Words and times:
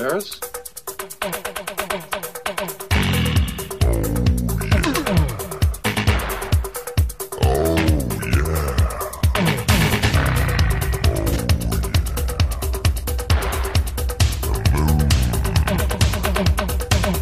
Ferris? 0.00 0.40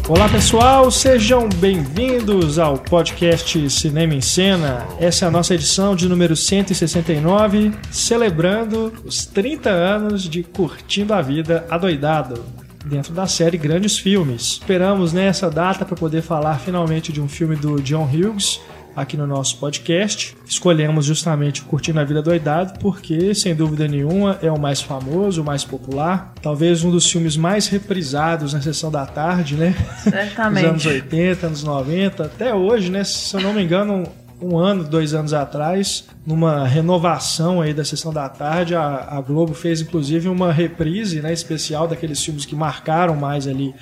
Olá 0.07 0.29
pessoal, 0.29 0.89
sejam 0.89 1.49
bem-vindos 1.49 2.57
ao 2.57 2.77
podcast 2.77 3.69
Cinema 3.69 4.13
em 4.15 4.21
Cena. 4.21 4.87
Essa 5.01 5.25
é 5.25 5.27
a 5.27 5.31
nossa 5.31 5.53
edição 5.53 5.97
de 5.97 6.07
número 6.07 6.33
169, 6.33 7.73
celebrando 7.91 8.93
os 9.03 9.25
30 9.25 9.69
anos 9.69 10.23
de 10.23 10.43
Curtindo 10.43 11.13
a 11.13 11.21
Vida 11.21 11.67
Adoidado. 11.69 12.58
Dentro 12.89 13.13
da 13.13 13.27
série 13.27 13.55
Grandes 13.55 13.99
Filmes. 13.99 14.53
Esperamos 14.53 15.13
nessa 15.13 15.47
data 15.47 15.85
para 15.85 15.95
poder 15.95 16.23
falar 16.23 16.57
finalmente 16.57 17.13
de 17.13 17.21
um 17.21 17.27
filme 17.27 17.55
do 17.55 17.79
John 17.83 18.03
Hughes, 18.03 18.59
aqui 18.95 19.15
no 19.15 19.27
nosso 19.27 19.57
podcast. 19.57 20.35
Escolhemos 20.43 21.05
justamente 21.05 21.61
Curtindo 21.61 21.99
a 21.99 22.03
Vida 22.03 22.19
Doidado 22.23 22.79
porque, 22.79 23.35
sem 23.35 23.53
dúvida 23.53 23.87
nenhuma, 23.87 24.39
é 24.41 24.51
o 24.51 24.59
mais 24.59 24.81
famoso, 24.81 25.43
o 25.43 25.45
mais 25.45 25.63
popular. 25.63 26.33
Talvez 26.41 26.83
um 26.83 26.89
dos 26.89 27.09
filmes 27.09 27.37
mais 27.37 27.67
reprisados 27.67 28.53
na 28.53 28.61
sessão 28.61 28.89
da 28.89 29.05
tarde, 29.05 29.53
né? 29.55 29.75
Certamente. 30.01 30.63
Nos 30.63 30.71
anos 30.71 30.85
80, 30.87 31.45
anos 31.45 31.63
90, 31.63 32.23
até 32.23 32.55
hoje, 32.55 32.89
né? 32.89 33.03
Se 33.03 33.35
eu 33.35 33.41
não 33.41 33.53
me 33.53 33.61
engano, 33.61 34.03
um 34.41 34.57
ano, 34.57 34.83
dois 34.83 35.13
anos 35.13 35.33
atrás, 35.33 36.07
numa 36.25 36.65
renovação 36.65 37.61
aí 37.61 37.73
da 37.73 37.83
sessão 37.83 38.13
da 38.13 38.27
tarde, 38.29 38.75
a, 38.75 39.07
a 39.09 39.21
Globo 39.21 39.53
fez 39.53 39.81
inclusive 39.81 40.29
uma 40.29 40.51
reprise 40.51 41.21
né, 41.21 41.33
especial 41.33 41.87
daqueles 41.87 42.23
filmes 42.23 42.45
que 42.45 42.55
marcaram 42.55 43.15
mais 43.15 43.47
ali 43.47 43.73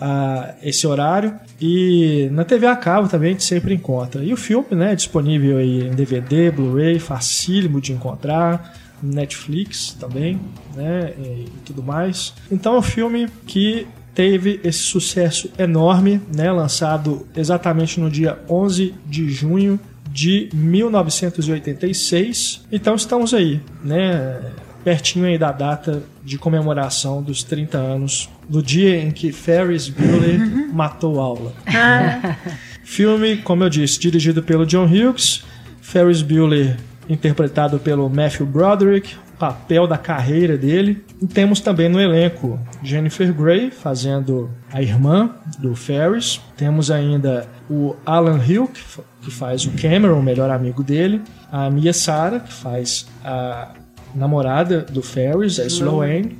a 0.00 0.54
esse 0.62 0.86
horário. 0.86 1.34
E 1.60 2.28
na 2.32 2.44
TV 2.44 2.66
a 2.66 2.76
cabo 2.76 3.08
também 3.08 3.30
a 3.30 3.32
gente 3.32 3.44
sempre 3.44 3.74
encontra. 3.74 4.24
E 4.24 4.32
o 4.32 4.36
filme 4.36 4.68
né, 4.72 4.92
é 4.92 4.96
disponível 4.96 5.58
aí 5.58 5.88
em 5.88 5.90
DVD, 5.90 6.50
Blu-ray, 6.50 6.98
facílimo 6.98 7.80
de 7.80 7.92
encontrar. 7.92 8.74
Netflix 9.00 9.92
também, 9.92 10.40
né, 10.74 11.12
e 11.18 11.46
tudo 11.64 11.82
mais. 11.82 12.34
Então 12.50 12.74
é 12.74 12.78
um 12.78 12.82
filme 12.82 13.28
que 13.46 13.86
teve 14.14 14.60
esse 14.64 14.80
sucesso 14.80 15.48
enorme, 15.56 16.20
né, 16.34 16.50
lançado 16.50 17.24
exatamente 17.36 18.00
no 18.00 18.10
dia 18.10 18.38
11 18.48 18.92
de 19.06 19.30
junho 19.30 19.78
de 20.18 20.48
1986. 20.52 22.66
Então 22.72 22.96
estamos 22.96 23.32
aí, 23.32 23.60
né, 23.84 24.40
pertinho 24.82 25.26
aí 25.26 25.38
da 25.38 25.52
data 25.52 26.02
de 26.24 26.36
comemoração 26.36 27.22
dos 27.22 27.44
30 27.44 27.78
anos 27.78 28.28
do 28.48 28.60
dia 28.60 29.00
em 29.00 29.12
que 29.12 29.30
Ferris 29.30 29.88
Bueller 29.88 30.40
matou 30.72 31.20
aula. 31.20 31.52
Filme, 32.82 33.36
como 33.36 33.62
eu 33.62 33.68
disse, 33.68 34.00
dirigido 34.00 34.42
pelo 34.42 34.66
John 34.66 34.86
Hughes, 34.86 35.44
Ferris 35.80 36.20
Bueller 36.20 36.76
interpretado 37.08 37.78
pelo 37.78 38.10
Matthew 38.10 38.46
Broderick, 38.46 39.14
papel 39.38 39.86
da 39.86 39.96
carreira 39.96 40.56
dele. 40.56 41.04
E 41.22 41.26
temos 41.26 41.60
também 41.60 41.88
no 41.88 42.00
elenco 42.00 42.58
Jennifer 42.82 43.32
Grey 43.32 43.70
fazendo 43.70 44.50
a 44.72 44.82
irmã 44.82 45.30
do 45.58 45.74
Ferris. 45.74 46.40
Temos 46.56 46.90
ainda 46.90 47.46
o 47.70 47.94
Alan 48.04 48.40
Hill, 48.44 48.66
que 48.68 48.80
fa- 48.80 49.02
que 49.22 49.30
faz 49.30 49.64
o 49.66 49.70
Cameron, 49.72 50.20
o 50.20 50.22
melhor 50.22 50.50
amigo 50.50 50.82
dele. 50.82 51.20
A 51.52 51.68
Mia 51.70 51.92
Sara, 51.92 52.40
que 52.40 52.52
faz 52.52 53.06
a 53.24 53.72
namorada 54.14 54.80
do 54.82 55.02
Ferris, 55.02 55.58
a 55.60 55.66
Sloane. 55.66 56.38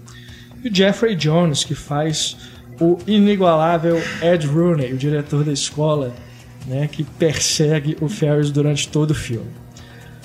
E 0.64 0.68
o 0.68 0.74
Jeffrey 0.74 1.14
Jones, 1.14 1.64
que 1.64 1.74
faz 1.74 2.36
o 2.80 2.96
inigualável 3.06 4.00
Ed 4.22 4.46
Rooney, 4.46 4.92
o 4.92 4.96
diretor 4.96 5.44
da 5.44 5.52
escola, 5.52 6.12
né, 6.66 6.88
que 6.90 7.02
persegue 7.04 7.96
o 8.00 8.08
Ferris 8.08 8.50
durante 8.50 8.88
todo 8.88 9.10
o 9.10 9.14
filme. 9.14 9.50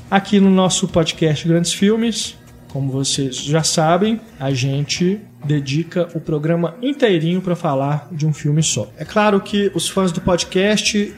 Aqui 0.10 0.40
no 0.40 0.50
nosso 0.50 0.88
podcast 0.88 1.48
Grandes 1.48 1.74
Filmes, 1.74 2.36
como 2.74 2.92
vocês 2.92 3.36
já 3.36 3.62
sabem, 3.62 4.20
a 4.40 4.52
gente 4.52 5.22
dedica 5.46 6.10
o 6.16 6.20
programa 6.20 6.76
inteirinho 6.82 7.40
para 7.40 7.56
falar 7.56 8.08
de 8.12 8.26
um 8.26 8.34
filme 8.34 8.64
só. 8.64 8.92
É 8.98 9.06
claro 9.06 9.40
que 9.40 9.72
os 9.76 9.88
fãs 9.88 10.12
do 10.12 10.20
podcast 10.20 11.14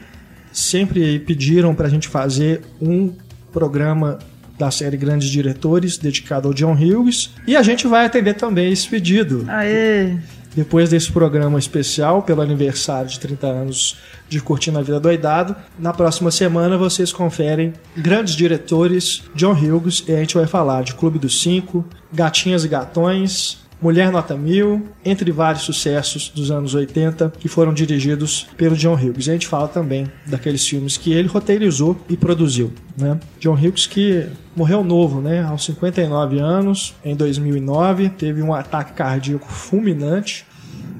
sempre 0.51 1.17
pediram 1.19 1.73
para 1.73 1.87
a 1.87 1.89
gente 1.89 2.09
fazer 2.09 2.61
um 2.81 3.13
programa 3.53 4.19
da 4.59 4.69
série 4.69 4.97
Grandes 4.97 5.29
Diretores 5.29 5.97
dedicado 5.97 6.49
ao 6.49 6.53
John 6.53 6.73
Hughes 6.73 7.33
e 7.47 7.55
a 7.55 7.63
gente 7.63 7.87
vai 7.87 8.05
atender 8.05 8.33
também 8.33 8.73
esse 8.73 8.89
pedido. 8.89 9.45
Aê! 9.47 10.17
Depois 10.55 10.89
desse 10.89 11.11
programa 11.11 11.59
especial 11.59 12.21
pelo 12.23 12.41
aniversário 12.41 13.09
de 13.09 13.19
30 13.19 13.45
anos 13.45 13.97
de 14.29 14.39
Curtindo 14.39 14.79
a 14.79 14.81
Vida 14.81 14.99
Doidado, 14.99 15.53
na 15.77 15.91
próxima 15.91 16.31
semana 16.31 16.77
vocês 16.77 17.11
conferem 17.11 17.73
grandes 17.95 18.35
diretores 18.35 19.23
John 19.35 19.51
Hughes 19.51 20.05
e 20.07 20.13
a 20.13 20.19
gente 20.19 20.35
vai 20.35 20.47
falar 20.47 20.83
de 20.83 20.95
Clube 20.95 21.19
dos 21.19 21.41
Cinco, 21.41 21.83
Gatinhas 22.11 22.63
e 22.63 22.69
Gatões, 22.69 23.64
Mulher 23.85 24.11
Nota 24.11 24.35
Mil, 24.35 24.83
entre 25.05 25.31
vários 25.31 25.61
sucessos 25.61 26.29
dos 26.29 26.49
anos 26.49 26.73
80 26.73 27.31
que 27.37 27.47
foram 27.47 27.71
dirigidos 27.71 28.47
pelo 28.57 28.75
John 28.75 28.95
Hughes. 28.95 29.27
E 29.27 29.29
a 29.29 29.33
gente 29.33 29.45
fala 29.45 29.67
também 29.67 30.11
daqueles 30.25 30.67
filmes 30.67 30.97
que 30.97 31.13
ele 31.13 31.27
roteirizou 31.27 31.95
e 32.09 32.17
produziu. 32.17 32.73
Né? 32.97 33.19
John 33.39 33.53
Hughes 33.53 33.85
que 33.85 34.25
morreu 34.55 34.83
novo, 34.83 35.21
né? 35.21 35.43
aos 35.43 35.63
59 35.65 36.39
anos, 36.39 36.95
em 37.05 37.15
2009, 37.15 38.09
teve 38.09 38.41
um 38.41 38.55
ataque 38.55 38.93
cardíaco 38.93 39.47
fulminante, 39.47 40.47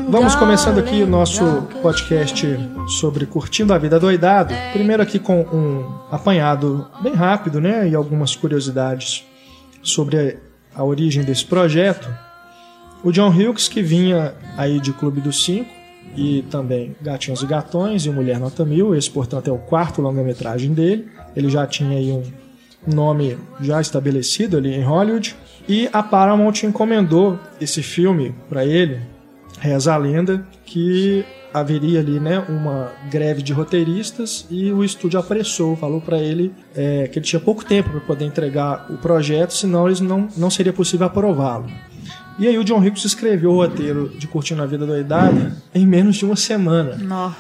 Vamos 0.09 0.37
começando 0.37 0.79
aqui 0.79 1.03
o 1.03 1.07
nosso 1.07 1.63
podcast 1.83 2.47
sobre 2.99 3.27
Curtindo 3.27 3.75
a 3.75 3.79
Vida 3.79 3.99
Doidado. 3.99 4.55
Primeiro 4.73 5.03
aqui 5.03 5.19
com 5.19 5.41
um 5.41 5.85
apanhado 6.11 6.87
bem 7.03 7.13
rápido, 7.13 7.61
né? 7.61 7.89
E 7.89 7.95
algumas 7.95 8.37
curiosidades 8.37 9.25
sobre 9.83 10.39
a 10.75 10.85
origem 10.85 11.25
desse 11.25 11.45
projeto. 11.45 12.09
O 13.03 13.11
John 13.11 13.31
Hughes, 13.31 13.69
que 13.69 13.83
vinha 13.83 14.35
aí 14.57 14.79
de 14.81 14.93
Clube 14.93 15.21
dos 15.21 15.45
Cinco 15.45 15.71
e 16.17 16.43
também 16.51 16.95
Gatinhos 17.03 17.43
e 17.43 17.47
Gatões 17.47 18.07
e 18.07 18.11
Mulher 18.11 18.39
Nota 18.39 18.65
Mil, 18.65 18.95
esse 18.95 19.11
portanto 19.11 19.49
é 19.49 19.53
o 19.53 19.59
quarto 19.59 20.01
longa-metragem 20.01 20.73
dele. 20.73 21.09
Ele 21.35 21.51
já 21.51 21.67
tinha 21.67 21.99
aí 21.99 22.13
um 22.13 22.23
nome 22.87 23.37
já 23.61 23.81
estabelecido 23.81 24.57
ali 24.57 24.73
em 24.73 24.83
Hollywood. 24.83 25.35
E 25.69 25.89
a 25.93 26.01
Paramount 26.01 26.63
encomendou 26.63 27.39
esse 27.61 27.83
filme 27.83 28.33
para 28.49 28.65
ele, 28.65 29.01
reza 29.59 29.95
a 29.95 29.97
lenda, 29.97 30.47
que 30.65 31.25
haveria 31.53 32.01
ali, 32.01 32.21
né, 32.21 32.45
uma 32.49 32.93
greve 33.11 33.41
de 33.41 33.53
roteiristas 33.53 34.47
e 34.51 34.71
o 34.71 34.85
estúdio 34.85 35.19
apressou, 35.19 35.75
falou 35.75 36.03
para 36.03 36.19
ele 36.19 36.53
é, 36.75 37.09
que 37.09 37.19
ele 37.19 37.25
tinha 37.25 37.41
pouco 37.41 37.65
tempo 37.65 37.89
para 37.89 38.01
poder 38.01 38.27
entregar 38.27 38.87
o 38.91 38.99
projeto, 38.99 39.55
senão 39.55 39.87
eles 39.87 40.01
não, 40.01 40.29
não 40.37 40.51
seria 40.51 40.73
possível 40.73 41.07
aprová-lo. 41.07 41.67
E 42.39 42.47
aí 42.47 42.59
o 42.59 42.65
John 42.65 42.79
Hughes 42.79 43.05
escreveu 43.07 43.53
o 43.53 43.57
roteiro 43.57 44.11
de 44.19 44.27
Curtindo 44.27 44.63
a 44.63 44.67
Vida 44.67 44.85
Doidada 44.85 45.57
em 45.75 45.87
menos 45.87 46.17
de 46.17 46.27
uma 46.27 46.37
semana. 46.37 46.97
Nó. 46.97 47.33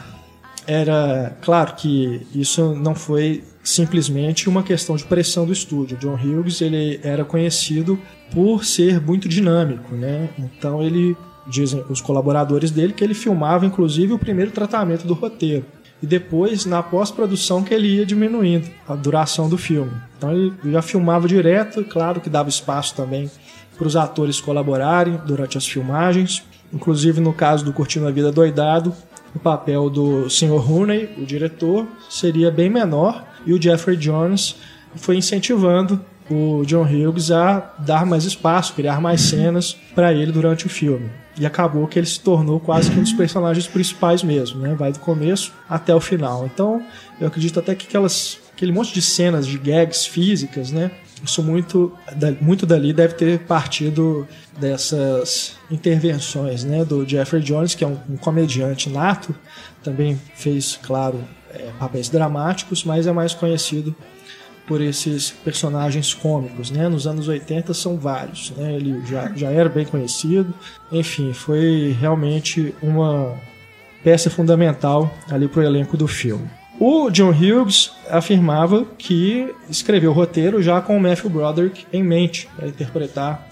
Era 0.66 1.36
claro 1.42 1.74
que 1.74 2.26
isso 2.34 2.74
não 2.74 2.94
foi 2.94 3.44
simplesmente 3.62 4.48
uma 4.48 4.62
questão 4.62 4.96
de 4.96 5.04
pressão 5.04 5.44
do 5.44 5.52
estúdio. 5.52 5.98
John 5.98 6.14
Hughes 6.14 6.60
ele 6.60 6.98
era 7.02 7.24
conhecido 7.24 7.98
por 8.32 8.64
ser 8.64 9.00
muito 9.00 9.28
dinâmico, 9.28 9.94
né? 9.94 10.30
Então 10.38 10.82
ele 10.82 11.16
dizem 11.48 11.84
os 11.88 12.00
colaboradores 12.00 12.70
dele 12.70 12.92
que 12.92 13.04
ele 13.04 13.14
filmava 13.14 13.66
inclusive 13.66 14.12
o 14.12 14.18
primeiro 14.18 14.50
tratamento 14.50 15.06
do 15.06 15.14
roteiro 15.14 15.64
e 16.02 16.06
depois 16.06 16.66
na 16.66 16.82
pós-produção 16.82 17.62
que 17.62 17.72
ele 17.72 17.88
ia 17.88 18.06
diminuindo 18.06 18.68
a 18.86 18.94
duração 18.94 19.48
do 19.48 19.56
filme. 19.56 19.92
Então 20.16 20.32
ele 20.32 20.52
já 20.66 20.82
filmava 20.82 21.26
direto, 21.26 21.84
claro 21.84 22.20
que 22.20 22.28
dava 22.28 22.48
espaço 22.48 22.94
também 22.94 23.30
para 23.76 23.86
os 23.86 23.96
atores 23.96 24.40
colaborarem 24.40 25.20
durante 25.26 25.56
as 25.56 25.66
filmagens. 25.66 26.42
Inclusive 26.72 27.20
no 27.20 27.32
caso 27.32 27.64
do 27.64 27.72
Curtindo 27.72 28.06
a 28.06 28.10
Vida 28.10 28.32
Doidado, 28.32 28.92
o 29.34 29.38
papel 29.38 29.88
do 29.88 30.28
Sr. 30.28 30.56
Rooney, 30.56 31.10
o 31.18 31.24
diretor, 31.24 31.86
seria 32.08 32.50
bem 32.50 32.68
menor 32.68 33.24
e 33.44 33.52
o 33.52 33.60
Jeffrey 33.60 33.96
Jones 33.96 34.56
foi 34.96 35.16
incentivando 35.16 36.00
o 36.30 36.64
John 36.64 36.82
Hughes 36.82 37.30
a 37.30 37.74
dar 37.78 38.04
mais 38.04 38.24
espaço, 38.24 38.74
criar 38.74 39.00
mais 39.00 39.20
cenas 39.20 39.76
para 39.94 40.12
ele 40.12 40.32
durante 40.32 40.66
o 40.66 40.70
filme. 40.70 41.10
E 41.38 41.44
acabou 41.44 41.86
que 41.86 41.98
ele 41.98 42.06
se 42.06 42.20
tornou 42.20 42.58
quase 42.58 42.90
que 42.90 42.98
um 42.98 43.02
dos 43.02 43.12
personagens 43.12 43.66
principais 43.66 44.22
mesmo, 44.22 44.60
né? 44.60 44.74
Vai 44.74 44.92
do 44.92 44.98
começo 44.98 45.52
até 45.68 45.94
o 45.94 46.00
final. 46.00 46.46
Então, 46.46 46.82
eu 47.20 47.26
acredito 47.26 47.58
até 47.58 47.74
que 47.74 47.86
aquelas, 47.86 48.38
aquele 48.54 48.72
monte 48.72 48.94
de 48.94 49.02
cenas 49.02 49.46
de 49.46 49.58
gags 49.58 50.06
físicas, 50.06 50.70
né? 50.70 50.90
Isso 51.22 51.42
muito, 51.42 51.92
muito 52.40 52.66
dali 52.66 52.92
deve 52.92 53.14
ter 53.14 53.40
partido 53.40 54.26
dessas 54.58 55.56
intervenções 55.70 56.62
né, 56.62 56.84
do 56.84 57.08
Jeffrey 57.08 57.42
Jones, 57.42 57.74
que 57.74 57.84
é 57.84 57.86
um, 57.86 57.98
um 58.08 58.16
comediante 58.16 58.90
nato, 58.90 59.34
também 59.82 60.20
fez, 60.34 60.78
claro, 60.82 61.22
é, 61.50 61.70
papéis 61.78 62.08
dramáticos, 62.08 62.84
mas 62.84 63.06
é 63.06 63.12
mais 63.12 63.32
conhecido 63.34 63.94
por 64.66 64.80
esses 64.80 65.30
personagens 65.30 66.12
cômicos, 66.12 66.70
né? 66.70 66.88
Nos 66.88 67.06
anos 67.06 67.28
80 67.28 67.72
são 67.72 67.96
vários, 67.96 68.50
né? 68.50 68.74
Ele 68.74 69.04
já, 69.06 69.32
já 69.34 69.50
era 69.50 69.68
bem 69.68 69.84
conhecido, 69.84 70.52
enfim, 70.90 71.32
foi 71.32 71.96
realmente 71.98 72.74
uma 72.82 73.34
peça 74.02 74.28
fundamental 74.28 75.12
ali 75.30 75.48
para 75.48 75.60
o 75.60 75.64
elenco 75.64 75.96
do 75.96 76.06
filme. 76.06 76.48
O 76.78 77.10
John 77.10 77.30
Hughes 77.30 77.90
afirmava 78.10 78.84
que 78.98 79.54
escreveu 79.70 80.10
o 80.10 80.14
roteiro 80.14 80.62
já 80.62 80.80
com 80.80 80.96
o 80.96 81.00
Matthew 81.00 81.30
Broderick 81.30 81.86
em 81.92 82.02
mente 82.02 82.48
para 82.54 82.68
interpretar 82.68 83.48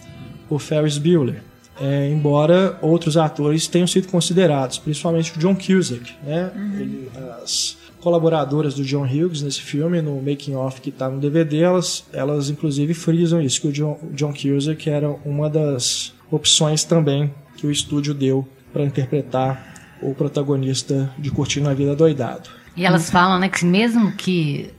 o 0.48 0.58
Ferris 0.58 0.98
Bueller. 0.98 1.42
É, 1.80 2.08
embora 2.08 2.78
outros 2.80 3.16
atores 3.16 3.66
tenham 3.66 3.86
sido 3.86 4.06
considerados, 4.06 4.78
principalmente 4.78 5.36
o 5.36 5.40
John 5.40 5.56
Cusack, 5.56 6.14
né? 6.22 6.52
Uhum. 6.54 6.72
Ele, 6.78 7.10
as 7.42 7.76
colaboradoras 8.04 8.74
do 8.74 8.84
John 8.84 9.04
Hughes 9.04 9.40
nesse 9.40 9.62
filme, 9.62 10.02
no 10.02 10.20
making 10.20 10.54
off 10.54 10.78
que 10.80 10.90
está 10.90 11.08
no 11.08 11.18
DVD, 11.18 11.62
elas, 11.62 12.04
elas 12.12 12.50
inclusive 12.50 12.92
frisam 12.92 13.40
isso, 13.40 13.62
que 13.62 13.68
o 13.68 13.72
John, 13.72 13.98
John 14.12 14.34
Cusack 14.34 14.90
era 14.90 15.10
uma 15.24 15.48
das 15.48 16.12
opções 16.30 16.84
também 16.84 17.32
que 17.56 17.66
o 17.66 17.70
estúdio 17.70 18.12
deu 18.12 18.46
para 18.72 18.84
interpretar 18.84 19.74
o 20.02 20.14
protagonista 20.14 21.10
de 21.18 21.30
Curtindo 21.30 21.70
a 21.70 21.74
Vida 21.74 21.96
Doidado. 21.96 22.50
E 22.76 22.84
elas 22.84 23.08
falam, 23.08 23.38
né, 23.38 23.48
que 23.48 23.64
mesmo 23.64 24.12
que 24.12 24.70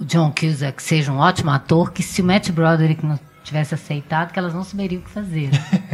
o 0.00 0.04
John 0.04 0.32
Cusack 0.36 0.82
seja 0.82 1.12
um 1.12 1.18
ótimo 1.18 1.50
ator, 1.50 1.92
que 1.92 2.02
se 2.02 2.20
o 2.20 2.24
Matt 2.24 2.50
Broderick 2.50 3.06
tivesse 3.42 3.74
aceitado, 3.74 4.32
que 4.32 4.38
elas 4.38 4.54
não 4.54 4.64
saberiam 4.64 5.00
o 5.00 5.04
que 5.04 5.10
fazer. 5.10 5.50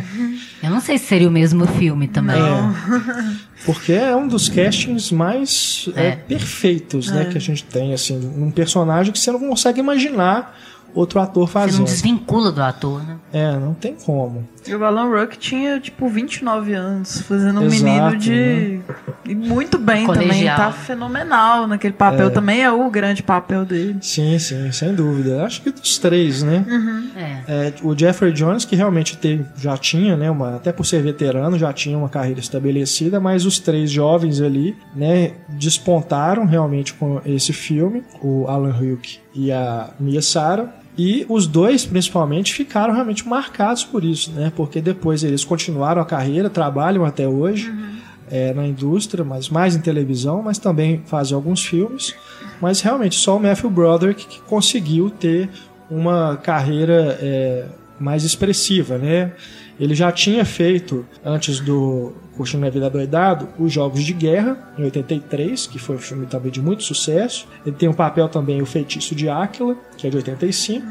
Eu 0.63 0.71
não 0.71 0.81
sei 0.81 0.99
se 0.99 1.07
seria 1.07 1.29
o 1.29 1.31
mesmo 1.31 1.67
filme 1.67 2.09
também. 2.09 2.37
É, 2.37 3.35
porque 3.65 3.93
é 3.93 4.15
um 4.15 4.29
dos 4.29 4.49
castings 4.49 5.11
mais 5.11 5.89
é. 5.95 6.09
É, 6.09 6.17
perfeitos 6.17 7.09
né, 7.11 7.23
é. 7.23 7.25
que 7.27 7.39
a 7.39 7.41
gente 7.41 7.65
tem. 7.65 7.93
Assim, 7.93 8.19
um 8.37 8.51
personagem 8.51 9.13
que 9.13 9.19
você 9.19 9.31
não 9.31 9.41
consegue 9.41 9.81
imaginar 9.81 10.57
outro 10.95 11.21
ator 11.21 11.49
fazendo. 11.49 11.73
Você 11.73 11.79
não 11.79 11.85
desvincula 11.85 12.53
do 12.53 12.63
ator, 12.63 13.03
né? 13.05 13.19
É, 13.33 13.53
não 13.57 13.75
tem 13.75 13.95
como. 13.95 14.49
E 14.67 14.75
o 14.75 14.85
Alan 14.85 15.09
Ruck 15.09 15.39
tinha, 15.39 15.81
tipo, 15.81 16.09
29 16.09 16.75
anos, 16.75 17.21
fazendo 17.23 17.61
um 17.61 17.67
Exato, 17.67 17.85
menino 17.85 18.17
de... 18.17 18.31
Né? 18.31 18.81
E 19.27 19.35
muito 19.35 19.79
bem 19.79 20.07
Colegial. 20.07 20.29
também, 20.31 20.47
tá 20.47 20.73
fenomenal 20.73 21.67
naquele 21.67 21.93
papel. 21.93 22.29
É. 22.29 22.31
Também 22.31 22.63
é 22.63 22.71
o 22.71 22.91
grande 22.91 23.23
papel 23.23 23.65
dele. 23.65 23.99
Sim, 24.01 24.39
sim, 24.39 24.73
sem 24.73 24.95
dúvida. 24.95 25.45
Acho 25.45 25.63
que 25.63 25.71
dos 25.71 25.99
três, 25.99 26.43
né? 26.43 26.65
Uhum. 26.67 27.11
É. 27.15 27.43
É, 27.47 27.75
o 27.83 27.97
Jeffrey 27.97 28.33
Jones, 28.33 28.65
que 28.65 28.75
realmente 28.75 29.17
teve, 29.19 29.45
já 29.57 29.77
tinha, 29.77 30.17
né, 30.17 30.31
uma, 30.31 30.57
até 30.57 30.73
por 30.73 30.85
ser 30.85 31.03
veterano, 31.03 31.59
já 31.59 31.73
tinha 31.73 31.97
uma 31.97 32.09
carreira 32.09 32.41
estabelecida, 32.41 33.21
mas 33.21 33.45
os 33.45 33.59
três 33.59 33.91
jovens 33.91 34.41
ali, 34.41 34.77
né, 34.95 35.33
despontaram 35.49 36.47
realmente 36.47 36.95
com 36.95 37.21
esse 37.27 37.53
filme, 37.53 38.03
o 38.23 38.47
Alan 38.47 38.73
Ruck 38.73 39.19
e 39.35 39.53
a 39.53 39.91
Mia 40.01 40.23
Sara. 40.23 40.73
E 40.99 41.25
os 41.29 41.47
dois, 41.47 41.87
principalmente, 41.87 42.53
ficaram 42.53 42.93
realmente 42.93 43.27
marcados 43.27 43.85
por 43.85 44.03
isso, 44.03 44.33
né? 44.33 44.53
Porque 44.57 44.81
depois 44.81 45.23
eles 45.23 45.45
continuaram 45.45 46.03
a 46.03 46.05
carreira, 46.05 46.51
trabalham 46.51 47.05
até 47.05 47.29
hoje 47.29 47.71
uhum. 47.71 47.97
é, 48.29 48.53
na 48.53 48.67
indústria, 48.67 49.25
mas 49.25 49.49
mais 49.49 49.77
em 49.77 49.81
televisão, 49.81 50.43
mas 50.43 50.59
também 50.59 51.01
fazem 51.07 51.37
alguns 51.37 51.65
filmes. 51.65 52.17
Mas 52.61 52.81
realmente 52.81 53.15
só 53.15 53.37
o 53.37 53.41
Matthew 53.41 53.71
Broderick 53.71 54.27
que 54.27 54.41
conseguiu 54.41 55.09
ter 55.09 55.49
uma 55.89 56.37
carreira 56.37 57.17
é, 57.23 57.67
mais 58.01 58.25
expressiva, 58.25 58.99
né? 58.99 59.33
Ele 59.79 59.95
já 59.95 60.11
tinha 60.11 60.45
feito, 60.45 61.07
antes 61.25 61.61
do 61.61 62.13
Curtindo 62.39 62.65
a 62.65 62.71
Vida 62.71 62.89
Doidado, 62.89 63.49
os 63.59 63.73
Jogos 63.73 64.05
de 64.05 64.13
Guerra, 64.13 64.73
em 64.79 64.85
83, 64.85 65.67
que 65.67 65.79
foi 65.79 65.97
um 65.97 65.99
filme 65.99 66.25
também 66.25 66.51
de 66.51 66.63
muito 66.63 66.85
sucesso. 66.85 67.49
Ele 67.67 67.75
tem 67.75 67.89
um 67.89 67.93
papel 67.93 68.29
também, 68.29 68.63
O 68.63 68.67
Feitiço 68.67 69.15
de 69.15 69.29
Áquila, 69.29 69.77
que 69.97 70.07
é 70.07 70.11
de 70.11 70.17
85. 70.17 70.87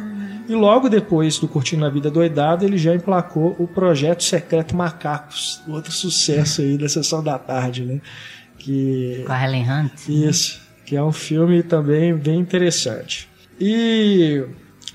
E 0.49 0.53
logo 0.53 0.89
depois 0.89 1.39
do 1.39 1.47
Curtindo 1.47 1.85
a 1.85 1.89
Vida 1.89 2.11
Doidado, 2.11 2.65
ele 2.65 2.77
já 2.77 2.94
emplacou 2.94 3.55
o 3.57 3.65
Projeto 3.65 4.23
Secreto 4.23 4.75
Macacos, 4.75 5.61
outro 5.67 5.91
sucesso 5.91 6.61
aí 6.61 6.77
da 6.77 6.89
Sessão 6.89 7.23
da 7.23 7.39
Tarde, 7.39 7.83
né? 7.85 8.01
Que... 8.57 9.23
Com 9.25 9.31
a 9.31 9.44
Helen 9.44 9.65
Hunt. 9.69 10.07
Isso, 10.07 10.61
que 10.85 10.95
é 10.95 11.03
um 11.03 11.11
filme 11.13 11.63
também 11.63 12.13
bem 12.13 12.39
interessante. 12.39 13.27
E 13.59 14.44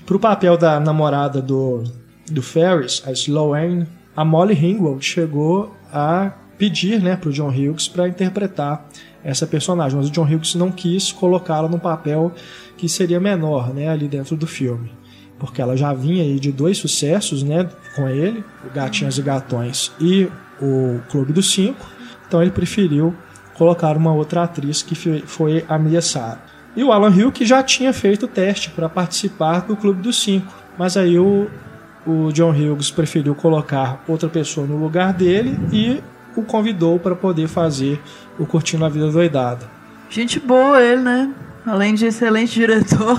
pro 0.05 0.19
papel 0.19 0.57
da 0.57 0.79
namorada 0.79 1.41
do 1.41 1.83
do 2.31 2.41
Ferris, 2.41 3.03
a 3.05 3.11
Sloane, 3.11 3.85
a 4.15 4.23
Molly 4.23 4.53
Ringwald 4.53 5.03
chegou 5.03 5.75
a 5.91 6.31
pedir 6.57 7.01
né, 7.01 7.15
para 7.15 7.29
o 7.29 7.33
John 7.33 7.49
Hughes 7.49 7.87
para 7.87 8.07
interpretar 8.07 8.87
essa 9.23 9.47
personagem, 9.47 9.97
mas 9.97 10.09
o 10.09 10.11
John 10.11 10.25
Hughes 10.25 10.55
não 10.55 10.71
quis 10.71 11.11
colocá-la 11.11 11.69
num 11.69 11.79
papel 11.79 12.33
que 12.77 12.89
seria 12.89 13.19
menor 13.19 13.73
né, 13.73 13.89
ali 13.89 14.07
dentro 14.07 14.35
do 14.35 14.45
filme. 14.45 14.91
Porque 15.39 15.61
ela 15.61 15.75
já 15.75 15.93
vinha 15.93 16.23
aí 16.23 16.39
de 16.39 16.51
dois 16.51 16.77
sucessos 16.77 17.43
né, 17.43 17.69
com 17.95 18.07
ele, 18.07 18.43
o 18.65 18.73
Gatinhas 18.73 19.17
e 19.17 19.21
Gatões 19.21 19.91
e 19.99 20.29
o 20.61 20.99
Clube 21.09 21.33
dos 21.33 21.51
Cinco, 21.51 21.85
então 22.27 22.41
ele 22.41 22.51
preferiu 22.51 23.15
colocar 23.55 23.95
uma 23.97 24.13
outra 24.13 24.43
atriz 24.43 24.81
que 24.81 24.95
foi 24.95 25.65
a 25.67 25.77
Mia 25.77 26.01
Sara. 26.01 26.41
E 26.75 26.83
o 26.83 26.91
Alan 26.91 27.31
que 27.31 27.45
já 27.45 27.61
tinha 27.61 27.93
feito 27.93 28.25
o 28.25 28.27
teste 28.27 28.69
para 28.71 28.89
participar 28.89 29.61
do 29.61 29.75
Clube 29.75 30.01
dos 30.01 30.21
Cinco, 30.21 30.53
mas 30.77 30.97
aí 30.97 31.19
o 31.19 31.47
o 32.05 32.31
John 32.31 32.51
Hughes 32.51 32.91
preferiu 32.91 33.33
colocar 33.33 34.03
outra 34.07 34.27
pessoa 34.27 34.67
no 34.67 34.77
lugar 34.77 35.13
dele 35.13 35.57
e 35.71 36.01
o 36.35 36.43
convidou 36.43 36.99
para 36.99 37.15
poder 37.15 37.47
fazer 37.47 38.01
o 38.37 38.45
Curtindo 38.45 38.85
a 38.85 38.89
Vida 38.89 39.09
Doidada. 39.11 39.69
Gente 40.09 40.39
boa 40.39 40.81
ele, 40.81 41.01
né? 41.01 41.31
Além 41.65 41.93
de 41.93 42.05
excelente 42.05 42.53
diretor. 42.53 43.17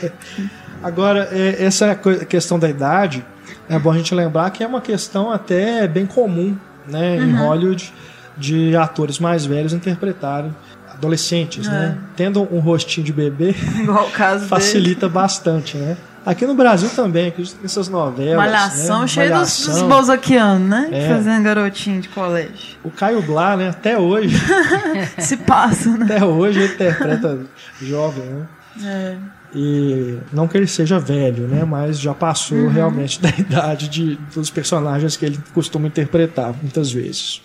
Agora, 0.82 1.28
é, 1.32 1.62
essa 1.62 1.94
questão 1.94 2.58
da 2.58 2.68
idade, 2.68 3.24
é 3.68 3.78
bom 3.78 3.90
a 3.90 3.96
gente 3.96 4.14
lembrar 4.14 4.50
que 4.50 4.62
é 4.62 4.66
uma 4.66 4.80
questão 4.80 5.30
até 5.30 5.86
bem 5.88 6.06
comum 6.06 6.56
né, 6.86 7.16
uhum. 7.18 7.24
em 7.24 7.36
Hollywood 7.36 7.92
de 8.36 8.76
atores 8.76 9.18
mais 9.18 9.44
velhos 9.44 9.72
interpretarem 9.72 10.54
adolescentes, 10.98 11.66
é. 11.66 11.70
né? 11.70 11.98
Tendo 12.16 12.42
um 12.52 12.58
rostinho 12.58 13.04
de 13.04 13.12
bebê 13.12 13.54
facilita 14.48 15.02
dele. 15.02 15.12
bastante, 15.12 15.76
né? 15.76 15.96
Aqui 16.28 16.46
no 16.46 16.54
Brasil 16.54 16.90
também, 16.90 17.32
essas 17.64 17.88
novelas. 17.88 18.36
Malhação, 18.36 19.00
né? 19.00 19.06
cheio 19.06 19.30
Malhação. 19.30 19.72
dos, 19.72 19.80
dos 19.80 19.88
bolzaquianos, 19.88 20.68
né? 20.68 20.88
É. 20.92 21.08
Fazendo 21.08 21.42
garotinho 21.42 22.02
de 22.02 22.08
colégio. 22.10 22.76
O 22.84 22.90
Caio 22.90 23.22
Blá, 23.22 23.56
né? 23.56 23.70
Até 23.70 23.98
hoje. 23.98 24.36
Se 25.16 25.38
passa, 25.38 25.88
né? 25.96 26.04
Até 26.04 26.22
hoje 26.22 26.60
ele 26.60 26.74
interpreta 26.74 27.46
jovem, 27.80 28.24
né? 28.26 28.46
É. 28.84 29.16
E 29.54 30.18
não 30.30 30.46
que 30.46 30.58
ele 30.58 30.66
seja 30.66 30.98
velho, 30.98 31.48
né? 31.48 31.64
Mas 31.64 31.98
já 31.98 32.12
passou 32.12 32.58
uhum. 32.58 32.68
realmente 32.68 33.22
da 33.22 33.30
idade 33.30 33.88
de, 33.88 34.16
dos 34.34 34.50
personagens 34.50 35.16
que 35.16 35.24
ele 35.24 35.40
costuma 35.54 35.86
interpretar 35.86 36.54
muitas 36.60 36.92
vezes. 36.92 37.40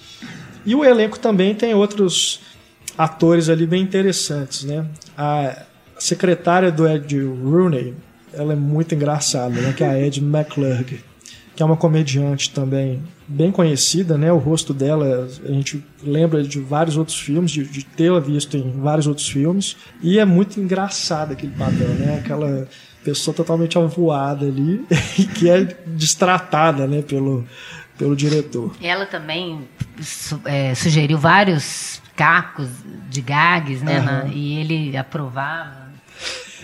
E 0.66 0.76
o 0.76 0.84
elenco 0.84 1.18
também 1.18 1.56
tem 1.56 1.74
outros 1.74 2.42
atores 2.98 3.48
ali 3.48 3.66
bem 3.66 3.82
interessantes, 3.82 4.66
né? 4.66 4.86
A 5.18 5.56
secretária 5.98 6.70
do 6.70 6.86
Ed 6.86 7.18
Rooney, 7.24 7.96
ela 8.34 8.54
é 8.54 8.56
muito 8.56 8.96
engraçada, 8.96 9.60
né? 9.62 9.74
Que 9.74 9.84
é 9.84 9.88
a 9.88 10.00
Ed 10.00 10.20
McClurg, 10.20 11.00
que 11.56 11.64
é 11.64 11.66
uma 11.66 11.78
comediante 11.78 12.50
também 12.52 13.02
bem 13.28 13.52
conhecida, 13.52 14.18
né? 14.18 14.32
O 14.32 14.38
rosto 14.38 14.74
dela 14.74 15.28
a 15.44 15.52
gente 15.52 15.84
lembra 16.04 16.44
de 16.44 16.60
vários 16.60 16.98
outros 16.98 17.20
filmes, 17.20 17.52
de, 17.52 17.64
de 17.66 17.86
tê-la 17.86 18.20
visto 18.20 18.58
em 18.58 18.72
vários 18.82 19.08
outros 19.08 19.28
filmes, 19.28 19.78
e 20.02 20.20
é 20.20 20.26
muito 20.26 20.60
engraçada 20.60 21.34
aquele 21.34 21.54
papel, 21.54 21.90
né? 21.90 22.20
Aquela 22.24 22.68
pessoa 23.04 23.36
totalmente 23.36 23.78
avoada 23.78 24.46
ali 24.46 24.86
e 25.20 25.26
que 25.26 25.50
é 25.50 25.64
destratada, 25.86 26.88
né? 26.88 27.02
Pelo 27.02 27.46
pelo 27.98 28.16
diretor. 28.16 28.76
Ela 28.82 29.06
também 29.06 29.68
é, 30.46 30.74
sugeriu 30.74 31.18
vários 31.18 32.02
cacos 32.16 32.68
de 33.10 33.22
gags, 33.22 33.82
né? 33.82 34.00
Uhum. 34.00 34.06
Na, 34.06 34.26
e 34.26 34.60
ele 34.60 34.98
aprovava. 34.98 35.83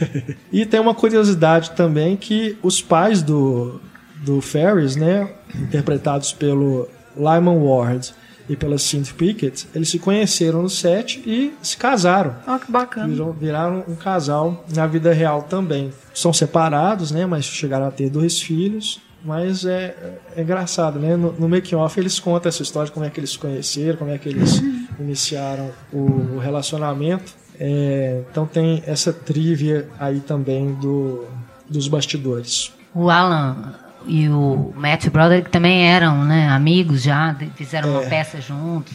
e 0.51 0.65
tem 0.65 0.79
uma 0.79 0.95
curiosidade 0.95 1.71
também 1.71 2.15
que 2.15 2.57
os 2.61 2.81
pais 2.81 3.21
do, 3.21 3.79
do 4.23 4.41
Ferris, 4.41 4.95
né? 4.95 5.29
Interpretados 5.55 6.31
pelo 6.31 6.87
Lyman 7.15 7.57
Ward 7.57 8.13
e 8.49 8.55
pela 8.55 8.79
Cynthia 8.79 9.13
Pickett, 9.15 9.67
eles 9.75 9.89
se 9.89 9.99
conheceram 9.99 10.63
no 10.63 10.69
set 10.69 11.21
e 11.25 11.53
se 11.61 11.77
casaram. 11.77 12.35
Ah, 12.47 12.55
oh, 12.55 12.65
que 12.65 12.71
bacana. 12.71 13.07
Viraram, 13.07 13.31
viraram, 13.33 13.83
um 13.87 13.95
casal 13.95 14.65
na 14.73 14.87
vida 14.87 15.13
real 15.13 15.43
também. 15.43 15.93
São 16.13 16.33
separados, 16.33 17.11
né? 17.11 17.27
Mas 17.27 17.45
chegaram 17.45 17.87
a 17.87 17.91
ter 17.91 18.09
dois 18.09 18.41
filhos. 18.41 18.99
Mas 19.23 19.65
é, 19.65 20.17
é 20.35 20.41
engraçado, 20.41 20.97
né? 20.97 21.15
No, 21.15 21.33
no 21.33 21.49
making-off 21.49 21.99
eles 21.99 22.19
contam 22.19 22.49
essa 22.49 22.63
história 22.63 22.91
como 22.91 23.05
é 23.05 23.09
que 23.09 23.19
eles 23.19 23.31
se 23.31 23.37
conheceram, 23.37 23.97
como 23.97 24.11
é 24.11 24.17
que 24.17 24.29
eles 24.29 24.61
iniciaram 24.97 25.69
o, 25.91 26.35
o 26.35 26.39
relacionamento. 26.39 27.33
É, 27.59 28.21
então 28.31 28.45
tem 28.45 28.81
essa 28.85 29.11
trivia 29.11 29.89
aí 29.99 30.19
também 30.21 30.73
do, 30.75 31.27
dos 31.69 31.87
bastidores. 31.87 32.71
O 32.93 33.09
Alan 33.09 33.75
e 34.07 34.29
o 34.29 34.73
Matt 34.75 35.07
Broderick 35.09 35.49
também 35.49 35.85
eram 35.87 36.23
né, 36.23 36.47
amigos 36.49 37.03
já, 37.03 37.35
fizeram 37.55 37.89
é. 37.89 37.91
uma 37.99 38.09
peça 38.09 38.39
juntos, 38.39 38.93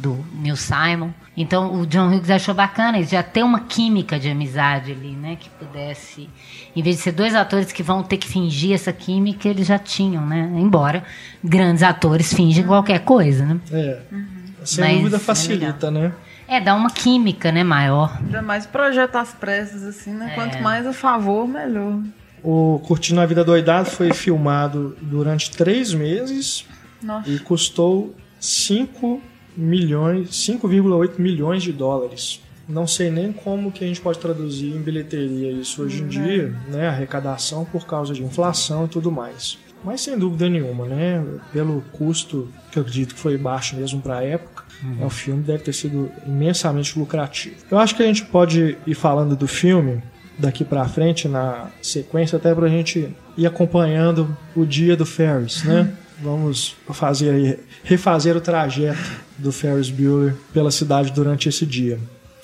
do 0.00 0.24
Neil 0.34 0.56
Simon. 0.56 1.10
Então 1.36 1.74
o 1.74 1.86
John 1.86 2.08
Hughes 2.08 2.30
achou 2.30 2.54
bacana 2.54 3.02
já 3.02 3.22
ter 3.22 3.42
uma 3.42 3.60
química 3.60 4.18
de 4.18 4.28
amizade 4.28 4.92
ali, 4.92 5.12
né? 5.12 5.36
Que 5.38 5.48
pudesse, 5.50 6.28
em 6.74 6.82
vez 6.82 6.96
de 6.96 7.02
ser 7.02 7.12
dois 7.12 7.34
atores 7.34 7.70
que 7.70 7.82
vão 7.82 8.02
ter 8.02 8.16
que 8.16 8.26
fingir 8.26 8.72
essa 8.72 8.92
química, 8.92 9.48
eles 9.48 9.66
já 9.66 9.78
tinham, 9.78 10.26
né? 10.26 10.50
Embora 10.56 11.04
grandes 11.44 11.82
atores 11.82 12.32
fingem 12.32 12.64
qualquer 12.64 13.00
coisa, 13.00 13.44
né? 13.44 13.60
É. 13.70 14.00
Uhum. 14.10 14.26
Sem 14.64 14.84
Mas 14.84 14.96
dúvida 14.98 15.16
é 15.16 15.20
facilita, 15.20 15.86
é 15.86 15.90
né? 15.90 16.12
É, 16.50 16.60
dá 16.60 16.74
uma 16.74 16.90
química, 16.90 17.52
né, 17.52 17.62
maior. 17.62 18.18
Ainda 18.18 18.42
mais 18.42 18.66
projeto 18.66 19.14
às 19.14 19.32
pressas, 19.32 19.84
assim, 19.84 20.12
né? 20.12 20.32
É. 20.32 20.34
Quanto 20.34 20.60
mais 20.60 20.84
a 20.84 20.92
favor, 20.92 21.46
melhor. 21.46 22.02
O 22.42 22.80
Curtindo 22.80 23.20
a 23.20 23.26
Vida 23.26 23.44
Doidado 23.44 23.88
foi 23.88 24.12
filmado 24.12 24.96
durante 25.00 25.52
três 25.52 25.94
meses 25.94 26.66
Nossa. 27.00 27.30
e 27.30 27.38
custou 27.38 28.16
5 28.40 29.22
milhões, 29.56 30.30
5,8 30.30 31.20
milhões 31.20 31.62
de 31.62 31.70
dólares. 31.70 32.42
Não 32.68 32.84
sei 32.84 33.12
nem 33.12 33.32
como 33.32 33.70
que 33.70 33.84
a 33.84 33.86
gente 33.86 34.00
pode 34.00 34.18
traduzir 34.18 34.74
em 34.74 34.82
bilheteria 34.82 35.52
isso 35.52 35.82
hoje 35.82 36.00
em 36.00 36.02
uhum. 36.02 36.08
dia, 36.08 36.56
né? 36.66 36.88
Arrecadação 36.88 37.64
por 37.64 37.86
causa 37.86 38.12
de 38.12 38.24
inflação 38.24 38.86
e 38.86 38.88
tudo 38.88 39.12
mais. 39.12 39.56
Mas 39.84 40.00
sem 40.00 40.18
dúvida 40.18 40.48
nenhuma, 40.48 40.86
né? 40.86 41.24
Pelo 41.52 41.80
custo 41.92 42.48
que 42.72 42.78
eu 42.78 42.82
acredito 42.82 43.14
que 43.14 43.20
foi 43.20 43.38
baixo 43.38 43.76
mesmo 43.76 44.00
para 44.00 44.18
a 44.18 44.24
época, 44.24 44.59
uhum. 44.82 45.06
o 45.06 45.10
filme 45.10 45.42
deve 45.42 45.64
ter 45.64 45.72
sido 45.72 46.10
imensamente 46.26 46.98
lucrativo. 46.98 47.56
Eu 47.70 47.78
acho 47.78 47.94
que 47.94 48.02
a 48.02 48.06
gente 48.06 48.24
pode 48.24 48.76
ir 48.86 48.94
falando 48.94 49.36
do 49.36 49.46
filme 49.46 50.02
daqui 50.38 50.64
para 50.64 50.88
frente 50.88 51.28
na 51.28 51.66
sequência 51.82 52.36
até 52.36 52.54
para 52.54 52.66
a 52.66 52.70
gente 52.70 53.14
ir 53.36 53.46
acompanhando 53.46 54.36
o 54.56 54.64
dia 54.64 54.96
do 54.96 55.04
Ferris, 55.04 55.62
né? 55.64 55.80
Uhum. 55.80 56.10
Vamos 56.22 56.76
fazer 56.90 57.30
aí, 57.30 57.58
refazer 57.82 58.36
o 58.36 58.40
trajeto 58.40 58.98
do 59.38 59.50
Ferris 59.50 59.88
Bueller 59.88 60.34
pela 60.52 60.70
cidade 60.70 61.10
durante 61.12 61.48
esse 61.48 61.64
dia. 61.64 61.98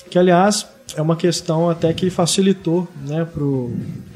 Que, 0.08 0.18
aliás, 0.18 0.66
é 0.94 1.02
uma 1.02 1.16
questão 1.16 1.68
até 1.68 1.92
que 1.92 2.08
facilitou 2.08 2.88
né, 3.06 3.26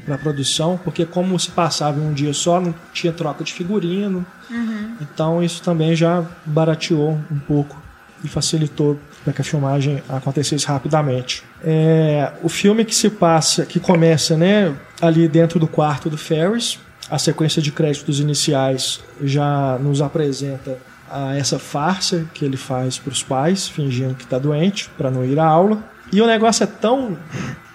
para 0.05 0.15
a 0.15 0.17
produção, 0.17 0.79
porque 0.83 1.05
como 1.05 1.37
se 1.39 1.51
passava 1.51 1.99
em 1.99 2.07
um 2.07 2.13
dia 2.13 2.33
só, 2.33 2.59
não 2.59 2.73
tinha 2.93 3.11
troca 3.13 3.43
de 3.43 3.53
figurino. 3.53 4.25
Uhum. 4.49 4.95
Então 5.01 5.43
isso 5.43 5.61
também 5.61 5.95
já 5.95 6.25
barateou 6.45 7.19
um 7.29 7.39
pouco 7.39 7.77
e 8.23 8.27
facilitou 8.27 8.99
para 9.23 9.33
que 9.33 9.41
a 9.41 9.43
filmagem 9.43 10.01
acontecesse 10.09 10.65
rapidamente. 10.65 11.43
É, 11.63 12.31
o 12.43 12.49
filme 12.49 12.85
que 12.85 12.93
se 12.93 13.09
passa, 13.09 13.65
que 13.65 13.79
começa 13.79 14.37
né, 14.37 14.75
ali 15.01 15.27
dentro 15.27 15.59
do 15.59 15.67
quarto 15.67 16.09
do 16.09 16.17
Ferris, 16.17 16.79
a 17.09 17.19
sequência 17.19 17.61
de 17.61 17.71
créditos 17.71 18.19
iniciais 18.19 19.01
já 19.21 19.77
nos 19.79 20.01
apresenta 20.01 20.77
a 21.09 21.35
essa 21.35 21.59
farsa 21.59 22.25
que 22.33 22.45
ele 22.45 22.55
faz 22.55 22.97
para 22.97 23.11
os 23.11 23.21
pais, 23.21 23.67
fingindo 23.67 24.15
que 24.15 24.23
está 24.23 24.39
doente 24.39 24.89
para 24.97 25.11
não 25.11 25.25
ir 25.25 25.37
à 25.37 25.45
aula. 25.45 25.83
E 26.11 26.21
o 26.21 26.25
negócio 26.25 26.63
é 26.63 26.67
tão 26.67 27.17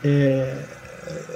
é, 0.02 0.64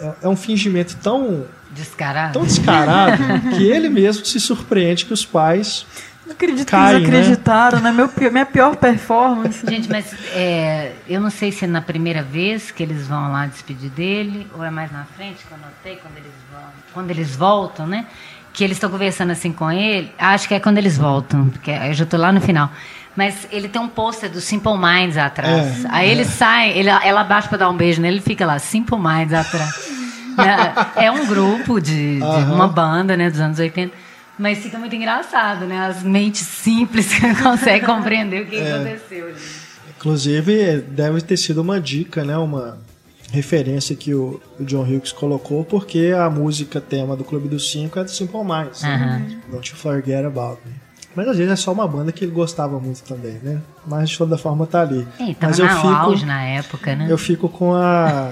é, 0.00 0.12
é 0.22 0.28
um 0.28 0.36
fingimento 0.36 0.96
tão 1.02 1.44
descarado, 1.70 2.32
tão 2.32 2.44
descarado 2.44 3.22
que 3.56 3.64
ele 3.64 3.88
mesmo 3.88 4.24
se 4.24 4.40
surpreende 4.40 5.04
que 5.04 5.12
os 5.12 5.24
pais 5.24 5.86
não 6.30 6.34
acredito 6.34 6.70
caem, 6.70 6.88
que 6.88 6.96
eles 6.96 7.10
né? 7.10 7.18
acreditaram, 7.18 7.80
né? 7.80 7.90
Meu, 7.90 8.08
minha 8.30 8.46
pior 8.46 8.76
performance. 8.76 9.66
Gente, 9.66 9.90
mas 9.90 10.14
é, 10.32 10.92
eu 11.08 11.20
não 11.20 11.30
sei 11.30 11.50
se 11.50 11.64
é 11.64 11.68
na 11.68 11.82
primeira 11.82 12.22
vez 12.22 12.70
que 12.70 12.82
eles 12.82 13.06
vão 13.08 13.32
lá 13.32 13.46
despedir 13.46 13.90
dele, 13.90 14.46
ou 14.54 14.64
é 14.64 14.70
mais 14.70 14.92
na 14.92 15.04
frente, 15.04 15.44
que 15.44 15.52
eu 15.52 15.58
notei, 15.58 15.96
quando 15.96 16.16
eles 16.16 16.32
vão. 16.52 16.62
Quando 16.94 17.10
eles 17.10 17.36
voltam, 17.36 17.86
né? 17.86 18.06
Que 18.52 18.64
eles 18.64 18.76
estão 18.76 18.90
conversando 18.90 19.30
assim 19.30 19.52
com 19.52 19.70
ele. 19.70 20.12
Acho 20.18 20.46
que 20.46 20.54
é 20.54 20.60
quando 20.60 20.78
eles 20.78 20.96
voltam, 20.96 21.48
porque 21.48 21.70
eu 21.70 21.94
já 21.94 22.04
estou 22.04 22.18
lá 22.18 22.32
no 22.32 22.40
final. 22.40 22.70
Mas 23.16 23.48
ele 23.50 23.68
tem 23.68 23.82
um 23.82 23.88
pôster 23.88 24.30
do 24.30 24.40
Simple 24.40 24.78
Minds 24.78 25.16
atrás. 25.16 25.84
É, 25.84 25.88
Aí 25.90 26.08
é. 26.08 26.12
ele 26.12 26.24
sai, 26.24 26.70
ele, 26.70 26.88
ela 26.88 27.22
abaixa 27.22 27.48
para 27.48 27.58
dar 27.58 27.70
um 27.70 27.76
beijo 27.76 28.00
nele, 28.00 28.16
ele 28.16 28.22
fica 28.22 28.46
lá, 28.46 28.58
Simple 28.58 28.98
Minds 28.98 29.34
atrás. 29.34 29.90
é 30.96 31.10
um 31.10 31.26
grupo 31.26 31.80
de, 31.80 32.18
de 32.18 32.52
uma 32.52 32.68
banda, 32.68 33.16
né, 33.16 33.28
dos 33.28 33.40
anos 33.40 33.58
80. 33.58 34.09
Mas 34.40 34.58
fica 34.58 34.78
muito 34.78 34.96
engraçado, 34.96 35.66
né? 35.66 35.78
As 35.78 36.02
mentes 36.02 36.46
simples 36.46 37.12
que 37.12 37.20
conseguem 37.42 37.86
compreender 37.86 38.42
o 38.42 38.46
que 38.46 38.56
é. 38.56 38.72
aconteceu. 38.72 39.34
Inclusive, 39.98 40.80
deve 40.80 41.20
ter 41.20 41.36
sido 41.36 41.60
uma 41.60 41.78
dica, 41.78 42.24
né? 42.24 42.38
Uma 42.38 42.78
referência 43.30 43.94
que 43.94 44.14
o, 44.14 44.40
John 44.60 44.82
Hughes 44.82 45.12
colocou, 45.12 45.62
porque 45.62 46.12
a 46.16 46.30
música 46.30 46.80
tema 46.80 47.14
do 47.14 47.22
Clube 47.22 47.48
dos 47.48 47.70
Cinco 47.70 47.98
é 47.98 48.04
do 48.04 48.10
Simple 48.10 48.42
Minds. 48.42 48.82
Né? 48.82 49.40
Don't 49.50 49.70
You 49.70 49.76
Forget 49.76 50.24
About 50.24 50.58
Me. 50.64 50.72
Mas 51.20 51.28
às 51.28 51.36
vezes 51.36 51.52
é 51.52 51.56
só 51.56 51.70
uma 51.70 51.86
banda 51.86 52.10
que 52.12 52.24
ele 52.24 52.32
gostava 52.32 52.80
muito 52.80 53.02
também, 53.02 53.38
né? 53.42 53.60
Mas 53.86 54.08
de 54.08 54.16
toda 54.16 54.38
forma 54.38 54.66
tá 54.66 54.80
ali. 54.80 55.06
É, 55.20 55.36
Mas 55.38 55.58
eu 55.58 55.68
fico, 55.68 55.86
auge 55.86 56.24
na 56.24 56.42
época, 56.42 56.96
né? 56.96 57.06
Eu 57.10 57.18
fico 57.18 57.46
com 57.46 57.74
a, 57.74 58.30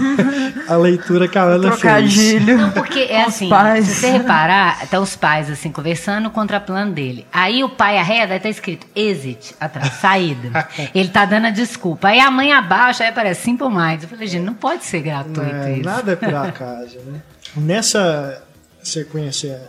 a 0.66 0.74
leitura 0.78 1.28
que 1.28 1.36
a 1.36 1.42
Ana 1.42 1.68
Trocadilho. 1.68 2.46
fez. 2.46 2.58
Não, 2.58 2.70
porque 2.70 3.00
é 3.00 3.24
assim, 3.24 3.50
pais. 3.50 3.84
se 3.84 3.94
você 3.96 4.12
reparar, 4.12 4.88
tá 4.88 4.98
os 4.98 5.14
pais 5.14 5.50
assim, 5.50 5.70
conversando 5.70 6.30
contra 6.30 6.58
plano 6.58 6.92
dele. 6.92 7.26
Aí 7.30 7.62
o 7.62 7.68
pai 7.68 7.98
arreda, 7.98 8.32
aí 8.32 8.40
tá 8.40 8.48
escrito 8.48 8.86
exit 8.96 9.54
atrás, 9.60 9.92
saída. 9.92 10.66
ele 10.94 11.10
tá 11.10 11.26
dando 11.26 11.48
a 11.48 11.50
desculpa. 11.50 12.08
Aí 12.08 12.18
a 12.18 12.30
mãe 12.30 12.50
abaixa, 12.50 13.04
aí 13.04 13.10
aparece 13.10 13.42
Simple 13.42 13.68
Minds. 13.68 14.04
Eu 14.04 14.08
falei, 14.08 14.26
gente, 14.26 14.44
não 14.44 14.54
pode 14.54 14.86
ser 14.86 15.02
gratuito 15.02 15.54
é, 15.54 15.72
isso. 15.74 15.84
Nada 15.84 16.12
é 16.12 16.16
por 16.16 16.32
acaso, 16.34 16.98
né? 17.00 17.20
Nessa 17.54 18.42
sequência 18.82 19.60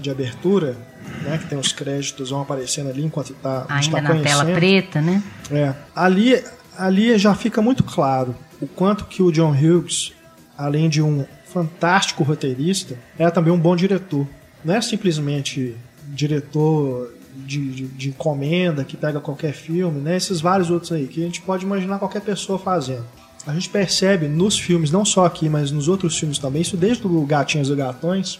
de 0.00 0.10
abertura, 0.10 0.76
né, 1.22 1.38
que 1.38 1.46
tem 1.46 1.58
os 1.58 1.72
créditos 1.72 2.30
vão 2.30 2.42
aparecendo 2.42 2.90
ali 2.90 3.04
enquanto 3.04 3.34
tá, 3.34 3.66
Ainda 3.68 3.98
está 3.98 4.00
na 4.00 4.22
tela 4.22 4.44
preta, 4.44 5.00
né? 5.00 5.22
É. 5.50 5.74
Ali, 5.94 6.42
ali 6.76 7.16
já 7.18 7.34
fica 7.34 7.60
muito 7.62 7.82
claro 7.82 8.34
o 8.60 8.66
quanto 8.66 9.04
que 9.06 9.22
o 9.22 9.32
John 9.32 9.52
Hughes, 9.52 10.12
além 10.56 10.88
de 10.88 11.02
um 11.02 11.24
fantástico 11.52 12.22
roteirista, 12.22 12.96
é 13.18 13.28
também 13.30 13.52
um 13.52 13.58
bom 13.58 13.76
diretor. 13.76 14.26
Não 14.64 14.74
é 14.74 14.80
simplesmente 14.80 15.76
diretor 16.08 17.12
de, 17.34 17.72
de, 17.72 17.86
de, 17.88 18.08
encomenda 18.10 18.84
que 18.84 18.96
pega 18.96 19.20
qualquer 19.20 19.52
filme, 19.52 20.00
né? 20.00 20.16
Esses 20.16 20.40
vários 20.40 20.70
outros 20.70 20.92
aí 20.92 21.06
que 21.06 21.20
a 21.20 21.24
gente 21.24 21.40
pode 21.42 21.64
imaginar 21.64 21.98
qualquer 21.98 22.20
pessoa 22.20 22.58
fazendo. 22.58 23.04
A 23.46 23.52
gente 23.52 23.68
percebe 23.68 24.28
nos 24.28 24.58
filmes, 24.58 24.90
não 24.90 25.04
só 25.04 25.24
aqui, 25.24 25.48
mas 25.48 25.70
nos 25.70 25.88
outros 25.88 26.16
filmes 26.16 26.38
também, 26.38 26.62
isso 26.62 26.76
desde 26.76 27.04
o 27.06 27.26
Gatinhos 27.26 27.70
e 27.70 27.74
Gatões, 27.74 28.38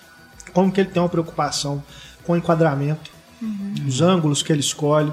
como 0.53 0.71
que 0.71 0.81
ele 0.81 0.91
tem 0.91 1.03
uma 1.03 1.09
preocupação 1.09 1.83
com 2.25 2.33
o 2.33 2.37
enquadramento, 2.37 3.11
uhum. 3.41 3.75
os 3.87 4.01
ângulos 4.01 4.43
que 4.43 4.53
ele 4.53 4.61
escolhe, 4.61 5.13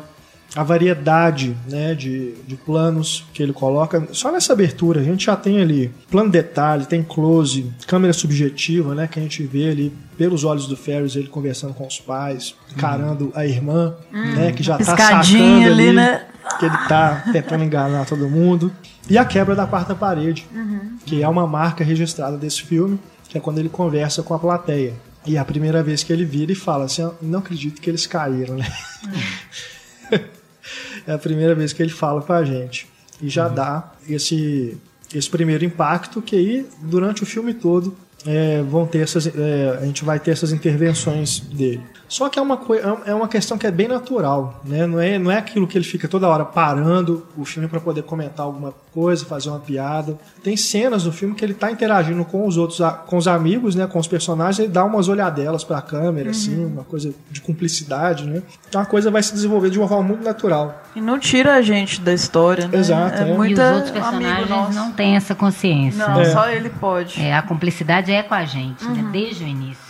a 0.55 0.63
variedade 0.63 1.55
né, 1.69 1.93
de, 1.93 2.33
de 2.47 2.55
planos 2.55 3.23
que 3.33 3.43
ele 3.43 3.53
coloca. 3.53 4.07
Só 4.11 4.31
nessa 4.31 4.53
abertura, 4.53 4.99
a 4.99 5.03
gente 5.03 5.25
já 5.25 5.35
tem 5.35 5.61
ali 5.61 5.91
plano 6.09 6.29
detalhe, 6.29 6.85
tem 6.85 7.03
close, 7.03 7.71
câmera 7.85 8.13
subjetiva, 8.13 8.95
né, 8.95 9.07
que 9.07 9.19
a 9.19 9.21
gente 9.21 9.43
vê 9.43 9.69
ali 9.69 9.93
pelos 10.17 10.43
olhos 10.43 10.67
do 10.67 10.75
Ferris, 10.75 11.15
ele 11.15 11.27
conversando 11.27 11.73
com 11.73 11.85
os 11.85 11.99
pais, 11.99 12.55
encarando 12.75 13.25
uhum. 13.25 13.31
a 13.35 13.45
irmã, 13.45 13.93
hum, 14.11 14.35
né, 14.35 14.51
que 14.51 14.63
já 14.63 14.77
tá 14.77 14.83
sacando 14.85 15.65
ali, 15.65 15.93
né? 15.93 16.25
que 16.57 16.65
ele 16.65 16.77
tá 16.87 17.23
tentando 17.31 17.63
enganar 17.63 18.05
todo 18.05 18.27
mundo. 18.27 18.71
E 19.09 19.17
a 19.17 19.25
quebra 19.25 19.55
da 19.55 19.67
quarta 19.67 19.93
parede, 19.93 20.47
uhum. 20.53 20.97
que 21.05 21.21
é 21.21 21.27
uma 21.27 21.45
marca 21.45 21.83
registrada 21.83 22.37
desse 22.37 22.63
filme, 22.63 22.99
que 23.27 23.37
é 23.37 23.41
quando 23.41 23.59
ele 23.59 23.69
conversa 23.69 24.23
com 24.23 24.33
a 24.33 24.39
plateia. 24.39 24.93
E 25.25 25.35
é 25.35 25.39
a 25.39 25.45
primeira 25.45 25.83
vez 25.83 26.03
que 26.03 26.13
ele 26.13 26.25
vira 26.25 26.51
e 26.51 26.55
fala 26.55 26.85
assim: 26.85 27.09
não 27.21 27.39
acredito 27.39 27.81
que 27.81 27.89
eles 27.89 28.07
caíram, 28.07 28.55
né? 28.55 28.71
Uhum. 29.03 30.19
é 31.07 31.11
a 31.13 31.17
primeira 31.17 31.53
vez 31.53 31.73
que 31.73 31.81
ele 31.81 31.91
fala 31.91 32.21
com 32.21 32.33
a 32.33 32.43
gente. 32.43 32.87
E 33.21 33.29
já 33.29 33.47
uhum. 33.47 33.55
dá 33.55 33.91
esse, 34.07 34.77
esse 35.13 35.29
primeiro 35.29 35.65
impacto 35.65 36.21
que 36.21 36.35
aí, 36.35 36.65
durante 36.81 37.23
o 37.23 37.25
filme 37.25 37.53
todo, 37.53 37.95
é, 38.25 38.61
vão 38.63 38.85
ter 38.85 38.99
essas, 38.99 39.27
é, 39.27 39.77
a 39.81 39.85
gente 39.85 40.03
vai 40.03 40.19
ter 40.19 40.31
essas 40.31 40.51
intervenções 40.51 41.39
dele. 41.39 41.83
Só 42.09 42.27
que 42.27 42.39
é 42.39 42.41
uma, 42.41 42.59
é, 43.05 43.11
é 43.11 43.13
uma 43.13 43.27
questão 43.27 43.57
que 43.57 43.67
é 43.67 43.71
bem 43.71 43.87
natural, 43.87 44.59
né? 44.65 44.87
Não 44.87 44.99
é, 44.99 45.19
não 45.19 45.31
é 45.31 45.37
aquilo 45.37 45.67
que 45.67 45.77
ele 45.77 45.85
fica 45.85 46.07
toda 46.07 46.27
hora 46.27 46.43
parando 46.43 47.25
o 47.37 47.45
filme 47.45 47.69
para 47.69 47.79
poder 47.79 48.01
comentar 48.01 48.45
alguma 48.45 48.73
coisa, 48.91 49.23
fazer 49.25 49.49
uma 49.49 49.59
piada. 49.59 50.17
Tem 50.43 50.57
cenas 50.57 51.05
no 51.05 51.11
filme 51.11 51.35
que 51.35 51.45
ele 51.45 51.53
está 51.53 51.71
interagindo 51.71 52.25
com 52.25 52.47
os 52.47 52.57
outros, 52.57 52.79
com 53.05 53.15
os 53.15 53.27
amigos, 53.27 53.75
né? 53.75 53.85
Com 53.85 53.99
os 53.99 54.07
personagens, 54.07 54.57
ele 54.57 54.69
dá 54.69 54.83
umas 54.83 55.07
olhadelas 55.07 55.63
para 55.63 55.77
a 55.77 55.81
câmera, 55.81 56.31
assim, 56.31 56.55
uhum. 56.55 56.63
assim, 56.65 56.73
uma 56.73 56.83
coisa 56.83 57.13
de 57.29 57.41
cumplicidade, 57.41 58.25
né? 58.25 58.41
Então 58.67 58.81
a 58.81 58.85
coisa 58.85 59.11
vai 59.11 59.21
se 59.21 59.31
desenvolver 59.31 59.69
de 59.69 59.77
uma 59.77 59.87
forma 59.87 60.03
muito 60.03 60.23
natural. 60.23 60.83
E 60.95 61.01
não 61.01 61.19
tira 61.19 61.53
a 61.53 61.61
gente 61.61 62.01
da 62.01 62.13
história, 62.13 62.67
né? 62.67 62.79
Exato. 62.79 63.21
É, 63.21 63.29
é. 63.29 63.33
Muita 63.35 63.61
e 63.61 63.65
os 63.65 63.75
outros 63.75 63.91
personagens 63.91 64.75
não 64.75 64.91
têm 64.91 65.15
essa 65.15 65.35
consciência. 65.35 66.07
Não, 66.07 66.19
é. 66.19 66.25
só 66.25 66.49
ele 66.49 66.69
pode. 66.69 67.21
É, 67.21 67.35
a 67.35 67.43
cumplicidade 67.43 68.11
é 68.11 68.23
com 68.23 68.33
a 68.33 68.45
gente, 68.45 68.83
né? 68.83 68.89
uhum. 68.89 69.03
né? 69.03 69.09
Desde 69.11 69.43
o 69.43 69.47
início. 69.47 69.88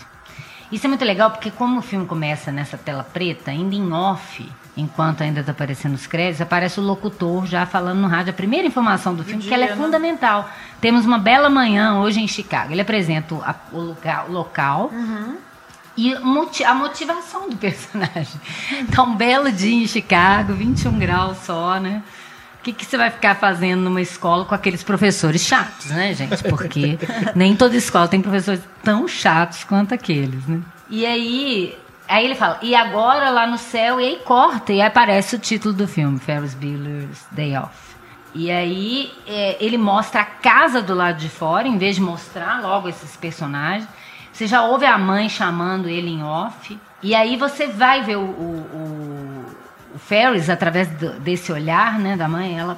Isso 0.72 0.86
é 0.86 0.90
muito 0.90 1.04
legal 1.04 1.32
porque 1.32 1.50
como 1.50 1.80
o 1.80 1.82
filme 1.82 2.06
começa 2.06 2.52
nessa 2.52 2.78
tela 2.78 3.04
preta, 3.04 3.52
ainda 3.52 3.76
em 3.76 3.92
off, 3.92 4.48
enquanto 4.78 5.22
ainda 5.22 5.40
está 5.40 5.52
aparecendo 5.52 5.96
os 5.96 6.06
créditos, 6.06 6.42
aparece 6.42 6.80
o 6.80 6.84
locutor 6.84 7.46
já 7.46 7.66
falando 7.66 8.00
no 8.00 8.08
rádio 8.08 8.32
a 8.32 8.34
primeira 8.34 8.68
informação 8.68 9.16
do 9.16 9.24
filme, 9.24 9.42
dia, 9.42 9.50
que 9.50 9.54
ela 9.54 9.66
é 9.66 9.70
né? 9.70 9.76
fundamental. 9.76 10.50
Temos 10.80 11.06
uma 11.06 11.18
bela 11.18 11.50
manhã 11.50 12.00
hoje 12.00 12.22
em 12.22 12.28
Chicago. 12.28 12.72
Ele 12.72 12.82
apresenta 12.82 13.36
a, 13.36 13.56
o 13.72 13.80
local, 13.80 14.30
local 14.30 14.90
uhum. 14.94 15.38
e 15.98 16.14
a 16.14 16.74
motivação 16.74 17.50
do 17.50 17.58
personagem. 17.58 18.40
Então, 18.80 19.06
um 19.06 19.16
belo 19.16 19.52
dia 19.52 19.84
em 19.84 19.88
Chicago, 19.88 20.54
21 20.54 20.98
graus 21.00 21.38
só, 21.40 21.80
né? 21.80 22.04
O 22.60 22.62
que, 22.62 22.74
que 22.74 22.86
você 22.86 22.98
vai 22.98 23.10
ficar 23.10 23.36
fazendo 23.36 23.82
numa 23.82 24.02
escola 24.02 24.44
com 24.44 24.54
aqueles 24.54 24.84
professores 24.84 25.42
chatos, 25.42 25.88
né, 25.88 26.14
gente? 26.14 26.44
Porque 26.44 27.00
nem 27.34 27.56
toda 27.56 27.76
escola 27.78 28.08
tem 28.08 28.22
professores 28.22 28.62
tão 28.84 29.08
chatos 29.08 29.64
quanto 29.64 29.94
aqueles, 29.94 30.46
né? 30.46 30.62
E 30.90 31.06
aí, 31.06 31.78
aí 32.08 32.26
ele 32.26 32.36
fala, 32.36 32.60
e 32.62 32.76
agora 32.76 33.30
lá 33.30 33.48
no 33.48 33.58
céu, 33.58 34.02
e 34.02 34.06
aí 34.06 34.20
corta, 34.26 34.74
e 34.74 34.82
aí 34.82 34.88
aparece 34.88 35.38
o 35.38 35.40
título 35.40 35.74
do 35.74 35.88
filme, 35.88 36.20
Ferris 36.20 36.54
Bueller's 36.54 37.26
Day 37.32 37.56
Off. 37.56 37.90
E 38.36 38.52
aí 38.52 39.12
é, 39.26 39.58
ele 39.60 39.78
mostra 39.78 40.22
a 40.22 40.26
casa 40.26 40.82
do 40.82 40.94
lado 40.94 41.18
de 41.18 41.30
fora, 41.30 41.68
em 41.68 41.78
vez 41.78 41.96
de 41.96 42.02
mostrar 42.02 42.62
logo 42.62 42.90
esses 42.90 43.16
personagens. 43.16 43.88
Você 44.32 44.48
já 44.48 44.64
ouve 44.64 44.86
a 44.86 44.98
mãe 44.98 45.28
chamando 45.30 45.90
ele 45.90 46.10
em 46.10 46.24
off. 46.24 46.78
E 47.02 47.16
aí 47.16 47.38
você 47.38 47.68
vai 47.68 48.04
ver 48.04 48.18
o, 48.18 48.22
o, 48.22 48.56
o 48.74 49.46
Ferris, 49.98 50.50
através 50.50 50.88
do, 50.90 51.20
desse 51.20 51.52
olhar 51.52 52.00
né, 52.00 52.16
da 52.16 52.28
mãe, 52.28 52.58
ela 52.58 52.78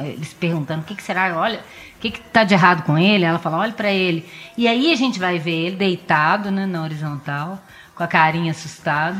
eles 0.00 0.32
perguntando 0.32 0.80
o 0.80 0.84
que, 0.84 0.94
que 0.94 1.02
será, 1.02 1.36
olha, 1.38 1.60
o 1.96 2.00
que 2.00 2.08
está 2.08 2.42
de 2.42 2.54
errado 2.54 2.84
com 2.84 2.96
ele? 2.98 3.24
Ela 3.24 3.38
fala, 3.38 3.58
olha 3.58 3.72
para 3.72 3.90
ele. 3.90 4.26
E 4.56 4.66
aí 4.66 4.92
a 4.92 4.96
gente 4.96 5.18
vai 5.18 5.38
ver 5.38 5.66
ele 5.66 5.76
deitado 5.76 6.50
né, 6.50 6.64
na 6.64 6.82
horizontal, 6.82 7.62
com 7.94 8.02
a 8.02 8.06
carinha 8.06 8.52
assustado. 8.52 9.18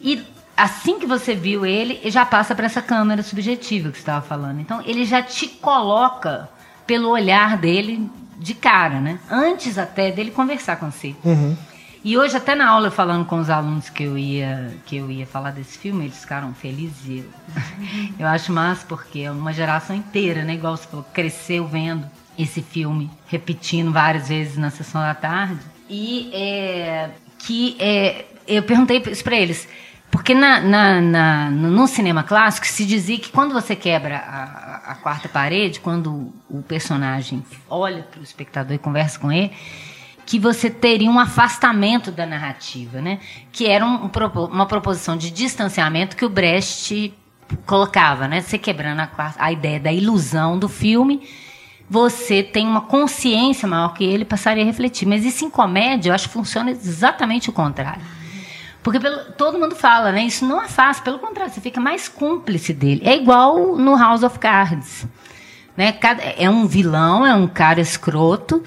E 0.00 0.22
assim 0.56 0.98
que 0.98 1.06
você 1.06 1.34
viu 1.34 1.64
ele, 1.64 2.00
já 2.10 2.26
passa 2.26 2.54
para 2.54 2.66
essa 2.66 2.82
câmera 2.82 3.22
subjetiva 3.22 3.90
que 3.90 3.96
você 3.96 4.02
estava 4.02 4.24
falando. 4.24 4.60
Então 4.60 4.82
ele 4.84 5.04
já 5.04 5.22
te 5.22 5.48
coloca 5.48 6.48
pelo 6.86 7.08
olhar 7.08 7.56
dele 7.56 8.10
de 8.38 8.54
cara, 8.54 9.00
né? 9.00 9.18
Antes 9.30 9.78
até 9.78 10.10
dele 10.10 10.30
conversar 10.30 10.76
com 10.76 10.90
você. 10.90 11.14
Uhum. 11.24 11.56
E 12.06 12.16
hoje, 12.16 12.36
até 12.36 12.54
na 12.54 12.68
aula, 12.68 12.88
falando 12.88 13.24
com 13.24 13.40
os 13.40 13.50
alunos 13.50 13.90
que 13.90 14.04
eu 14.04 14.16
ia, 14.16 14.72
que 14.86 14.96
eu 14.96 15.10
ia 15.10 15.26
falar 15.26 15.50
desse 15.50 15.76
filme, 15.76 16.04
eles 16.04 16.20
ficaram 16.20 16.54
felizes. 16.54 17.24
Eu, 17.24 17.24
eu 18.20 18.28
acho 18.28 18.52
massa, 18.52 18.86
porque 18.86 19.22
é 19.22 19.30
uma 19.32 19.52
geração 19.52 19.96
inteira, 19.96 20.44
né? 20.44 20.54
Igual 20.54 20.76
você 20.76 20.86
falou, 20.86 21.04
cresceu 21.12 21.66
vendo 21.66 22.08
esse 22.38 22.62
filme, 22.62 23.10
repetindo 23.26 23.90
várias 23.90 24.28
vezes 24.28 24.56
na 24.56 24.70
sessão 24.70 25.00
da 25.00 25.14
tarde. 25.14 25.58
E 25.90 26.30
é, 26.32 27.10
que 27.40 27.76
é, 27.80 28.26
eu 28.46 28.62
perguntei 28.62 29.02
isso 29.10 29.24
para 29.24 29.34
eles. 29.34 29.68
Porque 30.08 30.32
na, 30.32 30.60
na, 30.60 31.00
na, 31.00 31.50
no 31.50 31.88
cinema 31.88 32.22
clássico 32.22 32.68
se 32.68 32.86
dizia 32.86 33.18
que 33.18 33.32
quando 33.32 33.52
você 33.52 33.74
quebra 33.74 34.18
a, 34.18 34.92
a 34.92 34.94
quarta 34.94 35.28
parede, 35.28 35.80
quando 35.80 36.32
o 36.48 36.62
personagem 36.62 37.44
olha 37.68 38.04
para 38.04 38.20
o 38.20 38.22
espectador 38.22 38.76
e 38.76 38.78
conversa 38.78 39.18
com 39.18 39.32
ele, 39.32 39.50
que 40.26 40.40
você 40.40 40.68
teria 40.68 41.08
um 41.08 41.20
afastamento 41.20 42.10
da 42.10 42.26
narrativa, 42.26 43.00
né? 43.00 43.20
Que 43.52 43.66
era 43.66 43.86
um, 43.86 44.10
uma 44.50 44.66
proposição 44.66 45.16
de 45.16 45.30
distanciamento 45.30 46.16
que 46.16 46.24
o 46.24 46.28
Brecht 46.28 47.14
colocava, 47.64 48.26
né? 48.26 48.40
Você 48.40 48.58
quebrando 48.58 49.00
a, 49.00 49.34
a 49.38 49.52
ideia 49.52 49.78
da 49.78 49.92
ilusão 49.92 50.58
do 50.58 50.68
filme, 50.68 51.28
você 51.88 52.42
tem 52.42 52.66
uma 52.66 52.80
consciência 52.80 53.68
maior 53.68 53.94
que 53.94 54.02
ele 54.02 54.24
passaria 54.24 54.64
a 54.64 54.66
refletir. 54.66 55.06
Mas 55.06 55.24
isso 55.24 55.44
em 55.44 55.50
comédia, 55.50 56.10
eu 56.10 56.14
acho 56.14 56.26
que 56.26 56.34
funciona 56.34 56.72
exatamente 56.72 57.48
o 57.48 57.52
contrário. 57.52 58.02
Porque 58.82 58.98
pelo, 58.98 59.32
todo 59.32 59.58
mundo 59.58 59.76
fala, 59.76 60.10
né? 60.10 60.24
Isso 60.24 60.44
não 60.44 60.60
é 60.60 60.66
fácil, 60.66 61.04
pelo 61.04 61.20
contrário, 61.20 61.52
você 61.52 61.60
fica 61.60 61.80
mais 61.80 62.08
cúmplice 62.08 62.72
dele. 62.72 63.02
É 63.04 63.16
igual 63.16 63.76
no 63.76 63.96
House 63.96 64.24
of 64.24 64.40
Cards. 64.40 65.06
Né? 65.76 65.94
É 66.36 66.48
um 66.48 66.66
vilão, 66.66 67.26
é 67.26 67.34
um 67.34 67.46
cara 67.46 67.80
escroto, 67.80 68.62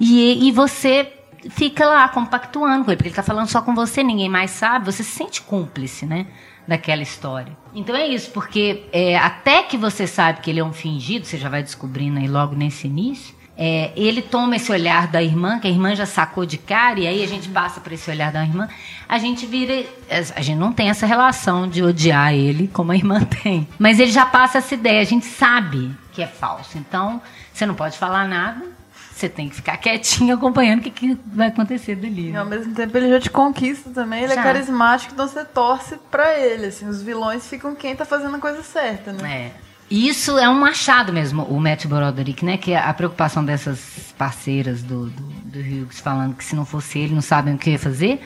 e, 0.00 0.48
e 0.48 0.52
você 0.52 1.12
fica 1.50 1.86
lá 1.86 2.08
compactuando 2.08 2.84
com 2.84 2.90
ele, 2.90 2.96
porque 2.96 3.08
ele 3.08 3.12
está 3.12 3.22
falando 3.22 3.48
só 3.48 3.60
com 3.60 3.74
você, 3.74 4.02
ninguém 4.02 4.28
mais 4.28 4.50
sabe, 4.50 4.86
você 4.86 5.02
se 5.02 5.10
sente 5.10 5.42
cúmplice, 5.42 6.06
né? 6.06 6.26
Daquela 6.66 7.02
história. 7.02 7.54
Então 7.74 7.94
é 7.94 8.06
isso, 8.08 8.30
porque 8.30 8.84
é, 8.90 9.18
até 9.18 9.62
que 9.62 9.76
você 9.76 10.06
sabe 10.06 10.40
que 10.40 10.50
ele 10.50 10.60
é 10.60 10.64
um 10.64 10.72
fingido, 10.72 11.26
você 11.26 11.36
já 11.36 11.50
vai 11.50 11.62
descobrindo 11.62 12.18
aí 12.18 12.26
logo 12.26 12.54
nesse 12.54 12.86
início, 12.86 13.34
é, 13.56 13.92
ele 13.96 14.20
toma 14.20 14.56
esse 14.56 14.70
olhar 14.72 15.06
da 15.06 15.22
irmã, 15.22 15.60
que 15.60 15.68
a 15.68 15.70
irmã 15.70 15.94
já 15.94 16.06
sacou 16.06 16.44
de 16.44 16.58
cara, 16.58 16.98
e 16.98 17.06
aí 17.06 17.22
a 17.22 17.26
gente 17.26 17.48
passa 17.48 17.80
para 17.80 17.94
esse 17.94 18.10
olhar 18.10 18.32
da 18.32 18.42
irmã, 18.42 18.68
a 19.08 19.18
gente 19.18 19.46
vira. 19.46 19.86
A 20.34 20.40
gente 20.40 20.58
não 20.58 20.72
tem 20.72 20.90
essa 20.90 21.06
relação 21.06 21.68
de 21.68 21.82
odiar 21.82 22.34
ele 22.34 22.68
como 22.68 22.90
a 22.90 22.96
irmã 22.96 23.20
tem. 23.42 23.68
Mas 23.78 24.00
ele 24.00 24.10
já 24.10 24.26
passa 24.26 24.58
essa 24.58 24.74
ideia, 24.74 25.00
a 25.00 25.04
gente 25.04 25.26
sabe 25.26 25.94
que 26.12 26.22
é 26.22 26.26
falso. 26.26 26.76
Então, 26.78 27.22
você 27.52 27.64
não 27.64 27.74
pode 27.74 27.96
falar 27.96 28.26
nada, 28.26 28.64
você 29.12 29.28
tem 29.28 29.48
que 29.48 29.54
ficar 29.54 29.76
quietinho 29.76 30.34
acompanhando 30.36 30.80
o 30.80 30.82
que, 30.82 30.90
que 30.90 31.18
vai 31.26 31.48
acontecer 31.48 31.94
dali. 31.94 32.30
E 32.30 32.36
ao 32.36 32.46
mesmo 32.46 32.74
tempo 32.74 32.96
ele 32.96 33.08
já 33.08 33.20
te 33.20 33.30
conquista 33.30 33.88
também, 33.90 34.24
ele 34.24 34.32
é 34.32 34.34
já. 34.34 34.40
é 34.40 34.44
carismático, 34.44 35.12
então 35.14 35.28
você 35.28 35.44
torce 35.44 35.96
pra 36.10 36.36
ele. 36.36 36.66
Assim, 36.66 36.88
os 36.88 37.00
vilões 37.00 37.46
ficam 37.46 37.74
quem 37.76 37.94
tá 37.94 38.04
fazendo 38.04 38.34
a 38.34 38.40
coisa 38.40 38.64
certa, 38.64 39.12
né? 39.12 39.32
É. 39.32 39.73
Isso 39.94 40.36
é 40.36 40.48
um 40.48 40.64
achado 40.64 41.12
mesmo, 41.12 41.44
o 41.44 41.60
Matt 41.60 41.86
Broderick, 41.86 42.44
né? 42.44 42.56
Que 42.56 42.72
é 42.72 42.78
a 42.78 42.92
preocupação 42.92 43.44
dessas 43.44 44.12
parceiras 44.18 44.82
do, 44.82 45.06
do, 45.06 45.22
do 45.22 45.58
Hughes 45.60 46.00
falando 46.00 46.34
que 46.34 46.44
se 46.44 46.56
não 46.56 46.64
fosse 46.64 46.98
ele, 46.98 47.14
não 47.14 47.22
sabem 47.22 47.54
o 47.54 47.58
que 47.58 47.70
ia 47.70 47.78
fazer. 47.78 48.20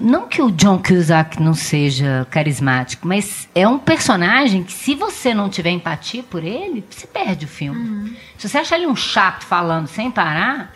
Não 0.00 0.26
que 0.26 0.40
o 0.40 0.50
John 0.50 0.78
Cusack 0.82 1.42
não 1.42 1.52
seja 1.52 2.26
carismático, 2.30 3.06
mas 3.06 3.46
é 3.54 3.68
um 3.68 3.78
personagem 3.78 4.64
que, 4.64 4.72
se 4.72 4.94
você 4.94 5.34
não 5.34 5.50
tiver 5.50 5.68
empatia 5.68 6.22
por 6.22 6.42
ele, 6.42 6.82
você 6.88 7.06
perde 7.06 7.44
o 7.44 7.48
filme. 7.48 7.86
Uhum. 7.86 8.16
Se 8.38 8.48
você 8.48 8.56
achar 8.56 8.78
ele 8.78 8.86
um 8.86 8.96
chato 8.96 9.44
falando 9.44 9.86
sem 9.86 10.10
parar, 10.10 10.72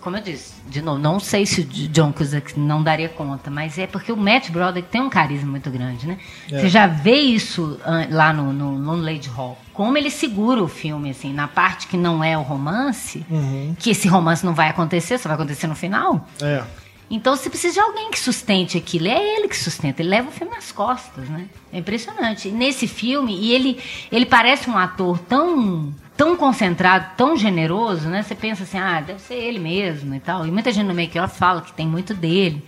como 0.00 0.16
eu 0.16 0.22
disse, 0.22 0.54
de 0.68 0.82
novo, 0.82 0.98
não 0.98 1.20
sei 1.20 1.46
se 1.46 1.60
o 1.60 1.64
John 1.64 2.12
Cusack 2.12 2.58
não 2.58 2.82
daria 2.82 3.08
conta, 3.08 3.50
mas 3.50 3.78
é 3.78 3.86
porque 3.86 4.10
o 4.10 4.16
Matt 4.16 4.50
Broderick 4.50 4.88
tem 4.88 5.00
um 5.00 5.08
carisma 5.08 5.48
muito 5.48 5.70
grande, 5.70 6.08
né? 6.08 6.18
É. 6.50 6.60
Você 6.60 6.68
já 6.68 6.88
vê 6.88 7.14
isso 7.14 7.78
lá 8.10 8.32
no, 8.32 8.52
no, 8.52 8.96
Lady 8.96 9.28
Hall. 9.28 9.56
Como 9.72 9.96
ele 9.96 10.10
segura 10.10 10.60
o 10.60 10.66
filme, 10.66 11.10
assim, 11.10 11.32
na 11.32 11.46
parte 11.46 11.86
que 11.86 11.96
não 11.96 12.22
é 12.22 12.36
o 12.36 12.42
romance, 12.42 13.24
uhum. 13.30 13.76
que 13.78 13.90
esse 13.90 14.08
romance 14.08 14.44
não 14.44 14.54
vai 14.54 14.70
acontecer, 14.70 15.18
só 15.18 15.28
vai 15.28 15.36
acontecer 15.36 15.68
no 15.68 15.76
final. 15.76 16.28
É. 16.42 16.64
Então 17.08 17.36
você 17.36 17.48
precisa 17.48 17.74
de 17.74 17.80
alguém 17.80 18.10
que 18.10 18.18
sustente 18.18 18.76
aquilo. 18.76 19.06
É 19.06 19.36
ele 19.36 19.46
que 19.46 19.56
sustenta, 19.56 20.02
ele 20.02 20.08
leva 20.08 20.30
o 20.30 20.32
filme 20.32 20.52
nas 20.52 20.72
costas, 20.72 21.28
né? 21.28 21.46
É 21.72 21.78
impressionante. 21.78 22.50
nesse 22.50 22.88
filme, 22.88 23.36
e 23.36 23.52
ele, 23.52 23.78
ele 24.10 24.26
parece 24.26 24.68
um 24.68 24.76
ator 24.76 25.18
tão 25.18 25.94
tão 26.16 26.36
concentrado, 26.36 27.16
tão 27.16 27.36
generoso, 27.36 28.08
né? 28.08 28.22
Você 28.22 28.34
pensa 28.34 28.62
assim, 28.62 28.78
ah, 28.78 29.00
deve 29.00 29.20
ser 29.20 29.34
ele 29.34 29.58
mesmo 29.58 30.14
e 30.14 30.20
tal. 30.20 30.46
E 30.46 30.50
muita 30.50 30.72
gente 30.72 30.86
no 30.86 30.94
make-off 30.94 31.36
fala 31.36 31.60
que 31.60 31.72
tem 31.72 31.86
muito 31.86 32.14
dele. 32.14 32.64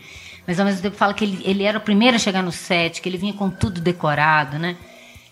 mas 0.46 0.58
ao 0.58 0.66
mesmo 0.66 0.82
tempo 0.82 0.96
fala 0.96 1.14
que 1.14 1.24
ele, 1.24 1.42
ele 1.44 1.62
era 1.64 1.78
o 1.78 1.80
primeiro 1.80 2.16
a 2.16 2.18
chegar 2.18 2.42
no 2.42 2.52
set, 2.52 3.00
que 3.00 3.08
ele 3.08 3.18
vinha 3.18 3.32
com 3.32 3.50
tudo 3.50 3.80
decorado, 3.80 4.58
né? 4.58 4.76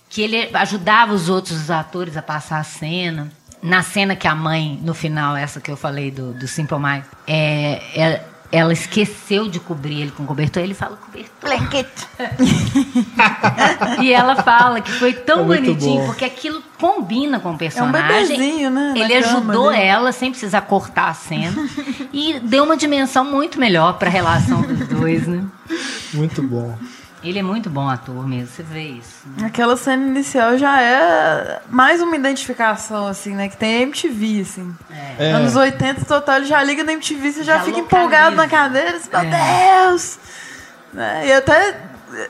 Que 0.09 0.23
ele 0.23 0.49
ajudava 0.55 1.13
os 1.13 1.29
outros 1.29 1.71
atores 1.71 2.17
a 2.17 2.23
passar 2.23 2.59
a 2.59 2.65
cena. 2.65 3.33
Na 3.63 3.83
cena 3.83 4.15
que 4.15 4.29
a 4.29 4.35
mãe, 4.35 4.79
no 4.83 4.93
final, 4.93 5.35
essa 5.37 5.61
que 5.61 5.71
eu 5.71 5.77
falei 5.77 6.11
do, 6.11 6.35
do 6.35 6.47
Simple 6.47 6.79
Minds, 6.79 7.07
é, 7.27 7.81
é, 7.97 8.25
ela 8.53 8.73
esqueceu 8.73 9.49
de 9.49 9.59
cobrir 9.59 10.03
ele 10.03 10.11
com 10.11 10.25
cobertor, 10.25 10.63
ele 10.63 10.75
fala 10.75 10.97
cobertor. 10.97 11.31
Blanket. 11.41 11.89
e 14.01 14.13
ela 14.13 14.37
fala 14.37 14.81
que 14.81 14.93
foi 14.93 15.13
tão 15.13 15.41
é 15.41 15.57
bonitinho, 15.57 16.01
bom. 16.01 16.07
porque 16.07 16.25
aquilo 16.25 16.63
combina 16.79 17.41
com 17.41 17.53
o 17.53 17.59
personagem. 17.59 18.01
É 18.01 18.15
um 18.15 18.27
bebezinho, 18.27 18.71
né? 18.71 18.95
Ele 18.97 19.15
ajudou 19.15 19.73
ela 19.73 20.13
sem 20.13 20.31
precisar 20.31 20.63
cortar 20.63 21.09
a 21.09 21.15
cena 21.15 21.69
e 22.13 22.39
deu 22.41 22.65
uma 22.65 22.77
dimensão 22.77 23.25
muito 23.25 23.59
melhor 23.59 23.95
para 23.95 24.09
a 24.09 24.13
relação 24.13 24.63
dos 24.63 24.87
dois, 24.89 25.27
né? 25.27 25.43
Muito 26.13 26.43
bom. 26.43 26.79
Ele 27.25 27.39
é 27.39 27.43
muito 27.43 27.71
bom 27.71 27.89
ator 27.89 28.29
mesmo, 28.29 28.49
você 28.49 28.63
vê 28.63 28.83
isso. 28.83 29.27
Né? 29.37 29.47
Aquela 29.47 29.77
cena 29.77 30.07
inicial 30.07 30.59
já 30.59 30.81
é 30.81 31.63
mais 31.71 32.03
uma 32.03 32.15
identificação, 32.15 33.07
assim, 33.07 33.35
né? 33.35 33.49
Que 33.49 33.57
tem 33.57 33.83
MTV, 33.83 34.41
assim. 34.43 34.77
É. 35.19 35.33
Anos 35.33 35.57
80 35.57 36.05
total, 36.05 36.37
ele 36.37 36.45
já 36.45 36.63
liga 36.63 36.85
na 36.85 36.93
MTV, 36.93 37.33
você 37.33 37.43
já, 37.43 37.57
já 37.57 37.65
fica 37.65 37.79
empolgado 37.79 38.37
na 38.37 38.47
cadeira, 38.47 38.99
assim, 38.99 39.09
meu 39.11 39.21
é. 39.21 39.87
Deus! 39.89 40.19
É, 40.97 41.27
e 41.27 41.33
até 41.33 41.81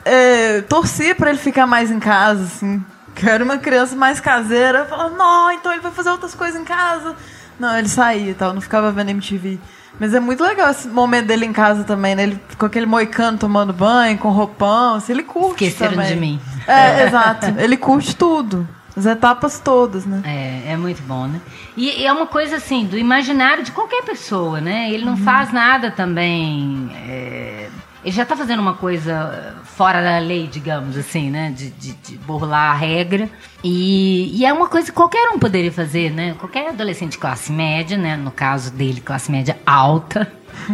é, 0.05 0.61
torcia 0.63 1.15
pra 1.15 1.31
ele 1.31 1.39
ficar 1.39 1.67
mais 1.67 1.91
em 1.91 1.99
casa, 1.99 2.45
assim. 2.45 2.85
Que 3.15 3.29
era 3.29 3.45
uma 3.45 3.59
criança 3.59 3.95
mais 3.95 4.21
caseira. 4.21 4.85
Falava, 4.85 5.15
não, 5.17 5.51
então 5.51 5.73
ele 5.73 5.81
vai 5.81 5.93
fazer 5.93 6.11
outras 6.11 6.35
coisas 6.35 6.61
em 6.61 6.65
casa. 6.65 7.15
Não, 7.59 7.77
ele 7.77 7.89
saía 7.89 8.31
e 8.31 8.35
tal, 8.35 8.53
não 8.53 8.61
ficava 8.61 8.91
vendo 8.91 9.11
MTV. 9.11 9.59
Mas 9.99 10.13
é 10.13 10.21
muito 10.21 10.43
legal 10.43 10.71
esse 10.71 10.89
momento 10.89 11.27
dele 11.27 11.47
em 11.47 11.53
casa 11.53 11.85
também, 11.85 12.15
né? 12.15 12.25
Ele 12.25 12.41
com 12.59 12.67
aquele 12.67 12.87
moicano 12.87 13.39
tomando 13.39 13.73
banho, 13.73 14.19
com 14.19 14.31
roupão, 14.31 14.97
assim, 14.97 15.13
ele 15.13 15.23
curte 15.23 15.65
Esqueceram 15.65 15.93
também. 15.93 16.15
de 16.15 16.17
mim. 16.21 16.41
É, 16.67 17.07
exato. 17.07 17.47
Ele 17.59 17.77
curte 17.77 18.17
tudo. 18.17 18.67
As 18.97 19.07
etapas 19.07 19.59
todas, 19.59 20.07
né? 20.07 20.23
É, 20.25 20.73
é 20.73 20.77
muito 20.77 21.03
bom, 21.03 21.27
né? 21.27 21.41
E, 21.77 22.03
e 22.03 22.07
é 22.07 22.13
uma 22.13 22.27
coisa 22.27 22.57
assim, 22.57 22.87
do 22.87 22.97
imaginário 22.97 23.65
de 23.65 23.73
qualquer 23.73 24.05
pessoa, 24.05 24.61
né? 24.61 24.89
Ele 24.91 25.05
não 25.05 25.15
uhum. 25.15 25.25
faz 25.25 25.53
nada 25.53 25.91
também. 25.91 26.91
É 27.09 27.69
ele 28.05 28.15
já 28.15 28.23
está 28.23 28.37
fazendo 28.37 28.61
uma 28.61 28.75
coisa 28.75 29.57
fora 29.65 30.03
da 30.03 30.19
lei, 30.19 30.47
digamos 30.47 30.97
assim, 30.97 31.31
né? 31.31 31.51
De, 31.57 31.71
de, 31.71 31.93
de 31.93 32.19
burlar 32.19 32.73
a 32.73 32.75
regra. 32.75 33.31
E, 33.63 34.39
e, 34.39 34.45
é 34.45 34.53
uma 34.53 34.69
coisa 34.69 34.89
que 34.89 34.93
qualquer 34.93 35.31
um 35.31 35.39
poderia 35.39 35.73
fazer, 35.73 36.11
né? 36.11 36.35
Qualquer 36.39 36.69
adolescente 36.69 37.13
de 37.13 37.19
classe 37.19 37.51
média, 37.51 37.97
né? 37.97 38.15
No 38.15 38.31
caso 38.31 38.71
dele, 38.71 39.01
classe 39.01 39.33
média 39.33 39.59
alta, 39.65 40.31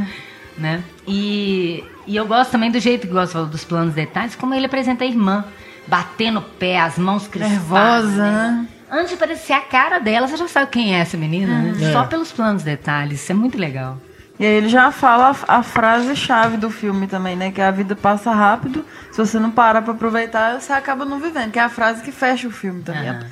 né? 0.58 0.82
E, 1.06 1.84
e 2.04 2.16
eu 2.16 2.26
gosto 2.26 2.50
também 2.50 2.70
do 2.70 2.80
jeito 2.80 3.06
que 3.06 3.12
gosto 3.12 3.32
falou 3.32 3.46
dos 3.46 3.64
planos 3.64 3.94
detalhes, 3.94 4.34
como 4.34 4.52
ele 4.52 4.66
apresenta 4.66 5.04
a 5.04 5.06
irmã, 5.06 5.44
batendo 5.86 6.40
o 6.40 6.42
pé, 6.42 6.80
as 6.80 6.98
mãos 6.98 7.28
crispadas. 7.28 8.10
Nervosa, 8.10 8.30
né? 8.30 8.68
Antes 8.90 9.10
de 9.10 9.14
aparecer 9.14 9.52
a 9.52 9.60
cara 9.60 10.00
dela, 10.00 10.26
você 10.26 10.36
já 10.36 10.48
sabe 10.48 10.72
quem 10.72 10.96
é 10.96 10.98
essa 10.98 11.16
menina, 11.16 11.62
né? 11.62 11.74
É. 11.80 11.92
Só 11.92 12.04
pelos 12.06 12.32
planos 12.32 12.64
detalhes. 12.64 13.22
Isso 13.22 13.30
é 13.30 13.34
muito 13.36 13.56
legal. 13.56 13.96
E 14.40 14.46
aí 14.46 14.54
ele 14.54 14.70
já 14.70 14.90
fala 14.90 15.36
a, 15.46 15.58
a 15.58 15.62
frase-chave 15.62 16.56
do 16.56 16.70
filme 16.70 17.06
também, 17.06 17.36
né? 17.36 17.52
Que 17.52 17.60
a 17.60 17.70
vida 17.70 17.94
passa 17.94 18.32
rápido. 18.32 18.86
Se 19.12 19.18
você 19.18 19.38
não 19.38 19.50
parar 19.50 19.82
pra 19.82 19.92
aproveitar, 19.92 20.58
você 20.58 20.72
acaba 20.72 21.04
não 21.04 21.20
vivendo. 21.20 21.52
Que 21.52 21.58
é 21.58 21.62
a 21.62 21.68
frase 21.68 22.02
que 22.02 22.10
fecha 22.10 22.48
o 22.48 22.50
filme 22.50 22.82
também. 22.82 23.10
Uhum. 23.10 23.28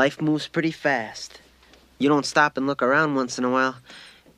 Life 0.00 0.22
moves 0.22 0.46
pretty 0.46 0.70
fast. 0.70 1.40
You 1.98 2.08
don't 2.08 2.24
stop 2.24 2.60
and 2.60 2.66
look 2.66 2.84
around 2.84 3.18
once 3.18 3.40
in 3.40 3.44
a 3.44 3.48
while, 3.48 3.74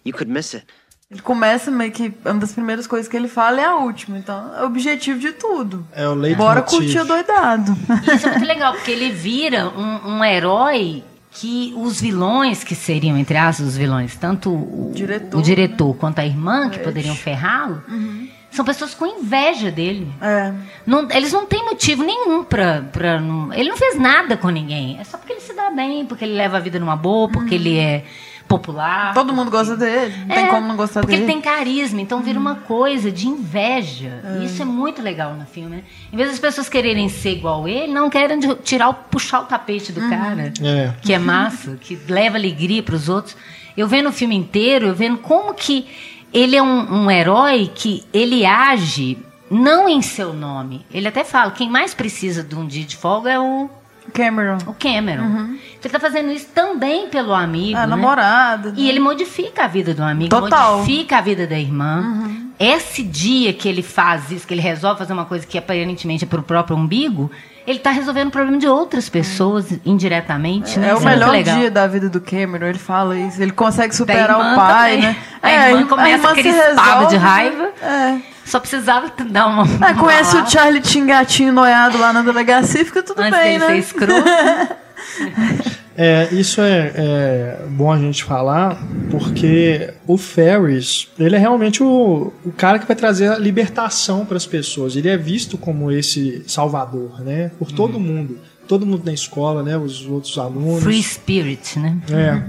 you 0.06 0.14
could 0.14 0.32
miss 0.32 0.54
it. 0.54 0.66
Ele 1.10 1.20
começa 1.20 1.70
meio 1.70 1.92
que. 1.92 2.14
Uma 2.24 2.40
das 2.40 2.52
primeiras 2.52 2.86
coisas 2.86 3.06
que 3.06 3.14
ele 3.14 3.28
fala 3.28 3.60
é 3.60 3.64
a 3.66 3.74
última. 3.74 4.16
Então, 4.16 4.56
é 4.56 4.62
o 4.62 4.66
objetivo 4.66 5.20
de 5.20 5.32
tudo. 5.32 5.86
É 5.92 6.08
o 6.08 6.14
leite 6.14 6.38
Bora 6.38 6.62
curtir 6.62 6.98
o 6.98 7.04
doidado. 7.04 7.76
Isso 8.14 8.26
é 8.26 8.30
muito 8.30 8.46
legal, 8.46 8.72
porque 8.72 8.92
ele 8.92 9.10
vira 9.10 9.68
um, 9.68 10.16
um 10.16 10.24
herói 10.24 11.04
que 11.40 11.72
os 11.74 11.98
vilões, 11.98 12.62
que 12.62 12.74
seriam, 12.74 13.16
entre 13.16 13.38
aspas, 13.38 13.68
os 13.68 13.76
vilões, 13.76 14.14
tanto 14.14 14.50
o 14.52 14.92
diretor, 14.94 15.38
o 15.38 15.42
diretor 15.42 15.88
né? 15.88 15.96
quanto 15.98 16.18
a 16.18 16.26
irmã, 16.26 16.68
que 16.68 16.78
poderiam 16.80 17.16
ferrá-lo, 17.16 17.82
uhum. 17.88 18.28
são 18.50 18.62
pessoas 18.62 18.92
com 18.92 19.06
inveja 19.06 19.70
dele. 19.70 20.06
É. 20.20 20.52
Não, 20.86 21.10
eles 21.10 21.32
não 21.32 21.46
têm 21.46 21.64
motivo 21.64 22.02
nenhum 22.02 22.44
pra. 22.44 22.82
pra 22.82 23.18
não, 23.18 23.50
ele 23.54 23.70
não 23.70 23.76
fez 23.78 23.98
nada 23.98 24.36
com 24.36 24.50
ninguém. 24.50 24.98
É 25.00 25.04
só 25.04 25.16
porque 25.16 25.32
ele 25.32 25.40
se 25.40 25.54
dá 25.54 25.70
bem, 25.70 26.04
porque 26.04 26.26
ele 26.26 26.34
leva 26.34 26.58
a 26.58 26.60
vida 26.60 26.78
numa 26.78 26.94
boa, 26.94 27.26
porque 27.30 27.54
uhum. 27.54 27.60
ele 27.60 27.78
é 27.78 28.04
popular. 28.50 29.14
Todo 29.14 29.32
mundo 29.32 29.48
gosta 29.48 29.76
dele, 29.76 30.12
não 30.26 30.34
é, 30.34 30.40
tem 30.40 30.50
como 30.50 30.66
não 30.66 30.76
gostar 30.76 31.02
porque 31.02 31.14
dele. 31.14 31.24
Porque 31.24 31.38
ele 31.38 31.42
tem 31.42 31.52
carisma, 31.54 32.00
então 32.00 32.20
vira 32.20 32.36
uma 32.36 32.56
coisa 32.56 33.12
de 33.12 33.28
inveja. 33.28 34.20
É. 34.24 34.44
Isso 34.44 34.60
é 34.60 34.64
muito 34.64 35.00
legal 35.00 35.34
no 35.34 35.46
filme, 35.46 35.76
né? 35.76 35.84
Em 36.12 36.16
vez 36.16 36.30
das 36.30 36.40
pessoas 36.40 36.68
quererem 36.68 37.08
ser 37.08 37.30
igual 37.30 37.68
ele, 37.68 37.92
não 37.92 38.10
querem 38.10 38.40
tirar 38.64 38.88
o, 38.88 38.94
puxar 38.94 39.42
o 39.42 39.44
tapete 39.44 39.92
do 39.92 40.00
uhum. 40.00 40.10
cara, 40.10 40.52
é. 40.62 40.92
que 41.00 41.12
é 41.12 41.18
massa, 41.18 41.78
que 41.80 41.96
leva 42.08 42.36
alegria 42.36 42.82
para 42.82 42.96
os 42.96 43.08
outros. 43.08 43.36
Eu 43.76 43.86
vendo 43.86 44.08
o 44.08 44.12
filme 44.12 44.34
inteiro, 44.34 44.88
eu 44.88 44.94
vendo 44.96 45.18
como 45.18 45.54
que 45.54 45.86
ele 46.34 46.56
é 46.56 46.62
um, 46.62 47.04
um 47.04 47.10
herói 47.10 47.70
que 47.72 48.04
ele 48.12 48.44
age 48.44 49.16
não 49.48 49.88
em 49.88 50.02
seu 50.02 50.32
nome. 50.32 50.84
Ele 50.92 51.06
até 51.06 51.22
fala, 51.22 51.52
quem 51.52 51.70
mais 51.70 51.94
precisa 51.94 52.42
de 52.42 52.56
um 52.56 52.66
dia 52.66 52.84
de 52.84 52.96
folga 52.96 53.30
é 53.30 53.38
o 53.38 53.70
Cameron. 54.12 54.58
O 54.66 54.74
Cameron. 54.74 55.22
Uhum. 55.22 55.50
Ele 55.50 55.80
está 55.82 55.98
fazendo 55.98 56.30
isso 56.32 56.48
também 56.54 57.08
pelo 57.08 57.32
amigo. 57.32 57.76
A 57.76 57.82
né? 57.82 57.86
namorada. 57.86 58.70
Né? 58.70 58.74
E 58.76 58.88
ele 58.88 59.00
modifica 59.00 59.64
a 59.64 59.68
vida 59.68 59.94
do 59.94 60.02
amigo, 60.02 60.30
Total. 60.30 60.78
modifica 60.78 61.18
a 61.18 61.20
vida 61.20 61.46
da 61.46 61.58
irmã. 61.58 62.00
Uhum. 62.00 62.50
Esse 62.58 63.02
dia 63.02 63.52
que 63.54 63.68
ele 63.68 63.82
faz 63.82 64.30
isso, 64.30 64.46
que 64.46 64.52
ele 64.52 64.60
resolve 64.60 64.98
fazer 64.98 65.12
uma 65.12 65.24
coisa 65.24 65.46
que 65.46 65.56
aparentemente 65.56 66.24
é 66.24 66.26
para 66.26 66.40
o 66.40 66.42
próprio 66.42 66.76
umbigo, 66.76 67.30
ele 67.66 67.78
está 67.78 67.90
resolvendo 67.90 68.28
o 68.28 68.30
problema 68.30 68.58
de 68.58 68.66
outras 68.66 69.08
pessoas 69.08 69.78
indiretamente. 69.84 70.76
É, 70.76 70.82
né? 70.82 70.88
é 70.90 70.94
o 70.94 71.00
melhor 71.00 71.42
dia 71.42 71.70
da 71.70 71.86
vida 71.86 72.08
do 72.08 72.20
Cameron, 72.20 72.66
ele 72.66 72.78
fala 72.78 73.18
isso. 73.18 73.40
Ele 73.40 73.52
consegue 73.52 73.94
superar 73.94 74.38
o 74.38 74.56
pai, 74.56 74.96
também. 74.96 75.08
né? 75.08 75.16
A 75.42 75.50
é, 75.50 75.70
irmã 75.70 75.86
começa 75.86 76.28
a 76.28 76.32
aquele 76.32 76.48
estado 76.48 77.08
de 77.08 77.16
raiva. 77.16 77.70
É. 77.82 78.18
Só 78.50 78.58
precisava 78.58 79.12
dar 79.30 79.46
uma. 79.46 79.62
Ah, 79.80 79.94
conhece 79.94 80.36
o 80.36 80.50
Charlie 80.50 80.80
Tingatinho 80.80 81.52
noiado 81.52 81.96
lá 81.98 82.12
na 82.12 82.20
delegacia, 82.20 82.84
fica 82.84 83.00
tudo 83.00 83.22
Antes 83.22 83.38
bem, 83.38 83.58
né? 83.60 83.66
Ser 83.66 83.78
escroto. 83.78 84.24
É, 86.02 86.28
isso 86.32 86.62
é, 86.62 86.92
é, 86.94 87.66
bom 87.68 87.92
a 87.92 87.98
gente 87.98 88.24
falar, 88.24 88.82
porque 89.10 89.92
o 90.06 90.16
Ferris, 90.16 91.08
ele 91.18 91.36
é 91.36 91.38
realmente 91.38 91.82
o, 91.82 92.32
o 92.42 92.52
cara 92.52 92.78
que 92.78 92.86
vai 92.86 92.96
trazer 92.96 93.28
a 93.28 93.36
libertação 93.36 94.24
para 94.24 94.38
as 94.38 94.46
pessoas. 94.46 94.96
Ele 94.96 95.10
é 95.10 95.16
visto 95.18 95.58
como 95.58 95.92
esse 95.92 96.42
salvador, 96.46 97.20
né? 97.20 97.50
Por 97.58 97.70
todo 97.70 97.96
uhum. 97.96 98.00
mundo. 98.00 98.38
Todo 98.66 98.86
mundo 98.86 99.02
na 99.04 99.12
escola, 99.12 99.62
né? 99.62 99.76
Os 99.76 100.06
outros 100.06 100.38
alunos. 100.38 100.82
Free 100.82 101.02
spirit, 101.02 101.78
né? 101.78 101.98
É. 102.10 102.42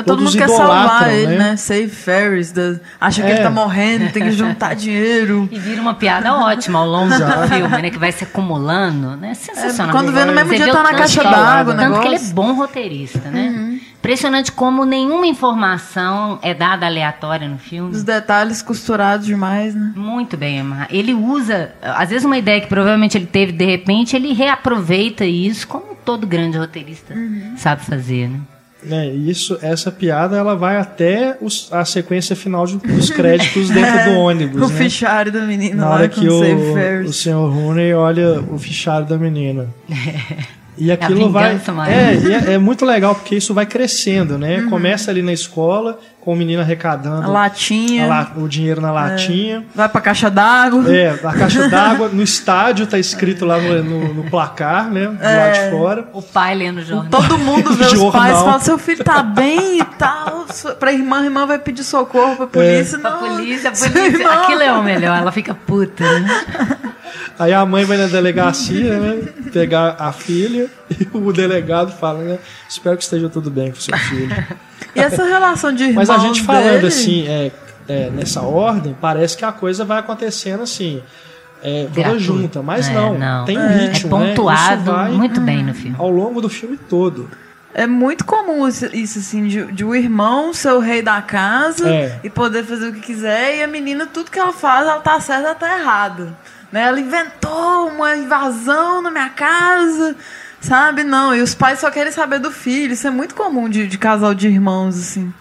Então 0.00 0.16
todo 0.16 0.24
mundo 0.24 0.36
quer 0.36 0.48
salvar 0.48 1.12
ele, 1.12 1.36
né? 1.36 1.50
né? 1.50 1.56
Save 1.56 1.88
Ferris. 1.88 2.52
Acha 3.00 3.22
que 3.22 3.28
é. 3.28 3.32
ele 3.32 3.42
tá 3.42 3.50
morrendo, 3.50 4.12
tem 4.12 4.24
que 4.24 4.32
juntar 4.32 4.74
dinheiro. 4.76 5.48
E 5.50 5.58
vira 5.58 5.80
uma 5.80 5.94
piada 5.94 6.34
ótima 6.34 6.78
ao 6.78 6.86
longo 6.86 7.10
do 7.10 7.48
filme, 7.48 7.82
né? 7.82 7.90
Que 7.90 7.98
vai 7.98 8.12
se 8.12 8.24
acumulando, 8.24 9.16
né? 9.16 9.34
Sensacional. 9.34 9.88
É, 9.88 9.98
quando 9.98 10.12
vê 10.12 10.24
no 10.24 10.32
mesmo 10.32 10.50
Você 10.50 10.56
dia 10.56 10.72
tá 10.72 10.82
na 10.82 10.94
caixa 10.94 11.22
d'água, 11.22 11.74
né? 11.74 11.88
Tanto 11.88 12.00
que 12.00 12.06
ele 12.08 12.16
é 12.16 12.32
bom 12.32 12.52
roteirista, 12.52 13.30
né? 13.30 13.48
Uhum. 13.48 13.80
Impressionante 13.98 14.52
como 14.52 14.84
nenhuma 14.84 15.26
informação 15.26 16.38
é 16.40 16.54
dada 16.54 16.86
aleatória 16.86 17.48
no 17.48 17.58
filme. 17.58 17.90
Os 17.90 18.04
detalhes 18.04 18.62
costurados 18.62 19.26
demais, 19.26 19.74
né? 19.74 19.92
Muito 19.96 20.36
bem, 20.36 20.58
Emma. 20.58 20.86
Ele 20.90 21.12
usa, 21.12 21.74
às 21.82 22.10
vezes, 22.10 22.24
uma 22.24 22.38
ideia 22.38 22.60
que 22.60 22.68
provavelmente 22.68 23.18
ele 23.18 23.26
teve 23.26 23.50
de 23.50 23.64
repente, 23.64 24.14
ele 24.14 24.32
reaproveita 24.32 25.24
isso, 25.24 25.66
como 25.66 25.96
todo 26.04 26.26
grande 26.26 26.56
roteirista 26.56 27.14
uhum. 27.14 27.54
sabe 27.56 27.82
fazer, 27.84 28.28
né? 28.28 28.38
É, 28.90 29.06
isso, 29.08 29.58
essa 29.62 29.90
piada 29.90 30.36
ela 30.36 30.54
vai 30.54 30.76
até 30.76 31.36
os, 31.40 31.72
a 31.72 31.84
sequência 31.84 32.36
final 32.36 32.66
de, 32.66 32.76
dos 32.76 33.10
créditos 33.10 33.68
dentro 33.70 34.12
do 34.12 34.18
ônibus. 34.18 34.62
o 34.62 34.72
né? 34.72 34.78
fichário 34.78 35.32
da 35.32 35.42
menina. 35.42 35.84
Na 35.84 35.90
hora 35.90 36.08
que 36.08 36.28
o, 36.28 37.04
o 37.04 37.12
senhor 37.12 37.48
Rooney 37.48 37.92
olha 37.94 38.40
o 38.40 38.58
fichário 38.58 39.06
da 39.06 39.18
menina. 39.18 39.68
E 40.78 40.92
aquilo 40.92 41.30
vai. 41.30 41.58
É, 41.88 42.50
é, 42.50 42.54
é, 42.54 42.58
muito 42.58 42.84
legal, 42.84 43.14
porque 43.14 43.36
isso 43.36 43.54
vai 43.54 43.66
crescendo, 43.66 44.38
né? 44.38 44.58
Uhum. 44.58 44.70
Começa 44.70 45.10
ali 45.10 45.22
na 45.22 45.32
escola, 45.32 45.98
com 46.20 46.32
o 46.32 46.36
menino 46.36 46.60
arrecadando 46.60 47.26
a 47.26 47.30
latinha, 47.30 48.04
a 48.04 48.08
la, 48.08 48.32
o 48.36 48.48
dinheiro 48.48 48.80
na 48.80 48.90
latinha. 48.92 49.58
É. 49.58 49.76
Vai 49.76 49.88
pra 49.88 50.00
caixa 50.00 50.30
d'água. 50.30 50.94
É, 50.94 51.10
a 51.22 51.32
caixa 51.32 51.68
d'água. 51.70 52.08
No 52.08 52.22
estádio 52.22 52.86
tá 52.86 52.98
escrito 52.98 53.46
lá 53.46 53.58
no, 53.58 53.82
no, 53.82 54.14
no 54.14 54.30
placar, 54.30 54.90
né? 54.90 55.06
Do 55.06 55.24
é. 55.24 55.36
lado 55.36 55.52
de 55.54 55.70
fora. 55.70 56.08
O 56.12 56.20
pai 56.20 56.54
lendo 56.54 56.78
o 56.78 56.84
jornal. 56.84 57.10
Todo 57.10 57.38
mundo 57.38 57.72
vê 57.72 57.86
os 57.96 58.12
pais 58.12 58.38
e 58.38 58.44
fala: 58.44 58.58
seu 58.60 58.78
filho 58.78 59.02
tá 59.02 59.22
bem 59.22 59.78
e 59.78 59.84
tal. 59.98 60.46
Pra 60.78 60.92
irmã, 60.92 61.20
a 61.20 61.24
irmã 61.24 61.46
vai 61.46 61.58
pedir 61.58 61.84
socorro 61.84 62.36
pra 62.36 62.46
polícia. 62.46 62.96
É. 62.96 62.98
Não, 62.98 63.18
pra 63.18 63.28
polícia, 63.28 63.70
a 63.70 63.72
polícia. 63.72 64.30
Aquilo 64.30 64.62
é 64.62 64.72
o 64.72 64.82
melhor, 64.82 65.18
ela 65.18 65.32
fica 65.32 65.54
puta, 65.54 66.04
né? 66.20 66.28
Aí 67.38 67.52
a 67.52 67.64
mãe 67.66 67.84
vai 67.84 67.96
na 67.96 68.06
delegacia, 68.06 68.98
né? 68.98 69.28
Pegar 69.52 69.96
a 69.98 70.12
filha 70.12 70.68
e 70.90 71.06
o 71.12 71.32
delegado 71.32 71.92
fala, 71.92 72.22
né? 72.22 72.38
Espero 72.68 72.96
que 72.96 73.02
esteja 73.04 73.28
tudo 73.28 73.50
bem 73.50 73.70
com 73.70 73.80
seu 73.80 73.96
filho. 73.96 74.34
E 74.94 75.00
essa 75.00 75.24
relação 75.24 75.72
de 75.72 75.84
irmãos 75.84 76.08
Mas 76.08 76.10
a 76.10 76.18
gente 76.18 76.42
falando 76.42 76.72
dele... 76.72 76.86
assim, 76.86 77.26
é, 77.28 77.50
é, 77.88 78.10
nessa 78.10 78.42
ordem, 78.42 78.96
parece 79.00 79.36
que 79.36 79.44
a 79.44 79.52
coisa 79.52 79.84
vai 79.84 79.98
acontecendo 79.98 80.62
assim. 80.62 81.02
É, 81.62 81.88
toda 81.92 82.18
junta, 82.18 82.62
mas 82.62 82.86
É, 82.88 82.92
não, 82.92 83.18
não. 83.18 83.44
tem 83.44 83.56
É. 83.58 83.66
ritmo, 83.88 84.16
É 84.16 84.20
né? 84.20 84.26
pontuado 84.34 84.92
vai 84.92 85.10
muito 85.10 85.40
bem 85.40 85.64
no 85.64 85.74
filme. 85.74 85.96
Ao 85.98 86.10
longo 86.10 86.40
do 86.40 86.48
filme 86.48 86.76
todo. 86.76 87.28
É 87.74 87.86
muito 87.86 88.24
comum 88.24 88.66
isso, 88.66 88.86
isso, 88.94 89.18
assim, 89.18 89.46
de, 89.48 89.64
de 89.72 89.84
o 89.84 89.94
irmão 89.94 90.54
ser 90.54 90.70
o 90.72 90.78
rei 90.78 91.02
da 91.02 91.20
casa 91.20 91.88
É. 91.88 92.20
e 92.24 92.30
poder 92.30 92.64
fazer 92.64 92.88
o 92.88 92.92
que 92.92 93.00
quiser, 93.00 93.58
e 93.58 93.62
a 93.62 93.66
menina, 93.66 94.06
tudo 94.06 94.30
que 94.30 94.38
ela 94.38 94.52
faz, 94.52 94.86
ela 94.86 95.00
tá 95.00 95.18
certa, 95.20 95.48
ela 95.48 95.54
tá 95.54 95.78
errada. 95.78 96.34
Né? 96.72 96.82
Ela 96.82 97.00
inventou 97.00 97.88
uma 97.88 98.16
invasão 98.16 99.00
na 99.02 99.10
minha 99.10 99.28
casa, 99.30 100.16
sabe? 100.60 101.04
Não, 101.04 101.34
e 101.34 101.40
os 101.42 101.54
pais 101.54 101.78
só 101.80 101.90
querem 101.90 102.12
saber 102.12 102.38
do 102.38 102.50
filho. 102.50 102.92
Isso 102.92 103.06
é 103.06 103.10
muito 103.10 103.34
comum 103.34 103.68
de, 103.68 103.86
de 103.86 103.98
casal 103.98 104.34
de 104.34 104.48
irmãos, 104.48 104.98
assim. 104.98 105.32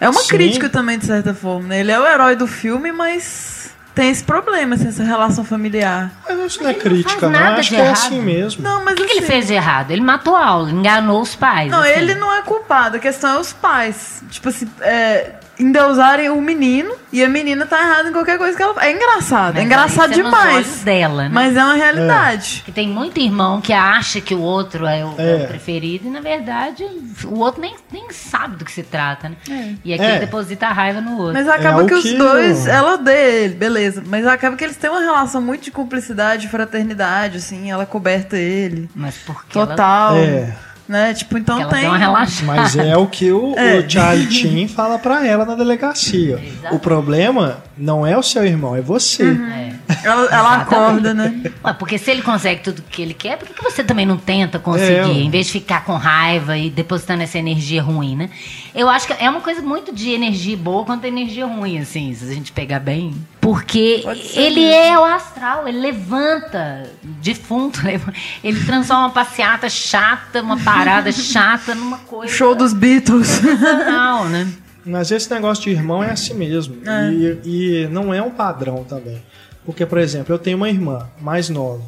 É 0.00 0.08
uma 0.08 0.20
Sim. 0.22 0.28
crítica 0.28 0.68
também, 0.68 0.98
de 0.98 1.06
certa 1.06 1.34
forma, 1.34 1.68
né? 1.68 1.80
Ele 1.80 1.90
é 1.90 1.98
o 1.98 2.06
herói 2.06 2.36
do 2.36 2.46
filme, 2.46 2.92
mas 2.92 3.70
tem 3.94 4.10
esse 4.10 4.22
problema, 4.22 4.76
assim, 4.76 4.86
essa 4.88 5.02
relação 5.02 5.44
familiar. 5.44 6.12
Mas 6.28 6.38
isso 6.52 6.62
não 6.62 6.70
é 6.70 6.72
não 6.72 6.80
crítica, 6.80 7.10
faz 7.18 7.22
não. 7.22 7.30
nada 7.40 7.58
Acho 7.58 7.70
de 7.70 7.74
que 7.74 7.80
é 7.80 7.84
errado. 7.84 7.96
assim 7.96 8.20
mesmo. 8.22 8.62
Não, 8.62 8.84
mas 8.84 8.94
O 8.94 8.96
que, 8.96 9.04
que 9.06 9.10
ele 9.14 9.18
assim, 9.20 9.26
fez 9.26 9.46
de 9.48 9.54
errado? 9.54 9.90
Ele 9.90 10.02
matou 10.02 10.36
a 10.36 10.44
aula, 10.46 10.70
enganou 10.70 11.20
os 11.20 11.34
pais. 11.34 11.68
Não, 11.68 11.80
assim. 11.80 11.90
ele 11.90 12.14
não 12.14 12.32
é 12.32 12.42
culpado, 12.42 12.96
a 12.96 13.00
questão 13.00 13.36
é 13.36 13.40
os 13.40 13.52
pais. 13.52 14.22
Tipo 14.30 14.50
assim, 14.50 14.70
é, 14.82 15.32
endeusarem 15.58 16.30
o 16.30 16.40
menino 16.40 16.94
e 17.12 17.24
a 17.24 17.28
menina 17.28 17.66
tá 17.66 17.80
errada 17.80 18.08
em 18.08 18.12
qualquer 18.12 18.38
coisa 18.38 18.56
que 18.56 18.62
ela. 18.62 18.74
É 18.84 18.92
engraçado, 18.92 19.54
Mas 19.54 19.62
é 19.62 19.66
engraçado 19.66 20.10
isso 20.12 20.20
é 20.20 20.24
demais. 20.24 20.82
dela, 20.82 21.22
né? 21.24 21.30
Mas 21.32 21.56
é 21.56 21.64
uma 21.64 21.74
realidade. 21.74 22.62
Que 22.64 22.72
tem 22.72 22.88
muito 22.88 23.18
irmão 23.18 23.60
que 23.60 23.72
acha 23.72 24.20
que 24.20 24.34
o 24.34 24.40
outro 24.40 24.86
é 24.86 25.04
o, 25.04 25.14
é 25.18 25.22
o 25.36 25.42
É. 25.42 25.46
preferido 25.46 26.06
e, 26.06 26.10
na 26.10 26.20
verdade, 26.20 26.84
o 27.24 27.38
outro 27.40 27.60
nem, 27.60 27.74
nem 27.92 28.10
sabe 28.10 28.56
do 28.56 28.64
que 28.64 28.72
se 28.72 28.82
trata, 28.82 29.28
né? 29.30 29.36
E 29.84 29.92
aqui 29.94 30.02
É. 30.02 30.10
ele 30.10 30.18
deposita 30.20 30.66
a 30.66 30.72
raiva 30.72 31.00
no 31.00 31.16
outro. 31.18 31.34
Mas 31.34 31.48
acaba 31.48 31.80
É 31.80 31.84
o 31.84 31.86
que 31.86 31.94
os 31.94 32.02
que 32.02 32.16
dois, 32.16 32.66
ela 32.66 32.94
odeia 32.94 33.44
ele, 33.44 33.54
beleza. 33.54 34.02
Mas 34.06 34.26
acaba 34.26 34.56
que 34.56 34.64
eles 34.64 34.76
têm 34.76 34.90
uma 34.90 35.00
relação 35.00 35.40
muito 35.40 35.62
de 35.64 35.70
cumplicidade, 35.70 36.42
de 36.42 36.48
fraternidade, 36.48 37.38
assim, 37.38 37.70
ela 37.70 37.86
coberta 37.86 38.36
ele. 38.36 38.88
Mas 38.94 39.16
porque 39.18 39.58
ela, 39.58 39.66
Total. 39.68 40.16
É. 40.16 40.54
Né? 40.88 41.12
Tipo, 41.12 41.36
então 41.36 41.60
ela 41.60 41.70
tem. 41.70 41.80
deu 41.82 41.90
uma 41.90 41.98
relaxada. 41.98 42.46
Mas 42.46 42.76
é 42.76 42.96
o 42.96 43.06
que 43.06 43.30
o, 43.30 43.54
É. 43.58 43.78
o 43.78 43.90
Charlie 43.90 44.30
Chin 44.30 44.66
fala 44.68 44.98
pra 44.98 45.26
ela 45.26 45.44
na 45.44 45.54
delegacia. 45.54 46.40
Exatamente. 46.42 46.74
O 46.74 46.78
problema 46.78 47.58
não 47.76 48.06
é 48.06 48.16
o 48.16 48.22
seu 48.22 48.44
irmão, 48.46 48.74
é 48.74 48.80
você. 48.80 49.24
É. 49.24 49.77
Ela, 50.02 50.24
ela 50.30 50.56
acorda, 50.56 51.14
né? 51.14 51.42
Ué, 51.64 51.72
porque 51.72 51.98
se 51.98 52.10
ele 52.10 52.22
consegue 52.22 52.62
tudo 52.62 52.82
que 52.82 53.00
ele 53.00 53.14
quer, 53.14 53.38
por 53.38 53.48
que, 53.48 53.54
que 53.54 53.62
você 53.62 53.82
também 53.82 54.04
não 54.04 54.16
tenta 54.16 54.58
conseguir? 54.58 54.92
É, 54.92 55.06
ué. 55.06 55.12
em 55.12 55.30
vez 55.30 55.46
de 55.46 55.52
ficar 55.52 55.84
com 55.84 55.94
raiva 55.94 56.56
e 56.58 56.68
depositando 56.68 57.22
essa 57.22 57.38
energia 57.38 57.82
ruim, 57.82 58.14
né? 58.14 58.30
Eu 58.74 58.88
acho 58.88 59.06
que 59.06 59.14
é 59.14 59.28
uma 59.28 59.40
coisa 59.40 59.62
muito 59.62 59.94
de 59.94 60.10
energia 60.10 60.56
boa 60.56 60.84
quanto 60.84 61.04
energia 61.04 61.46
ruim, 61.46 61.78
assim, 61.78 62.14
se 62.14 62.24
a 62.24 62.34
gente 62.34 62.52
pegar 62.52 62.80
bem. 62.80 63.14
Porque 63.40 64.04
ele 64.34 64.60
mesmo. 64.60 64.74
é 64.74 64.98
o 64.98 65.04
astral, 65.04 65.66
ele 65.66 65.78
levanta 65.80 66.90
defunto, 67.22 67.80
ele 68.44 68.64
transforma 68.64 69.04
uma 69.04 69.10
passeata 69.10 69.68
chata, 69.70 70.42
uma 70.42 70.58
parada 70.58 71.10
chata 71.12 71.74
numa 71.74 71.98
coisa 71.98 72.32
Show 72.32 72.54
dos 72.54 72.72
Beatles. 72.72 73.26
sensacional, 73.26 74.26
né? 74.26 74.46
Mas 74.84 75.10
esse 75.10 75.30
negócio 75.30 75.64
de 75.64 75.70
irmão 75.70 76.02
é 76.02 76.10
assim 76.10 76.34
mesmo. 76.34 76.76
É. 76.86 77.12
E, 77.12 77.84
e 77.84 77.88
não 77.88 78.12
é 78.12 78.22
um 78.22 78.30
padrão 78.30 78.84
também. 78.84 79.22
Porque, 79.68 79.84
por 79.84 79.98
exemplo, 79.98 80.32
eu 80.34 80.38
tenho 80.38 80.56
uma 80.56 80.70
irmã 80.70 81.06
mais 81.20 81.50
nova. 81.50 81.82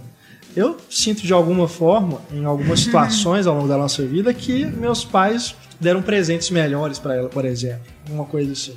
Eu 0.54 0.76
sinto 0.90 1.22
de 1.22 1.32
alguma 1.32 1.66
forma, 1.66 2.20
em 2.30 2.44
algumas 2.44 2.80
situações 2.80 3.46
ao 3.46 3.54
longo 3.56 3.68
da 3.68 3.78
nossa 3.78 4.04
vida, 4.04 4.34
que 4.34 4.66
meus 4.66 5.02
pais 5.02 5.54
deram 5.80 6.02
presentes 6.02 6.50
melhores 6.50 6.98
pra 6.98 7.14
ela, 7.16 7.30
por 7.30 7.46
exemplo. 7.46 7.80
Uma 8.10 8.26
coisa 8.26 8.52
assim. 8.52 8.76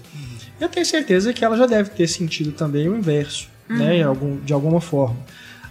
Eu 0.57 0.69
tenho 0.69 0.85
certeza 0.85 1.33
que 1.33 1.43
ela 1.43 1.57
já 1.57 1.65
deve 1.65 1.89
ter 1.89 2.07
sentido 2.07 2.53
também 2.53 2.87
o 2.87 2.95
inverso, 2.95 3.49
né? 3.67 3.97
em 3.97 4.03
algum- 4.03 4.37
de 4.37 4.53
alguma 4.53 4.79
forma. 4.79 5.17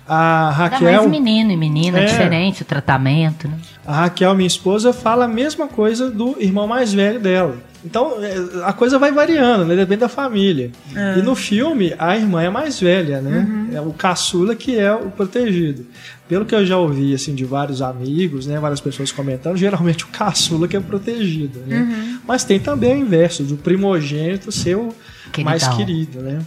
A 0.06 0.48
Ainda 0.50 0.58
mais 0.80 0.82
Raquel. 0.96 1.08
menino 1.08 1.52
e 1.52 1.56
menina, 1.56 2.00
É. 2.00 2.04
diferente 2.04 2.60
o 2.60 2.64
tratamento, 2.66 3.48
né? 3.48 3.56
A 3.86 3.92
Raquel, 4.02 4.34
minha 4.34 4.46
esposa, 4.46 4.92
fala 4.92 5.24
a 5.24 5.28
mesma 5.28 5.68
coisa 5.68 6.10
do 6.10 6.36
irmão 6.38 6.66
mais 6.66 6.92
velho 6.92 7.18
dela. 7.18 7.56
Então, 7.84 8.22
é, 8.22 8.34
a 8.64 8.72
coisa 8.72 8.98
vai 8.98 9.10
variando, 9.10 9.64
né? 9.64 9.74
Depende 9.74 10.00
da 10.00 10.08
família. 10.08 10.70
É. 10.94 11.18
E 11.18 11.22
no 11.22 11.34
filme, 11.34 11.94
a 11.98 12.16
irmã 12.16 12.42
é 12.42 12.50
mais 12.50 12.78
velha, 12.80 13.20
né? 13.20 13.46
Uhum. 13.48 13.76
É 13.76 13.80
o 13.80 13.92
caçula 13.92 14.54
que 14.54 14.78
é 14.78 14.92
o 14.94 15.10
protegido. 15.10 15.84
Pelo 16.28 16.44
que 16.44 16.54
eu 16.54 16.64
já 16.64 16.78
ouvi, 16.78 17.12
assim, 17.12 17.34
de 17.34 17.44
vários 17.44 17.82
amigos, 17.82 18.46
né? 18.46 18.58
Várias 18.60 18.80
pessoas 18.80 19.10
comentando, 19.10 19.56
geralmente 19.56 20.04
o 20.04 20.08
caçula 20.08 20.68
que 20.68 20.76
é 20.76 20.80
protegido, 20.80 21.60
né? 21.66 21.80
Uhum. 21.80 22.18
Mas 22.26 22.44
tem 22.44 22.60
também 22.60 22.94
o 22.94 22.98
inverso, 22.98 23.42
do 23.42 23.56
primogênito 23.56 24.52
ser 24.52 24.76
o 24.76 24.94
mais 25.42 25.66
Queridão. 25.66 25.76
querido, 25.76 26.20
né? 26.20 26.40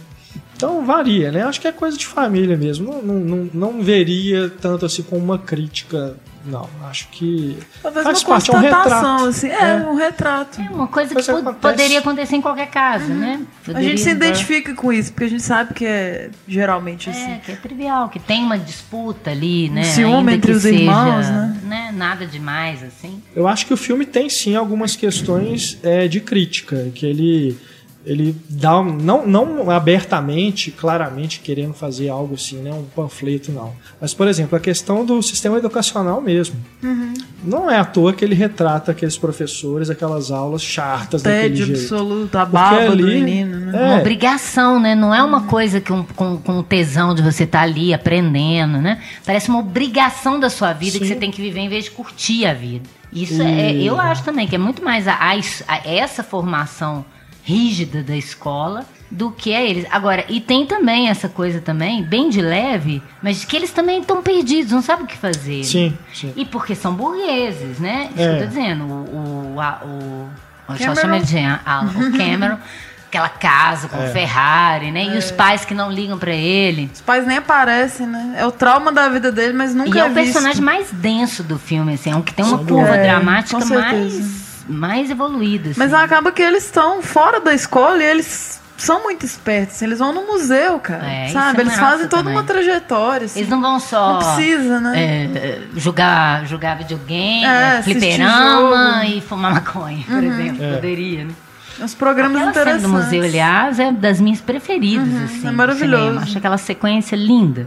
Então 0.56 0.86
varia, 0.86 1.30
né? 1.30 1.42
Acho 1.42 1.60
que 1.60 1.68
é 1.68 1.72
coisa 1.72 1.98
de 1.98 2.06
família 2.06 2.56
mesmo. 2.56 2.90
Não, 2.90 3.02
não, 3.02 3.20
não, 3.20 3.50
não 3.52 3.82
veria 3.82 4.50
tanto 4.60 4.86
assim 4.86 5.02
como 5.02 5.22
uma 5.22 5.38
crítica. 5.38 6.16
Não, 6.46 6.68
acho 6.88 7.08
que 7.08 7.58
Talvez 7.82 8.04
faz 8.04 8.22
uma 8.22 8.28
parte, 8.28 8.50
é 8.50 8.52
um 8.56 8.60
constatação, 8.60 9.12
retrato. 9.16 9.24
assim. 9.28 9.48
É, 9.48 9.54
É. 9.70 9.76
um 9.86 9.94
retrato. 9.96 10.60
É 10.60 10.70
uma 10.70 10.86
coisa 10.86 11.14
que 11.14 11.20
acontece. 11.30 11.56
poderia 11.60 11.98
acontecer 11.98 12.36
em 12.36 12.40
qualquer 12.40 12.68
casa, 12.70 13.12
né? 13.12 13.40
A 13.62 13.66
Poderia- 13.66 13.88
gente 13.90 14.00
se 14.00 14.10
identifica 14.10 14.74
com 14.74 14.92
isso, 14.92 15.12
porque 15.12 15.24
a 15.24 15.28
gente 15.30 15.42
sabe 15.42 15.74
que 15.74 15.84
é 15.84 16.30
geralmente 16.46 17.10
assim. 17.10 17.32
É, 17.32 17.40
que 17.44 17.52
é 17.52 17.56
trivial, 17.56 18.08
que 18.08 18.18
tem 18.20 18.44
uma 18.44 18.58
disputa 18.58 19.30
ali, 19.30 19.68
né? 19.68 19.80
Um 19.80 19.84
ciúme 19.84 20.14
Ainda 20.16 20.32
entre 20.34 20.50
que 20.52 20.56
os 20.56 20.62
seja, 20.62 20.74
irmãos, 20.78 21.26
né? 21.64 21.92
Nada 21.94 22.26
demais, 22.26 22.82
assim. 22.82 23.22
Eu 23.34 23.48
acho 23.48 23.66
que 23.66 23.74
o 23.74 23.76
filme 23.76 24.04
tem 24.06 24.28
sim 24.28 24.54
algumas 24.54 24.94
questões 24.96 25.78
é, 25.82 26.06
de 26.08 26.20
crítica, 26.20 26.90
que 26.94 27.04
ele 27.06 27.58
ele 28.06 28.36
dá 28.48 28.78
um- 28.80 28.96
não, 28.96 29.26
não 29.26 29.68
abertamente, 29.70 30.70
claramente 30.70 31.40
querendo 31.40 31.74
fazer 31.74 32.08
algo 32.08 32.34
assim, 32.36 32.58
né, 32.58 32.72
um 32.72 32.84
panfleto 32.84 33.50
não. 33.50 33.72
Mas 34.00 34.14
por 34.14 34.28
exemplo, 34.28 34.56
a 34.56 34.60
questão 34.60 35.04
do 35.04 35.20
sistema 35.22 35.58
educacional 35.58 36.20
mesmo. 36.20 36.54
Uhum. 36.82 37.12
Não 37.44 37.70
é 37.70 37.76
à 37.78 37.84
toa 37.84 38.12
que 38.12 38.24
ele 38.24 38.34
retrata 38.34 38.92
aqueles 38.92 39.16
professores, 39.18 39.90
aquelas 39.90 40.30
aulas 40.30 40.62
chatas 40.62 41.20
daquele 41.22 41.42
Tédio 41.50 41.66
jeito. 41.66 41.80
absoluto, 41.80 42.36
a 42.38 42.46
Porque 42.46 42.52
baba 42.56 42.86
do 42.86 42.92
ali- 42.92 43.20
menino, 43.22 43.56
né? 43.58 43.72
É. 43.76 43.84
Uma 43.86 43.98
obrigação, 44.00 44.78
né? 44.80 44.94
Não 44.94 45.14
é 45.14 45.22
uma 45.22 45.42
coisa 45.42 45.80
que 45.80 45.92
um, 45.92 46.02
com, 46.04 46.36
com 46.38 46.62
tesão 46.62 47.14
de 47.14 47.22
você 47.22 47.42
estar 47.44 47.62
ali 47.62 47.92
aprendendo, 47.92 48.78
né? 48.78 49.00
Parece 49.24 49.48
uma 49.48 49.58
obrigação 49.58 50.38
da 50.40 50.48
sua 50.48 50.72
vida 50.72 50.98
que 50.98 51.04
Sim. 51.04 51.14
você 51.14 51.16
tem 51.18 51.30
que 51.30 51.40
viver 51.40 51.60
em 51.60 51.68
vez 51.68 51.84
de 51.84 51.90
curtir 51.90 52.46
a 52.46 52.54
vida. 52.54 52.88
Isso 53.12 53.40
é, 53.42 53.72
E- 53.72 53.86
eu 53.86 53.98
acho 54.00 54.22
também 54.24 54.46
que 54.48 54.54
é 54.54 54.58
muito 54.58 54.82
mais 54.84 55.06
a, 55.08 55.14
a- 55.14 55.34
a- 55.68 55.88
essa 55.88 56.22
formação 56.22 57.04
rígida 57.46 58.02
da 58.02 58.16
escola 58.16 58.84
do 59.08 59.30
que 59.30 59.52
é 59.52 59.70
eles. 59.70 59.86
Agora, 59.92 60.24
e 60.28 60.40
tem 60.40 60.66
também 60.66 61.08
essa 61.08 61.28
coisa 61.28 61.60
também, 61.60 62.02
bem 62.02 62.28
de 62.28 62.42
leve, 62.42 63.00
mas 63.22 63.44
que 63.44 63.54
eles 63.54 63.70
também 63.70 64.00
estão 64.00 64.20
perdidos, 64.20 64.72
não 64.72 64.82
sabem 64.82 65.04
o 65.04 65.06
que 65.06 65.16
fazer. 65.16 65.62
Sim, 65.62 65.96
sim. 66.12 66.32
E 66.36 66.44
porque 66.44 66.74
são 66.74 66.92
burgueses, 66.92 67.78
né? 67.78 68.10
Isso 68.12 68.20
É. 68.22 68.28
que 68.28 68.34
eu 68.34 68.40
tô 68.40 68.46
dizendo. 68.48 68.84
O, 68.84 69.54
o, 69.54 69.60
a- 69.60 69.80
o, 69.84 70.28
só 70.66 70.74
Cameron. 70.76 70.94
chamo 71.00 71.14
ele 71.14 71.24
de 71.24 71.38
Alan, 71.64 71.92
o 71.92 72.10
Cameron, 72.18 72.58
aquela 73.06 73.28
casa 73.28 73.86
com 73.86 73.96
É. 74.02 74.08
Ferrari, 74.08 74.90
né? 74.90 75.14
E 75.14 75.16
os 75.16 75.30
pais 75.30 75.64
que 75.64 75.72
não 75.72 75.88
ligam 75.92 76.18
pra 76.18 76.34
ele. 76.34 76.90
Os 76.92 77.00
pais 77.00 77.24
nem 77.24 77.36
aparecem, 77.36 78.08
né? 78.08 78.34
É 78.36 78.44
o 78.44 78.50
trauma 78.50 78.90
da 78.90 79.08
vida 79.08 79.30
dele, 79.30 79.52
mas 79.52 79.72
nunca 79.72 79.96
E 79.96 80.00
é 80.00 80.04
é 80.04 80.10
o 80.10 80.12
personagem 80.12 80.50
visto. 80.54 80.64
mais 80.64 80.90
denso 80.90 81.44
do 81.44 81.56
filme, 81.60 81.94
assim. 81.94 82.10
É 82.10 82.16
um 82.16 82.22
que 82.22 82.34
tem 82.34 82.44
uma 82.44 82.58
curva. 82.58 82.96
É, 82.96 83.04
dramática 83.04 83.56
com 83.60 83.64
certeza. 83.64 84.18
mais, 84.18 84.45
mais 84.68 85.10
evoluída. 85.10 85.70
Mas 85.76 85.92
assim. 85.92 86.04
acaba 86.04 86.32
que 86.32 86.42
eles 86.42 86.64
estão 86.64 87.02
fora 87.02 87.40
da 87.40 87.54
escola 87.54 88.02
e 88.02 88.06
eles 88.06 88.60
são 88.76 89.02
muito 89.02 89.24
espertos. 89.24 89.80
Eles 89.80 89.98
vão 89.98 90.12
no 90.12 90.26
museu, 90.26 90.78
cara. 90.78 91.06
É, 91.06 91.28
sabe? 91.28 91.58
é 91.58 91.60
Eles 91.62 91.76
fazem 91.76 92.08
toda 92.08 92.22
também. 92.22 92.34
uma 92.34 92.42
trajetória. 92.42 93.24
Assim. 93.26 93.40
Eles 93.40 93.50
não 93.50 93.60
vão 93.60 93.80
só. 93.80 94.12
Não 94.14 94.18
precisa, 94.18 94.80
né? 94.80 94.92
é, 94.98 95.60
jogar, 95.76 96.44
jogar 96.46 96.76
videogame, 96.76 97.44
É, 97.44 97.78
assistir 97.78 98.00
fliperama 98.00 99.06
e 99.06 99.20
fumar 99.20 99.54
maconha, 99.54 100.04
por 100.06 100.22
exemplo. 100.22 100.62
É. 100.64 100.74
Poderia, 100.74 101.24
né? 101.24 101.30
Os 101.78 101.94
programas 101.94 102.36
Aquela 102.36 102.52
cena 102.54 102.76
interessantes. 102.76 102.82
do 102.82 103.04
museu, 103.04 103.22
aliás, 103.22 103.78
é 103.78 103.92
das 103.92 104.18
minhas 104.18 104.40
preferidas, 104.40 105.08
assim. 105.24 105.46
é 105.46 105.50
maravilhoso. 105.50 106.20
Acho 106.20 106.38
aquela 106.38 106.56
sequência 106.56 107.14
linda. 107.16 107.66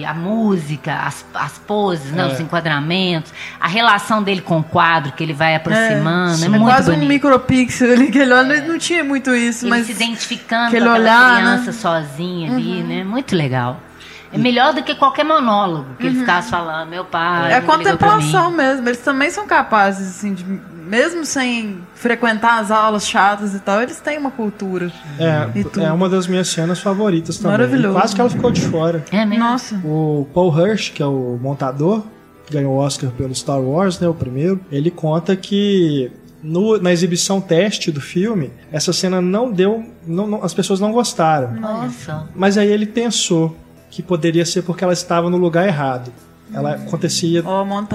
E 0.00 0.04
a 0.04 0.12
música, 0.14 0.94
as, 0.94 1.24
as 1.34 1.58
poses, 1.58 2.10
né, 2.10 2.22
É. 2.22 2.26
os 2.32 2.40
enquadramentos, 2.40 3.32
a 3.60 3.68
relação 3.68 4.22
dele 4.22 4.40
com 4.40 4.58
o 4.58 4.62
quadro 4.64 5.12
que 5.12 5.22
ele 5.22 5.32
vai 5.32 5.54
aproximando, 5.54 6.42
é, 6.42 6.46
É 6.46 6.48
muito 6.48 6.64
quase 6.64 6.90
um 6.90 6.94
bonito. 6.94 7.08
micropixel 7.08 7.92
ali 7.92 8.10
que 8.10 8.18
ele 8.18 8.32
olha. 8.32 8.60
Não 8.62 8.78
tinha 8.78 9.04
muito 9.04 9.34
isso, 9.34 9.64
Ele 9.64 9.70
mas. 9.70 9.86
se 9.86 9.92
identificando 9.92 10.70
com 10.70 10.76
aquela 10.76 10.94
olhar, 10.94 11.36
criança 11.36 11.66
né? 11.66 11.72
sozinha 11.72 12.52
ali, 12.52 12.82
né? 12.82 13.04
Muito 13.04 13.36
legal. 13.36 13.80
É 14.32 14.38
melhor 14.38 14.74
do 14.74 14.82
que 14.82 14.96
qualquer 14.96 15.24
monólogo 15.24 15.94
que 15.96 16.08
ele 16.08 16.18
ficasse 16.18 16.50
falando, 16.50 16.88
meu 16.88 17.04
pai. 17.04 17.52
É 17.52 17.60
contemplação 17.60 18.50
mesmo. 18.50 18.88
Eles 18.88 18.98
também 18.98 19.30
são 19.30 19.46
capazes, 19.46 20.08
assim, 20.16 20.34
de, 20.34 20.42
mesmo 20.86 21.24
sem 21.24 21.78
frequentar 21.94 22.60
as 22.60 22.70
aulas 22.70 23.06
chatas 23.06 23.54
e 23.54 23.58
tal, 23.58 23.80
eles 23.82 24.00
têm 24.00 24.18
uma 24.18 24.30
cultura. 24.30 24.92
É, 25.18 25.82
é 25.82 25.92
uma 25.92 26.08
das 26.08 26.26
minhas 26.26 26.48
cenas 26.48 26.80
favoritas 26.80 27.38
também. 27.38 27.52
Maravilhoso. 27.52 27.96
E 27.96 28.00
quase 28.00 28.14
que 28.14 28.20
ela 28.20 28.30
ficou 28.30 28.50
de 28.50 28.60
fora. 28.62 29.04
É 29.10 29.24
mesmo? 29.24 29.44
Nossa. 29.44 29.76
O 29.84 30.26
Paul 30.32 30.52
Hirsch, 30.56 30.90
que 30.90 31.02
é 31.02 31.06
o 31.06 31.38
montador, 31.40 32.02
que 32.46 32.52
ganhou 32.52 32.74
o 32.74 32.76
Oscar 32.76 33.10
pelo 33.10 33.34
Star 33.34 33.60
Wars, 33.60 33.98
né, 33.98 34.08
o 34.08 34.14
primeiro, 34.14 34.60
ele 34.70 34.90
conta 34.90 35.34
que 35.34 36.12
no, 36.42 36.78
na 36.78 36.92
exibição 36.92 37.40
teste 37.40 37.90
do 37.90 38.00
filme, 38.00 38.52
essa 38.70 38.92
cena 38.92 39.20
não 39.20 39.50
deu. 39.50 39.84
Não, 40.06 40.26
não, 40.26 40.44
as 40.44 40.52
pessoas 40.52 40.78
não 40.78 40.92
gostaram. 40.92 41.52
Nossa. 41.54 42.28
Mas 42.34 42.58
aí 42.58 42.68
ele 42.68 42.86
pensou 42.86 43.56
que 43.90 44.02
poderia 44.02 44.44
ser 44.44 44.62
porque 44.62 44.84
ela 44.84 44.92
estava 44.92 45.30
no 45.30 45.38
lugar 45.38 45.66
errado. 45.66 46.12
Ela 46.52 46.74
acontecia 46.74 47.42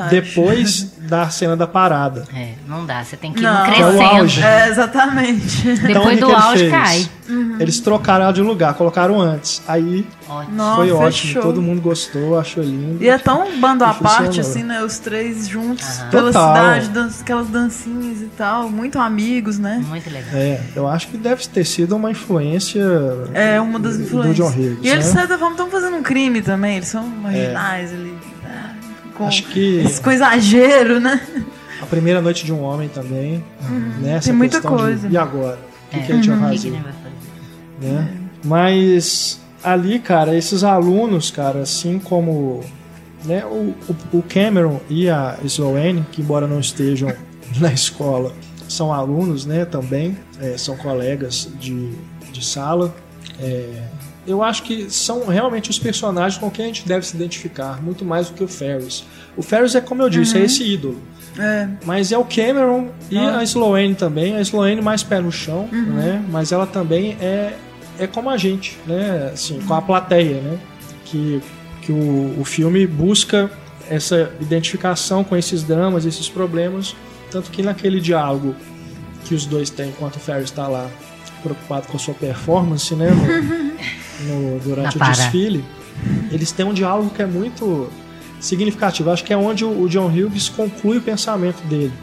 depois 0.09 0.93
da 1.07 1.29
cena 1.29 1.55
da 1.55 1.67
parada. 1.67 2.25
É, 2.33 2.53
não 2.67 2.85
dá, 2.85 3.03
você 3.03 3.15
tem 3.15 3.31
que 3.31 3.39
ir 3.39 3.43
Não. 3.43 3.63
Que 3.63 3.81
é 3.81 3.85
o 3.85 3.89
crescendo. 3.89 4.15
auge. 4.17 4.43
É, 4.43 4.67
exatamente. 4.69 5.67
Então, 5.69 5.87
Depois 5.87 6.19
do 6.19 6.31
auge 6.31 6.69
fez? 6.69 6.71
cai. 6.71 7.09
Eles 7.59 7.79
trocaram 7.79 8.23
ela 8.25 8.33
de 8.33 8.41
lugar, 8.41 8.73
colocaram 8.73 9.19
antes. 9.21 9.61
Aí 9.67 10.05
Ótimo. 10.29 10.55
Nossa, 10.55 10.75
foi 10.75 10.91
ótimo, 10.91 11.27
fechou. 11.27 11.41
todo 11.41 11.61
mundo 11.61 11.81
gostou, 11.81 12.37
achou 12.39 12.63
lindo. 12.63 13.03
E 13.03 13.09
é 13.09 13.17
tão 13.17 13.59
bando 13.59 13.83
à 13.83 13.93
parte, 13.95 14.39
assim, 14.39 14.61
né? 14.63 14.83
Os 14.83 14.99
três 14.99 15.47
juntos 15.47 15.85
pela 16.11 16.31
Total. 16.31 16.55
cidade, 16.55 16.89
dan 16.89 17.09
aquelas 17.19 17.47
dancinhas 17.47 18.21
e 18.21 18.29
tal. 18.37 18.69
Muito 18.69 18.99
amigos, 18.99 19.57
né? 19.57 19.83
Muito 19.87 20.09
legal. 20.09 20.29
É, 20.33 20.61
eu 20.75 20.87
acho 20.87 21.07
que 21.07 21.17
deve 21.17 21.47
ter 21.47 21.65
sido 21.65 21.95
uma 21.95 22.11
influência 22.11 22.81
É 23.33 23.59
uma 23.59 23.79
das 23.79 23.97
do 23.97 24.03
influências. 24.03 24.35
John 24.37 24.49
Hughes. 24.49 24.77
E 24.83 24.87
eles, 24.87 25.05
de 25.05 25.13
né? 25.13 25.19
certa 25.19 25.37
forma, 25.37 25.51
estão 25.55 25.69
fazendo 25.69 25.95
um 25.97 26.03
crime 26.03 26.41
também. 26.41 26.75
Eles 26.77 26.87
são 26.89 27.03
marginais 27.07 27.91
ali. 27.91 28.13
né? 28.43 28.75
Com, 29.17 29.25
Acho 29.27 29.43
que 29.47 29.83
com 30.03 30.11
exagero, 30.11 30.99
né? 30.99 31.19
a 31.81 31.85
primeira 31.85 32.21
noite 32.21 32.45
de 32.45 32.53
um 32.53 32.61
homem 32.61 32.87
também, 32.87 33.43
né? 33.99 34.15
Essa 34.17 34.27
Tem 34.27 34.33
muita 34.35 34.57
questão 34.61 34.77
de, 34.77 34.83
coisa. 34.83 35.07
e 35.09 35.17
agora? 35.17 35.57
O 35.87 35.89
que, 35.91 35.97
É. 35.97 36.03
que 36.03 36.11
a 36.11 36.15
gente 36.15 36.29
O 36.29 36.35
vai 36.37 36.51
que 36.51 36.57
que 36.57 36.57
fazer? 36.57 36.67
ele 36.75 36.83
vai 36.83 36.93
fazer? 36.93 37.93
né? 37.95 38.07
Mas 38.43 39.39
ali, 39.63 39.99
cara, 39.99 40.35
esses 40.35 40.63
alunos, 40.63 41.31
cara, 41.31 41.59
assim 41.61 41.99
como 41.99 42.61
né, 43.25 43.43
o, 43.45 43.73
o- 44.13 44.23
Cameron 44.23 44.79
e 44.89 45.09
a 45.09 45.37
Sloane, 45.43 46.05
que 46.11 46.21
embora 46.21 46.47
não 46.47 46.59
estejam 46.59 47.11
na 47.59 47.71
escola, 47.73 48.33
são 48.67 48.93
alunos, 48.93 49.45
né, 49.45 49.65
também, 49.65 50.17
é, 50.41 50.57
são 50.57 50.77
colegas 50.77 51.49
de, 51.59 51.89
de 52.31 52.45
sala. 52.45 52.93
É, 53.41 53.83
eu 54.27 54.43
acho 54.43 54.63
que 54.63 54.89
são 54.91 55.25
realmente 55.27 55.69
os 55.69 55.79
personagens 55.79 56.39
com 56.39 56.51
quem 56.51 56.65
a 56.65 56.67
gente 56.67 56.87
deve 56.87 57.05
se 57.05 57.15
identificar, 57.15 57.81
muito 57.81 58.05
mais 58.05 58.27
do 58.27 58.33
que 58.35 58.43
o 58.43 58.47
Ferris. 58.47 59.03
O 59.35 59.41
Ferris 59.41 59.73
é, 59.75 59.81
como 59.81 60.01
eu 60.03 60.09
disse, 60.09 60.37
é 60.37 60.41
esse 60.41 60.63
ídolo. 60.63 60.97
É. 61.37 61.67
Mas 61.85 62.11
é 62.11 62.17
o 62.17 62.25
Cameron 62.25 62.89
e 63.09 63.17
a 63.17 63.41
Sloane 63.43 63.95
também. 63.95 64.35
A 64.35 64.41
Sloane 64.41 64.81
mais 64.81 65.03
pé 65.03 65.19
no 65.21 65.31
chão, 65.31 65.69
né? 65.71 66.23
Mas 66.29 66.51
ela 66.51 66.67
também 66.67 67.15
é, 67.21 67.53
é 67.99 68.07
como 68.07 68.29
a 68.29 68.37
gente, 68.37 68.77
né? 68.87 69.31
Assim, 69.33 69.59
com 69.61 69.73
a 69.73 69.81
plateia, 69.81 70.41
né? 70.41 70.57
Que, 71.05 71.41
que 71.81 71.91
o, 71.91 72.35
o 72.39 72.45
filme 72.45 72.85
busca 72.87 73.49
essa 73.89 74.31
identificação 74.39 75.23
com 75.23 75.35
esses 75.35 75.63
dramas, 75.63 76.05
esses 76.05 76.29
problemas. 76.29 76.95
Tanto 77.31 77.51
que 77.51 77.61
naquele 77.61 77.99
diálogo 77.99 78.55
que 79.25 79.35
os 79.35 79.45
dois 79.45 79.69
têm 79.69 79.89
enquanto 79.89 80.15
o 80.15 80.19
Ferris 80.19 80.45
está 80.45 80.67
lá 80.67 80.89
preocupado 81.43 81.87
com 81.87 81.97
a 81.97 81.99
sua 81.99 82.13
performance, 82.13 82.93
né? 82.95 83.09
No, 84.27 84.27
no- 84.53 84.59
durante 84.59 84.97
o 84.97 84.99
desfile, 85.23 85.65
eles 86.31 86.51
têm 86.51 86.65
um 86.65 86.73
diálogo 86.73 87.09
que 87.11 87.21
é 87.21 87.25
muito 87.25 87.89
significativo. 88.39 89.09
Acho 89.11 89.23
que 89.23 89.33
é 89.33 89.37
onde 89.37 89.63
o, 89.65 89.81
o 89.83 89.89
John 89.89 90.07
Hughes 90.07 90.49
conclui 90.49 90.97
o 90.97 91.01
pensamento 91.01 91.61
dele 91.67 91.93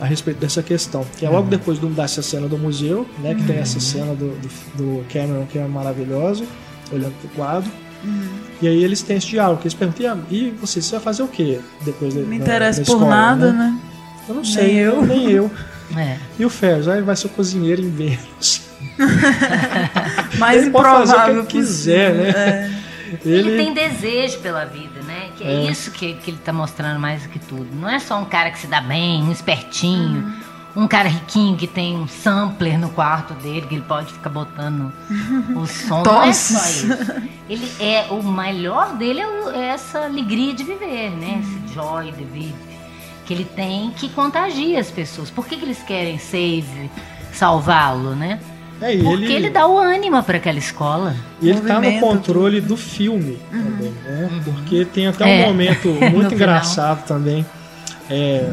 a 0.00 0.06
respeito 0.06 0.38
dessa 0.38 0.62
questão. 0.62 1.04
Que 1.18 1.26
é 1.26 1.30
logo 1.30 1.48
depois 1.48 1.78
do, 1.78 1.88
dessa 1.88 2.22
cena 2.22 2.48
do 2.48 2.56
museu, 2.58 3.06
né? 3.18 3.34
Que 3.34 3.42
tem 3.44 3.56
essa 3.58 3.78
cena 3.78 4.14
do, 4.14 4.30
do, 4.30 4.48
do 4.76 5.04
Cameron 5.12 5.46
que 5.46 5.58
é 5.58 5.66
maravilhosa, 5.66 6.44
olhando 6.92 7.14
pro 7.20 7.28
quadro. 7.30 7.70
E 8.62 8.66
aí 8.66 8.82
eles 8.82 9.02
têm 9.02 9.18
esse 9.18 9.26
diálogo, 9.26 9.60
que 9.60 9.66
eles 9.66 9.74
perguntam, 9.74 10.24
"E 10.30 10.36
e 10.36 10.50
você, 10.50 10.80
você 10.80 10.92
vai 10.92 11.00
fazer 11.00 11.22
o 11.22 11.28
quê 11.28 11.60
depois 11.84 12.14
da, 12.14 12.22
Me 12.22 12.36
interessa 12.36 12.82
por 12.82 12.92
escola, 12.94 13.10
nada, 13.10 13.52
né? 13.52 13.78
Eu 14.28 14.34
não 14.34 14.44
sei, 14.44 14.74
eu. 14.74 15.02
nem 15.04 15.30
eu. 15.30 15.50
É. 15.96 16.18
E 16.38 16.44
o 16.44 16.48
Ferris, 16.48 16.86
aí 16.86 16.98
ele 16.98 17.04
vai 17.04 17.16
ser 17.16 17.26
o 17.26 17.30
cozinheiro 17.30 17.82
em 17.82 17.90
Vênus. 17.90 18.62
Mais 20.38 20.62
Ele 20.62 20.70
pode 20.70 20.84
fazer 20.84 21.12
o 21.12 21.16
que 21.16 21.18
improvável 21.18 21.38
ele 21.38 21.46
quiser, 21.48 22.10
possível. 22.12 22.32
né? 22.32 22.80
É. 23.24 23.28
Ele... 23.28 23.56
tem 23.56 23.74
desejo 23.74 24.38
pela 24.38 24.64
vida, 24.66 24.99
né? 24.99 24.99
Que 25.40 25.48
é, 25.48 25.66
É. 25.66 25.70
isso 25.70 25.90
que, 25.90 26.14
que 26.14 26.30
ele 26.30 26.38
tá 26.44 26.52
mostrando 26.52 27.00
mais 27.00 27.22
do 27.22 27.28
que 27.30 27.38
tudo. 27.38 27.66
Não 27.74 27.88
é 27.88 27.98
só 27.98 28.18
um 28.20 28.24
cara 28.24 28.50
que 28.50 28.58
se 28.58 28.66
dá 28.66 28.80
bem, 28.80 29.22
um 29.22 29.32
espertinho, 29.32 30.32
um 30.76 30.86
cara 30.86 31.08
riquinho 31.08 31.56
que 31.56 31.66
tem 31.66 31.96
um 31.96 32.06
sampler 32.06 32.78
no 32.78 32.90
quarto 32.90 33.34
dele, 33.34 33.66
que 33.66 33.74
ele 33.74 33.84
pode 33.84 34.12
ficar 34.12 34.30
botando 34.30 34.92
o 35.56 35.66
som. 35.66 36.02
Não 36.04 36.22
é 36.22 36.32
só 36.32 36.58
isso. 36.68 36.86
Ele 37.48 37.68
é 37.80 38.06
o 38.10 38.22
melhor 38.22 38.96
dele 38.96 39.20
é, 39.20 39.26
o- 39.26 39.50
é 39.50 39.66
essa 39.68 40.04
alegria 40.04 40.52
de 40.54 40.62
viver, 40.62 41.10
né? 41.10 41.42
Esse 41.42 41.74
joy 41.74 42.06
de 42.06 42.12
viver 42.12 42.54
que 43.26 43.34
ele 43.34 43.44
tem 43.44 43.90
que 43.92 44.08
contagia 44.10 44.78
as 44.80 44.90
pessoas. 44.90 45.30
Por 45.30 45.46
que, 45.46 45.56
que 45.56 45.64
eles 45.64 45.82
querem 45.82 46.18
save, 46.18 46.90
salvá-lo, 47.32 48.14
né? 48.14 48.38
É, 48.80 48.94
e 48.94 49.02
Porque 49.02 49.32
ele, 49.32 49.50
dá 49.50 49.66
o 49.66 49.78
ânimo 49.78 50.22
para 50.22 50.38
aquela 50.38 50.58
escola. 50.58 51.14
E 51.42 51.48
ele 51.50 51.60
tá 51.60 51.74
no 51.74 51.82
Movimento, 51.82 52.00
controle 52.00 52.60
do 52.60 52.76
filme 52.76 53.38
também, 53.50 53.92
né? 54.04 54.30
Porque 54.44 54.84
tem 54.86 55.06
até 55.06 55.24
um 55.24 55.28
É. 55.28 55.46
momento 55.46 55.88
muito 56.10 56.10
final. 56.12 56.32
engraçado 56.32 57.04
também. 57.06 57.44
É, 58.08 58.48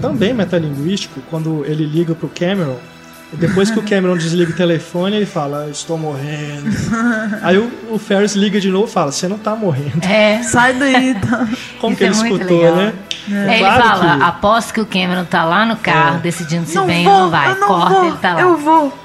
também 0.00 0.32
metalinguístico, 0.32 1.20
quando 1.28 1.64
ele 1.66 1.84
liga 1.86 2.14
pro 2.14 2.28
Cameron. 2.28 2.76
E 3.34 3.36
Depois 3.36 3.70
que 3.70 3.78
o 3.78 3.82
Cameron 3.82 4.16
desliga 4.16 4.52
o 4.52 4.54
telefone, 4.54 5.16
ele 5.16 5.26
fala, 5.26 5.64
"Eu 5.64 5.70
estou 5.72 5.98
morrendo. 5.98 6.70
Aí 7.42 7.58
o, 7.58 7.70
o 7.90 7.98
Ferris 7.98 8.34
liga 8.34 8.60
de 8.60 8.70
novo 8.70 8.86
e 8.86 8.90
fala, 8.90 9.12
você 9.12 9.28
não 9.28 9.38
tá 9.38 9.54
morrendo. 9.54 10.04
É. 10.04 10.42
Sai 10.42 10.72
daí, 10.74 11.14
tá? 11.20 11.48
Como 11.80 11.92
Isso 11.94 11.98
que 11.98 12.04
ele 12.04 12.14
é 12.14 12.36
escutou, 12.36 12.58
legal. 12.60 12.76
né? 12.76 12.92
É, 13.30 13.32
ele 13.54 13.58
Claro 13.60 13.82
fala, 13.82 14.16
que- 14.18 14.22
aposto 14.24 14.74
que 14.74 14.80
o 14.82 14.86
Cameron 14.86 15.24
tá 15.24 15.44
lá 15.44 15.64
no 15.64 15.76
carro, 15.76 16.16
É. 16.18 16.20
decidindo 16.20 16.66
se 16.66 16.74
não 16.74 16.86
vem 16.86 17.04
vou, 17.04 17.12
ou 17.14 17.20
não 17.22 17.30
vai. 17.30 17.50
eu 17.52 17.56
não 17.60 17.68
Corta, 17.68 17.94
vou, 17.94 18.06
ele 18.06 18.16
tá 18.18 18.34
lá. 18.34 18.40
Eu 18.42 18.56
vou. 18.58 18.98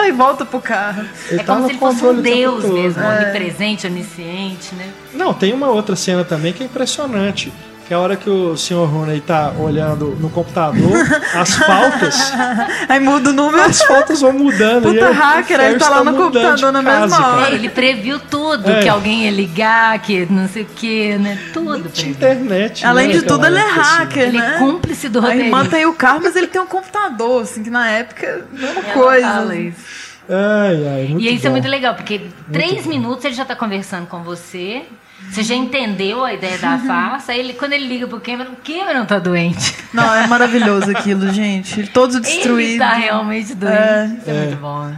Ai, 0.00 0.12
volta 0.12 0.44
pro 0.46 0.60
carro. 0.60 1.04
Ele 1.30 1.40
É 1.40 1.42
tá 1.42 1.54
como 1.54 1.66
se 1.66 1.72
ele 1.72 1.78
fosse 1.80 2.04
um 2.04 2.20
deus 2.22 2.64
mesmo, 2.64 3.02
É. 3.02 3.22
onipresente, 3.24 3.86
onisciente, 3.86 4.74
né? 4.76 4.86
Não, 5.12 5.34
tem 5.34 5.52
uma 5.52 5.66
outra 5.68 5.96
cena 5.96 6.24
também 6.24 6.52
que 6.52 6.62
é 6.62 6.66
impressionante. 6.66 7.52
Que 7.88 7.94
é 7.94 7.96
a 7.96 8.00
hora 8.00 8.16
que 8.16 8.28
o 8.28 8.54
Sr. 8.54 8.84
Rooney 8.84 9.18
tá 9.22 9.50
olhando 9.58 10.14
no 10.20 10.28
computador, 10.28 10.92
as 11.34 11.54
faltas, 11.56 12.32
Aí 12.86 13.00
muda 13.00 13.30
o 13.30 13.32
número. 13.32 13.62
as 13.64 13.80
faltas 13.80 14.20
vão 14.20 14.34
mudando. 14.34 14.90
e 14.90 14.92
Puta 14.98 15.06
aí 15.08 15.14
hacker, 15.14 15.58
aí 15.58 15.78
tá 15.78 15.88
lá 15.88 16.04
no 16.04 16.12
mudando 16.12 16.22
computador 16.24 16.56
de 16.56 16.70
na 16.70 16.82
mesma 16.82 17.00
casa, 17.08 17.16
hora. 17.26 17.36
cara. 17.44 17.50
É, 17.50 17.54
ele 17.54 17.68
previu 17.70 18.20
tudo, 18.20 18.68
É. 18.70 18.82
que 18.82 18.88
alguém 18.90 19.24
ia 19.24 19.30
ligar, 19.30 19.98
que 20.00 20.26
não 20.30 20.46
sei 20.46 20.64
o 20.64 20.66
que, 20.66 21.16
né? 21.16 21.38
Tudo 21.54 21.84
De 21.84 21.88
previu. 21.88 22.10
internet. 22.10 22.84
Além 22.84 23.06
né, 23.08 23.12
de 23.14 23.22
tudo, 23.22 23.40
aquela 23.46 23.48
ele 23.48 23.58
é 23.58 23.62
época, 23.70 23.80
assim. 23.80 23.96
hacker, 23.96 24.22
Ele 24.28 24.38
né? 24.38 24.54
é 24.54 24.58
cúmplice 24.58 25.08
do 25.08 25.18
Aí 25.20 25.24
roteirista. 25.24 25.56
mantém 25.56 25.86
o 25.86 25.94
carro, 25.94 26.20
mas 26.22 26.36
ele 26.36 26.46
tem 26.48 26.60
um 26.60 26.66
computador, 26.66 27.42
assim, 27.42 27.62
que 27.62 27.70
na 27.70 27.88
época, 27.88 28.44
mesma 28.52 28.80
Ela 28.82 28.92
coisa. 28.92 29.26
fala 29.28 29.56
isso. 29.56 30.08
Ai, 30.28 30.86
ai, 30.94 31.06
muito 31.08 31.24
e 31.24 31.32
isso 31.34 31.42
bom. 31.44 31.48
é 31.48 31.50
muito 31.52 31.68
legal, 31.68 31.94
porque 31.94 32.20
três 32.52 32.84
minutos 32.84 33.24
ele 33.24 33.32
já 33.34 33.46
tá 33.46 33.56
conversando 33.56 34.06
com 34.06 34.22
você. 34.22 34.82
Você 35.30 35.42
já 35.42 35.54
entendeu 35.54 36.24
a 36.24 36.32
ideia 36.32 36.56
da 36.58 36.78
farsa. 36.86 37.34
Ele, 37.34 37.52
quando 37.52 37.72
ele 37.72 37.86
liga 37.86 38.06
pro 38.06 38.20
Cameron, 38.20 38.52
o 38.52 38.56
Cameron 38.56 39.04
tá 39.04 39.18
doente. 39.18 39.74
Não, 39.92 40.14
é 40.14 40.26
maravilhoso 40.26 40.90
aquilo, 40.90 41.30
gente. 41.32 41.86
Todo 41.88 42.20
destruído. 42.20 42.70
Ele 42.70 42.78
tá 42.78 42.94
realmente 42.94 43.54
doente. 43.54 43.76
É. 43.76 44.16
Isso 44.20 44.30
é, 44.30 44.44
muito 44.46 44.56
bom. 44.60 44.84
né? 44.84 44.96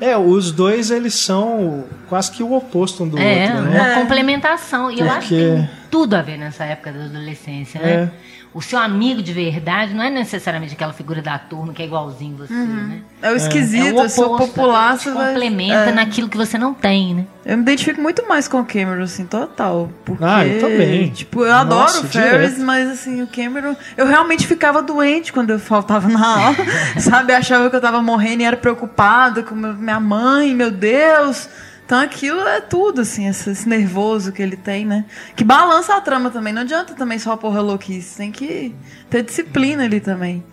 É, 0.00 0.16
os 0.16 0.52
dois, 0.52 0.92
eles 0.92 1.14
são 1.14 1.84
quase 2.08 2.30
que 2.30 2.40
o 2.42 2.52
oposto 2.52 3.02
um 3.02 3.08
do 3.08 3.18
É, 3.18 3.46
outro, 3.46 3.58
uma 3.62 3.70
né? 3.70 3.94
complementação. 3.96 4.90
E 4.92 5.00
eu 5.00 5.10
acho 5.10 5.26
que 5.28 5.34
Porque- 5.34 5.56
tem 5.56 5.70
tudo 5.90 6.14
a 6.14 6.22
ver 6.22 6.36
nessa 6.38 6.64
época 6.64 6.92
da 6.92 7.04
adolescência, 7.06 7.80
né? 7.80 7.90
É. 7.92 8.10
O 8.58 8.60
seu 8.60 8.76
amigo 8.80 9.22
de 9.22 9.32
verdade 9.32 9.94
não 9.94 10.02
é 10.02 10.10
necessariamente 10.10 10.74
aquela 10.74 10.92
figura 10.92 11.22
da 11.22 11.38
turma 11.38 11.72
que 11.72 11.80
é 11.80 11.84
igualzinho 11.84 12.36
você, 12.38 12.52
né? 12.52 13.02
É 13.22 13.30
o 13.30 13.34
É 13.34 13.36
esquisito, 13.36 13.94
o 13.96 14.00
eu 14.02 14.08
sou 14.08 14.34
oposto, 14.34 14.48
popular, 14.52 14.98
você 14.98 15.12
vai... 15.12 15.28
complementa 15.28 15.74
É. 15.90 15.92
naquilo 15.92 16.28
que 16.28 16.36
você 16.36 16.58
não 16.58 16.74
tem, 16.74 17.14
né? 17.14 17.24
Eu 17.46 17.56
me 17.56 17.62
identifico 17.62 18.00
muito 18.02 18.26
mais 18.28 18.48
com 18.48 18.58
o 18.58 18.64
Cameron, 18.64 19.04
assim, 19.04 19.26
total. 19.26 19.88
Porque, 20.04 20.24
Ah, 20.24 20.44
eu 20.44 20.60
também. 20.60 21.08
Tipo, 21.10 21.42
eu 21.44 21.46
Nossa, 21.46 21.60
adoro 21.60 22.06
o 22.06 22.08
Ferris, 22.10 22.48
direto. 22.54 22.60
mas 22.66 22.88
assim, 22.90 23.22
o 23.22 23.28
Cameron. 23.28 23.76
Eu 23.96 24.06
realmente 24.08 24.44
ficava 24.44 24.82
doente 24.82 25.32
quando 25.32 25.50
eu 25.50 25.60
faltava 25.60 26.08
na 26.08 26.26
aula. 26.46 26.56
sabe? 26.98 27.32
Achava 27.32 27.70
que 27.70 27.76
eu 27.76 27.80
tava 27.80 28.02
morrendo 28.02 28.42
e 28.42 28.44
era 28.44 28.56
preocupada 28.56 29.44
com 29.44 29.54
minha 29.54 30.00
mãe, 30.00 30.52
meu 30.52 30.72
Deus. 30.72 31.48
Então 31.88 32.00
aquilo 32.00 32.42
é 32.42 32.60
tudo, 32.60 33.00
assim, 33.00 33.26
esse, 33.26 33.48
esse 33.48 33.66
nervoso 33.66 34.30
que 34.30 34.42
ele 34.42 34.58
tem, 34.58 34.84
né? 34.84 35.06
Que 35.34 35.42
balança 35.42 35.96
a 35.96 36.00
trama 36.02 36.28
também. 36.28 36.52
Não 36.52 36.60
adianta 36.60 36.92
também 36.92 37.18
só 37.18 37.34
porra 37.34 37.62
louquice. 37.62 38.18
Tem 38.18 38.30
que 38.30 38.74
ter 39.08 39.22
disciplina 39.22 39.84
ali 39.84 39.98
também. 39.98 40.44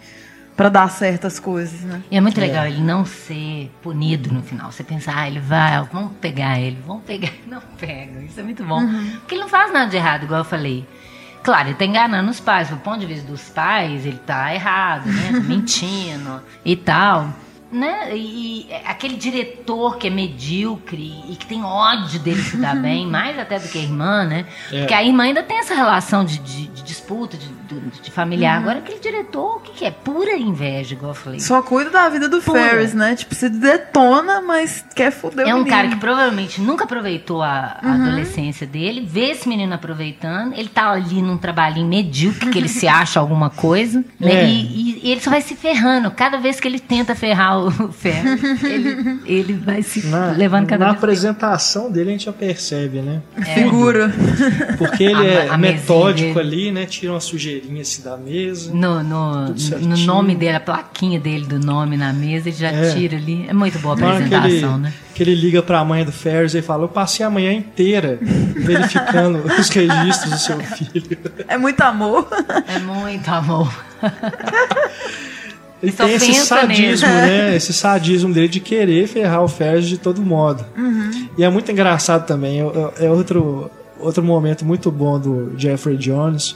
Pra 0.55 0.69
dar 0.69 0.89
certas 0.89 1.37
coisas, 1.37 1.81
né? 1.81 2.01
E 2.09 2.15
é 2.15 2.21
muito 2.21 2.39
legal 2.39 2.65
ele 2.65 2.79
não 2.79 3.03
ser 3.03 3.69
punido 3.83 4.33
no 4.33 4.41
final. 4.41 4.71
Você 4.71 4.81
pensa, 4.81 5.11
ah, 5.13 5.27
ele 5.27 5.41
vai, 5.41 5.83
vamos 5.91 6.13
pegar 6.21 6.57
ele, 6.57 6.81
vamos 6.87 7.03
pegar. 7.03 7.33
Não 7.45 7.59
pega. 7.77 8.21
Isso 8.21 8.39
é 8.39 8.43
muito 8.43 8.63
bom. 8.63 8.79
Porque 9.19 9.35
ele 9.35 9.41
não 9.41 9.49
faz 9.49 9.73
nada 9.73 9.89
de 9.89 9.97
errado, 9.97 10.23
igual 10.23 10.39
eu 10.39 10.45
falei. 10.45 10.87
Claro, 11.43 11.67
ele 11.67 11.75
tá 11.75 11.83
enganando 11.83 12.31
os 12.31 12.39
pais. 12.39 12.69
Do 12.69 12.77
ponto 12.77 12.99
de 12.99 13.07
vista 13.07 13.29
dos 13.29 13.49
pais, 13.49 14.05
ele 14.05 14.21
tá 14.25 14.55
errado, 14.55 15.07
né? 15.07 15.33
Tá 15.33 15.39
mentindo 15.43 16.41
e 16.63 16.77
tal. 16.77 17.33
Né? 17.71 18.15
E, 18.15 18.67
e 18.69 18.73
aquele 18.85 19.15
diretor 19.15 19.97
que 19.97 20.07
é 20.07 20.09
medíocre 20.09 21.13
e 21.29 21.35
que 21.35 21.45
tem 21.45 21.63
ódio 21.63 22.19
dele 22.19 22.41
se 22.41 22.57
dar 22.57 22.75
bem, 22.81 23.05
mais 23.07 23.37
até 23.37 23.59
do 23.59 23.67
que 23.67 23.77
a 23.77 23.81
irmã, 23.81 24.23
né? 24.25 24.45
É. 24.71 24.79
Porque 24.79 24.93
a 24.93 25.03
irmã 25.03 25.23
ainda 25.23 25.43
tem 25.43 25.57
essa 25.57 25.73
relação 25.75 26.23
de, 26.23 26.39
de- 26.39 26.67
de 26.67 26.83
disputa, 26.83 27.35
de, 27.37 27.47
de- 28.01 28.11
familiar. 28.11 28.57
Agora, 28.59 28.79
aquele 28.79 28.99
diretor, 28.99 29.57
o 29.57 29.59
que, 29.59 29.71
que 29.73 29.85
é? 29.85 29.91
Pura 29.91 30.37
inveja, 30.37 30.93
igual 30.93 31.11
eu 31.11 31.15
falei. 31.15 31.39
Só 31.39 31.61
cuida 31.61 31.89
da 31.89 32.07
vida 32.09 32.29
do 32.29 32.41
Pura. 32.41 32.59
Ferris, 32.61 32.93
né? 32.93 33.15
Tipo, 33.15 33.35
se 33.35 33.49
detona, 33.49 34.41
mas 34.41 34.85
quer 34.95 35.11
foder 35.11 35.47
É 35.47 35.53
o 35.53 35.57
um 35.57 35.59
menino. 35.63 35.75
cara 35.75 35.87
que 35.89 35.95
provavelmente 35.97 36.61
nunca 36.61 36.83
aproveitou 36.85 37.41
a, 37.41 37.79
a 37.81 37.85
Uhum. 37.87 38.03
adolescência 38.05 38.65
dele, 38.65 39.01
vê 39.05 39.31
esse 39.31 39.47
menino 39.49 39.73
aproveitando, 39.73 40.53
ele 40.53 40.69
tá 40.69 40.91
ali 40.91 41.21
num 41.21 41.37
trabalhinho 41.37 41.87
medíocre, 41.87 42.49
que 42.51 42.57
ele 42.57 42.69
se 42.69 42.87
acha 42.87 43.19
alguma 43.19 43.49
coisa, 43.49 44.03
né? 44.19 44.31
É. 44.43 44.45
E, 44.45 44.61
e- 44.61 45.01
e 45.05 45.11
ele 45.11 45.21
só 45.21 45.29
vai 45.29 45.41
se 45.41 45.55
ferrando. 45.55 46.09
Cada 46.11 46.37
vez 46.37 46.59
que 46.59 46.67
ele 46.67 46.79
tenta 46.79 47.13
ferrar 47.15 47.64
o 47.67 47.91
ferro, 47.91 48.29
ele, 48.63 49.19
ele 49.25 49.53
vai 49.53 49.81
se 49.83 50.05
Na, 50.07 50.31
levando 50.31 50.67
cada 50.67 50.85
na 50.85 50.91
vez 50.91 51.03
apresentação 51.03 51.91
dele 51.91 52.09
a 52.09 52.11
gente 52.13 52.25
já 52.25 52.33
percebe, 52.33 52.99
né? 53.01 53.21
Figura. 53.53 54.13
Porque 54.77 55.03
ele 55.03 55.15
A- 55.21 55.23
é 55.25 55.49
a 55.49 55.57
metódico 55.57 56.39
ali, 56.39 56.71
né? 56.71 56.85
Tira 56.85 57.13
uma 57.13 57.19
sujeirinha 57.19 57.81
assim 57.81 58.01
da 58.01 58.17
mesa. 58.17 58.73
No, 58.73 59.03
no, 59.03 59.47
no 59.49 59.97
nome 60.05 60.35
dele, 60.35 60.55
a 60.57 60.59
plaquinha 60.59 61.19
dele 61.19 61.45
do 61.45 61.59
nome 61.59 61.97
na 61.97 62.11
mesa, 62.13 62.49
ele 62.49 62.57
já 62.57 62.69
É. 62.71 62.93
tira 62.93 63.17
ali. 63.17 63.45
É 63.47 63.53
muito 63.53 63.79
boa 63.79 63.95
a 63.95 63.97
Na 63.99 64.07
hora 64.07 64.17
que 64.17 64.23
ele, 64.25 64.35
apresentação, 64.35 64.77
né? 64.77 64.93
que 65.13 65.23
ele 65.23 65.35
liga 65.35 65.61
pra 65.63 65.83
mãe 65.85 66.03
do 66.05 66.11
Ferris 66.11 66.53
e 66.55 66.61
fala: 66.61 66.83
Eu 66.83 66.89
passei 66.89 67.25
a 67.25 67.29
manhã 67.29 67.51
inteira 67.53 68.19
verificando 68.21 69.39
os 69.59 69.69
registros 69.69 70.31
do 70.31 70.37
seu 70.39 70.59
filho. 70.59 71.17
É 71.47 71.57
muito 71.57 71.81
amor. 71.81 72.27
É 72.67 72.79
muito 72.79 73.27
amor. 73.29 73.71
Ele 75.85 75.91
Só 75.91 76.05
tem 76.05 76.15
esse 76.15 76.33
sadismo, 76.45 77.07
nele. 77.07 77.27
né? 77.27 77.55
Esse 77.57 77.73
sadismo 77.73 78.33
dele 78.33 78.47
de 78.47 78.59
querer 78.59 79.07
ferrar 79.07 79.43
o 79.43 79.47
Ferris 79.47 79.85
de 79.85 79.97
todo 79.97 80.21
modo. 80.21 80.65
E 81.37 81.43
é 81.43 81.49
muito 81.49 81.71
engraçado 81.71 82.25
também. 82.25 82.61
É, 82.61 83.05
é 83.05 83.09
outro, 83.11 83.69
outro 83.99 84.23
momento 84.23 84.65
muito 84.65 84.89
bom 84.91 85.19
do 85.19 85.53
Jeffrey 85.57 85.97
Jones, 85.97 86.55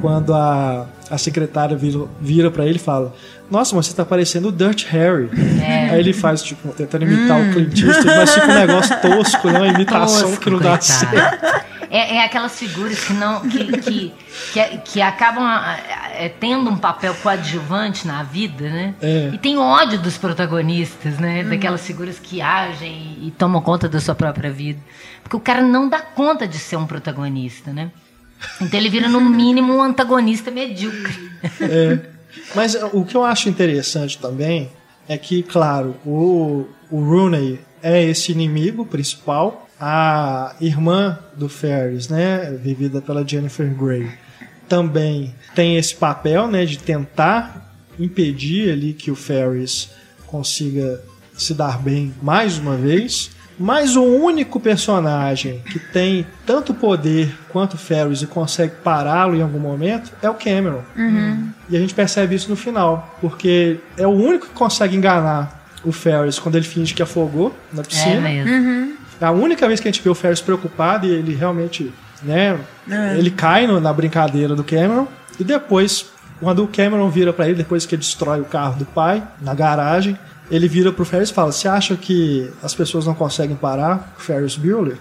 quando 0.00 0.32
a, 0.32 0.86
a 1.10 1.18
secretária 1.18 1.76
vira, 1.76 2.04
vira 2.20 2.50
para 2.50 2.64
ele 2.64 2.76
e 2.76 2.78
fala: 2.78 3.12
Nossa, 3.50 3.74
mas 3.76 3.86
você 3.86 3.94
tá 3.94 4.04
parecendo 4.04 4.48
o 4.48 4.52
Dirt 4.52 4.86
Harry. 4.86 5.28
É. 5.62 5.90
Aí 5.90 6.00
ele 6.00 6.12
faz, 6.12 6.42
tipo, 6.42 6.68
tentando 6.68 7.04
imitar 7.04 7.38
o 7.40 7.52
Clint 7.52 7.82
Eastwood, 7.82 8.06
mas 8.06 8.30
fica 8.34 8.46
um 8.46 8.54
negócio 8.54 8.96
tosco, 9.00 9.50
né? 9.50 9.58
Uma 9.58 9.68
imitação 9.68 10.28
Tosco, 10.28 10.40
que 10.42 10.50
não 10.50 10.58
dá 10.58 10.78
coitado. 10.78 10.84
certo. 10.84 11.69
É, 11.90 12.16
é 12.16 12.24
aquelas 12.24 12.56
figuras 12.56 13.02
que 13.04 13.12
não 13.12 13.40
que, 13.40 13.64
que, 13.78 14.14
que, 14.52 14.78
que 14.84 15.02
acabam 15.02 15.42
ah, 15.44 15.76
é, 16.12 16.28
tendo 16.28 16.70
um 16.70 16.76
papel 16.76 17.14
coadjuvante 17.16 18.06
na 18.06 18.22
vida, 18.22 18.70
né? 18.70 18.94
É. 19.02 19.30
E 19.32 19.38
tem 19.38 19.58
ódio 19.58 19.98
dos 19.98 20.16
protagonistas, 20.16 21.18
né? 21.18 21.42
Daquelas 21.42 21.84
figuras 21.84 22.18
que 22.18 22.40
agem 22.40 23.18
e 23.22 23.32
tomam 23.32 23.60
conta 23.60 23.88
da 23.88 23.98
sua 23.98 24.14
própria 24.14 24.50
vida. 24.52 24.80
Porque 25.22 25.36
o 25.36 25.40
cara 25.40 25.62
não 25.62 25.88
dá 25.88 26.00
conta 26.00 26.46
de 26.46 26.58
ser 26.58 26.76
um 26.76 26.86
protagonista, 26.86 27.72
né? 27.72 27.90
Então 28.60 28.78
ele 28.78 28.88
vira, 28.88 29.08
no 29.08 29.20
mínimo, 29.20 29.74
um 29.74 29.82
antagonista 29.82 30.50
medíocre. 30.50 31.30
É. 31.60 31.98
Mas 32.54 32.74
o 32.92 33.04
que 33.04 33.16
eu 33.16 33.24
acho 33.24 33.48
interessante 33.48 34.16
também 34.18 34.70
é 35.08 35.18
que, 35.18 35.42
claro, 35.42 35.96
o, 36.06 36.66
o 36.90 37.04
Rooney 37.04 37.60
é 37.82 38.02
esse 38.02 38.32
inimigo 38.32 38.86
principal. 38.86 39.68
A 39.80 40.54
irmã 40.60 41.18
do 41.34 41.48
Ferris, 41.48 42.08
né, 42.08 42.54
vivida 42.62 43.00
pela 43.00 43.26
Jennifer 43.26 43.66
Grey, 43.74 44.10
também 44.68 45.34
tem 45.54 45.76
esse 45.76 45.94
papel, 45.94 46.46
né, 46.48 46.64
de 46.66 46.78
tentar 46.78 47.72
impedir 47.98 48.70
ali 48.72 48.92
que 48.92 49.10
o 49.10 49.16
Ferris 49.16 49.90
consiga 50.26 51.00
se 51.34 51.54
dar 51.54 51.78
bem 51.78 52.12
mais 52.22 52.58
uma 52.58 52.76
vez. 52.76 53.30
Mas 53.58 53.94
o 53.94 54.02
único 54.02 54.58
personagem 54.58 55.60
que 55.70 55.78
tem 55.78 56.26
tanto 56.46 56.72
poder 56.72 57.34
quanto 57.50 57.74
o 57.74 57.78
Ferris 57.78 58.22
e 58.22 58.26
consegue 58.26 58.74
pará-lo 58.82 59.36
em 59.36 59.42
algum 59.42 59.58
momento 59.58 60.12
é 60.22 60.30
o 60.30 60.34
Cameron. 60.34 60.82
E 61.68 61.76
a 61.76 61.80
gente 61.80 61.92
percebe 61.92 62.34
isso 62.34 62.48
no 62.48 62.56
final, 62.56 63.18
porque 63.20 63.78
é 63.98 64.06
o 64.06 64.10
único 64.10 64.46
que 64.46 64.54
consegue 64.54 64.96
enganar 64.96 65.66
o 65.84 65.92
Ferris 65.92 66.38
quando 66.38 66.54
ele 66.56 66.64
finge 66.66 66.94
que 66.94 67.02
afogou 67.02 67.54
na 67.72 67.82
É 67.82 67.84
piscina. 67.84 68.20
mesmo. 68.20 68.50
É 68.50 68.99
a 69.20 69.30
única 69.30 69.66
vez 69.66 69.80
que 69.80 69.88
a 69.88 69.90
gente 69.92 70.02
vê 70.02 70.08
o 70.10 70.14
Ferris 70.14 70.40
preocupado 70.40 71.06
e 71.06 71.10
ele 71.10 71.34
realmente, 71.34 71.92
né, 72.22 72.58
É. 72.90 73.16
ele 73.18 73.30
cai 73.30 73.66
no- 73.66 73.80
na 73.80 73.92
brincadeira 73.92 74.54
do 74.54 74.64
Cameron 74.64 75.06
e 75.38 75.44
depois, 75.44 76.06
quando 76.40 76.64
o 76.64 76.68
Cameron 76.68 77.08
vira 77.10 77.32
pra 77.32 77.46
ele 77.46 77.56
depois 77.56 77.84
que 77.86 77.96
destrói 77.96 78.40
o 78.40 78.44
carro 78.44 78.78
do 78.78 78.84
pai 78.86 79.22
na 79.40 79.54
garagem, 79.54 80.18
ele 80.50 80.66
vira 80.66 80.90
pro 80.92 81.04
Ferris 81.04 81.30
e 81.30 81.32
fala: 81.34 81.52
"Você 81.52 81.68
acha 81.68 81.94
que 81.96 82.50
as 82.62 82.74
pessoas 82.74 83.06
não 83.06 83.14
conseguem 83.14 83.54
parar 83.56 84.12
o 84.18 84.20
Ferris 84.20 84.56
Bueller? 84.56 84.96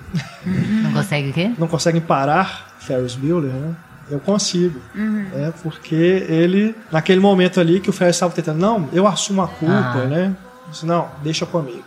Não 0.46 0.92
consegue 0.94 1.30
o 1.30 1.34
quê? 1.34 1.52
Não 1.58 1.68
conseguem 1.68 2.02
parar 2.02 2.76
Ferris 2.80 3.16
Bueller, 3.16 3.52
né?" 3.52 3.74
Eu 4.12 4.20
consigo. 4.20 4.80
É 5.36 5.52
porque 5.62 5.94
ele, 5.96 6.76
naquele 6.92 7.20
momento 7.20 7.60
ali 7.60 7.80
que 7.80 7.92
o 7.92 7.94
Ferris 7.94 8.16
estava 8.16 8.34
tentando, 8.34 8.58
não, 8.60 8.90
eu 8.92 9.06
assumo 9.08 9.44
a 9.44 9.48
culpa, 9.48 9.74
Ah. 9.76 10.06
né? 10.08 10.36
Disse, 10.72 10.84
não, 10.84 11.10
deixa 11.24 11.46
comigo. 11.46 11.84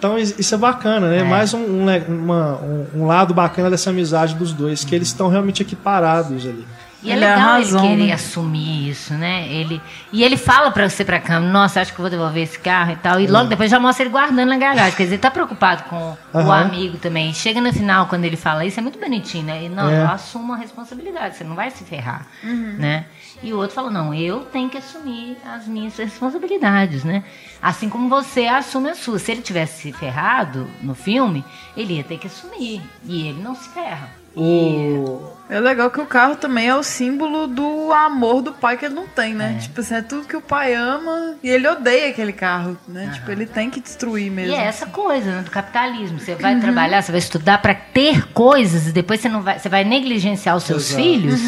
Então 0.00 0.18
is- 0.18 0.34
isso 0.38 0.54
é 0.54 0.58
bacana, 0.58 1.08
né? 1.10 1.18
É. 1.18 1.22
Mais 1.22 1.52
um, 1.52 1.58
um 1.58 1.84
uma- 2.08 2.56
um- 2.56 2.86
um 3.02 3.06
lado 3.06 3.34
bacana 3.34 3.68
dessa 3.68 3.90
amizade 3.90 4.34
dos 4.34 4.50
dois, 4.50 4.82
que 4.82 4.94
eles 4.94 5.08
estão 5.08 5.28
realmente 5.28 5.62
equiparados 5.62 6.46
ali. 6.46 6.64
E 7.02 7.10
é 7.10 7.14
Ele 7.14 7.24
é 7.24 7.28
legal 7.34 7.48
razão, 7.52 7.84
ele 7.84 7.88
querer 7.96 8.08
né? 8.08 8.12
assumir 8.12 8.90
isso, 8.90 9.14
né? 9.14 9.48
Ele, 9.48 9.80
e 10.12 10.22
ele 10.22 10.36
fala 10.36 10.70
pra 10.70 10.86
você 10.88 11.02
pra 11.02 11.18
câmera, 11.18 11.50
nossa, 11.50 11.80
acho 11.80 11.94
que 11.94 11.98
eu 11.98 12.02
vou 12.02 12.10
devolver 12.10 12.42
esse 12.42 12.58
carro 12.58 12.92
e 12.92 12.96
tal. 12.96 13.18
E 13.18 13.26
logo 13.26 13.48
depois 13.48 13.70
já 13.70 13.80
mostra 13.80 14.02
ele 14.04 14.10
guardando 14.12 14.48
na 14.48 14.58
garagem. 14.58 14.92
Quer 14.96 15.04
dizer, 15.04 15.14
ele 15.14 15.22
tá 15.22 15.30
preocupado 15.30 15.84
com 15.84 15.96
o 16.34 16.38
Aham. 16.38 16.60
amigo 16.66 16.98
também. 16.98 17.32
Chega 17.32 17.58
no 17.60 17.72
final, 17.72 18.06
quando 18.06 18.24
ele 18.26 18.36
fala 18.36 18.66
isso, 18.66 18.78
é 18.78 18.82
muito 18.82 18.98
bonitinho, 18.98 19.44
né? 19.44 19.64
E, 19.64 19.68
não, 19.70 19.88
É. 19.88 20.02
eu 20.02 20.08
assumo 20.10 20.52
a 20.52 20.56
responsabilidade, 20.56 21.36
você 21.36 21.44
não 21.44 21.56
vai 21.56 21.70
se 21.70 21.84
ferrar, 21.84 22.26
né? 22.42 23.06
E 23.42 23.54
o 23.54 23.56
outro 23.56 23.74
fala, 23.74 23.90
não, 23.90 24.12
eu 24.12 24.40
tenho 24.40 24.68
que 24.68 24.76
assumir 24.76 25.38
as 25.50 25.66
minhas 25.66 25.96
responsabilidades, 25.96 27.02
né? 27.04 27.24
Assim 27.62 27.88
como 27.88 28.08
você 28.10 28.46
assume 28.46 28.90
a 28.90 28.94
sua. 28.94 29.18
Se 29.18 29.32
ele 29.32 29.40
tivesse 29.40 29.80
se 29.82 29.92
ferrado 29.94 30.68
no 30.82 30.94
filme, 30.94 31.42
ele 31.74 31.94
ia 31.94 32.04
ter 32.04 32.18
que 32.18 32.26
assumir. 32.26 32.82
E 33.04 33.28
ele 33.28 33.42
não 33.42 33.54
se 33.54 33.68
ferra. 33.70 34.19
O... 34.36 35.30
É 35.50 35.58
legal 35.58 35.90
que 35.90 36.00
o 36.00 36.06
carro 36.06 36.36
também 36.36 36.68
é 36.68 36.76
o 36.76 36.82
símbolo 36.82 37.48
do 37.48 37.92
amor 37.92 38.40
do 38.40 38.52
pai 38.52 38.76
que 38.76 38.84
ele 38.84 38.94
não 38.94 39.08
tem, 39.08 39.34
né? 39.34 39.58
Tipo 39.60 39.80
assim, 39.80 39.94
é 39.94 40.02
tudo 40.02 40.24
que 40.24 40.36
o 40.36 40.40
pai 40.40 40.74
ama 40.74 41.34
e 41.42 41.50
ele 41.50 41.66
odeia 41.66 42.10
aquele 42.10 42.32
carro, 42.32 42.78
né? 42.86 43.10
Tipo, 43.12 43.32
ele 43.32 43.46
tem 43.46 43.68
que 43.68 43.80
destruir 43.80 44.30
mesmo. 44.30 44.54
E 44.54 44.56
é 44.56 44.62
essa 44.62 44.86
coisa 44.86 45.28
né, 45.28 45.42
do 45.42 45.50
capitalismo. 45.50 46.20
Você 46.20 46.36
vai 46.36 46.60
trabalhar, 46.60 47.02
você 47.02 47.10
vai 47.10 47.18
estudar 47.18 47.60
para 47.60 47.74
ter 47.74 48.28
coisas 48.28 48.86
e 48.86 48.92
depois 48.92 49.20
você 49.20 49.28
não 49.28 49.42
vai, 49.42 49.58
você 49.58 49.68
vai 49.68 49.82
negligenciar 49.82 50.56
os 50.56 50.62
seus 50.62 50.88
Exato. 50.88 51.02
filhos, 51.02 51.40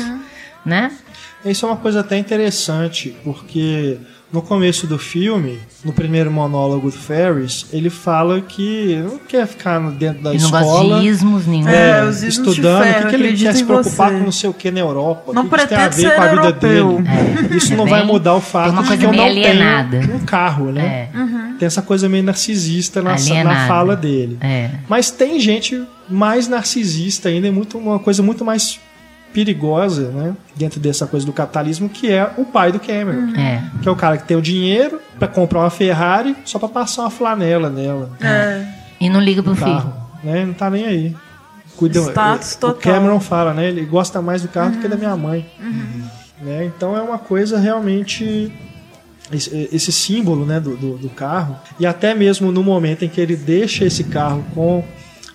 né? 0.66 0.90
Isso 1.44 1.64
é 1.64 1.68
uma 1.68 1.76
coisa 1.76 2.00
até 2.00 2.18
interessante, 2.18 3.16
porque 3.22 3.98
no 4.32 4.40
começo 4.40 4.86
do 4.86 4.98
filme, 4.98 5.58
no 5.84 5.92
primeiro 5.92 6.30
monólogo 6.30 6.90
do 6.90 6.96
Ferris, 6.96 7.66
ele 7.72 7.90
fala 7.90 8.40
que 8.40 8.96
não 9.06 9.18
quer 9.18 9.46
ficar 9.46 9.78
dentro 9.90 10.22
da 10.22 10.34
escola. 10.34 10.62
gosta 10.64 11.00
de 11.00 11.06
ismos 11.08 11.46
nenhum. 11.46 11.68
É, 11.68 12.00
É, 12.00 12.04
os 12.04 12.22
estudando, 12.22 12.82
ferro, 12.82 12.98
o 12.98 13.02
que, 13.10 13.16
que 13.16 13.22
ele 13.22 13.36
quer 13.36 13.54
se 13.54 13.64
preocupar 13.64 14.10
você. 14.10 14.18
com 14.18 14.24
não 14.24 14.32
sei 14.32 14.48
o 14.50 14.54
que 14.54 14.70
na 14.70 14.80
Europa? 14.80 15.32
Não 15.34 15.42
o 15.44 15.48
que, 15.50 15.66
tem 15.66 15.76
a 15.78 15.88
ver 15.88 16.14
com 16.14 16.22
a 16.22 16.26
vida 16.28 16.40
europeu. 16.46 17.02
dele? 17.02 17.56
Isso 17.56 17.72
É 17.74 17.76
não 17.76 17.84
bem- 17.84 17.92
vai 17.94 18.04
mudar 18.06 18.34
o 18.34 18.40
fato 18.40 18.82
de 18.82 18.96
que 18.96 19.04
eu 19.04 19.12
não 19.12 19.24
alienada. 19.24 20.00
tenho 20.00 20.14
um 20.14 20.20
carro, 20.20 20.72
né? 20.72 21.08
É. 21.14 21.18
Tem 21.58 21.66
essa 21.66 21.82
coisa 21.82 22.08
meio 22.08 22.24
narcisista 22.24 23.02
na, 23.02 23.14
na 23.44 23.68
fala 23.68 23.94
dele. 23.94 24.38
É. 24.40 24.70
Mas 24.88 25.10
tem 25.10 25.38
gente 25.38 25.82
mais 26.08 26.48
narcisista 26.48 27.28
ainda, 27.28 27.48
é 27.48 27.50
muito, 27.50 27.76
uma 27.78 27.98
coisa 27.98 28.22
muito 28.22 28.44
mais 28.44 28.80
perigosa, 29.32 30.08
né? 30.10 30.36
Dentro 30.54 30.78
dessa 30.78 31.06
coisa 31.06 31.24
do 31.24 31.32
capitalismo, 31.32 31.88
que 31.88 32.10
é 32.10 32.30
o 32.36 32.44
pai 32.44 32.72
do 32.72 32.78
Cameron. 32.78 33.34
É. 33.36 33.62
Que 33.82 33.88
é 33.88 33.90
o 33.90 33.96
cara 33.96 34.16
que 34.16 34.24
tem 34.26 34.36
o 34.36 34.42
dinheiro 34.42 35.00
pra 35.18 35.28
comprar 35.28 35.60
uma 35.60 35.70
Ferrari 35.70 36.36
só 36.44 36.58
pra 36.58 36.68
passar 36.68 37.02
uma 37.02 37.10
flanela 37.10 37.70
nela. 37.70 38.10
É. 38.20 38.66
E 39.00 39.08
não 39.08 39.20
liga 39.20 39.42
pro 39.42 39.50
no 39.50 39.56
filho. 39.56 39.70
carro, 39.70 39.94
né? 40.22 40.44
Não 40.44 40.54
tá 40.54 40.70
nem 40.70 40.84
aí. 40.84 41.16
Cuida, 41.76 42.00
Status 42.00 42.54
o 42.54 42.58
total. 42.58 42.94
Cameron 42.94 43.18
fala, 43.18 43.54
né? 43.54 43.68
Ele 43.68 43.84
gosta 43.84 44.20
mais 44.20 44.42
do 44.42 44.48
carro 44.48 44.72
do 44.72 44.78
que 44.78 44.88
da 44.88 44.96
minha 44.96 45.16
mãe. 45.16 45.46
Né? 46.40 46.64
Então 46.64 46.96
é 46.96 47.00
uma 47.00 47.18
coisa 47.18 47.58
realmente 47.58 48.52
esse, 49.32 49.68
esse 49.72 49.92
símbolo 49.92 50.44
né, 50.44 50.60
do, 50.60 50.76
do, 50.76 50.98
do 50.98 51.08
carro 51.08 51.56
e 51.78 51.86
até 51.86 52.14
mesmo 52.14 52.50
no 52.52 52.62
momento 52.62 53.04
em 53.04 53.08
que 53.08 53.20
ele 53.20 53.36
deixa 53.36 53.84
esse 53.84 54.04
carro 54.04 54.44
com 54.54 54.84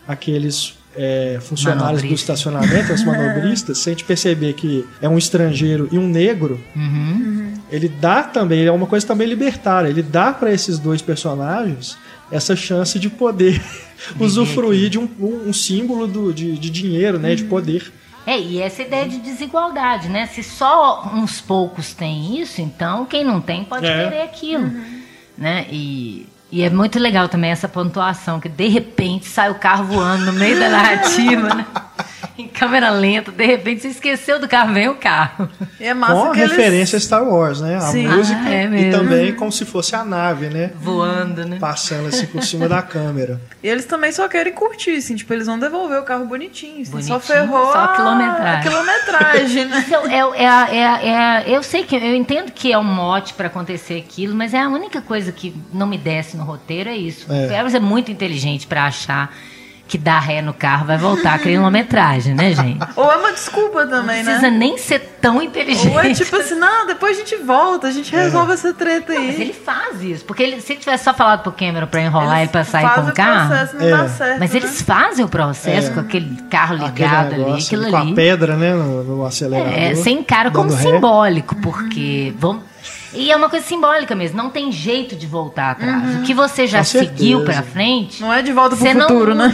aqueles 0.08 0.76
é, 0.98 1.38
funcionários 1.41 2.02
do 2.02 2.14
estacionamento, 2.14 2.91
os 2.91 3.04
manobristas, 3.06 3.78
se 3.78 3.89
a 3.89 3.91
gente 3.93 4.04
perceber 4.04 4.54
que 4.54 4.86
é 5.02 5.08
um 5.08 5.18
estrangeiro 5.18 5.88
e 5.91 5.98
um 5.98 6.08
negro, 6.08 6.60
Uhum. 6.76 7.54
ele 7.72 7.88
dá 7.88 8.24
também, 8.24 8.66
é 8.66 8.72
uma 8.72 8.88
coisa 8.88 9.06
também 9.06 9.28
libertária, 9.28 9.88
ele 9.88 10.02
dá 10.04 10.34
para 10.34 10.52
esses 10.52 10.80
dois 10.80 11.02
personagens 11.02 11.98
essa 12.32 12.56
chance 12.56 13.00
de 13.00 13.10
poder 13.10 13.62
usufruir 14.20 14.89
de 14.89 15.00
um, 15.00 15.08
um, 15.20 15.50
um 15.50 15.54
símbolo 15.54 16.08
do, 16.08 16.34
de, 16.34 16.58
de 16.58 16.70
dinheiro, 16.70 17.18
né, 17.20 17.36
de 17.36 17.43
poder. 17.45 17.91
É, 18.26 18.38
e 18.38 18.60
essa 18.62 18.82
ideia 18.82 19.08
de 19.08 19.20
desigualdade, 19.20 20.10
né? 20.10 20.28
Se 20.28 20.43
só 20.43 21.10
uns 21.16 21.39
poucos 21.39 21.93
têm 21.93 22.41
isso, 22.41 22.60
então 22.62 23.06
quem 23.06 23.24
não 23.24 23.39
tem 23.39 23.64
pode 23.64 23.86
É. 23.86 24.04
querer 24.04 24.22
aquilo. 24.24 24.70
né? 25.38 25.66
E 25.72 26.26
e 26.52 26.64
é 26.64 26.70
muito 26.70 26.98
legal 26.98 27.28
também 27.28 27.52
essa 27.52 27.68
pontuação, 27.68 28.39
que 28.39 28.48
de 28.48 28.68
repente 28.68 29.26
sai 29.26 29.50
o 29.52 29.56
carro 29.56 29.86
voando 29.86 30.26
no 30.26 30.34
meio 30.34 30.60
da 30.60 30.70
narrativa, 30.70 31.54
né? 31.54 31.66
em 32.38 32.48
câmera 32.48 32.89
lenta, 32.89 33.32
de 33.32 33.45
repente 33.45 33.82
você 33.82 33.89
esqueceu 33.89 34.39
do 34.39 34.48
carro, 34.48 34.74
vem 34.74 34.88
o 34.89 34.95
carro. 34.95 35.50
E 35.80 35.86
é 35.86 35.93
massa 35.93 36.14
Com 36.14 36.32
a 36.32 36.34
referência 36.34 36.95
eles... 36.95 37.06
Star 37.06 37.24
Wars, 37.24 37.62
né? 37.62 37.76
A 37.78 37.82
Sim. 37.82 38.08
música 38.08 38.39
ah, 38.43 38.54
é 38.54 38.66
e 38.66 38.91
também 38.91 39.34
como 39.34 39.52
se 39.52 39.66
fosse 39.66 39.95
a 39.95 40.04
nave, 40.04 40.50
né? 40.50 40.72
Voando, 40.80 41.45
né? 41.45 41.58
Passando 41.60 42.08
assim 42.08 42.26
por 42.26 42.43
cima 42.43 42.68
da 42.68 42.82
câmera. 42.82 43.39
E 43.62 43.68
eles 43.68 43.86
também 43.86 44.12
só 44.12 44.28
querem 44.28 44.54
curtir, 44.54 44.98
assim, 44.98 45.16
tipo, 45.16 45.34
eles 45.34 45.48
vão 45.48 45.60
devolver 45.60 46.00
o 46.00 46.04
carro 46.04 46.26
bonitinho, 46.26 46.82
assim, 46.82 46.91
bonitinho 46.91 47.20
só 47.20 47.20
ferrou 47.20 47.72
só 47.72 47.84
a 47.84 47.88
quilometragem. 47.89 48.60
A 48.60 48.62
quilometragem 48.62 49.66
né? 49.66 49.86
Então, 49.88 50.06
é, 50.06 50.43
é, 50.43 50.78
é, 50.78 51.10
é, 51.10 51.56
eu 51.56 51.64
sei 51.64 51.84
que, 51.84 51.95
eu 51.95 52.16
entendo 52.16 52.52
que 52.52 52.72
é 52.72 52.78
um 52.78 52.84
mote 52.84 53.34
para 53.34 53.48
acontecer 53.48 53.98
aquilo, 53.98 54.36
mas 54.36 54.54
é 54.54 54.60
a 54.60 54.68
única 54.68 55.02
coisa 55.02 55.32
que 55.32 55.56
não 55.74 55.88
me 55.88 55.98
desce 55.98 56.36
no 56.36 56.43
roteiro, 56.43 56.89
é 56.89 56.95
isso. 56.95 57.32
É. 57.32 57.45
O 57.45 57.50
Ferris 57.50 57.74
é 57.74 57.80
muito 57.80 58.12
inteligente 58.12 58.68
para 58.68 58.86
achar 58.86 59.34
que 59.88 59.97
dá 59.97 60.19
ré 60.19 60.41
no 60.41 60.53
carro 60.53 60.85
vai 60.85 60.97
voltar 60.97 61.35
a 61.35 61.39
quilometragem, 61.39 62.35
né, 62.35 62.53
gente? 62.53 62.85
Ou 62.95 63.11
é 63.11 63.15
uma 63.15 63.31
desculpa 63.31 63.88
também, 63.88 64.17
não 64.17 64.25
precisa 64.25 64.51
né? 64.51 64.57
nem 64.57 64.77
ser 64.77 64.99
tão 65.21 65.41
inteligente. 65.41 65.93
Ou 65.93 65.99
é 65.99 66.13
tipo 66.13 66.35
assim, 66.35 66.55
não, 66.55 66.85
depois 66.85 67.17
a 67.17 67.19
gente 67.19 67.35
volta, 67.38 67.88
a 67.88 67.91
gente 67.91 68.13
é. 68.13 68.23
resolve 68.23 68.51
é. 68.51 68.53
essa 68.55 68.73
treta 68.73 69.13
aí. 69.13 69.19
Não, 69.19 69.25
mas 69.27 69.39
ele 69.39 69.53
faz 69.53 70.01
isso, 70.01 70.25
porque 70.25 70.43
ele, 70.43 70.59
se 70.61 70.73
ele 70.73 70.79
tivesse 70.79 71.05
só 71.05 71.13
falado 71.13 71.43
pro 71.43 71.51
Cameron 71.53 71.88
pra 71.88 72.01
enrolar 72.01 72.41
ele 72.41 72.49
pra 72.49 72.65
sair 72.65 72.89
com 72.93 73.01
o 73.01 73.13
carro. 73.13 73.47
Processo, 73.47 73.75
não 73.77 73.85
é. 73.85 73.89
dá 73.91 74.09
certo, 74.09 74.39
mas 74.39 74.51
né? 74.51 74.57
eles 74.57 74.81
fazem 74.81 75.23
o 75.23 75.29
processo 75.29 75.91
é. 75.91 75.93
com 75.93 75.99
aquele 76.01 76.35
carro 76.49 76.75
ligado 76.75 77.27
aquele 77.27 77.43
ali, 77.43 77.63
aquilo 77.63 77.89
com 77.89 77.97
ali. 77.97 78.07
Com 78.07 78.11
a 78.11 78.15
pedra, 78.15 78.57
né, 78.57 78.73
no, 78.73 79.03
no 79.03 79.25
acelerador. 79.25 79.73
É, 79.73 79.95
você 79.95 80.09
encara 80.09 80.51
como 80.51 80.69
ré. 80.69 80.81
simbólico, 80.81 81.55
porque 81.57 82.33
vamos 82.38 82.63
e 83.14 83.32
é 83.32 83.36
uma 83.36 83.49
coisa 83.49 83.66
simbólica 83.66 84.16
mesmo, 84.16 84.38
não 84.38 84.49
tem 84.49 84.72
jeito 84.72 85.16
de 85.16 85.26
voltar 85.26 85.72
atrás. 85.72 86.03
Uhum. 86.03 86.22
O 86.22 86.24
que 86.24 86.34
você 86.34 86.68
já 86.68 86.84
seguiu 86.84 87.43
para 87.43 87.64
frente. 87.64 88.22
Não 88.22 88.34
é 88.34 88.41
de 88.41 88.51
volta 88.51 88.76
pro 88.76 88.86
futuro, 88.86 89.36
né? 89.36 89.53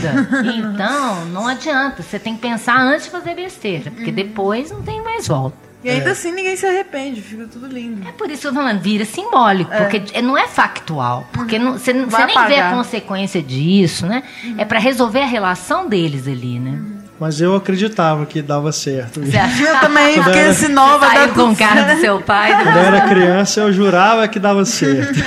Então, 0.55 1.25
não 1.25 1.47
adianta. 1.47 2.01
Você 2.01 2.19
tem 2.19 2.35
que 2.35 2.41
pensar 2.41 2.79
antes 2.79 3.05
de 3.05 3.11
fazer 3.11 3.35
besteira, 3.35 3.91
porque 3.91 4.09
uhum. 4.09 4.15
depois 4.15 4.71
não 4.71 4.81
tem 4.81 5.01
mais 5.01 5.27
volta. 5.27 5.57
E 5.83 5.89
ainda 5.89 6.09
é. 6.09 6.11
assim 6.13 6.31
ninguém 6.31 6.55
se 6.55 6.65
arrepende, 6.65 7.21
fica 7.21 7.45
tudo 7.45 7.67
lindo. 7.67 8.07
É 8.07 8.11
por 8.13 8.31
isso 8.31 8.41
que 8.41 8.47
eu 8.47 8.51
tô 8.53 8.57
falando, 8.57 8.79
vira 8.79 9.03
simbólico, 9.03 9.71
é. 9.73 9.81
porque 9.81 10.21
não 10.21 10.37
é 10.37 10.47
factual. 10.47 11.27
Porque 11.33 11.59
não, 11.59 11.73
você, 11.73 11.93
você 11.93 12.25
nem 12.25 12.47
vê 12.47 12.59
a 12.59 12.71
consequência 12.71 13.43
disso, 13.43 14.07
né? 14.07 14.23
Uhum. 14.43 14.55
É 14.57 14.65
para 14.65 14.79
resolver 14.79 15.19
a 15.19 15.25
relação 15.25 15.87
deles 15.89 16.25
ali, 16.25 16.57
né? 16.57 16.71
Uhum. 16.71 16.92
Mas 17.23 17.39
eu 17.39 17.55
acreditava 17.55 18.25
que 18.25 18.41
dava 18.41 18.73
certo. 18.73 19.21
Você 19.21 19.37
Eu 19.37 19.79
também, 19.79 20.21
porque 20.21 20.37
era, 20.37 20.49
esse 20.49 20.67
nova 20.67 21.07
da 21.07 21.29
com 21.29 21.51
o 21.51 21.55
cara 21.55 21.95
do 21.95 22.01
seu 22.01 22.21
pai. 22.21 22.51
Quando 22.51 22.75
eu 22.75 22.83
era 22.83 23.07
criança, 23.07 23.61
eu 23.61 23.71
jurava 23.71 24.27
que 24.27 24.37
dava 24.37 24.65
certo. 24.65 25.13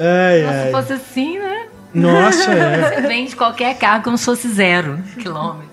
ai, 0.00 0.46
ai. 0.46 0.64
Se 0.64 0.72
fosse 0.72 0.92
assim, 0.94 1.38
né? 1.38 1.66
Nossa, 1.92 2.50
é. 2.50 2.96
Você 2.96 3.00
vende 3.02 3.36
qualquer 3.36 3.76
carro 3.76 4.02
como 4.02 4.16
se 4.16 4.24
fosse 4.24 4.48
zero 4.48 4.98
quilômetro. 5.20 5.68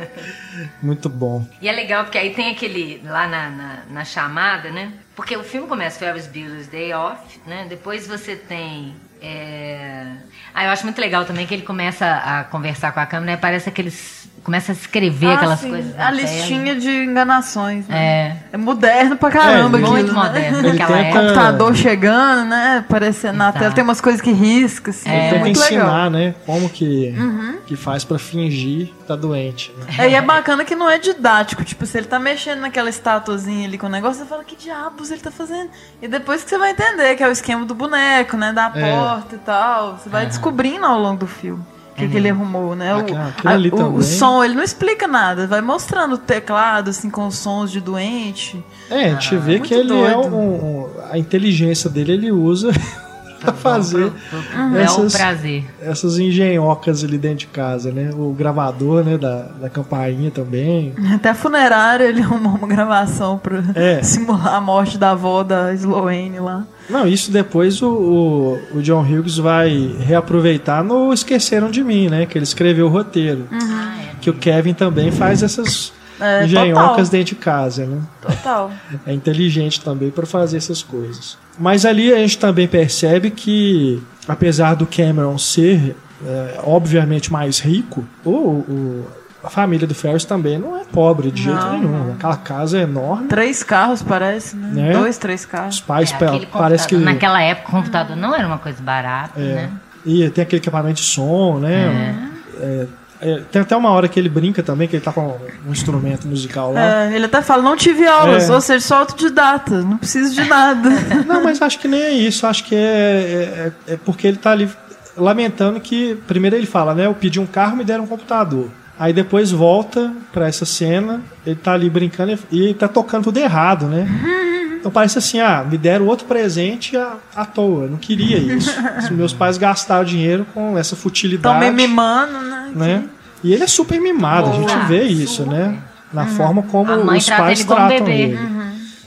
Muito 0.82 1.10
bom. 1.10 1.46
E 1.60 1.68
é 1.68 1.72
legal 1.72 2.04
porque 2.04 2.16
aí 2.16 2.32
tem 2.32 2.52
aquele, 2.52 3.02
lá 3.04 3.28
na, 3.28 3.50
na, 3.50 3.82
na 3.90 4.04
chamada, 4.06 4.70
né? 4.70 4.92
Porque 5.14 5.36
o 5.36 5.44
filme 5.44 5.68
começa 5.68 5.98
Ferris 5.98 6.26
Bueller's 6.26 6.68
Day 6.68 6.94
Off, 6.94 7.38
né? 7.46 7.66
Depois 7.68 8.06
você 8.06 8.34
tem... 8.34 8.94
É... 9.24 10.06
Ah, 10.52 10.64
eu 10.64 10.70
acho 10.70 10.84
muito 10.84 11.00
legal 11.00 11.24
também 11.24 11.46
que 11.46 11.54
ele 11.54 11.62
começa 11.62 12.06
a 12.06 12.44
conversar 12.44 12.92
com 12.92 13.00
a 13.00 13.06
câmera, 13.06 13.32
né? 13.32 13.36
Parece 13.38 13.68
aqueles 13.70 14.28
começa 14.44 14.72
a 14.72 14.74
escrever 14.74 15.28
ah, 15.28 15.34
aquelas 15.34 15.60
sim. 15.60 15.70
coisas. 15.70 15.98
A 15.98 16.10
listinha 16.10 16.76
de 16.76 16.90
enganações. 16.90 17.88
Né? 17.88 17.96
É. 17.96 18.36
É 18.52 18.56
moderno 18.58 19.16
pra 19.16 19.30
caramba. 19.30 19.78
É, 19.78 19.80
muito 19.80 20.12
né? 20.12 20.22
moderno. 20.22 20.62
Naquela 20.62 20.98
tenta... 20.98 21.18
computador 21.18 21.74
chegando, 21.74 22.48
né? 22.50 22.84
Aparecendo 22.86 23.36
na 23.36 23.50
tela. 23.50 23.72
Tem 23.72 23.82
umas 23.82 24.02
coisas 24.02 24.20
que 24.20 24.30
risca, 24.30 24.90
assim. 24.90 25.08
É. 25.08 25.30
Ele 25.30 25.38
tenta 25.38 25.48
ensinar, 25.48 25.84
legal. 25.84 26.10
né? 26.10 26.34
Como 26.44 26.68
que, 26.68 27.14
uhum. 27.16 27.58
que 27.66 27.74
faz 27.74 28.04
pra 28.04 28.18
fingir 28.18 28.88
que 28.88 29.04
tá 29.08 29.16
doente. 29.16 29.72
Né? 29.78 30.04
É, 30.04 30.10
e 30.10 30.14
é 30.14 30.20
bacana 30.20 30.64
que 30.64 30.74
não 30.74 30.90
é 30.90 30.98
didático. 30.98 31.64
Tipo, 31.64 31.86
se 31.86 31.96
ele 31.96 32.06
tá 32.06 32.18
mexendo 32.18 32.60
naquela 32.60 32.90
estatuazinha 32.90 33.66
ali 33.66 33.78
com 33.78 33.86
o 33.86 33.90
negócio, 33.90 34.22
você 34.22 34.28
fala, 34.28 34.44
que 34.44 34.56
diabos 34.56 35.10
ele 35.10 35.22
tá 35.22 35.30
fazendo? 35.30 35.70
E 36.02 36.06
depois 36.06 36.44
que 36.44 36.50
você 36.50 36.58
vai 36.58 36.72
entender 36.72 37.16
que 37.16 37.22
é 37.22 37.28
o 37.28 37.32
esquema 37.32 37.64
do 37.64 37.74
boneco, 37.74 38.36
né? 38.36 38.52
Da 38.52 38.70
é. 38.74 38.94
porta 38.94 39.36
e 39.36 39.38
tal. 39.38 39.96
Você 39.96 40.10
vai 40.10 40.24
uhum. 40.24 40.28
descobrindo 40.28 40.84
ao 40.84 41.00
longo 41.00 41.20
do 41.20 41.26
filme 41.26 41.64
que, 41.94 42.08
que 42.08 42.16
ele 42.16 42.30
uhum. 42.30 42.38
arrumou, 42.40 42.76
né? 42.76 42.94
O, 42.94 42.98
a, 42.98 43.86
o, 43.86 43.94
o, 43.96 44.02
som, 44.02 44.42
ele 44.42 44.54
não 44.54 44.62
explica 44.62 45.06
nada, 45.06 45.46
vai 45.46 45.60
mostrando 45.60 46.14
o 46.14 46.18
teclado, 46.18 46.90
assim, 46.90 47.08
com 47.08 47.30
sons 47.30 47.70
de 47.70 47.80
doente. 47.80 48.62
É, 48.90 49.06
a 49.06 49.08
gente 49.10 49.36
ah, 49.36 49.38
vê 49.38 49.60
que 49.60 49.72
ele 49.72 49.88
doido. 49.88 50.06
é 50.06 50.16
um, 50.16 50.34
um, 50.34 50.86
A 51.10 51.18
inteligência 51.18 51.88
dele 51.88 52.12
ele 52.12 52.32
usa 52.32 52.72
pra 53.40 53.52
fazer 53.52 54.12
uhum. 54.32 54.76
essas, 54.76 55.14
é 55.14 55.16
um 55.16 55.20
prazer. 55.20 55.64
essas 55.80 56.18
engenhocas 56.18 57.04
ali 57.04 57.16
dentro 57.16 57.38
de 57.38 57.46
casa, 57.46 57.92
né? 57.92 58.10
O 58.12 58.32
gravador, 58.32 59.04
né, 59.04 59.16
da, 59.16 59.42
da 59.60 59.70
campainha 59.70 60.30
também. 60.30 60.94
Até 61.14 61.30
a 61.30 61.34
funerária 61.34 62.04
ele 62.04 62.20
arrumou 62.22 62.56
uma 62.56 62.66
gravação 62.66 63.38
pra 63.38 63.62
é. 63.74 64.02
simular 64.02 64.54
a 64.54 64.60
morte 64.60 64.98
da 64.98 65.10
avó 65.10 65.42
da 65.42 65.72
Sloane 65.74 66.40
lá. 66.40 66.66
Não, 66.88 67.06
isso 67.06 67.30
depois 67.30 67.80
o, 67.80 67.88
o, 67.88 68.76
o, 68.76 68.82
John 68.82 69.02
Hughes 69.02 69.38
vai 69.38 69.94
reaproveitar 70.00 70.84
no 70.84 71.12
Esqueceram 71.12 71.70
de 71.70 71.82
Mim, 71.82 72.08
né? 72.08 72.26
Que 72.26 72.36
ele 72.36 72.44
escreveu 72.44 72.86
o 72.86 72.90
roteiro. 72.90 73.48
Uhum. 73.50 73.92
Que 74.20 74.30
o 74.30 74.34
Kevin 74.34 74.74
também 74.74 75.10
faz 75.10 75.42
essas 75.42 75.92
é, 76.20 76.44
engenhocas 76.44 77.08
dentro 77.08 77.34
de 77.34 77.36
casa, 77.36 77.86
né? 77.86 78.00
Total. 78.20 78.70
É 79.06 79.12
inteligente 79.12 79.80
também 79.80 80.10
para 80.10 80.26
fazer 80.26 80.56
essas 80.56 80.82
coisas. 80.82 81.38
Mas 81.58 81.84
ali 81.86 82.12
a 82.12 82.18
gente 82.18 82.38
também 82.38 82.68
percebe 82.68 83.30
que, 83.30 84.02
apesar 84.28 84.74
do 84.74 84.86
Cameron 84.86 85.38
ser 85.38 85.96
é, 86.24 86.60
obviamente 86.64 87.32
mais 87.32 87.58
rico, 87.60 88.04
o, 88.24 88.30
o 88.30 89.06
a 89.44 89.50
família 89.50 89.86
do 89.86 89.94
Ferris 89.94 90.24
também 90.24 90.58
não 90.58 90.76
é 90.76 90.84
pobre 90.84 91.30
de 91.30 91.42
jeito 91.42 91.58
não, 91.58 91.72
nenhum. 91.72 92.04
Não. 92.06 92.12
Aquela 92.14 92.36
casa 92.36 92.78
é 92.78 92.82
enorme. 92.82 93.28
Três 93.28 93.62
carros, 93.62 94.02
parece, 94.02 94.56
né? 94.56 94.68
né? 94.72 94.92
Dois, 94.92 95.18
três 95.18 95.44
carros. 95.44 95.76
Os 95.76 95.80
pais 95.80 96.12
é, 96.12 96.46
parece 96.46 96.88
que. 96.88 96.96
Naquela 96.96 97.40
época, 97.42 97.68
o 97.68 97.72
computador 97.72 98.16
não 98.16 98.34
era 98.34 98.46
uma 98.46 98.58
coisa 98.58 98.82
barata, 98.82 99.38
é. 99.40 99.54
né? 99.54 99.70
E 100.06 100.28
tem 100.30 100.42
aquele 100.42 100.60
equipamento 100.60 101.00
de 101.00 101.06
som, 101.06 101.58
né? 101.58 102.30
É. 102.60 102.86
É, 103.20 103.40
tem 103.50 103.62
até 103.62 103.74
uma 103.74 103.88
hora 103.90 104.06
que 104.06 104.20
ele 104.20 104.28
brinca 104.28 104.62
também, 104.62 104.86
que 104.86 104.96
ele 104.96 105.04
tá 105.04 105.10
com 105.10 105.38
um 105.66 105.72
instrumento 105.72 106.28
musical 106.28 106.72
lá. 106.72 107.04
É, 107.04 107.16
ele 107.16 107.24
até 107.24 107.40
fala, 107.40 107.62
não 107.62 107.74
tive 107.74 108.06
aulas, 108.06 108.50
é. 108.50 108.52
ou 108.52 108.60
seja, 108.60 108.86
sou 108.86 108.98
autodidata, 108.98 109.80
não 109.80 109.96
preciso 109.96 110.34
de 110.34 110.44
nada. 110.44 110.90
não, 111.26 111.42
mas 111.42 111.62
acho 111.62 111.78
que 111.78 111.88
nem 111.88 112.02
é 112.02 112.12
isso, 112.12 112.46
acho 112.46 112.64
que 112.64 112.74
é, 112.74 113.72
é, 113.88 113.92
é, 113.94 113.96
porque 113.96 114.26
ele 114.26 114.36
tá 114.36 114.52
ali 114.52 114.68
lamentando 115.16 115.80
que, 115.80 116.16
primeiro 116.26 116.54
ele 116.54 116.66
fala, 116.66 116.94
né, 116.94 117.06
eu 117.06 117.14
pedi 117.14 117.40
um 117.40 117.46
carro, 117.46 117.76
me 117.76 117.84
deram 117.84 118.04
um 118.04 118.06
computador. 118.06 118.68
Aí 118.98 119.12
depois 119.12 119.50
volta 119.50 120.12
para 120.32 120.46
essa 120.46 120.64
cena, 120.64 121.20
ele 121.44 121.56
tá 121.56 121.72
ali 121.72 121.90
brincando 121.90 122.38
e 122.50 122.60
ele 122.64 122.74
tá 122.74 122.86
tocando 122.86 123.24
tudo 123.24 123.38
errado, 123.38 123.86
né? 123.86 124.06
Então 124.84 124.92
parece 124.92 125.16
assim, 125.16 125.40
ah, 125.40 125.64
me 125.66 125.78
deram 125.78 126.06
outro 126.06 126.26
presente 126.26 126.94
à, 126.94 127.16
à 127.34 127.46
toa, 127.46 127.84
eu 127.84 127.90
não 127.92 127.96
queria 127.96 128.36
isso. 128.36 128.70
Os 128.98 129.08
meus 129.16 129.32
pais 129.32 129.56
gastaram 129.56 130.04
dinheiro 130.04 130.46
com 130.52 130.76
essa 130.76 130.94
futilidade. 130.94 131.56
Estão 131.56 131.72
me 131.72 131.88
mimando, 131.88 132.38
né? 132.42 132.72
né? 132.74 133.04
E 133.42 133.54
ele 133.54 133.64
é 133.64 133.66
super 133.66 133.98
mimado, 133.98 134.50
Boa. 134.50 134.58
a 134.58 134.60
gente 134.60 134.86
vê 134.86 135.04
isso, 135.04 135.46
né? 135.46 135.78
Na 136.12 136.24
uhum. 136.24 136.28
forma 136.28 136.62
como 136.64 136.92
os 136.92 137.30
pais 137.30 137.64
tratam 137.64 138.08
ele. 138.08 138.36
Uhum. 138.36 138.64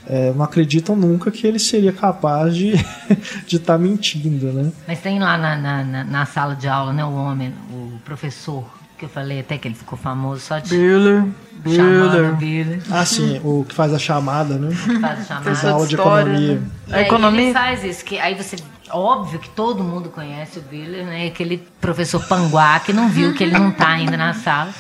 É, 0.10 0.32
não 0.34 0.44
acreditam 0.44 0.96
nunca 0.96 1.30
que 1.30 1.46
ele 1.46 1.60
seria 1.60 1.92
capaz 1.92 2.56
de 2.56 2.70
estar 2.70 3.18
de 3.46 3.60
tá 3.60 3.78
mentindo, 3.78 4.52
né? 4.54 4.72
Mas 4.88 5.00
tem 5.00 5.20
lá 5.20 5.38
na, 5.38 5.84
na, 5.84 6.04
na, 6.04 6.26
sala 6.26 6.56
de 6.56 6.68
aula, 6.68 6.94
né, 6.94 7.04
o 7.04 7.14
homem, 7.14 7.54
o 7.70 8.00
professor, 8.06 8.66
que 8.98 9.06
eu 9.06 9.10
falei 9.10 9.40
até 9.40 9.58
que 9.58 9.68
ele 9.68 9.76
ficou 9.76 9.98
famoso 9.98 10.42
só 10.42 10.60
de 10.60 10.70
Biller, 10.70 11.26
Biller. 11.54 12.36
Biller. 12.36 12.82
Ah, 12.92 13.06
sim, 13.06 13.40
o 13.44 13.64
que 13.68 13.76
faz 13.76 13.94
a 13.94 14.00
chamada, 14.00 14.58
né? 14.58 14.70
Que 14.84 15.00
faz 15.00 15.20
a 15.20 15.24
chamada. 15.24 15.44
Faz 15.46 15.66
aula 15.66 15.88
de 15.88 15.96
economia. 15.96 16.56
Né? 16.88 16.98
A 16.98 17.02
economia? 17.02 17.42
ele 17.42 17.54
faz 17.54 17.84
isso, 17.84 18.04
que 18.04 18.18
aí 18.20 18.36
você 18.36 18.58
óbvio 18.90 19.40
que 19.40 19.50
todo 19.50 19.84
mundo 19.84 20.10
conhece 20.10 20.60
o 20.60 20.62
Biller, 20.62 21.06
né? 21.06 21.28
Aquele 21.28 21.58
professor 21.80 22.26
panguá 22.28 22.80
que 22.80 22.94
não 22.94 23.10
viu 23.10 23.34
que 23.34 23.44
ele 23.44 23.54
não 23.54 23.72
tá 23.72 23.90
ainda 23.90 24.18
na 24.18 24.34
sala. 24.34 24.74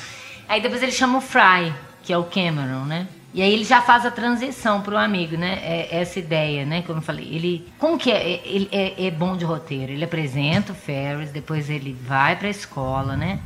Aí 0.47 0.61
depois 0.61 0.81
ele 0.81 0.91
chama 0.91 1.17
o 1.17 1.21
Fry, 1.21 1.73
que 2.03 2.11
é 2.11 2.17
o 2.17 2.23
Cameron, 2.23 2.85
né? 2.85 3.07
E 3.33 3.41
aí 3.41 3.53
ele 3.53 3.65
já 3.65 3.81
faz 3.81 4.05
a 4.05 4.09
transição 4.09 4.81
para 4.81 4.95
o 4.95 4.97
amigo, 4.97 5.37
né? 5.37 5.59
É, 5.61 5.99
essa 6.01 6.17
ideia, 6.17 6.65
né? 6.65 6.81
Como 6.81 6.99
eu 6.99 7.03
falei, 7.03 7.25
ele 7.25 7.67
como 7.77 7.97
que 7.97 8.09
é? 8.09 8.41
Ele 8.45 8.69
é, 8.71 9.07
é 9.07 9.11
bom 9.11 9.35
de 9.35 9.45
roteiro. 9.45 9.91
Ele 9.91 10.03
apresenta 10.03 10.71
o 10.71 10.75
Ferris, 10.75 11.29
depois 11.31 11.69
ele 11.69 11.95
vai 12.07 12.35
para 12.35 12.47
a 12.47 12.51
escola, 12.51 13.15
né? 13.15 13.39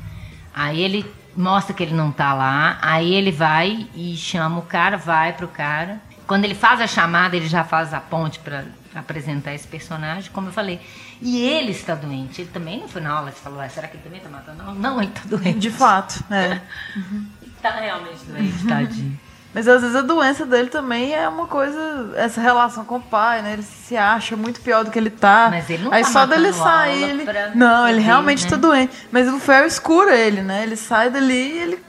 Aí 0.54 0.82
ele 0.82 1.06
mostra 1.36 1.74
que 1.74 1.82
ele 1.84 1.94
não 1.94 2.12
tá 2.12 2.34
lá, 2.34 2.78
aí 2.82 3.14
ele 3.14 3.32
vai 3.32 3.88
e 3.96 4.16
chama 4.16 4.60
o 4.60 4.64
cara, 4.64 4.98
vai 4.98 5.34
pro 5.34 5.48
cara. 5.48 6.02
Quando 6.28 6.46
ele 6.46 6.56
faz 6.56 6.80
a 6.80 6.88
chamada, 6.88 7.36
ele 7.36 7.48
já 7.48 7.64
faz 7.64 7.94
a 7.94 8.00
ponte 8.00 8.40
para 8.40 8.66
apresentar 8.96 9.54
esse 9.54 9.68
personagem, 9.68 10.32
como 10.32 10.48
eu 10.48 10.54
falei. 10.54 10.80
E 11.22 11.42
ele 11.42 11.72
está 11.72 11.94
doente. 11.94 12.42
Ele 12.42 12.50
também 12.50 12.80
não 12.80 12.88
foi 12.88 13.02
na 13.02 13.12
aula, 13.12 13.32
você 13.32 13.40
falou, 13.40 13.60
ah, 13.60 13.70
será 13.70 13.88
que 13.88 13.96
ele 13.96 14.04
também 14.04 14.18
está 14.20 14.30
matando? 14.30 14.64
Não, 14.64 14.76
não, 14.76 15.02
ele 15.02 15.12
está 15.12 15.22
doente. 15.26 15.60
De 15.60 15.70
fato, 15.70 16.24
é. 16.32 16.62
Está 17.62 17.80
realmente 17.80 18.26
doente, 18.26 18.66
tadinho. 18.66 19.20
Mas 19.54 19.68
às 19.68 19.82
vezes 19.82 19.96
a 19.96 20.02
doença 20.02 20.46
dele 20.46 20.70
também 20.70 21.14
é 21.14 21.28
uma 21.28 21.46
coisa, 21.46 22.14
essa 22.16 22.40
relação 22.40 22.86
com 22.86 22.96
o 22.98 23.02
pai, 23.02 23.42
né? 23.42 23.54
Ele 23.54 23.64
se 23.64 23.98
acha 23.98 24.36
muito 24.38 24.62
pior 24.62 24.86
do 24.86 24.92
que 24.92 24.98
ele 24.98 25.10
tá. 25.10 25.48
Mas 25.50 25.70
ele 25.70 25.84
não 25.84 25.92
Aí 25.92 26.04
tá 26.04 26.10
só 26.10 26.26
dele 26.26 26.54
sair, 26.54 27.04
ele. 27.04 27.26
Não, 27.54 27.88
ele 27.88 28.00
realmente 28.00 28.46
tá 28.46 28.56
né? 28.56 28.62
tá 28.62 28.68
doente. 28.68 28.94
Mas 29.12 29.28
o 29.28 29.40
Ferris 29.40 29.78
cura 29.78 30.16
ele, 30.16 30.42
né? 30.42 30.64
Ele 30.64 30.78
sai 30.78 31.10
dali 31.10 31.34
e 31.34 31.60
ele 31.60 31.80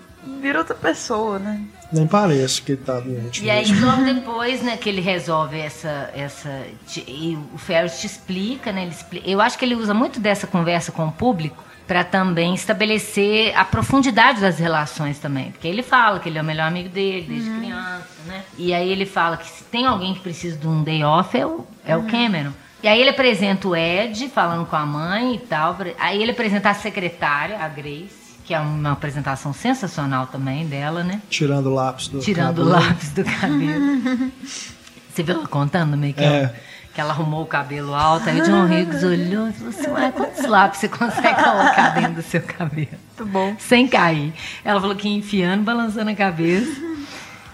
vira 0.41 0.59
outra 0.59 0.75
pessoa, 0.75 1.39
né? 1.39 1.61
Nem 1.93 2.07
parece 2.07 2.63
que 2.63 2.73
ele 2.73 2.83
tá 2.83 2.99
doente. 2.99 3.45
E 3.45 3.51
aí, 3.51 3.65
logo 3.81 4.03
depois, 4.03 4.63
né, 4.63 4.77
que 4.77 4.89
ele 4.89 5.01
resolve 5.01 5.59
essa. 5.59 6.11
essa 6.15 6.67
e 7.07 7.39
o 7.55 7.59
Ferris 7.59 8.01
te 8.01 8.07
explica, 8.07 8.73
né? 8.73 8.83
Ele 8.83 8.91
explica, 8.91 9.29
eu 9.29 9.41
acho 9.41 9.57
que 9.57 9.65
ele 9.65 9.77
usa 9.77 9.95
muito 9.95 10.19
dessa 10.19 10.47
conversa 10.47 10.91
com 10.91 11.07
o 11.07 11.13
público 11.13 11.63
para 11.87 12.05
também 12.05 12.55
estabelecer 12.55 13.57
a 13.57 13.65
profundidade 13.65 14.41
das 14.41 14.59
relações 14.59 15.19
também. 15.19 15.51
Porque 15.51 15.69
ele 15.69 15.83
fala 15.83 16.21
que 16.21 16.29
ele 16.29 16.39
é 16.39 16.43
o 16.43 16.45
melhor 16.45 16.69
amigo 16.69 16.89
dele 16.89 17.27
desde 17.29 17.51
uhum. 17.51 17.59
criança, 17.59 18.09
né? 18.27 18.43
E 18.57 18.73
aí 18.73 18.91
ele 18.91 19.07
fala 19.07 19.37
que 19.37 19.49
se 19.49 19.65
tem 19.65 19.87
alguém 19.87 20.15
que 20.15 20.21
precisa 20.21 20.57
de 20.57 20.67
um 20.67 20.83
day 20.83 21.03
off 21.05 21.37
é 21.37 21.47
o, 21.47 21.67
é 21.85 21.97
uhum. 21.97 22.07
o 22.07 22.11
Cameron. 22.11 22.53
E 22.83 22.89
aí 22.89 23.01
ele 23.01 23.11
apresenta 23.11 23.69
o 23.69 23.77
Ed 23.77 24.29
falando 24.29 24.67
com 24.67 24.77
a 24.77 24.85
mãe 24.85 25.37
e 25.37 25.39
tal. 25.39 25.77
Aí 25.99 26.21
ele 26.21 26.33
apresenta 26.33 26.71
a 26.71 26.75
secretária, 26.75 27.59
a 27.59 27.69
Grace 27.69 28.23
que 28.45 28.53
é 28.53 28.61
uma 28.61 28.93
apresentação 28.93 29.53
sensacional 29.53 30.27
também 30.27 30.67
dela, 30.67 31.05
né? 31.05 31.23
Tirando 31.31 31.67
o 31.67 31.75
lápis 31.75 32.09
do 32.09 32.19
Tirando 32.19 32.57
cabelo. 32.57 32.67
o 32.67 32.71
lápis 32.71 33.09
do 33.11 33.25
cabelo. 33.25 34.33
Você 35.09 35.23
viu 35.23 35.37
ela 35.37 35.47
contando, 35.47 35.97
meio 35.97 36.15
que, 36.15 36.25
é. 36.25 36.55
Que 36.95 37.01
ela 37.01 37.11
arrumou 37.11 37.43
o 37.43 37.47
cabelo 37.47 37.95
alto, 37.95 38.29
aí 38.29 38.41
o 38.41 38.45
John 38.45 38.69
Higgs 38.69 39.05
olhou 39.05 39.49
e 39.49 39.53
falou 39.53 39.71
assim, 39.71 39.91
ué, 39.91 40.13
quantos 40.13 40.45
lápis 40.45 40.81
você 40.81 40.89
consegue 40.89 41.43
colocar 41.43 41.95
dentro 41.95 42.15
do 42.15 42.23
seu 42.23 42.43
cabelo? 42.43 42.89
Muito 43.19 43.33
bom. 43.33 43.57
Sem 43.59 43.89
cair. 43.89 44.33
Ela 44.65 44.81
falou 44.81 44.95
que 44.95 45.09
ia 45.09 45.17
enfiando, 45.17 45.63
balançando 45.63 46.11
a 46.11 46.15
cabeça, 46.15 46.81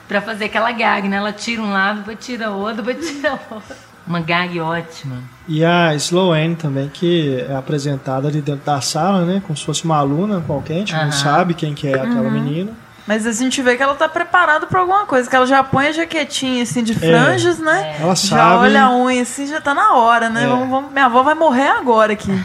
pra 0.08 0.20
fazer 0.20 0.46
aquela 0.46 0.72
gag, 0.72 1.08
né? 1.08 1.18
Ela 1.18 1.32
tira 1.32 1.62
um 1.62 1.70
lápis, 1.70 1.98
depois 2.00 2.18
tira 2.20 2.50
outro, 2.50 2.82
depois 2.82 3.08
tira 3.08 3.38
outro. 3.50 3.76
Uma 4.06 4.20
gag 4.20 4.58
ótima. 4.58 5.22
E 5.46 5.62
a 5.64 5.94
Sloane 5.94 6.56
também, 6.56 6.88
que 6.88 7.44
é 7.48 7.54
apresentada 7.54 8.26
ali 8.26 8.40
dentro 8.40 8.64
da 8.64 8.80
sala, 8.80 9.24
né? 9.24 9.42
Como 9.46 9.56
se 9.56 9.64
fosse 9.64 9.84
uma 9.84 9.98
aluna 9.98 10.40
qualquer, 10.40 10.74
a 10.74 10.78
gente 10.78 10.94
não 10.94 11.12
sabe 11.12 11.54
quem 11.54 11.74
que 11.74 11.86
é 11.86 11.94
aquela 11.94 12.22
uhum. 12.22 12.30
menina. 12.30 12.72
Mas 13.08 13.26
a 13.26 13.32
gente 13.32 13.62
vê 13.62 13.74
que 13.74 13.82
ela 13.82 13.94
tá 13.94 14.06
preparada 14.06 14.66
pra 14.66 14.80
alguma 14.80 15.06
coisa, 15.06 15.30
que 15.30 15.34
ela 15.34 15.46
já 15.46 15.64
põe 15.64 15.86
a 15.86 15.92
jaquetinha 15.92 16.62
assim 16.62 16.82
de 16.84 16.92
é. 16.92 16.94
franjas, 16.94 17.58
é. 17.58 17.62
né? 17.64 17.96
Ela 17.98 18.14
já 18.14 18.16
sabe. 18.16 18.42
Já 18.42 18.60
olha 18.60 18.84
a 18.84 18.96
unha 18.98 19.22
assim, 19.22 19.46
já 19.46 19.62
tá 19.62 19.72
na 19.72 19.94
hora, 19.94 20.28
né? 20.28 20.44
É. 20.44 20.46
Vamos, 20.46 20.68
vamos, 20.68 20.92
minha 20.92 21.06
avó 21.06 21.22
vai 21.22 21.34
morrer 21.34 21.68
agora 21.68 22.12
aqui. 22.12 22.30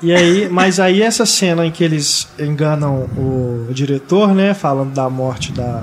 E 0.00 0.14
aí, 0.14 0.48
mas 0.48 0.78
aí 0.78 1.02
essa 1.02 1.26
cena 1.26 1.66
em 1.66 1.72
que 1.72 1.82
eles 1.82 2.28
enganam 2.38 3.08
o 3.16 3.66
diretor, 3.72 4.32
né, 4.32 4.54
falando 4.54 4.94
da 4.94 5.10
morte 5.10 5.50
da, 5.50 5.82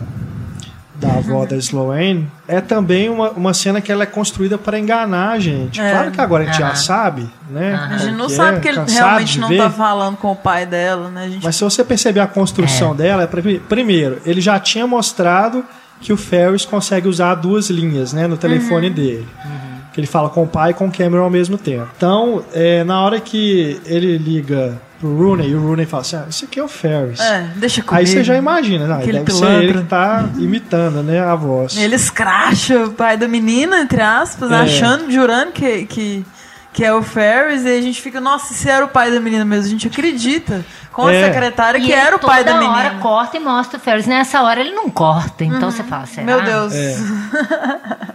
da 0.95 1.15
avó 1.15 1.45
da 1.45 1.57
Sloane, 1.57 2.25
é 2.47 2.61
também 2.61 3.09
uma, 3.09 3.31
uma 3.31 3.53
cena 3.53 3.81
que 3.81 3.91
ela 3.91 4.03
é 4.03 4.05
construída 4.05 4.57
para 4.57 4.79
enganar 4.79 5.31
a 5.31 5.39
gente. 5.39 5.81
É. 5.81 5.91
Claro 5.91 6.11
que 6.11 6.21
agora 6.21 6.43
a 6.43 6.47
gente 6.47 6.59
já 6.59 6.75
sabe, 6.75 7.29
né? 7.49 7.73
A 7.73 7.97
gente 7.97 8.15
não 8.15 8.29
sabe 8.29 8.57
é, 8.57 8.59
que 8.61 8.67
ele 8.67 8.79
realmente 8.87 9.39
não 9.39 9.51
está 9.51 9.69
falando 9.69 10.17
com 10.17 10.31
o 10.31 10.35
pai 10.35 10.65
dela, 10.65 11.09
né? 11.09 11.29
Gente... 11.29 11.43
Mas 11.43 11.55
se 11.55 11.63
você 11.63 11.83
perceber 11.83 12.19
a 12.19 12.27
construção 12.27 12.91
é. 12.91 12.95
dela, 12.95 13.23
é 13.23 13.59
primeiro, 13.59 14.21
ele 14.25 14.41
já 14.41 14.59
tinha 14.59 14.85
mostrado 14.85 15.65
que 15.99 16.13
o 16.13 16.17
Ferris 16.17 16.65
consegue 16.65 17.07
usar 17.07 17.35
duas 17.35 17.69
linhas, 17.69 18.13
né, 18.13 18.27
no 18.27 18.37
telefone 18.37 18.89
uhum. 18.89 18.93
dele. 18.93 19.27
Uhum. 19.43 19.64
Que 19.95 20.01
ele 20.01 20.07
fala 20.07 20.29
com 20.29 20.43
o 20.43 20.47
pai 20.47 20.71
e 20.71 20.73
com 20.73 20.87
o 20.87 20.91
Cameron 20.91 21.23
ao 21.23 21.29
mesmo 21.29 21.57
tempo. 21.57 21.87
Então, 21.95 22.43
é, 22.53 22.83
na 22.83 23.01
hora 23.01 23.17
que 23.17 23.79
ele 23.85 24.17
liga 24.17 24.77
pro 24.99 25.15
Rooney, 25.15 25.49
e 25.49 25.55
o 25.55 25.61
Rooney 25.61 25.85
fala 25.85 26.01
assim: 26.01 26.17
ah, 26.17 26.25
isso 26.29 26.43
aqui 26.43 26.59
é 26.59 26.63
o 26.63 26.67
Ferris. 26.67 27.17
É, 27.17 27.49
deixa 27.55 27.81
comigo. 27.81 27.95
Aí 27.95 28.05
você 28.05 28.21
já 28.21 28.35
imagina, 28.35 28.87
né? 28.87 29.05
deve 29.05 29.23
pilantra. 29.23 29.49
ser 29.49 29.63
ele 29.63 29.73
que 29.73 29.83
tá 29.85 30.25
imitando, 30.37 31.01
né, 31.01 31.21
a 31.21 31.33
voz. 31.33 31.77
Ele 31.77 31.95
escracha 31.95 32.85
o 32.85 32.91
pai 32.91 33.15
da 33.15 33.25
menina, 33.25 33.79
entre 33.79 34.01
aspas, 34.01 34.51
é. 34.51 34.55
achando, 34.55 35.09
jurando 35.09 35.53
que, 35.53 35.85
que, 35.85 36.25
que 36.73 36.83
é 36.83 36.93
o 36.93 37.01
Ferris, 37.01 37.63
e 37.63 37.77
a 37.77 37.81
gente 37.81 38.01
fica, 38.01 38.19
nossa, 38.19 38.53
se 38.53 38.69
era 38.69 38.83
o 38.83 38.89
pai 38.89 39.09
da 39.11 39.21
menina 39.21 39.45
mesmo, 39.45 39.67
a 39.67 39.69
gente 39.69 39.87
acredita. 39.87 40.65
Com 40.91 41.09
é. 41.09 41.23
a 41.23 41.27
secretária 41.27 41.79
que 41.79 41.91
era 41.91 42.15
o 42.15 42.19
pai 42.19 42.43
da 42.43 42.53
menina. 42.53 42.73
hora 42.73 42.95
corta 43.01 43.35
e 43.35 43.39
mostra 43.39 43.77
o 43.77 43.81
Ferris. 43.81 44.07
Nessa 44.07 44.41
hora 44.41 44.61
ele 44.61 44.71
não 44.71 44.89
corta, 44.89 45.43
então 45.43 45.63
uhum. 45.63 45.71
você 45.71 45.83
fala, 45.83 46.05
será? 46.05 46.25
Meu 46.25 46.41
Deus. 46.41 46.73
É. 46.73 46.97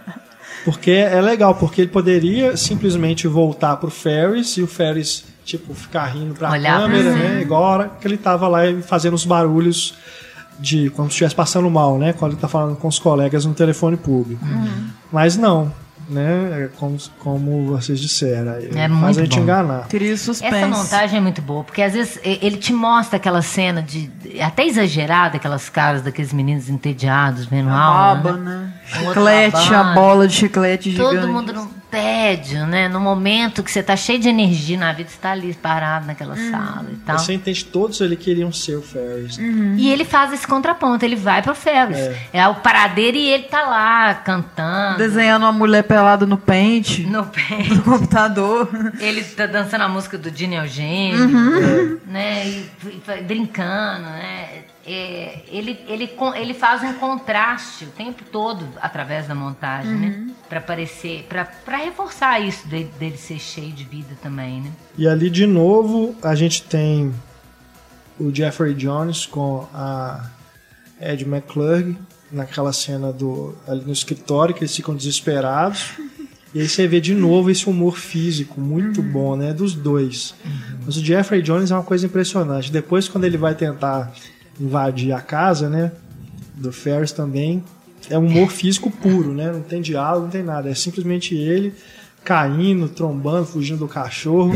Porque 0.63 0.91
é 0.91 1.19
legal, 1.21 1.55
porque 1.55 1.81
ele 1.81 1.89
poderia 1.89 2.55
simplesmente 2.55 3.27
voltar 3.27 3.77
pro 3.77 3.89
Ferris 3.89 4.57
e 4.57 4.61
o 4.61 4.67
Ferris 4.67 5.25
tipo, 5.43 5.73
ficar 5.73 6.05
rindo 6.05 6.33
pra 6.33 6.51
Olhar 6.51 6.81
câmera, 6.81 7.15
né? 7.15 7.41
Igual 7.41 7.63
a 7.63 7.67
hora 7.67 7.91
que 7.99 8.07
ele 8.07 8.17
tava 8.17 8.47
lá 8.47 8.59
fazendo 8.85 9.13
os 9.13 9.25
barulhos 9.25 9.95
de 10.59 10.89
como 10.91 11.09
se 11.09 11.13
estivesse 11.13 11.35
passando 11.35 11.69
mal, 11.69 11.97
né? 11.97 12.13
Quando 12.13 12.33
ele 12.33 12.41
tá 12.41 12.47
falando 12.47 12.75
com 12.75 12.87
os 12.87 12.99
colegas 12.99 13.45
no 13.45 13.53
telefone 13.53 13.97
público. 13.97 14.43
Uhum. 14.45 14.87
Mas 15.11 15.35
não, 15.35 15.73
né? 16.11 16.65
É 16.65 16.69
como, 16.77 16.97
como 17.19 17.65
vocês 17.65 17.99
disseram. 17.99 18.51
É 18.51 18.89
faz 18.89 19.17
a 19.17 19.21
gente 19.21 19.37
bom. 19.37 19.43
enganar. 19.43 19.87
Cria 19.87 20.17
suspense. 20.17 20.55
Essa 20.55 20.67
montagem 20.67 21.17
é 21.17 21.21
muito 21.21 21.41
boa, 21.41 21.63
porque 21.63 21.81
às 21.81 21.93
vezes 21.93 22.19
ele 22.23 22.57
te 22.57 22.73
mostra 22.73 23.17
aquela 23.17 23.41
cena 23.41 23.81
de. 23.81 24.11
até 24.41 24.65
exagerada, 24.65 25.37
aquelas 25.37 25.69
caras 25.69 26.01
daqueles 26.01 26.33
meninos 26.33 26.69
entediados 26.69 27.45
vendo 27.45 27.69
a 27.69 27.79
aula. 27.81 28.15
Baba, 28.15 28.37
né? 28.37 28.55
né? 28.55 28.73
Chiclete, 28.85 29.73
a 29.73 29.83
bola 29.93 30.27
de 30.27 30.33
chiclete 30.33 30.95
Todo 30.95 31.11
gigante. 31.11 31.31
mundo 31.31 31.53
não 31.53 31.80
tédio, 31.91 32.65
né? 32.65 32.87
No 32.87 33.01
momento 33.01 33.61
que 33.61 33.69
você 33.69 33.83
tá 33.83 33.97
cheio 33.97 34.17
de 34.17 34.29
energia 34.29 34.77
na 34.77 34.93
vida, 34.93 35.09
você 35.09 35.17
tá 35.17 35.31
ali 35.31 35.53
parado 35.53 36.07
naquela 36.07 36.35
uhum. 36.35 36.49
sala 36.49 36.85
e 36.91 36.95
tal. 36.95 37.19
Você 37.19 37.33
entende, 37.33 37.65
todos 37.65 37.99
eles 37.99 38.17
queriam 38.17 38.51
ser 38.51 38.77
o 38.77 38.81
Ferris. 38.81 39.37
Uhum. 39.37 39.75
E 39.77 39.91
ele 39.91 40.05
faz 40.05 40.31
esse 40.31 40.47
contraponto, 40.47 41.03
ele 41.03 41.17
vai 41.17 41.41
pro 41.41 41.53
Ferris. 41.53 41.97
É. 41.97 42.17
é 42.33 42.47
o 42.47 42.55
paradeiro 42.55 43.17
e 43.17 43.27
ele 43.27 43.43
tá 43.43 43.63
lá 43.63 44.15
cantando. 44.15 44.97
Desenhando 44.97 45.43
uma 45.43 45.51
mulher 45.51 45.83
pelada 45.83 46.25
no 46.25 46.37
pente. 46.37 47.03
No 47.03 47.25
pente. 47.25 47.73
No 47.73 47.81
computador. 47.83 48.69
Ele 48.99 49.21
tá 49.23 49.45
dançando 49.45 49.81
a 49.81 49.89
música 49.89 50.17
do 50.17 50.31
Dini 50.31 50.55
Eugênio, 50.55 51.25
uhum. 51.25 51.99
né? 52.07 52.47
E, 52.47 52.71
e, 52.85 53.21
brincando, 53.23 54.03
né? 54.03 54.63
É, 54.85 55.43
ele, 55.47 55.79
ele, 55.87 56.09
ele 56.35 56.53
faz 56.53 56.83
um 56.83 56.93
contraste 56.93 57.85
o 57.85 57.89
tempo 57.89 58.23
todo 58.31 58.65
através 58.81 59.27
da 59.27 59.35
montagem, 59.35 59.93
né? 59.93 60.07
uhum. 60.07 60.25
né? 60.25 60.33
Para 60.49 60.59
parecer, 60.59 61.27
para 61.29 61.77
reforçar 61.77 62.39
isso 62.39 62.67
dele, 62.67 62.91
dele, 62.99 63.17
ser 63.17 63.39
cheio 63.39 63.71
de 63.71 63.83
vida 63.83 64.17
também, 64.21 64.61
né? 64.61 64.71
E 64.97 65.07
ali 65.07 65.29
de 65.29 65.45
novo 65.45 66.15
a 66.21 66.35
gente 66.35 66.63
tem 66.63 67.13
o 68.19 68.33
Jeffrey 68.33 68.73
Jones 68.73 69.25
com 69.25 69.67
a 69.73 70.29
Ed 70.99 71.23
McClurg 71.23 71.97
naquela 72.31 72.73
cena 72.73 73.13
do 73.13 73.55
ali 73.67 73.83
no 73.85 73.93
escritório 73.93 74.53
que 74.53 74.61
eles 74.61 74.75
ficam 74.75 74.95
desesperados. 74.95 75.91
E 76.53 76.59
aí 76.59 76.67
você 76.67 76.85
vê 76.85 76.99
de 76.99 77.13
novo 77.13 77.49
esse 77.49 77.69
humor 77.69 77.97
físico 77.97 78.59
muito 78.59 78.99
uhum. 78.99 79.11
bom, 79.11 79.35
né? 79.37 79.53
Dos 79.53 79.73
dois. 79.73 80.35
Uhum. 80.43 80.79
Mas 80.85 80.97
o 80.97 81.05
Jeffrey 81.05 81.41
Jones 81.41 81.71
é 81.71 81.75
uma 81.75 81.83
coisa 81.83 82.05
impressionante. 82.05 82.71
Depois, 82.71 83.07
quando 83.07 83.23
ele 83.23 83.37
vai 83.37 83.55
tentar 83.55 84.11
invadir 84.59 85.11
a 85.11 85.21
casa, 85.21 85.69
né? 85.69 85.91
Do 86.55 86.71
Ferris 86.71 87.11
também. 87.11 87.63
É 88.09 88.17
um 88.17 88.25
humor 88.25 88.49
físico 88.49 88.89
puro, 88.89 89.33
né? 89.33 89.51
Não 89.51 89.61
tem 89.61 89.81
diálogo, 89.81 90.25
não 90.25 90.31
tem 90.31 90.43
nada. 90.43 90.69
É 90.69 90.75
simplesmente 90.75 91.35
ele 91.35 91.73
caindo, 92.23 92.87
trombando, 92.87 93.45
fugindo 93.45 93.79
do 93.79 93.87
cachorro. 93.87 94.51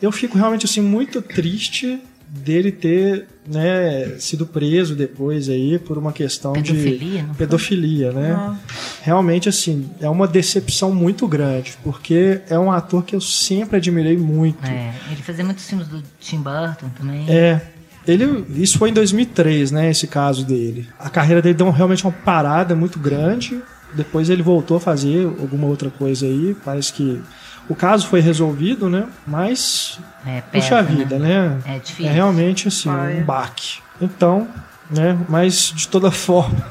Eu 0.00 0.12
fico 0.12 0.36
realmente 0.36 0.66
assim 0.66 0.80
muito 0.80 1.22
triste 1.22 2.00
dele 2.28 2.72
ter 2.72 3.26
né, 3.46 4.16
sido 4.18 4.44
preso 4.44 4.96
depois 4.96 5.48
aí 5.48 5.78
por 5.78 5.96
uma 5.96 6.12
questão 6.12 6.52
pedofilia, 6.52 7.22
de 7.22 7.34
pedofilia, 7.36 8.12
né? 8.12 8.32
Não. 8.32 8.58
Realmente 9.02 9.48
assim 9.48 9.88
é 10.00 10.08
uma 10.08 10.26
decepção 10.26 10.92
muito 10.92 11.28
grande 11.28 11.76
porque 11.84 12.40
é 12.48 12.58
um 12.58 12.72
ator 12.72 13.04
que 13.04 13.14
eu 13.14 13.20
sempre 13.20 13.76
admirei 13.76 14.16
muito. 14.16 14.64
É, 14.66 14.94
ele 15.10 15.22
fazia 15.22 15.44
muitos 15.44 15.68
filmes 15.68 15.86
do 15.86 16.02
Tim 16.18 16.38
Burton 16.38 16.88
também. 16.98 17.24
É, 17.28 17.60
ele, 18.06 18.44
isso 18.50 18.78
foi 18.78 18.90
em 18.90 18.92
2003, 18.92 19.70
né? 19.70 19.90
Esse 19.90 20.06
caso 20.06 20.44
dele. 20.44 20.88
A 20.98 21.08
carreira 21.08 21.40
dele 21.40 21.54
deu 21.54 21.70
realmente 21.70 22.04
uma 22.04 22.12
parada 22.12 22.74
muito 22.74 22.98
grande. 22.98 23.60
Depois 23.94 24.28
ele 24.28 24.42
voltou 24.42 24.76
a 24.76 24.80
fazer 24.80 25.26
alguma 25.26 25.66
outra 25.66 25.90
coisa 25.90 26.26
aí. 26.26 26.54
Parece 26.64 26.92
que 26.92 27.22
o 27.68 27.74
caso 27.74 28.06
foi 28.06 28.20
resolvido, 28.20 28.90
né? 28.90 29.06
Mas 29.26 29.98
é, 30.26 30.42
puxa 30.42 30.82
vida, 30.82 31.18
né? 31.18 31.48
né? 31.48 31.76
É 31.76 31.78
difícil. 31.78 32.10
É 32.10 32.14
realmente 32.14 32.68
assim 32.68 32.90
um 32.90 33.24
baque. 33.24 33.78
Então, 34.00 34.46
né? 34.90 35.18
Mas 35.28 35.72
de 35.74 35.88
toda 35.88 36.10
forma, 36.12 36.66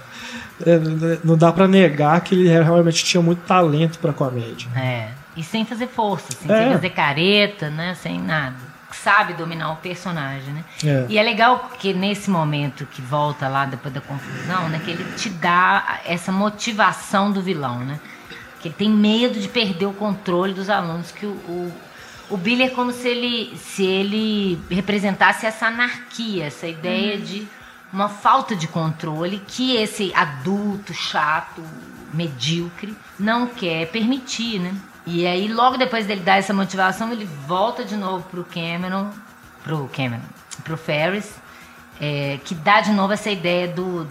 é, 0.66 0.80
não 1.24 1.36
dá 1.36 1.52
para 1.52 1.68
negar 1.68 2.22
que 2.22 2.36
ele 2.36 2.48
realmente 2.48 3.04
tinha 3.04 3.24
muito 3.24 3.40
talento 3.40 3.98
para 3.98 4.14
comédia. 4.14 4.70
É. 4.76 5.08
E 5.36 5.42
sem 5.42 5.66
fazer 5.66 5.88
força, 5.88 6.28
assim, 6.30 6.52
é. 6.52 6.64
sem 6.64 6.74
fazer 6.74 6.90
careta, 6.92 7.72
né? 7.72 7.96
Sem 7.96 8.22
nada 8.22 8.73
sabe 8.96 9.34
dominar 9.34 9.72
o 9.72 9.76
personagem, 9.78 10.54
né? 10.54 10.64
É. 10.84 11.06
E 11.10 11.18
é 11.18 11.24
legal 11.24 11.72
que 11.80 11.94
nesse 11.94 12.30
momento 12.30 12.86
que 12.86 13.02
volta 13.02 13.48
lá 13.48 13.66
depois 13.66 13.94
da 13.94 14.02
confusão, 14.02 14.70
né, 14.70 14.82
que 14.84 14.92
ele 14.92 15.04
te 15.16 15.30
dá 15.30 16.00
essa 16.06 16.32
motivação 16.32 17.32
do 17.32 17.42
vilão, 17.42 17.80
né? 17.80 18.00
Que 18.62 18.70
ele 18.70 18.76
tem 18.76 18.90
medo 18.90 19.40
de 19.40 19.48
perder 19.48 19.86
o 19.86 19.94
controle 19.94 20.54
dos 20.54 20.70
alunos, 20.70 21.12
que 21.12 21.26
o, 21.26 21.32
o, 21.32 21.74
o 22.30 22.38
Billy 22.38 22.64
é 22.64 22.70
como 22.70 22.92
se 22.92 23.08
ele, 23.08 23.58
se 23.58 23.86
ele 23.86 24.60
representasse 24.70 25.46
essa 25.46 25.68
anarquia, 25.68 26.46
essa 26.46 26.68
ideia 26.68 27.18
uhum. 27.18 27.24
de 27.24 27.48
uma 27.92 28.10
falta 28.10 28.56
de 28.56 28.68
controle 28.68 29.42
que 29.48 29.76
esse 29.76 30.12
adulto 30.16 30.94
chato, 30.94 31.64
medíocre, 32.12 32.96
não 33.20 33.48
quer 33.48 33.88
permitir, 33.92 34.60
né? 34.60 34.74
E 35.06 35.28
aí, 35.28 35.48
logo 35.48 35.78
depois 35.78 36.06
dele 36.06 36.22
dar 36.22 36.38
essa 36.38 36.54
motivação, 36.54 37.12
ele 37.12 37.26
volta 37.26 37.84
de 37.84 37.96
novo 37.96 38.24
pro 38.30 38.44
Cameron, 38.46 39.10
pro 39.64 39.90
Cameron, 39.90 40.24
pro 40.64 40.78
Ferris, 40.78 41.34
é, 42.00 42.40
que 42.44 42.56
dá 42.56 42.82
de 42.82 42.92
novo 42.92 43.14
essa 43.14 43.30
ideia 43.30 43.68
do, 43.68 44.08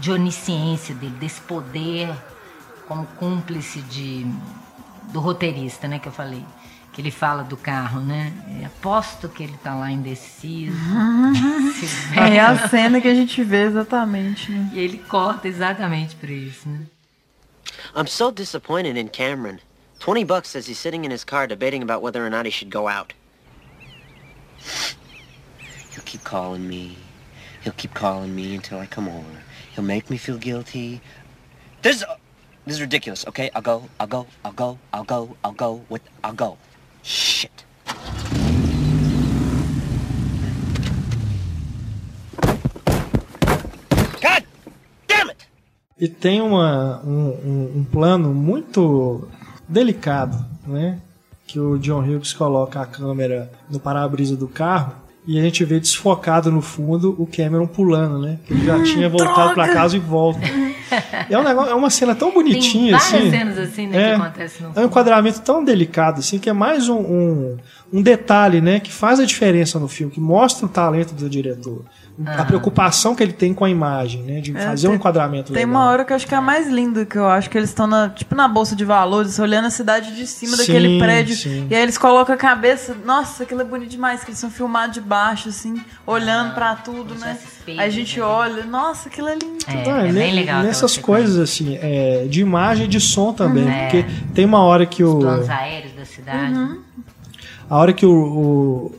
de 0.00 0.10
onisciência 0.10 0.94
dele, 0.94 1.14
desse 1.18 1.40
poder 1.42 2.12
como 2.88 3.06
cúmplice 3.06 3.80
de, 3.82 4.26
do 5.12 5.20
roteirista, 5.20 5.86
né, 5.86 5.98
que 5.98 6.08
eu 6.08 6.12
falei. 6.12 6.44
Que 6.92 7.00
ele 7.00 7.10
fala 7.10 7.42
do 7.42 7.56
carro, 7.56 8.00
né? 8.00 8.30
É, 8.60 8.66
aposto 8.66 9.26
que 9.26 9.42
ele 9.42 9.56
tá 9.64 9.74
lá 9.74 9.90
indeciso. 9.90 10.76
é 12.14 12.38
a 12.38 12.68
cena 12.68 13.00
que 13.00 13.08
a 13.08 13.14
gente 13.14 13.42
vê 13.42 13.62
exatamente, 13.62 14.52
né? 14.52 14.70
E 14.74 14.78
ele 14.78 14.98
corta 14.98 15.48
exatamente 15.48 16.14
por 16.16 16.28
isso, 16.28 16.68
né? 16.68 16.80
I'm 17.96 18.06
so 18.06 18.30
disappointed 18.30 18.98
in 18.98 19.08
Cameron. 19.08 19.58
20 20.02 20.24
bucks 20.24 20.48
says 20.48 20.66
he's 20.66 20.80
sitting 20.80 21.04
in 21.04 21.12
his 21.12 21.22
car 21.22 21.46
debating 21.46 21.80
about 21.80 22.02
whether 22.02 22.26
or 22.26 22.28
not 22.28 22.44
he 22.44 22.50
should 22.50 22.70
go 22.70 22.88
out. 22.88 23.12
He'll 25.92 26.02
keep 26.04 26.24
calling 26.24 26.66
me. 26.66 26.96
He'll 27.62 27.72
keep 27.74 27.94
calling 27.94 28.34
me 28.34 28.56
until 28.56 28.80
I 28.80 28.86
come 28.86 29.06
over. 29.06 29.42
He'll 29.76 29.84
make 29.84 30.10
me 30.10 30.16
feel 30.16 30.38
guilty. 30.38 31.00
This, 31.82 32.02
uh, 32.02 32.16
this 32.66 32.74
is 32.74 32.80
ridiculous, 32.80 33.24
okay? 33.28 33.48
I'll 33.54 33.62
go, 33.62 33.88
I'll 34.00 34.08
go, 34.08 34.26
I'll 34.44 34.52
go, 34.52 34.78
I'll 34.92 35.04
go, 35.04 35.36
I'll 35.44 35.52
go, 35.52 35.84
with, 35.88 36.02
I'll 36.24 36.32
go. 36.32 36.58
Shit. 37.04 37.64
God 44.20 44.44
damn 45.06 45.30
it! 45.30 45.46
E 45.96 46.08
tem 46.08 46.40
uma, 46.40 47.00
um, 47.04 47.30
um, 47.44 47.78
um 47.78 47.84
plano 47.84 48.34
muito 48.34 49.30
delicado, 49.72 50.44
né? 50.66 50.98
Que 51.46 51.58
o 51.58 51.78
John 51.78 52.00
Hughes 52.00 52.32
coloca 52.32 52.80
a 52.80 52.86
câmera 52.86 53.50
no 53.68 53.80
para-brisa 53.80 54.36
do 54.36 54.46
carro 54.46 54.94
e 55.26 55.38
a 55.38 55.42
gente 55.42 55.64
vê 55.64 55.78
desfocado 55.78 56.50
no 56.50 56.60
fundo 56.60 57.14
o 57.18 57.26
Cameron 57.26 57.66
pulando, 57.66 58.18
né? 58.18 58.38
Que 58.46 58.52
ele 58.52 58.66
já 58.66 58.76
hum, 58.76 58.82
tinha 58.82 59.08
voltado 59.08 59.54
para 59.54 59.72
casa 59.72 59.96
e 59.96 60.00
volta. 60.00 60.40
É, 61.30 61.38
um 61.38 61.42
negócio, 61.42 61.72
é 61.72 61.74
uma 61.74 61.88
cena 61.88 62.14
tão 62.14 62.30
bonitinha 62.34 62.88
Tem 62.88 62.94
assim. 62.94 63.30
cenas 63.30 63.56
assim, 63.56 63.86
né, 63.86 63.96
é, 63.96 64.14
que 64.14 64.20
acontece 64.20 64.62
no 64.62 64.72
É 64.76 64.80
um 64.80 64.84
enquadramento 64.84 65.40
tão 65.40 65.64
delicado 65.64 66.18
assim 66.18 66.38
que 66.38 66.50
é 66.50 66.52
mais 66.52 66.86
um, 66.86 66.98
um, 66.98 67.56
um, 67.90 68.02
detalhe, 68.02 68.60
né, 68.60 68.78
que 68.78 68.92
faz 68.92 69.18
a 69.18 69.24
diferença 69.24 69.78
no 69.78 69.88
filme, 69.88 70.12
que 70.12 70.20
mostra 70.20 70.66
o 70.66 70.68
talento 70.68 71.14
do 71.14 71.30
diretor. 71.30 71.82
A 72.26 72.44
preocupação 72.44 73.14
que 73.14 73.22
ele 73.22 73.32
tem 73.32 73.54
com 73.54 73.64
a 73.64 73.70
imagem, 73.70 74.22
né? 74.22 74.40
De 74.40 74.54
é, 74.54 74.60
fazer 74.60 74.82
tem, 74.86 74.90
um 74.90 74.94
enquadramento 74.96 75.52
Tem 75.52 75.64
legal. 75.64 75.70
uma 75.70 75.90
hora 75.90 76.04
que 76.04 76.12
eu 76.12 76.16
acho 76.16 76.26
que 76.26 76.34
é 76.34 76.36
a 76.36 76.42
mais 76.42 76.68
linda, 76.68 77.06
que 77.06 77.16
eu 77.16 77.26
acho 77.26 77.48
que 77.48 77.56
eles 77.56 77.70
estão 77.70 77.86
na, 77.86 78.10
tipo 78.10 78.34
na 78.34 78.46
bolsa 78.46 78.76
de 78.76 78.84
valores, 78.84 79.38
olhando 79.38 79.66
a 79.66 79.70
cidade 79.70 80.14
de 80.14 80.26
cima 80.26 80.56
sim, 80.56 80.58
daquele 80.58 80.98
prédio. 80.98 81.34
Sim. 81.34 81.66
E 81.70 81.74
aí 81.74 81.82
eles 81.82 81.96
colocam 81.96 82.34
a 82.34 82.38
cabeça. 82.38 82.94
Nossa, 83.04 83.44
aquilo 83.44 83.62
é 83.62 83.64
bonito 83.64 83.90
demais, 83.90 84.22
que 84.22 84.30
eles 84.30 84.38
são 84.38 84.50
filmados 84.50 84.94
de 84.94 85.00
baixo, 85.00 85.48
assim, 85.48 85.80
olhando 86.06 86.50
ah, 86.50 86.54
para 86.54 86.76
tudo, 86.76 87.14
né? 87.14 87.38
Aí 87.66 87.80
a 87.80 87.88
gente 87.88 88.20
né? 88.20 88.26
olha, 88.26 88.64
nossa, 88.64 89.08
aquilo 89.08 89.28
é 89.28 89.34
lindo. 89.34 89.64
É, 89.66 89.74
então, 89.80 89.96
é, 89.96 90.08
é 90.08 90.12
bem 90.12 90.34
legal. 90.34 90.62
Nessas 90.62 90.98
coisas, 90.98 91.38
assim, 91.38 91.78
é, 91.80 92.26
de 92.28 92.42
imagem 92.42 92.84
e 92.84 92.88
de 92.88 93.00
som 93.00 93.32
também. 93.32 93.64
Uhum. 93.64 93.78
Porque 93.80 94.04
tem 94.34 94.44
uma 94.44 94.60
hora 94.60 94.84
que 94.84 95.02
o. 95.02 95.16
Os 95.16 95.24
planos 95.24 95.50
aéreos 95.50 95.92
da 95.94 96.04
cidade. 96.04 96.52
Uhum. 96.52 96.78
A 97.70 97.78
hora 97.78 97.92
que 97.94 98.04
o, 98.04 98.12
o, 98.12 98.94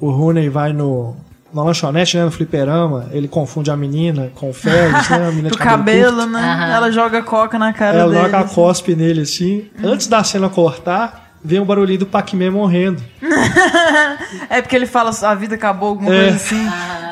o 0.00 0.10
Rooney 0.10 0.48
vai 0.48 0.72
no, 0.72 1.14
na 1.54 1.62
lanchonete, 1.62 2.16
né, 2.16 2.24
no 2.24 2.30
fliperama, 2.30 3.08
ele 3.12 3.28
confunde 3.28 3.70
a 3.70 3.76
menina 3.76 4.32
com 4.34 4.50
o 4.50 4.52
Félix, 4.52 5.08
né? 5.08 5.28
A 5.28 5.30
menina 5.30 5.50
do 5.50 5.56
cabelo, 5.56 6.16
cabelo 6.18 6.26
né? 6.26 6.54
Uhum. 6.54 6.72
Ela 6.74 6.90
joga 6.90 7.22
coca 7.22 7.58
na 7.58 7.72
cara 7.72 7.96
Ela 7.96 8.08
dele. 8.08 8.18
Ela 8.18 8.24
joga 8.26 8.38
a 8.38 8.40
assim. 8.40 8.54
cospe 8.54 8.96
nele, 8.96 9.20
assim. 9.20 9.70
Uhum. 9.78 9.92
Antes 9.92 10.08
da 10.08 10.24
cena 10.24 10.48
cortar, 10.48 11.30
vem 11.42 11.60
o 11.60 11.64
barulhinho 11.64 12.00
do 12.00 12.06
Pac-Man 12.06 12.50
morrendo. 12.50 13.00
é 14.50 14.60
porque 14.60 14.74
ele 14.74 14.86
fala 14.86 15.10
a 15.22 15.34
vida 15.34 15.54
acabou, 15.54 15.90
alguma 15.90 16.12
é. 16.12 16.22
coisa 16.22 16.36
assim. 16.36 16.68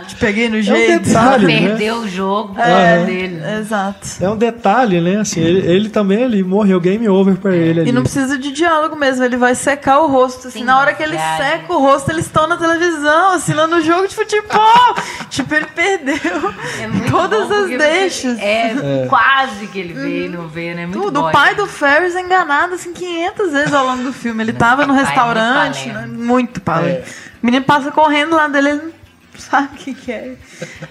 Te 0.07 0.17
peguei 0.17 0.49
no 0.49 0.61
jeito. 0.61 0.93
É 0.93 0.97
um 0.97 1.03
detalhe, 1.03 1.47
né? 1.47 1.69
Perdeu 1.69 1.97
o 1.97 2.09
jogo 2.09 2.59
é, 2.59 3.05
dele. 3.05 3.43
Exato. 3.61 4.09
É 4.21 4.29
um 4.29 4.37
detalhe, 4.37 5.01
né? 5.01 5.21
Assim, 5.21 5.41
ele, 5.41 5.67
ele 5.67 5.89
também 5.89 6.23
ele 6.23 6.43
morreu 6.43 6.81
game 6.81 7.09
over 7.09 7.37
pra 7.37 7.55
ele. 7.55 7.81
Ali. 7.81 7.91
E 7.91 7.93
não 7.93 8.03
precisa 8.03 8.39
de 8.39 8.53
diálogo 8.53 8.97
mesmo, 8.97 9.25
ele 9.25 9.37
vai 9.37 9.55
secar 9.55 10.01
o 10.01 10.07
rosto. 10.07 10.49
Assim, 10.49 10.61
Sim, 10.61 10.65
na 10.65 10.79
hora 10.79 10.95
que 10.95 11.03
ele 11.03 11.17
seca 11.19 11.73
o 11.73 11.79
rosto, 11.79 12.11
eles 12.11 12.27
estão 12.27 12.47
na 12.47 12.57
televisão, 12.57 13.33
assinando 13.33 13.77
o 13.77 13.81
jogo 13.81 14.09
de 14.09 14.15
futebol. 14.15 14.95
tipo, 15.31 15.55
ele 15.55 15.67
perdeu 15.67 16.15
é 16.15 17.11
todas 17.11 17.51
as 17.51 17.69
deixas. 17.69 18.39
É, 18.39 18.73
é, 18.73 19.07
quase 19.09 19.67
que 19.67 19.79
ele 19.79 19.95
vê 19.95 20.27
e 20.27 20.29
não 20.29 20.49
vê, 20.49 20.75
né? 20.75 20.87
Muito 20.87 21.01
Tudo. 21.01 21.27
O 21.27 21.31
pai 21.31 21.55
do 21.55 21.67
Ferris 21.67 22.15
é 22.15 22.21
enganado 22.21 22.75
assim 22.75 22.93
500 22.93 23.53
vezes 23.53 23.75
ao 23.75 23.87
longo 23.87 24.03
do 24.03 24.13
filme. 24.13 24.43
Ele 24.43 24.53
tava 24.53 24.87
no 24.87 24.93
restaurante, 24.93 25.89
é 25.89 26.07
muito 26.07 26.61
palento. 26.61 27.01
Né? 27.01 27.05
O 27.43 27.47
menino 27.47 27.65
passa 27.65 27.91
correndo 27.91 28.37
lá 28.37 28.47
dele, 28.49 28.69
ele 28.69 28.83
não 28.83 29.02
sabe 29.41 29.75
o 29.75 29.79
que, 29.79 29.95
que 29.95 30.13
é. 30.13 30.37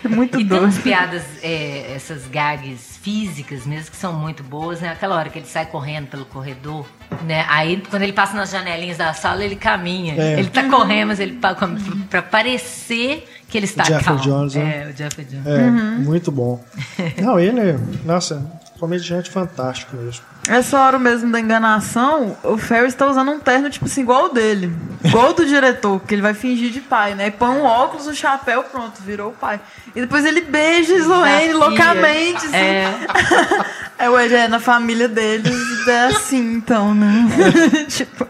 É 0.04 0.08
muito 0.08 0.40
e 0.40 0.44
doido. 0.44 0.50
tem 0.50 0.60
umas 0.60 0.78
piadas, 0.80 1.24
é, 1.44 1.94
essas 1.96 2.26
gags 2.28 2.98
físicas 3.02 3.66
mesmo, 3.66 3.92
que 3.92 3.98
são 3.98 4.14
muito 4.14 4.44
boas, 4.44 4.82
né? 4.82 4.90
Aquela 4.90 5.16
hora 5.16 5.30
que 5.30 5.40
ele 5.40 5.48
sai 5.48 5.66
correndo 5.66 6.08
pelo 6.08 6.26
corredor, 6.26 6.86
né? 7.24 7.46
Aí, 7.50 7.82
quando 7.90 8.04
ele 8.04 8.14
passa 8.14 8.36
nas 8.36 8.52
janelinhas 8.52 8.98
da 8.98 9.14
sala, 9.14 9.44
ele 9.44 9.56
caminha. 9.56 10.16
É. 10.16 10.40
Ele 10.40 10.50
tá 10.50 10.64
correndo, 10.70 11.10
mas 11.10 11.20
ele 11.20 11.40
para 12.10 12.22
parecer 12.22 13.28
que 13.48 13.58
ele 13.58 13.66
está 13.66 13.84
Jeff 13.84 14.06
calmo. 14.06 14.22
Jones, 14.22 14.56
né? 14.56 14.84
É, 14.84 14.90
o 14.90 14.94
Jeff 14.94 15.24
Jones. 15.24 15.46
É, 15.46 15.58
uhum. 15.64 16.00
muito 16.00 16.32
bom. 16.32 16.64
Não, 17.22 17.40
ele, 17.40 17.78
nossa, 18.06 18.61
comediante 18.82 19.30
fantástico 19.30 19.96
mesmo. 19.96 20.26
Essa 20.50 20.80
hora 20.80 20.98
mesmo 20.98 21.32
da 21.32 21.40
enganação, 21.40 22.36
o 22.44 22.58
Ferris 22.58 22.96
tá 22.96 23.06
usando 23.06 23.32
um 23.32 23.40
terno, 23.40 23.70
tipo 23.70 23.86
assim, 23.86 24.02
igual 24.02 24.26
o 24.26 24.30
dele. 24.30 24.76
Igual 25.04 25.30
o 25.30 25.34
do 25.34 25.46
diretor, 25.46 26.00
porque 26.00 26.16
ele 26.16 26.22
vai 26.24 26.34
fingir 26.34 26.72
de 26.72 26.82
pai, 26.82 27.14
né? 27.14 27.28
E 27.28 27.32
põe 27.32 27.50
um 27.50 27.64
óculos, 27.64 28.08
um 28.08 28.14
chapéu, 28.16 28.64
pronto, 28.64 29.00
virou 29.04 29.30
o 29.30 29.34
pai. 29.34 29.62
E 29.96 30.02
depois 30.02 30.26
ele 30.26 30.42
beija 30.42 30.96
Sloane 30.96 31.54
loucamente, 31.54 32.48
assim. 32.48 32.56
É. 32.56 33.00
é, 34.06 34.10
ué, 34.10 34.28
é, 34.34 34.48
na 34.48 34.60
família 34.60 35.08
deles 35.08 35.88
é 35.88 36.06
assim, 36.08 36.54
então, 36.54 36.96
né? 36.96 37.28
tipo. 37.88 38.28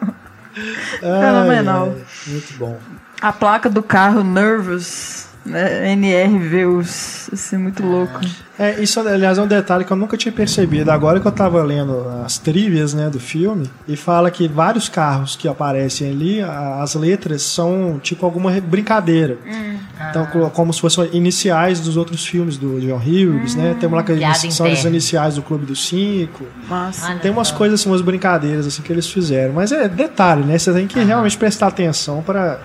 fenomenal. 1.00 1.96
muito 2.28 2.54
bom. 2.58 2.78
A 3.22 3.32
placa 3.32 3.70
do 3.70 3.82
carro 3.82 4.22
Nervous 4.22 5.31
né? 5.46 5.92
NRVs, 5.94 7.30
assim, 7.34 7.58
muito 7.58 7.84
louco. 7.84 8.20
É, 8.60 8.80
isso, 8.80 9.00
aliás, 9.00 9.38
é 9.38 9.42
um 9.42 9.48
detalhe 9.48 9.84
que 9.84 9.92
eu 9.92 9.98
nunca 9.98 10.16
tinha 10.16 10.32
percebido. 10.32 10.92
Agora 10.92 11.20
que 11.20 11.28
eu 11.28 11.32
tava 11.32 11.64
lendo 11.64 12.08
as 12.24 12.38
trivias, 12.38 12.94
né, 12.94 13.10
do 13.10 13.20
filme, 13.20 13.68
e 13.88 13.96
fala 13.96 14.30
que 14.30 14.48
vários 14.48 14.88
carros 14.88 15.36
que 15.36 15.48
aparecem 15.48 16.12
ali, 16.12 16.42
as 16.42 16.94
letras 16.94 17.42
são 17.42 18.00
tipo 18.02 18.24
alguma 18.26 18.52
brincadeira. 18.62 19.38
Hum. 19.46 19.78
Então, 20.10 20.26
como 20.52 20.74
se 20.74 20.82
fossem 20.82 21.10
iniciais 21.14 21.80
dos 21.80 21.98
outros 21.98 22.26
filmes 22.26 22.58
do 22.58 22.80
John 22.80 22.98
Hughes, 22.98 23.56
hum. 23.56 23.60
né? 23.62 23.76
Tem 23.80 23.88
uma 23.90 23.98
lá 23.98 24.04
que 24.04 24.52
são 24.52 24.68
as 24.68 24.84
iniciais 24.84 25.36
do 25.36 25.42
Clube 25.42 25.66
dos 25.66 25.88
Cinco. 25.88 26.46
Nossa. 26.70 27.16
Tem 27.16 27.32
umas 27.32 27.52
coisas 27.52 27.80
assim, 27.80 27.90
umas 27.90 28.02
brincadeiras 28.02 28.68
assim 28.68 28.82
que 28.82 28.92
eles 28.92 29.08
fizeram. 29.08 29.54
Mas 29.54 29.72
é 29.72 29.88
detalhe, 29.88 30.44
né? 30.44 30.58
Você 30.58 30.72
tem 30.72 30.88
que 30.88 31.00
realmente 31.00 31.38
prestar 31.38 31.68
atenção 31.68 32.22
para 32.22 32.60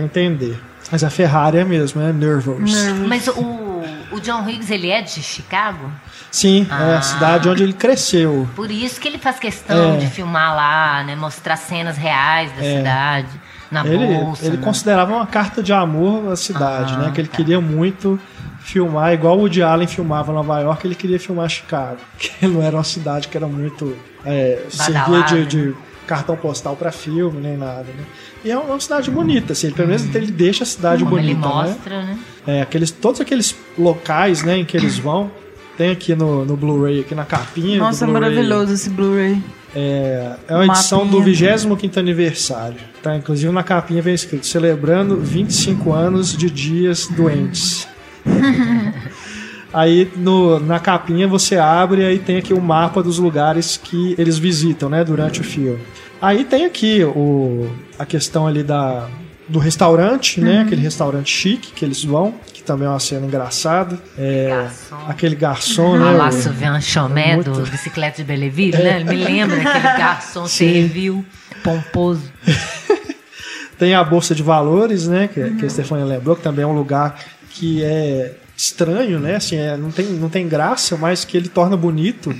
entender. 0.00 0.69
Mas 0.90 1.04
a 1.04 1.10
Ferrari 1.10 1.58
é 1.58 1.64
mesmo, 1.64 2.00
é 2.00 2.12
Nervous. 2.12 2.72
Mas 3.06 3.28
o, 3.28 3.84
o 4.10 4.20
John 4.20 4.48
Higgs, 4.48 4.72
ele 4.72 4.90
é 4.90 5.02
de 5.02 5.22
Chicago? 5.22 5.90
Sim, 6.30 6.66
ah, 6.70 6.82
é 6.82 6.94
a 6.94 6.98
ah. 6.98 7.02
cidade 7.02 7.48
onde 7.48 7.62
ele 7.62 7.72
cresceu. 7.72 8.48
Por 8.54 8.70
isso 8.70 9.00
que 9.00 9.08
ele 9.08 9.18
faz 9.18 9.38
questão 9.38 9.94
é. 9.94 9.96
de 9.98 10.06
filmar 10.06 10.54
lá, 10.54 11.04
né? 11.04 11.16
Mostrar 11.16 11.56
cenas 11.56 11.96
reais 11.96 12.52
da 12.52 12.64
é. 12.64 12.76
cidade, 12.76 13.40
na 13.70 13.86
ele, 13.86 14.06
bolsa. 14.06 14.46
Ele 14.46 14.56
né? 14.56 14.62
considerava 14.62 15.12
uma 15.12 15.26
carta 15.26 15.62
de 15.62 15.72
amor 15.72 16.32
à 16.32 16.36
cidade, 16.36 16.94
ah, 16.94 16.98
né? 16.98 17.12
Que 17.12 17.20
ele 17.20 17.28
tá. 17.28 17.36
queria 17.36 17.60
muito 17.60 18.18
filmar, 18.60 19.12
igual 19.12 19.36
o 19.36 19.40
Woody 19.40 19.62
Allen 19.62 19.88
filmava 19.88 20.32
Nova 20.32 20.60
York, 20.60 20.86
ele 20.86 20.94
queria 20.94 21.18
filmar 21.18 21.48
Chicago. 21.48 21.98
Que 22.18 22.46
não 22.46 22.62
era 22.62 22.76
uma 22.76 22.84
cidade 22.84 23.28
que 23.28 23.36
era 23.36 23.46
muito... 23.46 23.96
É, 24.24 24.66
servia 24.68 25.22
de, 25.22 25.46
de 25.46 25.74
cartão 26.10 26.34
postal 26.34 26.74
para 26.74 26.90
filme, 26.90 27.40
nem 27.40 27.56
nada, 27.56 27.84
né? 27.84 28.04
E 28.44 28.50
é 28.50 28.58
uma 28.58 28.80
cidade 28.80 29.08
bonita, 29.12 29.52
assim, 29.52 29.70
pelo 29.70 29.86
menos 29.86 30.12
ele 30.12 30.32
deixa 30.32 30.64
a 30.64 30.66
cidade 30.66 31.04
Como 31.04 31.14
bonita, 31.14 31.30
ele 31.30 31.38
mostra, 31.38 32.02
né? 32.02 32.18
né? 32.44 32.58
É, 32.58 32.62
aqueles, 32.62 32.90
todos 32.90 33.20
aqueles 33.20 33.54
locais, 33.78 34.42
né, 34.42 34.58
em 34.58 34.64
que 34.64 34.76
eles 34.76 34.98
vão, 34.98 35.30
tem 35.78 35.90
aqui 35.90 36.16
no, 36.16 36.44
no 36.44 36.56
Blu-ray, 36.56 37.00
aqui 37.00 37.14
na 37.14 37.24
capinha 37.24 37.78
Nossa, 37.78 38.04
é 38.04 38.08
maravilhoso 38.08 38.72
esse 38.72 38.90
Blu-ray. 38.90 39.40
É, 39.72 40.32
é 40.48 40.54
uma 40.56 40.66
edição 40.66 41.06
do 41.06 41.22
25º 41.22 41.96
aniversário. 41.98 42.78
Tá? 43.00 43.16
Inclusive 43.16 43.52
na 43.52 43.62
capinha 43.62 44.02
vem 44.02 44.12
escrito 44.12 44.48
celebrando 44.48 45.16
25 45.16 45.92
anos 45.92 46.36
de 46.36 46.50
dias 46.50 47.06
doentes. 47.06 47.86
aí 49.72 50.10
no, 50.16 50.58
na 50.58 50.80
capinha 50.80 51.28
você 51.28 51.56
abre 51.56 52.02
e 52.02 52.04
aí 52.04 52.18
tem 52.18 52.36
aqui 52.36 52.52
o 52.52 52.60
mapa 52.60 53.00
dos 53.00 53.18
lugares 53.20 53.76
que 53.76 54.16
eles 54.18 54.38
visitam, 54.38 54.88
né, 54.88 55.04
durante 55.04 55.40
o 55.40 55.44
filme. 55.44 55.78
Aí 56.20 56.44
tem 56.44 56.64
aqui 56.64 57.02
o, 57.04 57.70
a 57.98 58.04
questão 58.04 58.46
ali 58.46 58.62
da, 58.62 59.08
do 59.48 59.58
restaurante, 59.58 60.40
né? 60.40 60.50
uhum. 60.50 60.56
né? 60.58 60.62
Aquele 60.62 60.82
restaurante 60.82 61.30
chique 61.32 61.72
que 61.72 61.84
eles 61.84 62.04
vão, 62.04 62.34
que 62.52 62.62
também 62.62 62.86
é 62.86 62.90
uma 62.90 63.00
cena 63.00 63.26
engraçada. 63.26 63.98
É, 64.18 64.48
Garçom. 64.48 64.96
aquele 65.08 65.34
garçom, 65.34 65.98
né? 65.98 66.10
Lá 66.12 66.28
o- 66.28 66.32
se 66.32 66.48
vê 66.50 66.70
um 66.70 66.80
chomé 66.80 67.34
muito- 67.36 67.50
do 67.52 67.62
Bicicleta 67.70 68.18
de 68.18 68.24
Belleville, 68.24 68.76
né? 68.76 69.00
Ele 69.00 69.04
me 69.04 69.16
lembra 69.24 69.56
aquele 69.56 69.96
garçom 69.96 70.44
servil, 70.48 71.24
pomposo. 71.64 72.22
Tem 73.78 73.94
a 73.94 74.04
Bolsa 74.04 74.34
de 74.34 74.42
Valores, 74.42 75.08
né? 75.08 75.26
Que, 75.32 75.50
que 75.54 75.64
a 75.64 75.70
Stefania 75.70 76.04
lembrou, 76.04 76.36
que 76.36 76.42
também 76.42 76.64
é 76.64 76.66
um 76.66 76.74
lugar 76.74 77.18
que 77.48 77.82
é 77.82 78.34
estranho, 78.54 79.18
né? 79.18 79.36
Assim, 79.36 79.56
é, 79.56 79.74
não, 79.74 79.90
tem, 79.90 80.04
não 80.04 80.28
tem 80.28 80.46
graça, 80.46 80.98
mas 80.98 81.24
que 81.24 81.34
ele 81.34 81.48
torna 81.48 81.78
bonito 81.78 82.34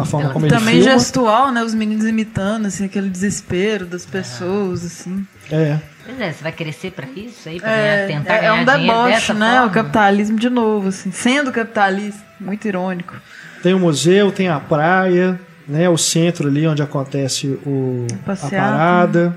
a, 0.00 0.04
forma 0.04 0.30
como 0.30 0.46
ele 0.46 0.54
Também 0.54 0.76
filma. 0.82 0.98
gestual, 0.98 1.52
né? 1.52 1.62
Os 1.62 1.74
meninos 1.74 2.04
imitando, 2.04 2.66
assim, 2.66 2.84
aquele 2.84 3.08
desespero 3.08 3.86
das 3.86 4.04
pessoas, 4.04 4.84
assim. 4.84 5.26
É. 5.50 5.78
Pois 6.04 6.20
é, 6.20 6.32
você 6.32 6.42
vai 6.42 6.52
crescer 6.52 6.90
pra 6.90 7.06
isso 7.16 7.48
aí? 7.48 7.60
Pra 7.60 7.70
É, 7.70 8.06
ganhar, 8.06 8.18
tentar 8.20 8.34
é, 8.34 8.46
é 8.46 8.52
um 8.52 8.64
deboche, 8.64 9.32
né? 9.32 9.52
forma? 9.52 9.66
O 9.66 9.70
capitalismo 9.70 10.38
de 10.38 10.50
novo, 10.50 10.88
assim. 10.88 11.10
Sendo 11.12 11.50
capitalista, 11.52 12.20
muito 12.40 12.66
irônico. 12.68 13.14
Tem 13.62 13.72
o 13.72 13.78
museu, 13.78 14.30
tem 14.30 14.48
a 14.48 14.60
praia, 14.60 15.40
né? 15.66 15.88
O 15.88 15.96
centro 15.96 16.48
ali 16.48 16.66
onde 16.66 16.82
acontece 16.82 17.46
o, 17.64 18.06
a 18.26 18.36
parada. 18.50 19.34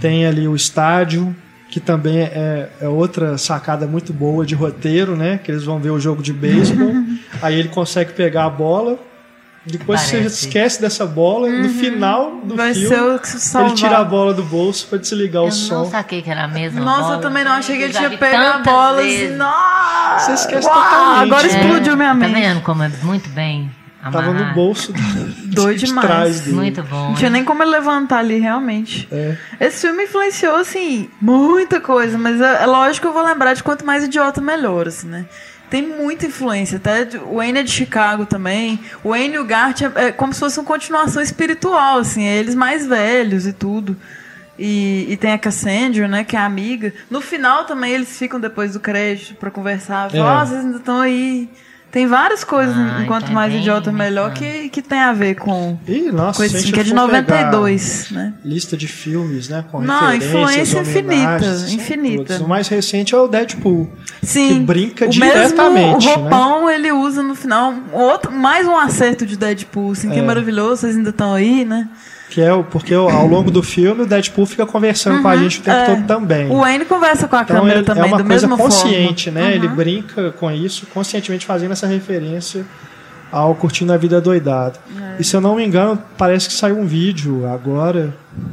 Tem 0.00 0.26
ali 0.26 0.46
o 0.46 0.54
estádio, 0.54 1.34
que 1.70 1.80
também 1.80 2.18
é, 2.20 2.68
é 2.80 2.88
outra 2.88 3.36
sacada 3.38 3.86
muito 3.86 4.12
boa 4.12 4.44
de 4.44 4.54
roteiro, 4.54 5.16
né? 5.16 5.40
Que 5.42 5.50
eles 5.50 5.64
vão 5.64 5.78
ver 5.80 5.90
o 5.90 5.98
jogo 5.98 6.22
de 6.22 6.32
beisebol. 6.32 6.92
aí 7.42 7.58
ele 7.58 7.68
consegue 7.68 8.12
pegar 8.12 8.44
a 8.44 8.50
bola. 8.50 8.98
Depois 9.66 10.00
você 10.00 10.18
Parece. 10.18 10.46
esquece 10.46 10.80
dessa 10.80 11.04
bola. 11.04 11.48
No 11.48 11.68
final 11.68 12.40
do 12.44 12.50
Uhum. 12.52 12.56
Vai 12.56 12.72
filme, 12.72 12.96
o 12.96 13.60
ele 13.66 13.74
tira 13.74 13.98
a 13.98 14.04
bola 14.04 14.32
do 14.32 14.44
bolso 14.44 14.86
para 14.86 14.98
desligar 14.98 15.42
o 15.42 15.46
Eu 15.46 15.50
som. 15.52 15.74
não 15.82 15.90
saquei 15.90 16.22
que 16.22 16.30
era 16.30 16.44
a 16.44 16.48
mesma 16.48 16.80
Nossa, 16.80 17.02
bola. 17.02 17.14
eu 17.16 17.20
também 17.20 17.44
não. 17.44 17.52
Achei 17.52 17.76
que 17.76 17.82
ele 17.82 17.92
tinha 17.92 18.10
pego 18.10 18.36
a 18.42 18.58
bola 18.58 19.00
assim. 19.00 19.28
Nossa! 19.36 20.20
Você 20.26 20.32
esquece 20.34 20.68
Uau, 20.68 20.74
totalmente, 20.82 21.22
Agora 21.32 21.42
né? 21.48 21.48
explodiu 21.60 21.96
minha 21.96 22.08
Tá 22.10 22.14
mente. 22.14 22.32
vendo 22.34 22.60
como 22.62 22.82
é 22.84 22.90
muito 23.02 23.28
bem 23.30 23.70
Tava 24.02 24.18
amarrado? 24.20 24.44
no 24.44 24.54
bolso 24.54 24.92
Doido 25.46 25.78
de 25.80 25.86
demais. 25.86 26.06
trás 26.06 26.40
dele. 26.42 26.56
Muito 26.56 26.82
bom. 26.84 27.08
Não 27.08 27.14
tinha 27.14 27.30
nem 27.30 27.44
como 27.44 27.62
ele 27.64 27.70
levantar 27.72 28.18
ali, 28.18 28.38
realmente. 28.38 29.08
É. 29.10 29.36
Esse 29.60 29.86
filme 29.88 30.04
influenciou, 30.04 30.56
assim, 30.56 31.10
muita 31.20 31.80
coisa, 31.80 32.16
mas 32.16 32.40
é, 32.40 32.62
é 32.62 32.66
lógico 32.66 33.02
que 33.02 33.08
eu 33.08 33.12
vou 33.12 33.24
lembrar 33.24 33.54
de 33.54 33.64
quanto 33.64 33.84
mais 33.84 34.04
idiota, 34.04 34.40
melhor, 34.40 34.86
assim, 34.86 35.08
né? 35.08 35.26
Tem 35.70 35.82
muita 35.82 36.26
influência, 36.26 36.76
até 36.76 37.04
de- 37.04 37.18
o 37.18 37.36
Wayne 37.36 37.58
é 37.58 37.62
de 37.62 37.70
Chicago 37.70 38.24
também. 38.26 38.78
O 39.02 39.10
Wayne 39.10 39.34
e 39.34 39.38
o 39.38 39.44
Gart 39.44 39.82
é, 39.82 39.90
é 40.08 40.12
como 40.12 40.32
se 40.32 40.40
fosse 40.40 40.58
uma 40.60 40.66
continuação 40.66 41.20
espiritual, 41.22 41.98
assim, 41.98 42.24
é 42.24 42.36
eles 42.36 42.54
mais 42.54 42.86
velhos 42.86 43.46
e 43.46 43.52
tudo. 43.52 43.96
E, 44.58 45.06
e 45.10 45.16
tem 45.18 45.32
a 45.32 45.38
Cassandra, 45.38 46.08
né, 46.08 46.24
que 46.24 46.34
é 46.34 46.38
amiga. 46.38 46.92
No 47.10 47.20
final 47.20 47.64
também 47.66 47.92
eles 47.92 48.16
ficam 48.16 48.40
depois 48.40 48.72
do 48.72 48.80
crédito 48.80 49.34
pra 49.34 49.50
conversar. 49.50 50.06
É. 50.06 50.18
Falam, 50.18 50.42
"Ó, 50.42 50.46
vocês 50.46 50.64
ainda 50.64 50.76
estão 50.78 51.00
aí. 51.00 51.48
Tem 51.96 52.06
várias 52.06 52.44
coisas, 52.44 52.76
Ah, 52.76 53.00
enquanto 53.02 53.30
é 53.30 53.32
mais 53.32 53.50
bem 53.50 53.62
idiota, 53.62 53.90
melhor, 53.90 54.30
que, 54.34 54.68
que 54.68 54.82
tem 54.82 54.98
a 54.98 55.14
ver 55.14 55.34
com, 55.36 55.78
E, 55.88 56.12
nossa, 56.12 56.36
com 56.36 56.44
esse 56.44 56.52
se 56.52 56.58
a 56.58 56.60
filme, 56.60 56.66
gente 56.66 56.74
que 56.74 56.80
é 56.80 56.82
de 56.82 56.90
for 56.90 57.08
pegar 57.08 57.50
92, 57.52 58.10
né? 58.10 58.34
Lista 58.44 58.76
de 58.76 58.86
filmes, 58.86 59.48
né? 59.48 59.64
Com 59.72 59.80
Não, 59.80 60.14
influência 60.14 60.80
infinita, 60.80 61.46
infinita. 61.70 62.36
O 62.44 62.46
mais 62.46 62.68
recente 62.68 63.14
é 63.14 63.18
o 63.18 63.26
Deadpool. 63.26 63.90
Sim. 64.22 64.48
que 64.48 64.60
brinca 64.60 65.06
o 65.06 65.08
diretamente, 65.08 66.04
mesmo 66.06 66.20
roupão 66.20 66.68
ele 66.68 66.92
usa 66.92 67.22
no 67.22 67.34
final. 67.34 67.72
Outro, 67.90 68.30
mais 68.30 68.66
um 68.68 68.76
acerto 68.76 69.24
de 69.24 69.38
Deadpool, 69.38 69.92
assim, 69.92 70.10
que 70.10 70.16
é 70.16 70.18
É. 70.18 70.22
maravilhoso, 70.22 70.82
vocês 70.82 70.96
ainda 70.98 71.08
estão 71.08 71.32
aí, 71.32 71.64
né? 71.64 71.88
Que 72.36 72.42
é 72.42 72.52
o, 72.52 72.62
porque 72.62 72.92
ao 72.92 73.26
longo 73.26 73.50
do 73.50 73.62
filme 73.62 74.02
o 74.02 74.06
Deadpool 74.06 74.44
fica 74.44 74.66
conversando 74.66 75.22
com 75.22 75.28
a 75.28 75.38
gente 75.38 75.58
o 75.58 75.62
tempo 75.62 75.74
é. 75.78 75.86
todo 75.86 76.06
também. 76.06 76.50
O 76.50 76.58
Wayne 76.58 76.84
conversa 76.84 77.26
com 77.26 77.34
a 77.34 77.40
Então 77.40 77.56
câmera 77.56 77.78
ele- 77.78 77.86
também, 77.86 78.02
é 78.02 78.06
uma 78.08 78.18
da 78.18 78.24
coisa 78.24 78.46
mesma 78.46 78.62
consciente, 78.62 79.30
forma. 79.30 79.40
né? 79.40 79.46
Uhum. 79.46 79.54
Ele 79.54 79.68
brinca 79.68 80.30
com 80.32 80.50
isso, 80.50 80.86
conscientemente 80.92 81.46
fazendo 81.46 81.72
essa 81.72 81.86
referência 81.86 82.66
ao 83.32 83.54
Curtindo 83.54 83.90
a 83.90 83.96
Vida 83.96 84.20
Doidado. 84.20 84.78
É. 85.00 85.16
E 85.18 85.24
se 85.24 85.34
eu 85.34 85.40
não 85.40 85.56
me 85.56 85.64
engano, 85.64 85.98
parece 86.18 86.46
que 86.48 86.52
saiu 86.52 86.78
um 86.78 86.84
vídeo 86.84 87.46
agora 87.48 88.12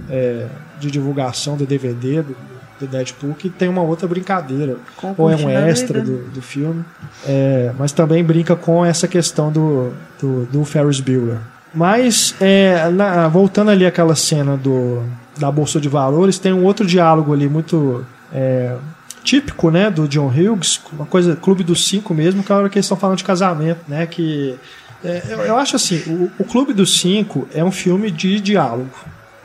é, 0.10 0.46
de 0.80 0.90
divulgação 0.90 1.58
do 1.58 1.66
DVD 1.66 2.22
do, 2.22 2.38
do 2.80 2.88
Deadpool 2.88 3.34
que 3.34 3.50
tem 3.50 3.68
uma 3.68 3.82
outra 3.82 4.08
brincadeira. 4.08 4.78
Com 4.96 5.14
Ou 5.18 5.30
é 5.30 5.36
um 5.36 5.50
extra 5.50 6.00
do, 6.00 6.20
do 6.30 6.42
filme. 6.42 6.86
É, 7.28 7.74
mas 7.78 7.92
também 7.92 8.24
brinca 8.24 8.56
com 8.56 8.86
essa 8.86 9.10
questão 9.10 9.52
do, 9.52 9.92
do, 10.22 10.46
do 10.46 10.64
Ferris 10.64 11.02
Bueller. 11.02 11.40
Mas, 11.74 12.36
é, 12.40 12.90
na- 12.90 13.28
voltando 13.28 13.72
ali 13.72 13.86
àquela 13.86 14.16
cena 14.16 14.56
do, 14.56 15.04
da 15.38 15.52
Bolsa 15.52 15.80
de 15.80 15.90
Valores, 15.90 16.38
tem 16.38 16.54
um 16.54 16.64
outro 16.64 16.86
diálogo 16.86 17.34
ali 17.34 17.50
muito 17.50 18.06
é, 18.32 18.76
típico 19.24 19.72
né, 19.72 19.90
do 19.90 20.08
John 20.08 20.28
Hughes, 20.28 20.80
uma 20.94 21.06
coisa, 21.06 21.36
Clube 21.36 21.64
dos 21.64 21.88
Cinco 21.88 22.14
mesmo, 22.14 22.44
que 22.44 22.52
é 22.52 22.56
a 22.56 22.60
hora 22.60 22.70
que 22.70 22.78
eles 22.78 22.86
estão 22.86 22.98
falando 22.98 23.18
de 23.18 23.24
casamento, 23.24 23.80
né? 23.88 24.06
Que, 24.06 24.56
é, 25.04 25.24
eu, 25.30 25.40
eu 25.40 25.58
acho 25.58 25.76
assim, 25.76 25.98
o, 26.08 26.32
o 26.40 26.44
Clube 26.44 26.74
dos 26.74 27.00
Cinco 27.00 27.48
é 27.54 27.64
um 27.64 27.72
filme 27.72 28.12
de 28.12 28.40
diálogo, 28.40 28.90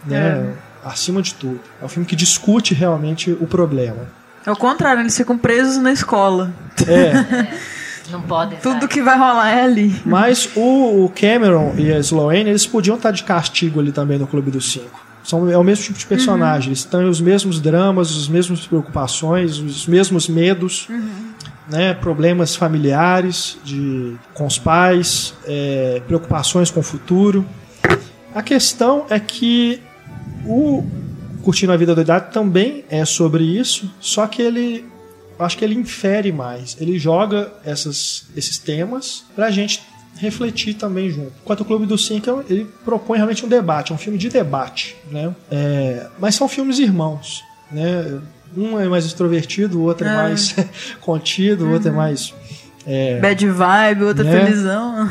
né? 0.04 0.52
Acima 0.84 1.20
de 1.22 1.34
tudo. 1.34 1.60
É 1.82 1.84
um 1.84 1.88
filme 1.88 2.06
que 2.06 2.14
discute 2.16 2.72
realmente 2.74 3.30
o 3.32 3.46
problema. 3.46 4.06
É 4.46 4.50
o 4.50 4.56
contrário, 4.56 5.00
eles 5.02 5.16
ficam 5.16 5.36
presos 5.36 5.76
na 5.78 5.92
escola. 5.92 6.50
É, 6.86 7.12
Não 8.10 8.22
pode 8.22 8.56
Tudo 8.56 8.80
sair. 8.80 8.88
que 8.88 9.02
vai 9.02 9.18
rolar 9.18 9.50
é 9.50 9.62
ali. 9.62 9.94
mas 10.04 10.48
o, 10.56 11.04
o 11.04 11.08
Cameron 11.10 11.74
e 11.76 11.92
a 11.92 11.98
Sloane, 11.98 12.50
eles 12.50 12.66
podiam 12.66 12.96
estar 12.96 13.10
de 13.10 13.22
castigo 13.24 13.80
ali 13.80 13.92
também 13.92 14.18
no 14.18 14.26
Clube 14.26 14.50
dos 14.50 14.70
Cinco. 14.72 15.06
São, 15.22 15.50
é 15.50 15.58
o 15.58 15.62
mesmo 15.64 15.84
tipo 15.84 15.98
de 15.98 16.06
personagem. 16.06 16.70
Eles 16.70 16.84
têm 16.84 17.04
os 17.08 17.20
mesmos 17.20 17.60
dramas, 17.60 18.10
as 18.16 18.28
mesmas 18.28 18.66
preocupações, 18.66 19.58
os 19.58 19.86
mesmos 19.86 20.26
medos, 20.26 20.88
né? 21.68 21.92
problemas 21.92 22.56
familiares 22.56 23.58
de, 23.62 24.16
com 24.32 24.46
os 24.46 24.58
pais, 24.58 25.34
é, 25.44 26.00
preocupações 26.06 26.70
com 26.70 26.80
o 26.80 26.82
futuro. 26.82 27.44
A 28.34 28.42
questão 28.42 29.04
é 29.10 29.20
que 29.20 29.82
o 30.46 30.84
Curtindo 31.42 31.72
a 31.72 31.76
Vida 31.76 31.94
Doidado 31.94 32.32
também 32.32 32.84
é 32.88 33.04
sobre 33.04 33.44
isso, 33.44 33.90
só 34.00 34.26
que 34.26 34.40
ele 34.40 34.86
acho 35.38 35.56
que 35.56 35.64
ele 35.64 35.74
infere 35.74 36.32
mais. 36.32 36.76
Ele 36.80 36.98
joga 36.98 37.52
essas, 37.64 38.26
esses 38.36 38.58
temas 38.58 39.24
pra 39.34 39.50
gente 39.50 39.82
refletir 40.16 40.74
também 40.74 41.08
junto. 41.10 41.32
Enquanto 41.42 41.60
o 41.60 41.64
Clube 41.64 41.86
dos 41.86 42.06
Cinco, 42.06 42.42
ele 42.50 42.66
propõe 42.84 43.16
realmente 43.18 43.44
um 43.44 43.48
debate, 43.48 43.92
é 43.92 43.94
um 43.94 43.98
filme 43.98 44.18
de 44.18 44.28
debate, 44.28 44.96
né? 45.12 45.34
É, 45.50 46.06
mas 46.18 46.34
são 46.34 46.48
filmes 46.48 46.78
irmãos, 46.78 47.42
né? 47.70 48.20
Um 48.56 48.80
é 48.80 48.88
mais 48.88 49.04
extrovertido, 49.04 49.78
o 49.78 49.82
outro 49.84 50.06
é, 50.06 50.10
É. 50.10 50.14
mais 50.14 50.54
contido, 51.00 51.66
o 51.66 51.72
outro 51.72 51.90
é 51.90 51.92
mais... 51.92 52.34
é, 52.86 53.20
Bad 53.20 53.46
vibe, 53.48 54.04
outra 54.04 54.24
Né? 54.24 54.44
felizão. 54.44 55.08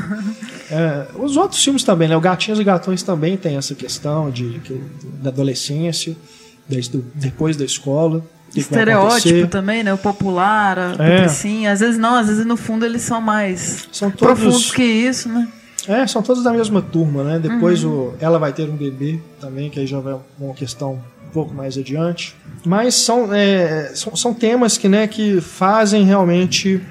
é, 0.72 1.08
os 1.16 1.38
outros 1.38 1.64
filmes 1.64 1.84
também, 1.84 2.10
né? 2.10 2.18
O 2.18 2.22
Gatinhos 2.22 2.60
e 2.60 2.64
Gatões 2.64 3.02
também 3.04 3.38
tem 3.38 3.56
essa 3.56 3.76
questão 3.76 4.30
de, 4.30 4.60
que- 4.60 4.82
da 5.22 5.30
adolescência, 5.30 6.18
desde 6.68 6.98
depois 7.16 7.56
da 7.56 7.64
escola. 7.64 8.26
Estereótipo 8.56 9.48
também, 9.48 9.84
né? 9.84 9.94
O 9.94 9.98
popular, 9.98 10.78
a 10.78 10.92
É. 11.04 11.18
patricinha. 11.22 11.72
Às 11.72 11.80
vezes 11.80 11.98
não, 11.98 12.16
às 12.16 12.28
vezes 12.28 12.46
no 12.46 12.58
fundo 12.58 12.86
eles 12.86 13.02
são 13.02 13.22
mais 13.22 13.88
São 13.92 14.10
todos 14.10 14.40
profundos 14.40 14.72
que 14.72 14.84
isso, 14.84 15.30
né? 15.30 15.48
É, 15.88 16.06
são 16.06 16.22
todos 16.22 16.44
da 16.44 16.52
mesma 16.52 16.82
turma, 16.82 17.24
né? 17.24 17.40
Depois 17.40 17.84
o, 17.84 18.14
ela 18.20 18.38
vai 18.38 18.52
ter 18.52 18.70
um 18.70 18.76
bebê 18.76 19.20
também, 19.40 19.70
que 19.70 19.80
aí 19.80 19.88
já 19.88 20.00
vai 20.00 20.16
uma 20.40 20.54
questão 20.54 21.02
um 21.26 21.30
pouco 21.32 21.54
mais 21.54 21.78
adiante. 21.78 22.36
Mas 22.66 22.96
são, 22.96 23.34
é, 23.34 23.92
são, 23.96 24.16
são 24.16 24.34
temas 24.34 24.78
que, 24.78 24.90
né, 24.90 25.08
que 25.08 25.40
fazem 25.40 26.04
realmente 26.04 26.82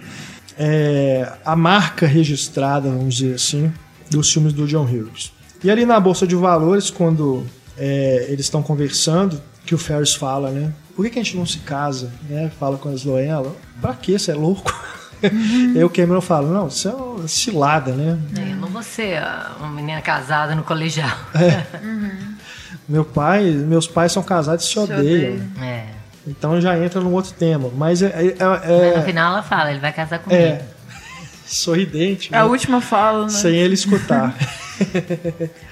é, 0.59 1.31
a 1.45 1.55
marca 1.55 2.07
registrada, 2.07 2.89
vamos 2.89 3.17
dizer 3.17 3.35
assim, 3.35 3.71
dos 4.11 4.33
filmes 4.33 4.53
do 4.55 4.67
John 4.67 4.85
Hughes. 4.85 5.33
E 5.63 5.71
ali 5.71 5.85
na 5.85 5.99
Bolsa 6.01 6.27
de 6.27 6.35
Valores, 6.35 6.89
quando 6.91 7.45
é, 7.77 8.27
eles 8.31 8.47
estão 8.47 8.63
conversando, 8.63 9.41
que 9.67 9.75
o 9.75 9.79
Ferris 9.79 10.15
fala, 10.15 10.51
né? 10.51 10.73
Por 10.97 11.05
que, 11.05 11.11
que 11.11 11.19
a 11.19 11.23
gente 11.23 11.37
não 11.37 11.45
se 11.47 11.59
casa? 11.59 12.11
Né? 12.29 12.51
Fala 12.59 12.79
com 12.79 12.89
a 12.89 12.93
Sloane, 12.95 13.27
ela, 13.29 13.55
pra 13.83 13.93
quê? 13.95 14.19
Você 14.19 14.31
é 14.31 14.35
louco? 14.35 14.75
e 15.23 15.77
aí 15.79 15.85
o 15.85 15.91
Cameron 15.91 16.21
fala, 16.23 16.49
não, 16.51 16.69
isso 16.69 16.89
é 16.89 16.93
uma 16.93 17.29
cilada, 17.29 17.93
né? 17.93 18.19
Eu 18.37 18.57
não 18.57 18.69
vou 18.69 18.83
ser 18.83 19.19
ah, 19.19 19.53
uma 19.61 19.69
menina 19.69 20.01
casada 20.01 20.55
no 20.55 20.63
colegial. 20.63 21.11
Meu 22.89 23.05
pai, 23.05 23.45
meus 23.51 23.87
pais 23.87 24.13
são 24.13 24.23
casados 24.23 24.65
e 24.65 24.69
se, 24.69 24.79
odeiam. 24.79 25.35
odeiam. 25.35 25.47
É. 25.63 25.87
Então 26.27 26.61
já 26.61 26.79
entra 26.79 27.01
num 27.01 27.13
outro 27.13 27.33
tema. 27.33 27.71
Mas 27.77 28.03
é, 28.03 28.07
é- 28.07 28.37
Mas 28.45 28.63
é- 28.71 28.97
no 28.97 29.03
final 29.05 29.33
ela 29.33 29.43
fala, 29.43 29.71
ele 29.71 29.81
vai 29.81 29.93
casar 29.93 30.19
comigo. 30.21 30.41
é 30.41 30.63
sorridente, 31.47 32.31
É 32.33 32.39
a 32.39 32.45
né? 32.45 32.49
última 32.51 32.81
fala, 32.81 33.25
né? 33.25 33.29
sem 33.31 33.55
ele 33.55 33.75
escutar. 33.75 34.35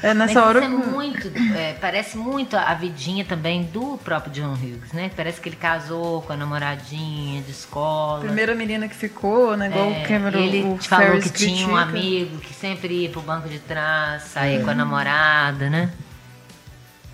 É 0.02 0.14
Mas 0.14 0.16
nessa 0.16 0.44
hora. 0.46 0.61
isso 0.64 0.68
é 0.68 0.68
muito, 0.90 1.32
é, 1.57 1.74
parece 1.80 2.16
muito 2.16 2.57
a 2.57 2.72
vidinha 2.74 3.24
também 3.24 3.64
do 3.64 3.98
próprio 3.98 4.32
John 4.32 4.52
Hughes, 4.55 4.92
né? 4.92 5.11
Parece 5.16 5.40
que 5.40 5.48
ele 5.48 5.57
casou 5.57 6.22
com 6.22 6.32
a 6.32 6.36
namoradinha 6.36 7.42
de 7.42 7.50
escola. 7.50 8.20
Primeira 8.20 8.55
menina 8.55 8.88
que 8.88 8.94
ficou, 8.94 9.57
né? 9.57 9.66
Igual 9.68 9.90
É, 9.90 10.02
o 10.02 10.09
Cameron. 10.09 10.38
ele 10.38 10.62
o 10.62 10.76
falou 10.82 11.07
Ferris 11.07 11.30
que 11.30 11.38
tinha 11.38 11.66
um 11.66 11.72
critica. 11.76 11.82
amigo 11.82 12.38
que 12.38 12.55
sempre 12.55 12.94
ia 13.02 13.09
pro 13.11 13.20
banco 13.22 13.48
de 13.48 13.59
trás, 13.59 14.22
sair 14.24 14.61
É. 14.61 14.64
com 14.64 14.70
a 14.70 14.74
namorada, 14.74 15.68
né? 15.70 15.90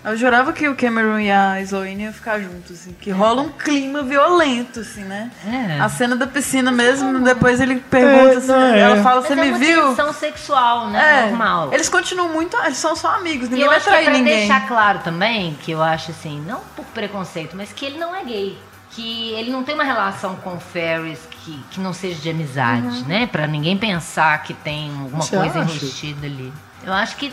Eu 0.03 0.17
jurava 0.17 0.51
que 0.51 0.67
o 0.67 0.75
Cameron 0.75 1.19
e 1.19 1.29
a 1.29 1.61
Sloane 1.61 2.03
iam 2.05 2.11
ficar 2.13 2.39
juntos, 2.39 2.71
assim. 2.71 2.95
Que 2.99 3.11
rola 3.11 3.43
um 3.43 3.49
clima 3.49 4.01
violento, 4.01 4.79
assim, 4.79 5.03
né? 5.03 5.29
É. 5.45 5.79
A 5.79 5.87
cena 5.89 6.15
da 6.15 6.25
piscina 6.25 6.71
mesmo, 6.71 7.19
depois 7.19 7.61
ele 7.61 7.75
pergunta 7.75 8.33
É, 8.33 8.37
assim, 8.37 8.47
não, 8.47 8.61
é. 8.63 8.79
ela 8.79 9.03
fala, 9.03 9.21
você 9.21 9.33
é 9.33 9.35
me 9.35 9.49
uma 9.49 9.57
viu? 9.59 10.13
sexual, 10.13 10.89
né? 10.89 11.25
É, 11.25 11.29
Normal. 11.29 11.71
eles 11.71 11.87
continuam 11.87 12.29
muito, 12.29 12.57
eles 12.57 12.77
são 12.77 12.95
só 12.95 13.15
amigos, 13.15 13.47
E 13.47 13.51
ninguém 13.51 13.63
eu 13.65 13.69
vai 13.69 13.77
acho 13.77 13.85
que 13.85 13.91
é 13.91 13.93
trair 13.93 14.05
pra 14.05 14.13
ninguém. 14.17 14.37
deixar 14.39 14.67
claro 14.67 14.99
também, 14.99 15.53
que 15.61 15.71
eu 15.71 15.81
acho 15.83 16.09
assim, 16.11 16.41
não 16.47 16.61
por 16.75 16.85
preconceito, 16.85 17.55
mas 17.55 17.71
que 17.71 17.85
ele 17.85 17.99
não 17.99 18.15
é 18.15 18.23
gay. 18.23 18.57
Que 18.93 19.31
ele 19.33 19.51
não 19.51 19.63
tem 19.63 19.75
uma 19.75 19.83
relação 19.85 20.35
com 20.37 20.55
o 20.55 20.59
Ferris 20.59 21.19
que, 21.29 21.57
que 21.71 21.79
não 21.79 21.93
seja 21.93 22.19
de 22.19 22.29
amizade, 22.29 22.87
Uhum. 22.87 23.03
né? 23.07 23.25
Pra 23.27 23.45
ninguém 23.47 23.77
pensar 23.77 24.41
que 24.43 24.53
tem 24.53 24.89
alguma 24.99 25.21
Você 25.21 25.37
coisa 25.37 25.59
acha? 25.61 25.71
enrustida 25.75 26.25
ali. 26.25 26.51
Eu 26.83 26.91
acho 26.91 27.15
que, 27.15 27.31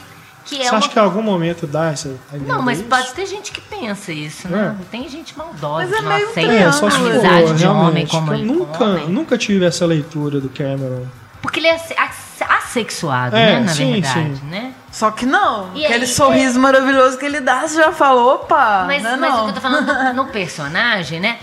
que 0.49 0.57
é 0.61 0.65
Você 0.65 0.71
uma... 0.71 0.79
acha 0.79 0.89
que 0.89 0.99
em 0.99 1.03
algum 1.03 1.21
momento 1.23 1.67
dá 1.67 1.91
essa 1.91 2.11
Não, 2.47 2.63
mas 2.63 2.79
disso? 2.79 2.89
pode 2.89 3.13
ter 3.13 3.27
gente 3.27 3.53
que 3.53 3.61
pensa 3.61 4.11
isso, 4.13 4.49
né? 4.49 4.75
É. 4.81 4.85
Tem 4.91 5.09
gente 5.09 5.37
maldosa 5.37 5.85
Mas 5.85 5.93
é 5.93 5.97
que 5.97 6.03
não 6.03 6.09
meio 6.15 6.27
um 6.27 6.31
aceita 6.31 6.53
É, 6.55 6.73
só 6.73 6.91
se 6.91 6.99
for, 6.99 7.07
amizade 7.11 7.55
de 7.55 7.67
homem 7.67 8.07
como 8.07 8.31
eu 8.33 8.35
ele 8.39 8.45
nunca, 8.47 8.85
homem. 8.85 9.09
nunca 9.09 9.37
tive 9.37 9.65
essa 9.67 9.85
leitura 9.85 10.41
do 10.41 10.49
Cameron. 10.49 11.05
Porque 11.43 11.61
ele 11.61 11.69
é 11.69 11.75
asse- 11.75 11.95
asse- 11.97 12.45
assexuado, 12.45 13.37
É, 13.37 13.55
né? 13.55 13.61
Na 13.61 13.69
sim, 13.69 13.93
verdade, 14.01 14.37
sim. 14.37 14.47
né? 14.47 14.73
Só 14.91 15.11
que 15.11 15.25
não, 15.27 15.71
E 15.75 15.85
aquele 15.85 16.05
aí, 16.05 16.11
sorriso 16.11 16.59
maravilhoso 16.59 17.17
que 17.19 17.25
ele 17.27 17.41
dá, 17.41 17.67
você 17.69 17.77
já 17.77 17.93
falou, 17.93 18.35
opa, 18.37 18.85
Mas, 18.87 19.03
não 19.03 19.11
é 19.13 19.17
mas 19.17 19.33
não. 19.35 19.41
o 19.41 19.45
que 19.45 19.51
eu 19.51 19.55
tô 19.55 19.61
falando 19.61 19.87
no, 20.15 20.25
no 20.25 20.27
personagem, 20.33 21.21
né? 21.21 21.39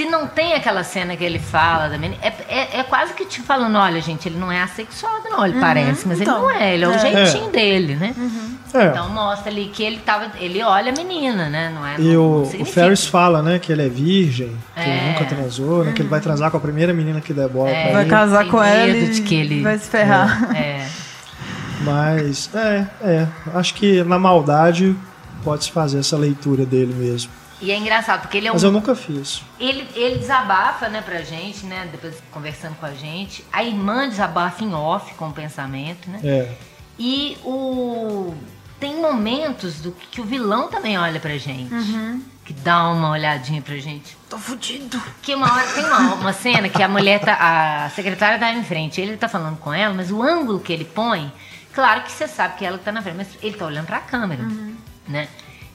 Se 0.00 0.06
não 0.08 0.26
tem 0.26 0.54
aquela 0.54 0.82
cena 0.82 1.14
que 1.14 1.22
ele 1.22 1.38
fala 1.38 1.88
da 1.88 1.98
menina, 1.98 2.18
é, 2.22 2.32
é, 2.48 2.80
é 2.80 2.82
quase 2.84 3.12
que 3.12 3.26
te 3.26 3.42
falando, 3.42 3.76
olha, 3.76 4.00
gente, 4.00 4.26
ele 4.28 4.38
não 4.38 4.50
é 4.50 4.62
assexuado, 4.62 5.28
não, 5.28 5.44
ele 5.44 5.60
parece, 5.60 6.08
mas 6.08 6.18
então, 6.20 6.48
ele 6.50 6.54
não 6.54 6.60
é, 6.62 6.74
ele 6.74 6.84
é 6.84 6.88
o 6.88 6.92
é. 6.92 6.98
jeitinho 7.26 7.48
É. 7.48 7.50
dele, 7.50 7.96
né? 7.96 8.14
É. 8.72 8.86
Então 8.86 9.10
mostra 9.10 9.50
ali 9.50 9.66
que 9.66 9.82
ele 9.82 9.98
tava. 9.98 10.30
Ele 10.38 10.62
olha 10.62 10.90
a 10.90 10.94
menina, 10.96 11.50
né? 11.50 11.70
Não 11.74 11.84
é? 11.86 11.96
E 11.98 12.14
não- 12.14 12.22
o, 12.22 12.50
não 12.50 12.62
o. 12.62 12.64
Ferris 12.64 13.04
fala, 13.04 13.42
né, 13.42 13.58
que 13.58 13.70
ele 13.72 13.84
é 13.84 13.88
virgem, 13.90 14.56
que 14.74 14.80
ele 14.80 14.90
É. 14.98 15.12
nunca 15.12 15.24
transou, 15.26 15.84
né, 15.84 15.92
que 15.92 16.00
ele 16.00 16.08
vai 16.08 16.20
transar 16.20 16.50
com 16.50 16.56
a 16.56 16.60
primeira 16.60 16.94
menina 16.94 17.20
que 17.20 17.34
der 17.34 17.48
bola 17.48 17.68
É. 17.68 17.82
pra 17.82 17.92
Vai 17.92 18.00
ele. 18.02 18.10
casar 18.10 18.46
com 18.48 18.62
ela 18.62 18.86
medo 18.92 19.04
e 19.04 19.08
de 19.10 19.20
que 19.22 19.34
ele- 19.34 19.62
vai 19.62 19.76
se 19.78 19.90
ferrar. 19.90 20.56
É. 20.56 20.86
Mas, 21.82 22.48
é, 22.54 22.86
é. 23.02 23.26
Acho 23.54 23.74
que 23.74 24.02
na 24.04 24.18
maldade 24.18 24.96
pode-se 25.44 25.70
fazer 25.72 25.98
essa 25.98 26.16
leitura 26.16 26.64
dele 26.64 26.94
mesmo. 26.94 27.30
E 27.60 27.70
é 27.70 27.76
engraçado, 27.76 28.22
porque 28.22 28.38
ele 28.38 28.48
é 28.48 28.50
um. 28.50 28.54
Mas 28.54 28.62
eu 28.62 28.72
nunca 28.72 28.94
fiz. 28.94 29.42
Ele, 29.58 29.86
ele 29.94 30.18
desabafa, 30.18 30.88
né, 30.88 31.02
pra 31.02 31.20
gente, 31.22 31.66
né? 31.66 31.88
Depois 31.90 32.16
conversando 32.32 32.74
com 32.76 32.86
a 32.86 32.94
gente. 32.94 33.44
A 33.52 33.62
irmã 33.62 34.08
desabafa 34.08 34.64
em 34.64 34.74
off 34.74 35.14
com 35.14 35.28
o 35.28 35.32
pensamento, 35.32 36.08
né? 36.08 36.20
É. 36.24 36.54
E 36.98 37.36
o. 37.44 38.34
Tem 38.78 38.98
momentos 38.98 39.80
do 39.80 39.92
que, 39.92 40.06
que 40.06 40.20
o 40.22 40.24
vilão 40.24 40.68
também 40.68 40.98
olha 40.98 41.20
pra 41.20 41.36
gente. 41.36 41.70
Que 42.46 42.54
dá 42.54 42.88
uma 42.88 43.10
olhadinha 43.10 43.60
pra 43.60 43.76
gente. 43.76 44.16
Tô 44.28 44.38
fudido. 44.38 45.00
Que 45.20 45.34
uma 45.34 45.52
hora 45.52 45.66
tem 45.68 45.84
uma, 45.84 46.14
uma 46.14 46.32
cena 46.32 46.66
que 46.66 46.82
a 46.82 46.88
mulher 46.88 47.20
tá. 47.20 47.84
A 47.84 47.90
secretária 47.90 48.38
tá 48.38 48.50
em 48.52 48.64
frente. 48.64 48.98
Ele 49.00 49.18
tá 49.18 49.28
falando 49.28 49.58
com 49.58 49.72
ela, 49.72 49.92
mas 49.92 50.10
o 50.10 50.22
ângulo 50.22 50.60
que 50.60 50.72
ele 50.72 50.86
põe, 50.86 51.30
claro 51.74 52.02
que 52.02 52.10
você 52.10 52.26
sabe 52.26 52.56
que 52.56 52.64
ela 52.64 52.78
tá 52.78 52.90
na 52.90 53.02
frente, 53.02 53.16
mas 53.18 53.28
ele 53.42 53.54
tá 53.54 53.66
olhando 53.66 53.86
pra 53.86 54.00
câmera. 54.00 54.42
Né? 55.06 55.28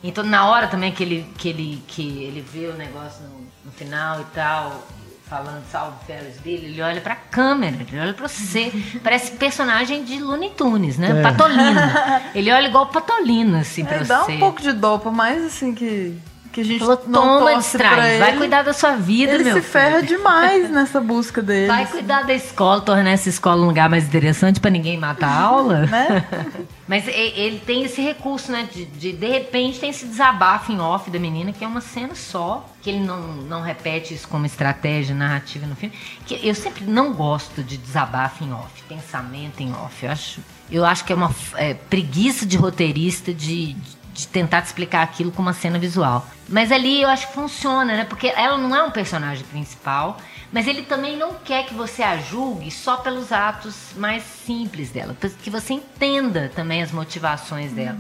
Então 0.08 0.24
na 0.24 0.48
hora 0.50 0.68
também 0.68 0.92
que 0.92 1.04
ele, 1.04 1.26
que 1.38 1.50
ele, 1.50 1.84
que 1.88 2.24
ele 2.24 2.42
vê 2.42 2.68
o 2.68 2.74
negócio 2.74 3.24
no, 3.24 3.40
no 3.66 3.72
final 3.72 4.22
e 4.22 4.26
tal, 4.34 4.86
falando 5.28 5.64
salve 5.72 5.98
Ferris 6.06 6.38
dele, 6.38 6.68
ele 6.68 6.82
olha 6.82 7.02
pra 7.02 7.16
câmera, 7.16 7.78
ele 7.88 8.00
olha 8.00 8.14
pra 8.14 8.28
você. 8.28 8.72
Parece 9.04 9.32
personagem 9.32 10.04
de 10.04 10.20
Looney 10.20 10.52
Tunes, 10.52 10.98
né? 10.98 11.20
É. 11.20 11.22
Patolino. 11.24 11.82
Ele 12.36 12.52
olha 12.52 12.68
igual 12.68 12.86
Patolino, 12.88 13.58
assim, 13.58 13.84
pra 13.86 13.98
É, 13.98 14.04
dá 14.04 14.24
você. 14.24 14.34
um 14.34 14.40
pouco 14.40 14.62
de 14.62 14.72
dó, 14.74 14.98
por 14.98 15.12
mais 15.12 15.44
assim 15.44 15.74
que, 15.74 16.16
que 16.56 16.62
a 16.62 16.64
gente 16.64 16.80
Falou, 16.80 17.04
não 17.06 17.40
toma, 17.40 17.58
distrai, 17.58 18.12
ele. 18.12 18.20
vai 18.20 18.38
cuidar 18.38 18.64
da 18.64 18.72
sua 18.72 18.96
vida, 18.96 19.34
Ele 19.34 19.44
meu 19.44 19.56
se 19.56 19.60
filho. 19.60 19.74
ferra 19.74 20.02
demais 20.02 20.70
nessa 20.72 21.02
busca 21.02 21.42
dele. 21.42 21.68
Vai 21.68 21.86
cuidar 21.86 22.24
da 22.24 22.34
escola, 22.34 22.80
tornar 22.80 23.12
essa 23.12 23.28
escola 23.28 23.62
um 23.62 23.66
lugar 23.66 23.90
mais 23.90 24.06
interessante 24.06 24.62
pra 24.62 24.72
ninguém 24.72 24.98
matar 24.98 25.28
a 25.28 25.42
aula. 25.42 25.86
Né? 25.86 26.26
Mas 26.88 27.10
ele 27.10 27.60
tem 27.66 27.84
esse 27.84 28.02
recurso, 28.02 28.54
né? 28.54 28.70
De, 28.72 28.86
de 28.86 29.12
de 29.12 29.28
repente 29.28 29.80
tem 29.80 29.90
esse 29.90 30.06
desabafo 30.06 30.72
em 30.72 30.80
off 30.80 31.12
da 31.12 31.20
menina, 31.20 31.52
que 31.52 31.66
é 31.66 31.68
uma 31.68 31.82
cena 31.82 32.16
só, 32.16 32.66
que 32.82 32.90
ele 32.90 33.00
não, 33.00 33.20
não 33.20 33.62
repete 33.62 34.14
isso 34.14 34.28
como 34.28 34.46
estratégia 34.46 35.14
narrativa 35.14 35.68
no 35.68 35.76
filme. 35.76 35.94
Que 36.26 36.40
eu 36.42 36.56
sempre 36.56 36.86
não 36.86 37.12
gosto 37.12 37.64
de 37.64 37.76
desabafo 37.76 38.46
em 38.46 38.54
off, 38.54 38.82
pensamento 38.88 39.60
em 39.60 39.74
off. 39.74 40.06
Eu 40.06 40.12
acho, 40.12 40.40
eu 40.72 40.86
acho 40.86 41.04
que 41.04 41.12
é 41.12 41.16
uma 41.18 41.36
é, 41.56 41.74
preguiça 41.74 42.46
de 42.46 42.56
roteirista 42.56 43.34
de, 43.34 43.76
de 44.16 44.28
tentar 44.30 44.62
te 44.62 44.68
explicar 44.68 45.02
aquilo 45.04 45.30
com 45.30 45.42
uma 45.42 45.52
cena 45.52 45.78
visual. 45.78 46.26
Mas 46.48 46.72
ali 46.72 47.02
eu 47.02 47.10
acho 47.10 47.28
que 47.28 47.34
funciona, 47.34 47.98
né? 47.98 48.06
Porque 48.06 48.28
ela 48.28 48.58
não 48.58 48.74
é 48.74 48.82
um 48.82 48.90
personagem 48.90 49.44
principal, 49.46 50.18
mas 50.54 50.68
ele 50.68 50.84
também 50.84 51.18
não 51.18 51.34
quer 51.44 51.66
que 51.66 51.74
você 51.74 52.02
a 52.02 52.16
julgue 52.18 52.72
só 52.72 52.96
pelos 52.98 53.34
atos 53.34 53.76
mais 53.98 54.24
simples 54.24 54.90
dela, 54.90 55.16
que 55.44 55.50
você 55.50 55.74
entenda 55.74 56.50
também 56.56 56.82
as 56.82 56.94
motivações 56.94 57.74
dela. 57.74 57.98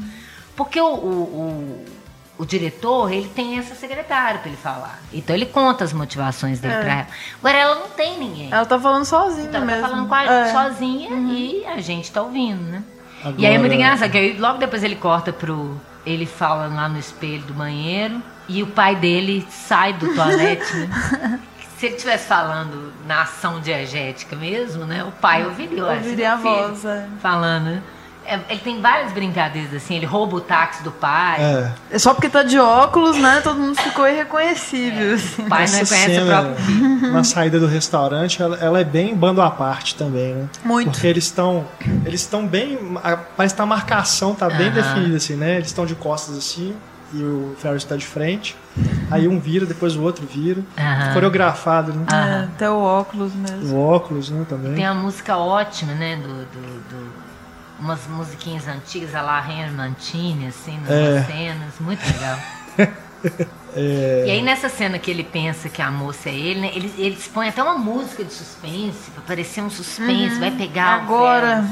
Porque 0.55 0.79
o, 0.79 0.85
o, 0.87 1.85
o, 2.37 2.43
o 2.43 2.45
diretor, 2.45 3.11
ele 3.11 3.27
tem 3.27 3.57
essa 3.57 3.75
secretária 3.75 4.39
pra 4.39 4.47
ele 4.47 4.57
falar. 4.57 5.01
Então 5.11 5.35
ele 5.35 5.45
conta 5.47 5.83
as 5.83 5.91
motivações 5.91 6.61
dele 6.61 6.75
É. 6.75 6.79
pra 6.81 6.93
ela. 6.93 7.07
Agora 7.39 7.57
ela 7.57 7.75
não 7.75 7.89
tem 7.89 8.17
ninguém. 8.17 8.53
Ela 8.53 8.65
tá 8.65 8.79
falando 8.79 9.03
sozinha 9.03 9.47
Então 9.49 9.57
ela 9.63 9.65
mesmo. 9.65 9.81
tá 9.81 9.89
falando 9.89 10.07
com 10.07 10.15
a, 10.15 10.23
É. 10.23 10.51
sozinha 10.53 11.09
e 11.11 11.65
a 11.65 11.81
gente 11.81 12.09
tá 12.09 12.21
ouvindo, 12.21 12.61
né? 12.61 12.83
E 13.37 13.45
aí 13.45 13.55
é 13.55 13.57
muito 13.57 13.73
Agora- 13.73 13.75
engraçado, 13.75 14.11
que 14.11 14.17
aí 14.17 14.37
logo 14.37 14.59
depois 14.59 14.81
ele 14.81 14.95
corta 14.95 15.33
pro. 15.33 15.75
Ele 16.05 16.25
fala 16.25 16.67
lá 16.67 16.87
no 16.87 16.99
espelho 16.99 17.43
do 17.43 17.53
banheiro 17.53 18.21
e 18.47 18.61
o 18.61 18.67
pai 18.67 18.95
dele 18.95 19.45
sai 19.49 19.93
do 19.93 20.13
toalete, 20.13 20.75
né? 20.75 21.39
Se 21.77 21.87
ele 21.87 21.95
estivesse 21.95 22.27
falando 22.27 22.93
na 23.05 23.23
ação 23.23 23.59
diegética 23.59 24.35
mesmo, 24.35 24.85
né? 24.85 25.03
O 25.03 25.11
pai 25.11 25.45
ouviria, 25.45 25.85
Ouviria 25.85 26.33
a 26.33 26.35
voz, 26.37 26.85
é. 26.85 27.05
falando. 27.21 27.65
né? 27.65 27.83
É, 28.27 28.39
ele 28.49 28.59
tem 28.59 28.81
várias 28.81 29.11
brincadeiras 29.11 29.73
assim, 29.73 29.95
ele 29.95 30.05
rouba 30.05 30.37
o 30.37 30.41
táxi 30.41 30.83
do 30.83 30.91
pai. 30.91 31.37
É. 31.41 31.71
É 31.91 31.99
Só 31.99 32.13
porque 32.13 32.27
tá 32.29 32.41
de 32.43 32.57
óculos, 32.59 33.17
né? 33.17 33.39
Todo 33.43 33.59
mundo 33.59 33.75
ficou 33.79 34.07
irreconhecível. 34.07 35.15
assim. 35.15 35.43
O 35.43 35.49
pai 35.49 35.59
não 35.67 35.79
Essa 35.79 35.95
reconhece 35.95 36.11
o 36.21 36.25
cena 36.25 36.41
próprio 36.41 36.65
filho. 36.65 37.13
na 37.13 37.23
saída 37.23 37.59
do 37.59 37.67
restaurante, 37.67 38.41
ela, 38.41 38.57
ela 38.57 38.79
é 38.79 38.83
bem 38.83 39.15
bando 39.15 39.41
à 39.41 39.49
parte 39.51 39.95
também, 39.95 40.33
né? 40.33 40.47
Muito. 40.63 40.91
Porque 40.91 41.05
eles 41.07 41.25
estão 41.25 41.65
eles 42.05 42.21
estão 42.21 42.45
bem, 42.47 42.77
a- 43.03 43.17
parece 43.17 43.53
que 43.55 43.61
a 43.61 43.65
marcação 43.65 44.33
tá 44.33 44.49
bem 44.49 44.67
Aham. 44.67 44.73
definida 44.75 45.17
assim, 45.17 45.35
né? 45.35 45.55
Eles 45.57 45.67
estão 45.67 45.85
de 45.85 45.95
costas 45.95 46.37
assim 46.37 46.75
e 47.13 47.17
o 47.21 47.55
Ferris 47.59 47.83
está 47.83 47.95
de 47.95 48.05
frente. 48.05 48.55
Aí 49.11 49.27
um 49.27 49.39
vira, 49.39 49.65
depois 49.65 49.95
o 49.95 50.01
outro 50.01 50.25
vira. 50.25 50.61
Aham. 50.77 51.13
Coreografado, 51.13 51.93
né? 51.93 52.05
É, 52.11 52.43
até 52.45 52.69
o 52.69 52.77
óculos 52.81 53.33
mesmo. 53.33 53.75
O 53.75 53.79
óculos, 53.87 54.29
né, 54.29 54.45
também. 54.49 54.73
Tem 54.73 54.85
uma 54.85 54.95
música 55.03 55.37
ótima, 55.37 55.93
né? 55.93 56.15
Do, 56.17 56.27
do, 56.27 56.79
do- 56.89 57.24
umas 57.79 58.07
musiquinhas 58.07 58.67
antigas, 58.67 59.13
a 59.15 59.21
la 59.21 59.39
Henry 59.47 59.71
Mantini, 59.71 60.47
assim, 60.47 60.79
nas 60.81 60.89
É. 60.91 61.23
cenas. 61.23 61.73
Muito 61.79 62.01
legal. 62.05 62.39
É, 63.77 64.23
E 64.27 64.31
aí 64.31 64.41
nessa 64.41 64.69
cena 64.69 64.97
que 64.99 65.09
ele 65.11 65.23
pensa 65.23 65.67
que 65.67 65.81
a 65.81 65.89
moça 65.91 66.29
é 66.29 66.33
ele, 66.33 66.61
né? 66.61 66.71
Eles, 66.75 66.93
eles 66.97 67.27
põem 67.27 67.49
até 67.49 67.61
uma 67.61 67.77
música 67.77 68.23
de 68.23 68.31
suspense, 68.31 69.11
pra 69.11 69.21
parecer 69.27 69.61
um 69.61 69.69
suspense, 69.69 70.39
vai 70.39 70.51
pegar 70.51 70.99
o 70.99 71.01
Agora. 71.01 71.65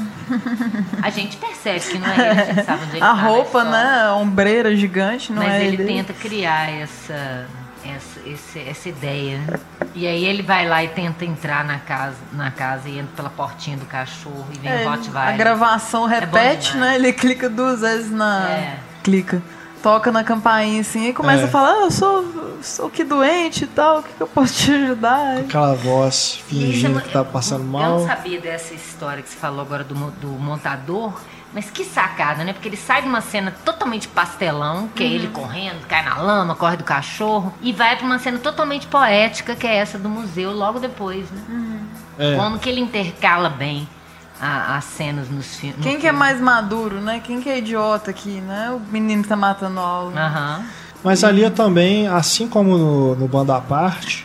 A 1.02 1.08
gente 1.10 1.36
percebe 1.38 1.80
que 1.80 1.98
não 1.98 2.06
é 2.08 2.14
ele, 2.30 2.40
a 2.40 2.44
gente 2.44 2.64
sabe 2.66 2.82
onde 2.84 2.96
ele 2.96 3.04
a 3.04 3.06
tá, 3.08 3.14
mas 3.14 3.24
roupa, 3.24 3.64
né? 3.64 4.02
A 4.08 4.14
ombreira 4.16 4.74
gigante, 4.76 5.32
não 5.32 5.42
Mas 5.42 5.52
é 5.52 5.64
ele 5.64 5.76
dele. 5.78 5.88
tenta 5.94 6.12
criar 6.12 6.68
essa, 6.70 7.46
essa, 7.84 8.20
esse- 8.28 8.60
essa 8.68 8.88
ideia. 8.88 9.38
né? 9.38 9.58
E 9.94 10.06
aí 10.06 10.24
ele 10.24 10.42
vai 10.42 10.68
lá 10.68 10.82
e 10.82 10.88
tenta 10.88 11.24
entrar 11.24 11.64
na 11.64 11.78
casa, 11.78 12.16
na 12.32 12.50
casa 12.50 12.88
e 12.88 12.98
entra 12.98 13.12
pela 13.16 13.30
portinha 13.30 13.76
do 13.76 13.86
cachorro 13.86 14.46
e 14.52 14.58
vem 14.58 14.70
É, 14.72 14.84
o 14.84 14.88
a 14.88 14.94
Rottweiler. 14.96 15.36
gravação 15.36 16.02
bom 16.02 16.06
repete, 16.08 16.72
demais. 16.72 16.90
né? 16.90 16.94
Ele 16.96 17.12
clica 17.12 17.48
duas 17.48 17.80
vezes 17.80 18.10
na. 18.10 18.48
É. 18.50 18.78
Clica. 19.02 19.42
Toca 19.82 20.10
na 20.10 20.24
campainha 20.24 20.80
assim 20.80 21.08
e 21.08 21.12
começa 21.12 21.42
É. 21.42 21.44
a 21.44 21.48
falar: 21.48 21.72
ah, 21.74 21.80
eu 21.84 21.90
sou, 21.90 22.58
sou 22.62 22.88
que 22.88 23.04
doente 23.04 23.64
e 23.64 23.66
tal, 23.66 23.98
o 23.98 24.02
que, 24.02 24.12
que 24.14 24.20
eu 24.22 24.26
posso 24.26 24.54
te 24.54 24.72
ajudar? 24.72 25.36
aquela 25.38 25.74
voz 25.74 26.14
isso 26.14 26.42
fingindo 26.48 26.98
é 26.98 27.02
que 27.02 27.10
tá 27.10 27.22
passando 27.22 27.60
Eu 27.64 27.66
mal. 27.70 27.98
não 28.00 28.06
sabia 28.06 28.40
dessa 28.40 28.72
história 28.72 29.22
que 29.22 29.28
você 29.28 29.36
falou 29.36 29.60
agora 29.60 29.84
do, 29.84 29.94
do 29.94 30.28
montador, 30.28 31.20
mas 31.54 31.70
que 31.70 31.84
sacada, 31.84 32.42
né? 32.44 32.52
Porque 32.52 32.68
ele 32.68 32.76
sai 32.76 33.00
de 33.02 33.08
uma 33.08 33.20
cena 33.20 33.54
totalmente 33.64 34.08
pastelão, 34.08 34.88
que 34.88 35.02
é 35.02 35.06
ele 35.06 35.28
correndo, 35.28 35.86
cai 35.86 36.04
na 36.04 36.16
lama, 36.18 36.54
corre 36.56 36.76
do 36.76 36.82
cachorro, 36.84 37.54
e 37.62 37.72
vai 37.72 37.96
pra 37.96 38.04
uma 38.04 38.18
cena 38.18 38.38
totalmente 38.38 38.86
poética, 38.88 39.54
que 39.54 39.66
é 39.66 39.76
essa 39.76 39.96
do 39.98 40.08
museu, 40.08 40.52
logo 40.52 40.78
depois, 40.80 41.30
né? 41.30 41.80
É. 42.18 42.36
Como 42.36 42.58
que 42.58 42.68
ele 42.68 42.80
intercala 42.80 43.48
bem 43.48 43.88
a- 44.40 44.76
as 44.76 44.84
cenas 44.84 45.30
nos 45.30 45.56
fi 45.56 45.68
no 45.68 45.74
Quem 45.82 45.92
que 45.92 46.06
é 46.06 46.10
filme. 46.10 46.18
mais 46.18 46.40
maduro, 46.40 47.00
né? 47.00 47.20
Quem 47.22 47.40
que 47.40 47.48
é 47.48 47.58
idiota 47.58 48.10
aqui, 48.10 48.40
né? 48.40 48.70
O 48.72 48.80
menino 48.92 49.22
que 49.22 49.28
tá 49.28 49.36
matando 49.36 49.78
aula. 49.80 50.12
Aham. 50.20 50.62
Mas 51.04 51.22
ali 51.22 51.42
eu 51.42 51.50
também, 51.50 52.08
assim 52.08 52.48
como 52.48 52.76
no, 52.78 53.14
no 53.14 53.28
Bando 53.28 53.52
à 53.52 53.60
Parte, 53.60 54.24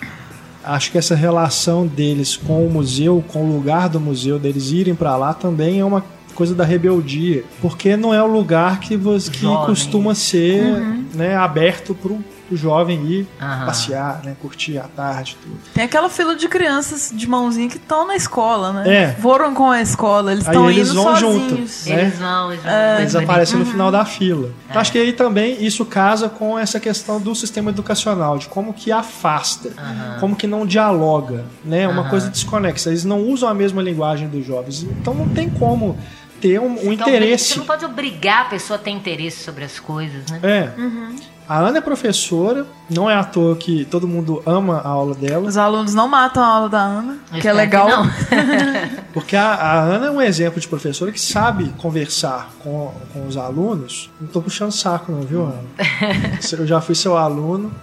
acho 0.63 0.91
que 0.91 0.97
essa 0.97 1.13
relação 1.15 1.85
deles 1.85 2.37
com 2.37 2.65
o 2.65 2.69
museu, 2.71 3.23
com 3.27 3.43
o 3.43 3.51
lugar 3.53 3.89
do 3.89 3.99
museu, 3.99 4.39
deles 4.39 4.71
irem 4.71 4.95
pra 4.95 5.15
lá, 5.17 5.33
também 5.33 5.79
é 5.79 5.85
uma 5.85 6.03
coisa 6.39 6.55
da 6.55 6.63
rebeldia, 6.63 7.43
porque 7.61 7.97
não 7.97 8.13
é 8.13 8.23
o 8.23 8.25
lugar 8.25 8.79
que, 8.79 8.95
você, 8.95 9.29
que 9.29 9.45
costuma 9.65 10.15
ser 10.15 10.63
uhum. 10.63 11.05
né, 11.13 11.35
aberto 11.35 11.93
para 11.93 12.13
o 12.13 12.23
jovem 12.55 13.05
ir 13.05 13.27
Aham. 13.41 13.65
passear, 13.65 14.21
né? 14.23 14.37
Curtir 14.41 14.77
a 14.77 14.83
tarde 14.83 15.37
tudo. 15.41 15.59
Tem 15.73 15.83
aquela 15.83 16.09
fila 16.09 16.37
de 16.37 16.47
crianças 16.47 17.11
de 17.13 17.27
mãozinha 17.27 17.67
que 17.67 17.75
estão 17.75 18.07
na 18.07 18.15
escola, 18.15 18.71
né? 18.71 18.93
É. 18.93 19.11
Foram 19.21 19.53
com 19.53 19.69
a 19.69 19.81
escola, 19.81 20.31
eles 20.31 20.45
estão 20.45 20.71
indo 20.71 20.93
vão 20.93 21.17
sozinhos. 21.17 21.83
Junto, 21.83 21.89
né? 21.89 22.01
Eles 22.01 22.17
vão, 22.17 22.51
eles, 22.51 22.63
vão, 22.63 22.71
é. 22.71 23.01
eles 23.01 23.15
aparecem 23.15 23.57
uhum. 23.57 23.65
no 23.65 23.69
final 23.69 23.91
da 23.91 24.05
fila. 24.05 24.49
Então, 24.69 24.81
acho 24.81 24.93
que 24.93 24.97
aí 24.97 25.11
também 25.11 25.63
isso 25.63 25.85
casa 25.85 26.29
com 26.29 26.57
essa 26.57 26.79
questão 26.79 27.19
do 27.19 27.35
sistema 27.35 27.69
educacional, 27.69 28.37
de 28.37 28.47
como 28.47 28.73
que 28.73 28.93
afasta, 28.93 29.69
uhum. 29.69 30.19
como 30.21 30.35
que 30.37 30.47
não 30.47 30.65
dialoga, 30.65 31.43
né? 31.65 31.85
Uma 31.85 32.09
coisa 32.09 32.29
desconexa. 32.29 32.89
Eles 32.89 33.03
não 33.03 33.21
usam 33.21 33.49
a 33.49 33.53
mesma 33.53 33.81
linguagem 33.81 34.29
dos 34.29 34.45
jovens. 34.45 34.83
Então 34.83 35.13
não 35.13 35.27
tem 35.27 35.49
como 35.49 35.97
ter 36.39 36.59
um, 36.59 36.87
um 36.87 36.93
interesse. 36.93 37.53
Você 37.53 37.59
não 37.59 37.65
pode 37.65 37.85
obrigar 37.85 38.41
a 38.41 38.45
pessoa 38.45 38.77
a 38.77 38.81
ter 38.81 38.91
interesse 38.91 39.43
sobre 39.43 39.63
as 39.63 39.79
coisas, 39.79 40.29
né? 40.29 40.39
É. 40.43 40.79
Uhum. 40.79 41.15
A 41.49 41.57
Ana 41.57 41.79
é 41.79 41.81
professora, 41.81 42.67
não 42.87 43.09
é 43.09 43.15
à 43.15 43.23
toa 43.23 43.55
que 43.55 43.83
todo 43.85 44.07
mundo 44.07 44.39
ama 44.45 44.81
a 44.85 44.87
aula 44.87 45.15
dela. 45.15 45.47
Os 45.47 45.57
alunos 45.57 45.95
não 45.95 46.07
matam 46.07 46.43
a 46.43 46.45
aula 46.45 46.69
da 46.69 46.79
Ana, 46.79 47.17
Eu 47.33 47.41
que 47.41 47.47
é 47.47 47.53
legal. 47.53 48.03
Que 48.03 49.01
Porque 49.11 49.35
a, 49.35 49.55
a, 49.55 49.79
Ana 49.79 50.05
é 50.05 50.11
um 50.11 50.21
exemplo 50.21 50.61
de 50.61 50.67
professora 50.67 51.11
que 51.11 51.19
sabe 51.19 51.73
conversar 51.79 52.51
com, 52.59 52.93
com 53.11 53.25
os 53.25 53.35
alunos. 53.35 54.11
Não 54.21 54.27
estou 54.27 54.43
puxando 54.43 54.71
saco, 54.71 55.11
não, 55.11 55.21
viu, 55.21 55.45
Ana? 55.45 55.63
Eu 56.51 56.67
já 56.67 56.79
fui 56.79 56.93
seu 56.93 57.17
aluno. 57.17 57.73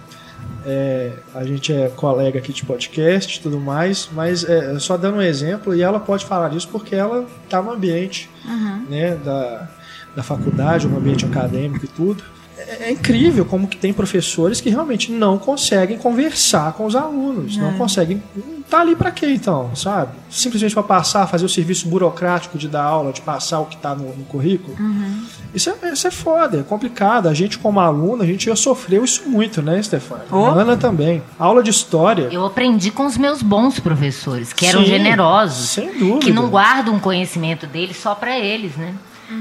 É, 0.69 1.13
a 1.33 1.45
gente 1.45 1.71
é 1.71 1.87
colega 1.87 2.39
aqui 2.39 2.51
de 2.51 2.65
podcast 2.65 3.37
e 3.37 3.41
tudo 3.41 3.57
mais, 3.57 4.09
mas 4.11 4.43
é, 4.43 4.77
só 4.79 4.97
dando 4.97 5.19
um 5.19 5.21
exemplo, 5.21 5.73
e 5.73 5.81
ela 5.81 5.97
pode 5.97 6.25
falar 6.25 6.49
disso 6.49 6.67
porque 6.69 6.93
ela 6.93 7.25
está 7.45 7.61
no 7.61 7.71
ambiente 7.71 8.29
uhum. 8.43 8.85
né, 8.89 9.15
da, 9.15 9.69
da 10.13 10.21
faculdade, 10.21 10.85
no 10.85 10.97
ambiente 10.97 11.25
acadêmico 11.25 11.85
e 11.85 11.87
tudo. 11.87 12.21
É, 12.57 12.87
é, 12.87 12.91
incrível 12.91 13.45
como 13.45 13.67
que 13.67 13.77
tem 13.77 13.93
professores 13.93 14.59
que 14.59 14.69
realmente 14.69 15.11
não 15.11 15.37
conseguem 15.37 15.97
conversar 15.97 16.73
com 16.73 16.85
os 16.85 16.95
alunos, 16.95 17.57
é. 17.57 17.61
não 17.61 17.73
conseguem. 17.73 18.21
Tá 18.69 18.81
ali 18.81 18.95
para 18.95 19.11
quê 19.11 19.27
então, 19.27 19.73
sabe? 19.75 20.11
Simplesmente 20.29 20.73
para 20.73 20.83
passar, 20.83 21.27
fazer 21.27 21.45
o 21.45 21.49
serviço 21.49 21.87
burocrático 21.87 22.57
de 22.57 22.67
dar 22.67 22.83
aula, 22.83 23.13
de 23.13 23.21
passar 23.21 23.59
o 23.59 23.65
que 23.65 23.77
tá 23.77 23.95
no, 23.95 24.13
no 24.15 24.25
currículo. 24.25 24.75
Uhum. 24.77 25.25
Isso, 25.53 25.69
é, 25.69 25.93
isso 25.93 26.07
é 26.07 26.11
foda, 26.11 26.59
é 26.59 26.63
complicado. 26.63 27.29
A 27.29 27.33
gente, 27.33 27.57
como 27.57 27.79
aluno, 27.79 28.23
a 28.23 28.25
gente 28.25 28.47
já 28.47 28.55
sofreu 28.55 29.05
isso 29.05 29.29
muito, 29.29 29.61
né, 29.61 29.81
Stefania? 29.81 30.25
Oh. 30.31 30.45
Ana 30.45 30.75
também. 30.75 31.23
Aula 31.39 31.63
de 31.63 31.69
história. 31.69 32.27
Eu 32.31 32.45
aprendi 32.45 32.91
com 32.91 33.05
os 33.05 33.17
meus 33.17 33.41
bons 33.41 33.79
professores, 33.79 34.51
que 34.51 34.65
eram 34.65 34.81
Sim, 34.81 34.87
generosos. 34.87 35.69
Sem 35.69 35.97
dúvida. 35.97 36.19
Que 36.19 36.31
não 36.31 36.49
guardam 36.49 36.97
o 36.97 36.99
conhecimento 36.99 37.65
deles 37.65 37.97
só 37.97 38.13
para 38.15 38.37
eles, 38.37 38.75
né? 38.75 38.93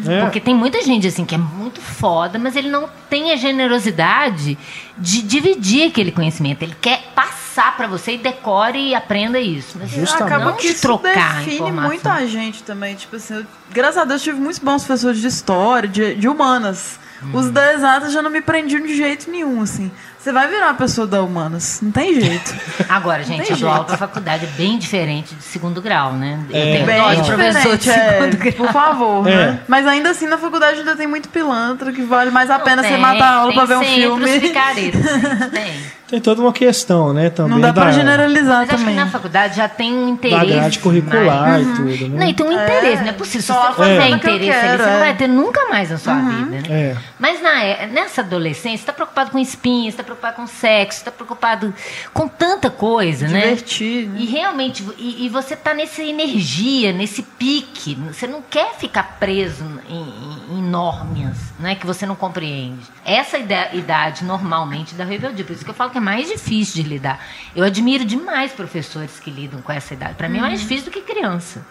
É. 0.06 0.22
Porque 0.22 0.40
tem 0.40 0.54
muita 0.54 0.82
gente 0.82 1.06
assim 1.06 1.24
que 1.24 1.34
é 1.34 1.38
muito 1.38 1.80
foda, 1.80 2.38
mas 2.38 2.56
ele 2.56 2.68
não 2.68 2.88
tem 3.08 3.32
a 3.32 3.36
generosidade 3.36 4.58
de 4.98 5.22
dividir 5.22 5.88
aquele 5.88 6.10
conhecimento. 6.10 6.62
Ele 6.62 6.74
quer 6.80 7.12
passar 7.14 7.76
para 7.76 7.86
você 7.86 8.14
e 8.14 8.18
decore 8.18 8.78
e 8.78 8.94
aprenda 8.94 9.38
isso. 9.38 9.78
Mas 9.78 9.90
Justamente. 9.90 10.32
acaba 10.32 10.44
não 10.46 10.56
que 10.56 10.66
isso 10.66 10.82
trocar 10.82 11.44
define 11.44 11.70
muito 11.70 12.08
a 12.08 12.26
gente 12.26 12.62
também. 12.64 12.96
Tipo 12.96 13.16
assim, 13.16 13.34
eu, 13.34 13.46
graças 13.70 13.98
a 13.98 14.04
Deus 14.04 14.22
tive 14.22 14.40
muitos 14.40 14.58
bons 14.58 14.82
professores 14.82 15.20
de 15.20 15.28
história, 15.28 15.88
de, 15.88 16.14
de 16.16 16.28
humanas. 16.28 16.98
Hum. 17.22 17.30
Os 17.34 17.50
da 17.50 17.72
exatas 17.72 18.12
já 18.12 18.20
não 18.20 18.30
me 18.30 18.42
prendiam 18.42 18.82
de 18.82 18.94
jeito 18.96 19.30
nenhum, 19.30 19.62
assim. 19.62 19.90
Você 20.26 20.32
vai 20.32 20.48
virar 20.48 20.70
uma 20.70 20.74
pessoa 20.74 21.06
da 21.06 21.22
humanas. 21.22 21.78
Não 21.80 21.92
tem 21.92 22.20
jeito. 22.20 22.52
Agora, 22.90 23.22
gente, 23.22 23.52
a 23.52 23.54
do 23.54 23.68
alta 23.68 23.96
faculdade 23.96 24.44
é 24.44 24.48
bem 24.56 24.76
diferente 24.76 25.36
de 25.36 25.42
segundo 25.44 25.80
grau, 25.80 26.14
né? 26.14 26.40
Eu 26.50 26.56
é. 26.56 26.72
tenho 26.72 26.84
bem 26.84 27.22
de 27.22 27.28
professor 27.28 27.76
de 27.76 27.90
é, 27.90 28.10
segundo 28.10 28.36
grau. 28.36 28.52
Por 28.54 28.72
favor, 28.72 29.28
é. 29.28 29.36
né? 29.36 29.60
Mas 29.68 29.86
ainda 29.86 30.10
assim, 30.10 30.26
na 30.26 30.36
faculdade 30.36 30.80
ainda 30.80 30.96
tem 30.96 31.06
muito 31.06 31.28
pilantra 31.28 31.92
que 31.92 32.02
vale 32.02 32.32
mais 32.32 32.50
a 32.50 32.58
pena 32.58 32.82
tem, 32.82 32.90
você 32.90 32.98
matar 32.98 33.24
a 33.24 33.34
aula 33.36 33.54
pra 33.54 33.66
ver 33.66 33.76
um 33.76 33.84
filme. 33.84 34.24
Os 34.24 34.40
picaretas, 34.40 35.00
tem. 35.54 35.72
Tem 36.08 36.20
toda 36.20 36.40
uma 36.40 36.52
questão, 36.52 37.12
né? 37.12 37.30
Também 37.30 37.54
não 37.54 37.60
dá 37.60 37.72
da, 37.72 37.82
pra 37.82 37.90
generalizar 37.90 38.58
Mas 38.58 38.68
também. 38.68 38.86
acho 38.86 38.94
que 38.94 39.04
na 39.04 39.10
faculdade 39.10 39.56
já 39.56 39.68
tem 39.68 39.92
um 39.92 40.08
interesse. 40.10 40.46
Da 40.46 40.54
grade 40.54 40.78
curricular 40.78 41.50
mas... 41.50 41.66
e 41.66 41.74
tudo, 41.74 42.08
né? 42.10 42.18
Não, 42.20 42.28
e 42.28 42.34
tem 42.34 42.46
um 42.46 42.52
interesse, 42.52 42.96
é. 42.96 43.02
não 43.02 43.08
é 43.08 43.12
possível. 43.12 43.42
Se 43.42 43.76
você 43.76 43.90
é. 43.90 44.08
interesse 44.10 44.44
quero, 44.44 44.68
ali, 44.68 44.78
você 44.78 44.90
não 44.90 44.98
vai 45.00 45.16
ter 45.16 45.26
nunca 45.26 45.68
mais 45.68 45.90
na 45.90 45.98
sua 45.98 46.14
uhum. 46.14 46.44
vida, 46.44 46.50
né? 46.50 46.62
É. 46.68 46.96
Mas 47.18 47.42
na, 47.42 47.60
é, 47.60 47.86
nessa 47.88 48.20
adolescência, 48.20 48.78
você 48.78 48.86
tá 48.86 48.92
preocupado 48.92 49.32
com 49.32 49.38
espinhas, 49.38 49.94
você 49.94 49.98
tá 49.98 50.04
preocupado 50.04 50.36
com 50.36 50.46
sexo, 50.46 51.00
você 51.00 51.04
tá 51.06 51.10
preocupado 51.10 51.74
com 52.14 52.28
tanta 52.28 52.70
coisa, 52.70 53.26
Divertir, 53.26 54.06
né? 54.06 54.14
né? 54.14 54.20
E 54.20 54.26
realmente, 54.26 54.86
e, 54.98 55.26
e, 55.26 55.28
você 55.28 55.56
tá 55.56 55.74
nessa 55.74 56.02
energia, 56.02 56.92
nesse 56.92 57.22
pique. 57.22 57.96
Você 58.12 58.28
não 58.28 58.42
quer 58.48 58.74
ficar 58.74 59.16
preso 59.18 59.64
em, 59.88 59.96
em, 59.96 60.58
em 60.58 60.62
normas, 60.62 61.36
né? 61.58 61.74
Que 61.74 61.84
você 61.84 62.06
não 62.06 62.14
compreende. 62.14 62.86
Essa 63.04 63.38
idade, 63.38 64.24
normalmente, 64.24 64.94
da 64.94 65.04
rebeldia. 65.04 65.44
Por 65.44 65.52
isso 65.52 65.64
que 65.64 65.70
eu 65.70 65.74
falo 65.74 65.90
que 65.90 65.95
é 65.96 66.00
mais 66.00 66.28
difícil 66.28 66.82
de 66.82 66.88
lidar. 66.88 67.24
Eu 67.54 67.64
admiro 67.64 68.04
demais 68.04 68.52
professores 68.52 69.18
que 69.18 69.30
lidam 69.30 69.62
com 69.62 69.72
essa 69.72 69.94
idade. 69.94 70.14
Para 70.14 70.28
mim 70.28 70.38
é 70.38 70.40
mais 70.40 70.60
uhum. 70.60 70.66
difícil 70.66 70.84
do 70.86 70.90
que 70.90 71.00
criança. 71.00 71.64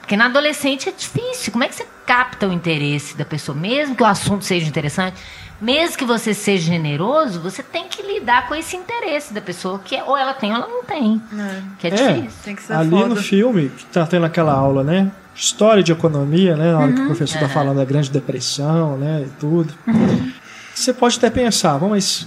Porque 0.00 0.16
na 0.16 0.26
adolescente 0.26 0.88
é 0.88 0.92
difícil. 0.92 1.50
Como 1.50 1.64
é 1.64 1.68
que 1.68 1.74
você 1.74 1.86
capta 2.06 2.46
o 2.46 2.52
interesse 2.52 3.16
da 3.16 3.24
pessoa? 3.24 3.58
Mesmo 3.58 3.96
que 3.96 4.02
o 4.04 4.06
assunto 4.06 4.44
seja 4.44 4.68
interessante, 4.68 5.20
mesmo 5.60 5.96
que 5.96 6.04
você 6.04 6.32
seja 6.32 6.66
generoso, 6.66 7.40
você 7.40 7.62
tem 7.62 7.88
que 7.88 8.02
lidar 8.02 8.46
com 8.46 8.54
esse 8.54 8.76
interesse 8.76 9.34
da 9.34 9.40
pessoa, 9.40 9.78
que 9.78 9.96
é, 9.96 10.04
ou 10.04 10.16
ela 10.16 10.34
tem 10.34 10.50
ou 10.50 10.58
ela 10.58 10.68
não 10.68 10.84
tem. 10.84 11.20
É. 11.32 11.62
Que 11.78 11.86
é, 11.88 11.90
é 11.90 11.94
difícil. 11.94 12.38
Tem 12.44 12.54
que 12.54 12.62
ser 12.62 12.74
ali 12.74 12.90
foda. 12.90 13.06
no 13.08 13.16
filme, 13.16 13.68
que 13.70 13.84
tá 13.86 14.06
tendo 14.06 14.26
aquela 14.26 14.52
aula, 14.52 14.84
né? 14.84 15.10
História 15.34 15.82
de 15.82 15.92
economia, 15.92 16.56
né? 16.56 16.72
Na 16.72 16.78
hora 16.78 16.86
uhum. 16.86 16.92
que 16.92 16.98
o 16.98 17.02
uhum. 17.02 17.08
professor 17.08 17.34
está 17.36 17.48
falando 17.48 17.78
da 17.78 17.84
Grande 17.84 18.10
Depressão, 18.10 18.96
né? 18.96 19.24
E 19.26 19.30
tudo. 19.40 19.74
Uhum. 19.86 20.32
Você 20.74 20.92
pode 20.92 21.16
até 21.16 21.30
pensar, 21.30 21.80
mas 21.80 22.26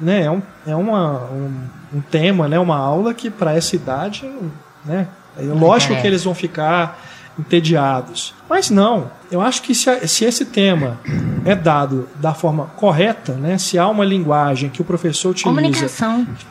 né, 0.00 0.24
é, 0.24 0.30
um, 0.30 0.42
é 0.66 0.74
uma, 0.74 1.24
um, 1.30 1.52
um 1.94 2.00
tema, 2.00 2.48
né, 2.48 2.58
uma 2.58 2.76
aula 2.76 3.12
que 3.12 3.30
para 3.30 3.54
essa 3.54 3.76
idade, 3.76 4.30
né, 4.84 5.06
é 5.38 5.42
lógico 5.42 5.92
é. 5.94 6.00
que 6.00 6.06
eles 6.06 6.24
vão 6.24 6.34
ficar 6.34 6.98
entediados. 7.38 8.34
Mas 8.48 8.70
não, 8.70 9.10
eu 9.30 9.40
acho 9.40 9.62
que 9.62 9.74
se, 9.74 10.08
se 10.08 10.24
esse 10.24 10.44
tema 10.44 10.98
é 11.44 11.54
dado 11.54 12.08
da 12.16 12.34
forma 12.34 12.66
correta, 12.76 13.32
né, 13.34 13.56
se 13.58 13.78
há 13.78 13.88
uma 13.88 14.04
linguagem 14.04 14.68
que 14.68 14.82
o 14.82 14.84
professor 14.84 15.30
utiliza, 15.30 15.52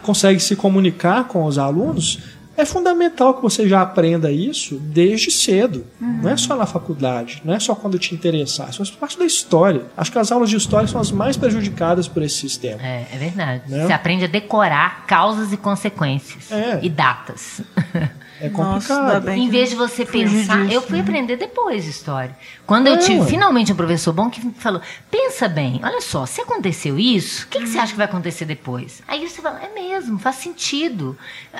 consegue 0.01 0.39
se 0.39 0.55
comunicar 0.55 1.25
com 1.25 1.43
os 1.45 1.57
alunos, 1.57 2.19
é 2.59 2.65
fundamental 2.65 3.33
que 3.33 3.41
você 3.41 3.67
já 3.67 3.81
aprenda 3.81 4.31
isso 4.31 4.75
desde 4.75 5.31
cedo. 5.31 5.85
Uhum. 5.99 6.19
Não 6.23 6.29
é 6.29 6.37
só 6.37 6.55
na 6.55 6.65
faculdade, 6.65 7.41
não 7.45 7.53
é 7.53 7.59
só 7.59 7.73
quando 7.73 7.97
te 7.97 8.13
interessar. 8.13 8.69
Isso 8.69 8.77
faz 8.77 8.89
parte 8.91 9.17
da 9.17 9.25
história. 9.25 9.83
Acho 9.95 10.11
que 10.11 10.19
as 10.19 10.31
aulas 10.31 10.49
de 10.49 10.57
história 10.57 10.87
são 10.87 10.99
as 10.99 11.11
mais 11.11 11.37
prejudicadas 11.37 12.07
por 12.07 12.21
esse 12.21 12.35
sistema. 12.35 12.81
É, 12.81 13.07
é 13.13 13.17
verdade. 13.17 13.63
Né? 13.67 13.85
Você 13.85 13.93
aprende 13.93 14.25
a 14.25 14.27
decorar 14.27 15.05
causas 15.05 15.53
e 15.53 15.57
consequências 15.57 16.51
é. 16.51 16.79
e 16.81 16.89
datas. 16.89 17.61
É 18.41 18.49
complicado. 18.49 19.25
Nossa, 19.25 19.35
em 19.35 19.49
vez 19.49 19.69
de 19.69 19.75
você 19.75 20.05
pensar, 20.05 20.63
disso, 20.63 20.73
eu 20.73 20.81
fui 20.81 20.97
né? 20.97 21.03
aprender 21.03 21.35
depois 21.35 21.85
história. 21.85 22.35
Quando 22.65 22.87
eu 22.87 22.97
tive 22.97 23.25
finalmente 23.25 23.73
um 23.73 23.75
professor 23.75 24.13
bom 24.13 24.29
que 24.29 24.39
falou: 24.53 24.81
pensa 25.11 25.47
bem, 25.47 25.79
olha 25.83 26.01
só, 26.01 26.25
se 26.25 26.41
aconteceu 26.41 26.97
isso, 26.97 27.45
o 27.45 27.47
que, 27.47 27.59
que, 27.59 27.67
você 27.67 27.77
acha 27.77 27.91
que 27.91 27.97
vai 27.97 28.05
acontecer 28.05 28.45
depois? 28.45 29.01
Aí 29.07 29.27
você 29.27 29.41
fala: 29.41 29.61
é 29.61 29.73
mesmo, 29.73 30.17
faz 30.19 30.37
sentido. 30.37 31.17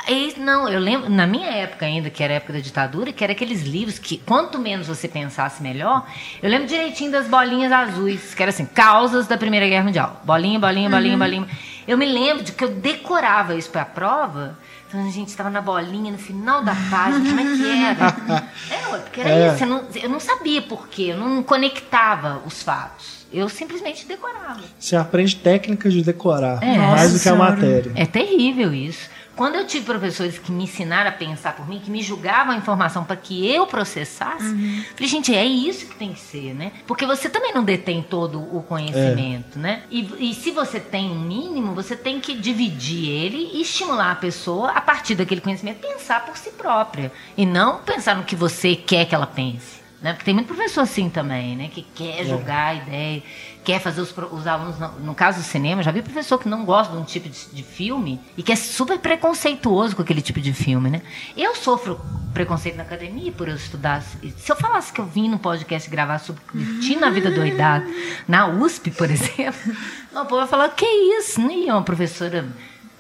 Aí, 0.07 0.33
não, 0.37 0.69
eu 0.69 0.79
lembro, 0.79 1.09
na 1.09 1.27
minha 1.27 1.49
época 1.49 1.85
ainda, 1.85 2.09
que 2.09 2.23
era 2.23 2.33
a 2.33 2.37
época 2.37 2.53
da 2.53 2.59
ditadura, 2.59 3.11
que 3.11 3.23
era 3.23 3.33
aqueles 3.33 3.63
livros 3.63 3.99
que 3.99 4.17
quanto 4.17 4.57
menos 4.57 4.87
você 4.87 5.07
pensasse, 5.07 5.61
melhor. 5.61 6.07
Eu 6.41 6.49
lembro 6.49 6.67
direitinho 6.67 7.11
das 7.11 7.27
bolinhas 7.27 7.71
azuis, 7.71 8.33
que 8.33 8.41
era 8.41 8.51
assim: 8.51 8.65
causas 8.65 9.27
da 9.27 9.37
Primeira 9.37 9.67
Guerra 9.67 9.83
Mundial. 9.83 10.21
Bolinha, 10.23 10.59
bolinha, 10.59 10.89
bolinha, 10.89 11.13
uhum. 11.13 11.19
bolinha. 11.19 11.47
Eu 11.87 11.97
me 11.97 12.05
lembro 12.05 12.43
de 12.43 12.51
que 12.51 12.63
eu 12.63 12.69
decorava 12.69 13.55
isso 13.55 13.69
para 13.69 13.81
a 13.81 13.85
prova 13.85 14.57
então 14.89 15.05
a 15.05 15.11
gente 15.11 15.27
estava 15.27 15.51
na 15.51 15.61
bolinha 15.61 16.11
no 16.11 16.17
final 16.17 16.63
da 16.63 16.75
página, 16.89 17.23
como 17.23 17.39
é 17.39 17.55
que 17.55 17.69
era? 17.69 18.07
é, 18.73 18.97
porque 18.97 19.21
era 19.21 19.29
é. 19.29 19.53
isso, 19.53 19.63
eu 19.63 19.67
não, 19.67 19.83
eu 19.93 20.09
não 20.09 20.19
sabia 20.19 20.63
porquê, 20.63 21.11
eu 21.11 21.17
não 21.17 21.43
conectava 21.43 22.41
os 22.43 22.63
fatos. 22.63 23.27
Eu 23.31 23.47
simplesmente 23.47 24.07
decorava. 24.07 24.61
Você 24.79 24.95
aprende 24.95 25.35
técnicas 25.35 25.93
de 25.93 26.01
decorar, 26.01 26.63
é. 26.63 26.75
mais 26.75 27.13
do 27.13 27.19
que 27.19 27.29
a 27.29 27.35
matéria. 27.35 27.91
É 27.93 28.07
terrível 28.07 28.73
isso. 28.73 29.07
Quando 29.39 29.55
eu 29.55 29.65
tive 29.65 29.85
professores 29.85 30.37
que 30.37 30.51
me 30.51 30.65
ensinaram 30.65 31.11
a 31.11 31.13
pensar 31.13 31.55
por 31.55 31.65
mim, 31.65 31.79
que 31.79 31.89
me 31.89 32.03
julgavam 32.03 32.53
a 32.53 32.57
informação 32.57 33.05
para 33.05 33.15
que 33.15 33.49
eu 33.49 33.65
processasse, 33.65 34.43
uhum. 34.43 34.83
falei, 34.93 35.07
gente, 35.07 35.33
é 35.33 35.45
isso 35.45 35.85
que 35.85 35.95
tem 35.95 36.11
que 36.11 36.19
ser, 36.19 36.53
né? 36.53 36.73
Porque 36.85 37.05
você 37.05 37.29
também 37.29 37.53
não 37.53 37.63
detém 37.63 38.01
todo 38.01 38.37
o 38.37 38.61
conhecimento, 38.61 39.57
é. 39.57 39.61
né? 39.61 39.83
E, 39.89 40.31
e 40.31 40.33
se 40.33 40.51
você 40.51 40.77
tem 40.77 41.09
um 41.09 41.21
mínimo, 41.21 41.73
você 41.73 41.95
tem 41.95 42.19
que 42.19 42.33
dividir 42.35 43.07
ele 43.07 43.51
e 43.53 43.61
estimular 43.61 44.11
a 44.11 44.15
pessoa, 44.15 44.71
a 44.71 44.81
partir 44.81 45.15
daquele 45.15 45.39
conhecimento, 45.39 45.79
pensar 45.79 46.25
por 46.25 46.35
si 46.35 46.49
própria. 46.49 47.09
E 47.37 47.45
não 47.45 47.77
pensar 47.77 48.17
no 48.17 48.25
que 48.25 48.35
você 48.35 48.75
quer 48.75 49.05
que 49.05 49.15
ela 49.15 49.25
pense. 49.25 49.79
Né? 50.01 50.13
Porque 50.13 50.23
tem 50.23 50.33
muito 50.33 50.47
professor 50.47 50.81
assim 50.81 51.09
também, 51.09 51.57
né? 51.57 51.67
Que 51.67 51.81
quer 51.81 52.23
jogar 52.25 52.73
é. 52.73 52.77
ideia, 52.77 53.23
quer 53.65 53.81
fazer 53.81 53.99
os, 53.99 54.15
os 54.31 54.47
alunos. 54.47 54.75
No, 55.01 55.13
caso 55.13 55.39
do 55.39 55.43
cinema, 55.43 55.83
já 55.83 55.91
vi 55.91 56.01
professor 56.01 56.37
que 56.37 56.47
não 56.47 56.63
gosta 56.63 56.93
de 56.93 56.99
um 56.99 57.03
tipo 57.03 57.27
de, 57.27 57.47
de, 57.47 57.63
filme 57.63 58.19
e 58.37 58.43
que 58.43 58.53
é 58.53 58.55
super 58.55 58.97
preconceituoso 58.97 59.97
com 59.97 60.01
aquele 60.01 60.21
tipo 60.21 60.39
de 60.39 60.53
filme, 60.53 60.89
né? 60.89 61.01
Eu 61.35 61.53
sofro 61.53 61.99
preconceito 62.33 62.77
na 62.77 62.83
academia 62.83 63.29
por 63.33 63.49
eu 63.49 63.55
estudar. 63.55 64.01
Se 64.01 64.49
eu 64.49 64.55
falasse 64.55 64.93
que 64.93 65.01
eu 65.01 65.05
vim 65.05 65.27
no 65.27 65.37
podcast 65.37 65.89
gravar 65.89 66.19
sobre 66.19 66.41
curtindo 66.43 67.03
a 67.03 67.09
vida 67.09 67.29
doidada 67.29 67.85
na 68.25 68.47
USP, 68.47 68.91
por 68.91 69.09
exemplo, 69.11 69.75
o 70.13 70.25
povo 70.25 70.37
vai 70.37 70.47
falar: 70.47 70.69
que 70.69 70.85
isso? 70.85 71.41
Nem 71.41 71.69
uma 71.69 71.83
professora 71.83 72.47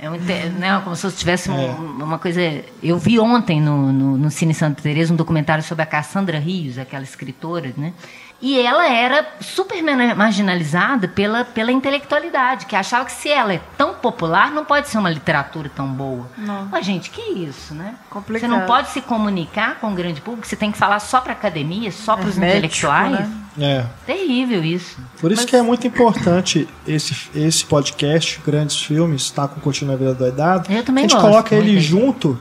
é 0.01 0.09
um, 0.09 0.13
né, 0.13 0.81
como 0.81 0.95
se 0.95 1.05
eu 1.05 1.11
tivesse 1.11 1.49
é. 1.49 1.53
uma 1.53 2.17
coisa. 2.17 2.39
Eu 2.81 2.97
vi 2.97 3.19
ontem 3.19 3.59
no, 3.59 3.91
no, 3.91 4.17
no, 4.17 4.31
Cine 4.31 4.53
Santa 4.53 4.81
Teresa 4.81 5.13
um 5.13 5.17
documentário 5.17 5.63
sobre 5.63 5.83
a 5.83 5.85
Cassandra 5.85 6.39
Rios, 6.39 6.77
aquela 6.77 7.03
escritora, 7.03 7.73
né? 7.75 7.93
E 8.41 8.59
ela 8.59 8.87
era 8.87 9.25
super 9.41 9.81
marginalizada 10.15 11.07
pela, 11.07 11.43
pela 11.43 11.71
intelectualidade, 11.71 12.65
que 12.65 12.75
achava 12.75 13.05
que 13.05 13.11
se 13.11 13.29
ela 13.29 13.53
é 13.53 13.61
tão 13.77 13.93
popular, 13.95 14.51
não 14.51 14.63
pode 14.63 14.87
ser 14.87 14.97
uma 14.97 15.09
literatura 15.09 15.69
tão 15.73 15.87
boa. 15.87 16.29
Não. 16.37 16.67
Mas, 16.71 16.85
gente, 16.85 17.09
que 17.09 17.21
isso, 17.21 17.73
né? 17.73 17.95
Complicado. 18.09 18.49
Você 18.49 18.57
não 18.57 18.65
pode 18.65 18.89
se 18.89 19.01
comunicar 19.01 19.79
com 19.79 19.91
o 19.91 19.95
grande 19.95 20.21
público, 20.21 20.47
você 20.47 20.55
tem 20.55 20.71
que 20.71 20.77
falar 20.77 20.99
só 20.99 21.19
para 21.19 21.33
a 21.33 21.35
academia, 21.35 21.91
só 21.91 22.15
para 22.15 22.27
os 22.27 22.37
é 22.37 22.47
intelectuais. 22.47 23.11
Né? 23.11 23.31
É. 23.59 23.85
Terrível 24.05 24.63
isso. 24.63 24.97
Por 25.19 25.31
isso 25.31 25.41
Mas... 25.41 25.49
que 25.49 25.55
é 25.57 25.61
muito 25.61 25.85
importante 25.85 26.67
esse, 26.87 27.29
esse 27.35 27.65
podcast, 27.65 28.41
Grandes 28.45 28.81
Filmes, 28.81 29.23
está 29.23 29.47
com 29.49 29.59
Continua 29.59 29.95
a 29.95 29.97
Vida 29.97 30.13
Doidado. 30.13 30.71
Eu 30.71 30.83
também 30.83 31.03
A 31.03 31.07
gente 31.07 31.17
gosto, 31.17 31.29
coloca 31.29 31.55
ele 31.55 31.77
junto 31.79 32.39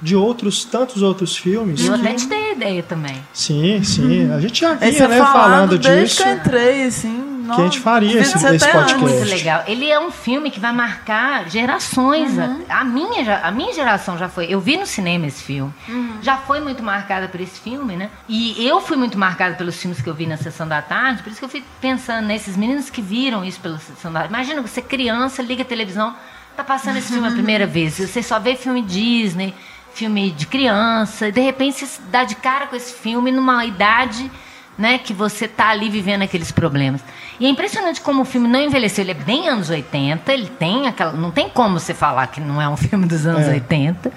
de 0.00 0.14
outros, 0.14 0.64
tantos 0.64 1.02
outros 1.02 1.36
filmes. 1.36 1.84
Eu 1.84 1.94
que... 1.94 2.00
até 2.00 2.14
te 2.14 2.26
dei 2.26 2.52
ideia 2.52 2.82
também. 2.82 3.16
Sim, 3.32 3.82
sim. 3.82 4.30
A 4.32 4.40
gente 4.40 4.60
já 4.60 4.74
vinha, 4.74 5.08
né, 5.08 5.18
falando 5.18 5.78
desde 5.78 6.04
disso. 6.04 6.22
que 6.22 6.28
eu 6.28 6.34
entrei, 6.34 6.84
assim. 6.84 7.28
Que 7.54 7.60
a 7.62 7.64
gente 7.64 7.80
faria 7.80 8.20
esse, 8.20 8.36
esse 8.36 8.70
podcast. 8.70 8.96
Muito 8.98 9.24
legal. 9.24 9.64
Ele 9.66 9.90
é 9.90 9.98
um 9.98 10.10
filme 10.10 10.50
que 10.50 10.60
vai 10.60 10.72
marcar 10.72 11.48
gerações. 11.48 12.36
Uhum. 12.36 12.64
A, 12.68 12.84
minha, 12.84 13.38
a 13.38 13.50
minha 13.50 13.72
geração 13.72 14.18
já 14.18 14.28
foi. 14.28 14.46
Eu 14.52 14.60
vi 14.60 14.76
no 14.76 14.86
cinema 14.86 15.26
esse 15.26 15.42
filme. 15.42 15.72
Uhum. 15.88 16.18
Já 16.20 16.36
foi 16.36 16.60
muito 16.60 16.82
marcada 16.82 17.26
por 17.28 17.40
esse 17.40 17.58
filme, 17.58 17.96
né? 17.96 18.10
E 18.28 18.66
eu 18.66 18.80
fui 18.80 18.96
muito 18.96 19.16
marcada 19.16 19.54
pelos 19.54 19.80
filmes 19.80 20.00
que 20.00 20.08
eu 20.08 20.14
vi 20.14 20.26
na 20.26 20.36
sessão 20.36 20.68
da 20.68 20.82
tarde. 20.82 21.22
Por 21.22 21.30
isso 21.30 21.38
que 21.38 21.44
eu 21.44 21.48
fui 21.48 21.64
pensando 21.80 22.26
nesses 22.26 22.56
meninos 22.56 22.90
que 22.90 23.00
viram 23.00 23.44
isso 23.44 23.60
pela 23.60 23.78
sessão 23.78 24.12
da 24.12 24.20
tarde. 24.20 24.34
Imagina 24.34 24.60
você 24.60 24.82
criança, 24.82 25.42
liga 25.42 25.62
a 25.62 25.66
televisão, 25.66 26.14
tá 26.56 26.62
passando 26.62 26.98
esse 26.98 27.10
filme 27.12 27.28
a 27.28 27.32
primeira 27.32 27.64
vez. 27.66 27.94
Você 27.98 28.22
só 28.22 28.38
vê 28.38 28.56
filme 28.56 28.82
Disney 28.82 29.54
filme 29.98 30.30
de 30.30 30.46
criança, 30.46 31.28
e 31.28 31.32
de 31.32 31.40
repente 31.40 31.78
você 31.78 31.86
se 31.86 32.00
dá 32.02 32.22
de 32.22 32.36
cara 32.36 32.68
com 32.68 32.76
esse 32.76 32.94
filme 32.94 33.32
numa 33.32 33.64
idade 33.64 34.30
né, 34.78 34.96
que 34.96 35.12
você 35.12 35.46
está 35.46 35.70
ali 35.70 35.90
vivendo 35.90 36.22
aqueles 36.22 36.52
problemas. 36.52 37.02
E 37.40 37.46
é 37.46 37.48
impressionante 37.48 38.00
como 38.00 38.22
o 38.22 38.24
filme 38.24 38.46
não 38.46 38.60
envelheceu. 38.60 39.02
Ele 39.02 39.10
é 39.10 39.14
bem 39.14 39.48
anos 39.48 39.70
80, 39.70 40.32
ele 40.32 40.46
tem 40.46 40.86
aquela. 40.86 41.12
Não 41.12 41.32
tem 41.32 41.48
como 41.48 41.80
você 41.80 41.92
falar 41.92 42.28
que 42.28 42.40
não 42.40 42.62
é 42.62 42.68
um 42.68 42.76
filme 42.76 43.06
dos 43.06 43.26
anos 43.26 43.48
é. 43.48 43.54
80. 43.54 44.12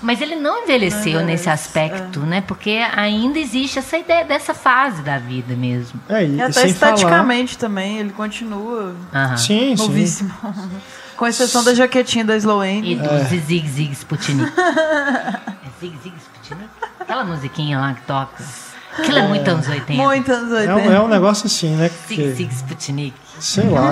Mas 0.00 0.20
ele 0.20 0.36
não 0.36 0.62
envelheceu 0.62 1.24
nesse 1.24 1.50
aspecto, 1.50 2.22
é. 2.22 2.26
né? 2.26 2.40
Porque 2.40 2.78
ainda 2.94 3.40
existe 3.40 3.80
essa 3.80 3.98
ideia 3.98 4.24
dessa 4.24 4.54
fase 4.54 5.02
da 5.02 5.18
vida 5.18 5.56
mesmo. 5.56 6.00
É, 6.08 6.24
e, 6.24 6.36
e 6.36 6.40
até 6.40 6.68
esteticamente 6.68 7.56
falar... 7.56 7.68
também, 7.68 7.98
ele 7.98 8.10
continua 8.10 8.94
sim, 9.36 9.74
novíssimo. 9.74 10.32
Sim. 10.54 10.70
Com 11.18 11.26
exceção 11.26 11.64
da 11.64 11.74
jaquetinha 11.74 12.24
da 12.24 12.36
Sloane. 12.36 12.92
E 12.92 12.94
do 12.94 13.04
é. 13.04 13.24
Zig 13.24 13.68
Zig 13.68 13.92
Sputnik. 13.92 14.52
é 14.56 15.80
Zig 15.80 15.98
Zig 16.00 16.14
Sputnik? 16.16 16.70
Aquela 17.00 17.24
musiquinha 17.24 17.80
lá 17.80 17.92
que 17.94 18.02
toca. 18.02 18.44
Aquilo 18.96 19.18
é, 19.18 19.20
é 19.22 19.28
muito 19.28 19.48
anos 19.48 19.68
80. 19.68 19.92
Muito 19.92 20.32
anos 20.32 20.52
80. 20.52 20.70
É 20.70 20.74
um, 20.74 20.92
é 20.92 21.00
um 21.00 21.08
negócio 21.08 21.46
assim, 21.46 21.74
né? 21.74 21.90
Zig 22.06 22.34
Zig 22.34 22.54
Sputnik. 22.54 23.14
Sei 23.40 23.68
lá. 23.68 23.90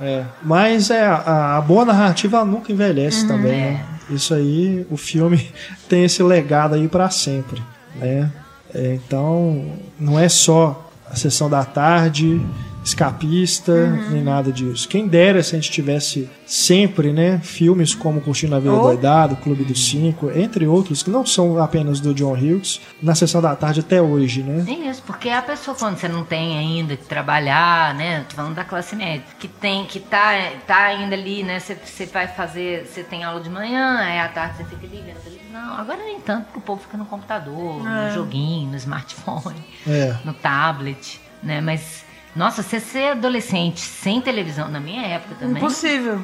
é. 0.00 0.24
Mas 0.40 0.88
é, 0.88 1.04
a, 1.04 1.56
a, 1.56 1.60
boa 1.60 1.84
narrativa 1.84 2.44
nunca 2.44 2.70
envelhece 2.70 3.22
uhum, 3.22 3.28
também, 3.28 3.52
né? 3.52 3.66
é. 3.66 3.70
né? 3.72 3.84
Isso 4.10 4.32
aí, 4.32 4.86
o 4.88 4.96
filme 4.96 5.52
tem 5.88 6.04
esse 6.04 6.22
legado 6.22 6.76
aí 6.76 6.86
para 6.86 7.10
sempre, 7.10 7.60
né? 7.96 8.30
É, 8.72 8.94
então, 8.94 9.72
não 9.98 10.16
é 10.16 10.28
só 10.28 10.88
a 11.10 11.16
sessão 11.16 11.50
da 11.50 11.64
tarde 11.64 12.40
escapista, 12.84 13.72
uhum. 13.72 14.10
nem 14.10 14.22
nada 14.22 14.50
disso. 14.52 14.88
Quem 14.88 15.06
dera 15.06 15.42
se 15.42 15.54
a 15.54 15.58
gente 15.58 15.70
tivesse 15.70 16.28
sempre, 16.46 17.12
né, 17.12 17.38
filmes 17.42 17.94
como 17.94 18.20
Curtindo 18.20 18.54
a 18.56 18.58
Vida 18.58 18.74
oh. 18.74 18.82
Doidado, 18.82 19.36
Clube 19.36 19.64
dos 19.64 19.88
Cinco, 19.88 20.30
entre 20.30 20.66
outros, 20.66 21.02
que 21.02 21.10
não 21.10 21.24
são 21.24 21.62
apenas 21.62 22.00
do 22.00 22.14
John 22.14 22.32
Hughes, 22.32 22.80
na 23.02 23.14
sessão 23.14 23.40
da 23.40 23.54
tarde 23.54 23.80
até 23.80 24.00
hoje, 24.00 24.42
né? 24.42 24.64
Sim, 24.64 24.88
isso, 24.88 25.02
porque 25.06 25.28
a 25.28 25.42
pessoa 25.42 25.76
quando 25.76 25.96
você 25.96 26.08
não 26.08 26.24
tem 26.24 26.58
ainda 26.58 26.96
que 26.96 27.04
trabalhar, 27.04 27.94
né, 27.94 28.24
tô 28.28 28.36
falando 28.36 28.54
da 28.54 28.64
classe 28.64 28.96
média, 28.96 29.24
que 29.38 29.46
tem, 29.46 29.84
que 29.84 30.00
tá, 30.00 30.32
tá 30.66 30.84
ainda 30.84 31.14
ali, 31.14 31.42
né, 31.42 31.60
você, 31.60 31.74
você 31.74 32.06
vai 32.06 32.26
fazer, 32.26 32.86
você 32.86 33.02
tem 33.02 33.22
aula 33.22 33.40
de 33.40 33.50
manhã, 33.50 33.98
aí 33.98 34.18
à 34.18 34.28
tarde 34.28 34.56
você 34.56 34.64
fica 34.64 34.86
ali 34.86 35.02
vendo 35.04 35.22
televisão, 35.22 35.74
agora 35.74 35.98
nem 36.02 36.20
tanto, 36.20 36.44
porque 36.46 36.58
o 36.58 36.62
povo 36.62 36.80
fica 36.80 36.96
no 36.96 37.04
computador, 37.04 37.86
é. 37.86 38.08
no 38.08 38.14
joguinho, 38.14 38.70
no 38.70 38.76
smartphone, 38.76 39.62
é. 39.86 40.16
no 40.24 40.32
tablet, 40.32 41.20
né, 41.42 41.60
mas 41.60 42.09
nossa, 42.34 42.62
você 42.62 42.80
ser 42.80 43.12
adolescente 43.12 43.80
sem 43.80 44.20
televisão, 44.20 44.68
na 44.68 44.80
minha 44.80 45.06
época 45.06 45.34
também. 45.38 45.62
Impossível. 45.62 46.20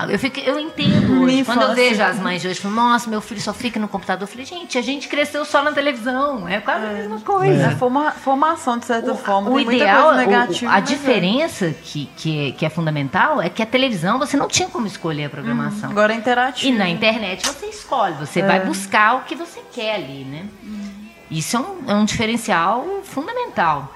Ah, 0.00 0.06
eu, 0.06 0.16
fico, 0.16 0.38
eu 0.38 0.60
entendo 0.60 1.24
hoje. 1.24 1.44
Quando 1.44 1.62
eu 1.62 1.74
vejo 1.74 2.00
as 2.00 2.20
mães 2.20 2.40
de 2.40 2.46
hoje, 2.46 2.60
falam, 2.60 2.76
nossa, 2.76 3.10
meu 3.10 3.20
filho 3.20 3.40
só 3.40 3.52
fica 3.52 3.80
no 3.80 3.88
computador. 3.88 4.22
Eu 4.22 4.28
falei, 4.28 4.46
gente, 4.46 4.78
a 4.78 4.80
gente 4.80 5.08
cresceu 5.08 5.44
só 5.44 5.60
na 5.60 5.72
televisão. 5.72 6.46
É 6.46 6.60
quase 6.60 6.84
é. 6.84 6.88
a 6.88 6.92
mesma 6.92 7.20
coisa. 7.20 7.64
É. 7.64 7.70
Forma, 7.74 8.12
formação, 8.12 8.78
de 8.78 8.84
certa 8.84 9.10
o, 9.10 9.16
forma. 9.16 9.50
O 9.50 9.60
ideal, 9.60 10.12
o, 10.14 10.68
a 10.68 10.78
diferença 10.78 11.74
que, 11.82 12.08
que, 12.16 12.48
é, 12.48 12.52
que 12.52 12.64
é 12.64 12.70
fundamental 12.70 13.42
é 13.42 13.48
que 13.48 13.60
a 13.60 13.66
televisão 13.66 14.20
você 14.20 14.36
não 14.36 14.46
tinha 14.46 14.68
como 14.68 14.86
escolher 14.86 15.24
a 15.24 15.30
programação. 15.30 15.88
Hum, 15.88 15.92
agora 15.92 16.12
é 16.12 16.16
interativo. 16.16 16.72
E 16.72 16.78
na 16.78 16.88
internet 16.88 17.44
você 17.44 17.66
escolhe, 17.66 18.14
você 18.14 18.38
é. 18.38 18.46
vai 18.46 18.60
buscar 18.60 19.16
o 19.16 19.20
que 19.22 19.34
você 19.34 19.60
quer 19.72 19.96
ali, 19.96 20.22
né? 20.22 20.46
Hum. 20.62 20.90
Isso 21.28 21.56
é 21.56 21.60
um, 21.60 21.90
é 21.90 21.94
um 21.94 22.04
diferencial 22.04 22.86
fundamental. 23.02 23.92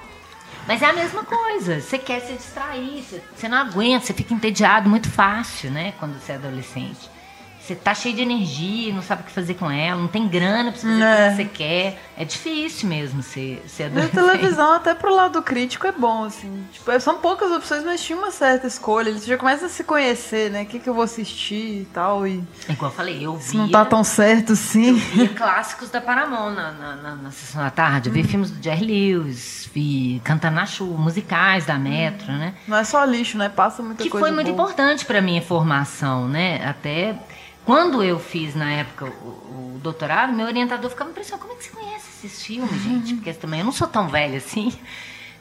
Mas 0.67 0.81
é 0.81 0.85
a 0.85 0.93
mesma 0.93 1.23
coisa. 1.23 1.81
Você 1.81 1.97
quer 1.97 2.21
se 2.21 2.33
distrair, 2.33 3.03
você 3.35 3.47
não 3.47 3.57
aguenta, 3.57 4.05
você 4.05 4.13
fica 4.13 4.33
entediado 4.33 4.89
muito 4.89 5.09
fácil, 5.09 5.71
né? 5.71 5.93
Quando 5.99 6.19
você 6.19 6.31
é 6.31 6.35
adolescente. 6.35 7.12
Você 7.63 7.75
tá 7.75 7.95
cheio 7.95 8.13
de 8.13 8.21
energia, 8.21 8.93
não 8.93 9.01
sabe 9.01 9.21
o 9.21 9.25
que 9.25 9.31
fazer 9.31 9.53
com 9.53 9.71
ela, 9.71 10.01
não 10.01 10.09
tem 10.09 10.27
grana 10.27 10.69
pra 10.69 10.81
você 10.81 10.85
fazer 10.85 11.01
é. 11.01 11.27
o 11.27 11.29
que 11.29 11.35
você 11.37 11.45
quer. 11.45 12.01
É 12.17 12.25
difícil 12.25 12.89
mesmo 12.89 13.23
ser, 13.23 13.63
ser 13.69 13.85
adolescente. 13.85 14.15
Na 14.15 14.21
televisão, 14.21 14.73
até 14.73 14.93
pro 14.93 15.15
lado 15.15 15.41
crítico, 15.41 15.87
é 15.87 15.93
bom, 15.93 16.25
assim. 16.25 16.65
Tipo, 16.73 16.91
é, 16.91 16.99
são 16.99 17.19
poucas 17.19 17.49
opções, 17.53 17.85
mas 17.85 18.03
tinha 18.03 18.17
uma 18.17 18.31
certa 18.31 18.67
escolha. 18.67 19.13
Você 19.13 19.27
já 19.27 19.37
começa 19.37 19.67
a 19.67 19.69
se 19.69 19.81
conhecer, 19.85 20.51
né? 20.51 20.63
O 20.63 20.65
que, 20.65 20.77
que 20.77 20.89
eu 20.89 20.93
vou 20.93 21.05
assistir 21.05 21.83
e 21.83 21.87
tal. 21.93 22.27
E... 22.27 22.43
É 22.67 22.73
igual 22.73 22.91
eu 22.91 22.95
falei, 22.97 23.25
eu 23.25 23.37
vi. 23.37 23.55
Não 23.55 23.69
tá 23.69 23.85
tão 23.85 24.03
certo, 24.03 24.57
sim. 24.57 25.01
Eu 25.17 25.29
clássicos 25.33 25.89
da 25.89 26.01
Paramount 26.01 26.51
na, 26.51 26.71
na, 26.73 26.95
na, 26.97 27.15
na 27.15 27.31
sessão 27.31 27.63
da 27.63 27.71
tarde. 27.71 28.09
Eu 28.09 28.13
vi 28.13 28.23
hum. 28.23 28.27
filmes 28.27 28.51
do 28.51 28.61
Jerry 28.61 29.13
Lewis, 29.13 29.69
vi 29.73 30.21
Cantanacho, 30.25 30.83
musicais 30.83 31.65
da 31.65 31.79
Metro, 31.79 32.29
hum. 32.29 32.37
né? 32.37 32.55
Não 32.67 32.75
é 32.75 32.83
só 32.83 33.05
lixo, 33.05 33.37
né? 33.37 33.47
Passa 33.47 33.81
muita 33.81 34.03
que 34.03 34.09
coisa. 34.09 34.25
Que 34.25 34.29
foi 34.29 34.35
muito 34.35 34.53
boa. 34.53 34.67
importante 34.67 35.05
pra 35.05 35.21
minha 35.21 35.41
formação, 35.41 36.27
né? 36.27 36.61
Até 36.67 37.15
quando 37.65 38.03
eu 38.03 38.19
fiz, 38.19 38.55
na 38.55 38.71
época, 38.71 39.05
o, 39.05 39.75
o 39.75 39.79
doutorado, 39.81 40.33
meu 40.33 40.47
orientador 40.47 40.89
ficava 40.89 41.09
impressionado. 41.09 41.47
Como 41.47 41.53
é 41.53 41.57
que 41.57 41.65
você 41.65 41.71
conhece 41.71 42.25
esses 42.25 42.43
filmes, 42.43 42.81
gente? 42.83 43.15
Porque 43.15 43.33
também 43.33 43.59
eu 43.59 43.65
não 43.65 43.71
sou 43.71 43.87
tão 43.87 44.07
velha 44.07 44.37
assim. 44.37 44.73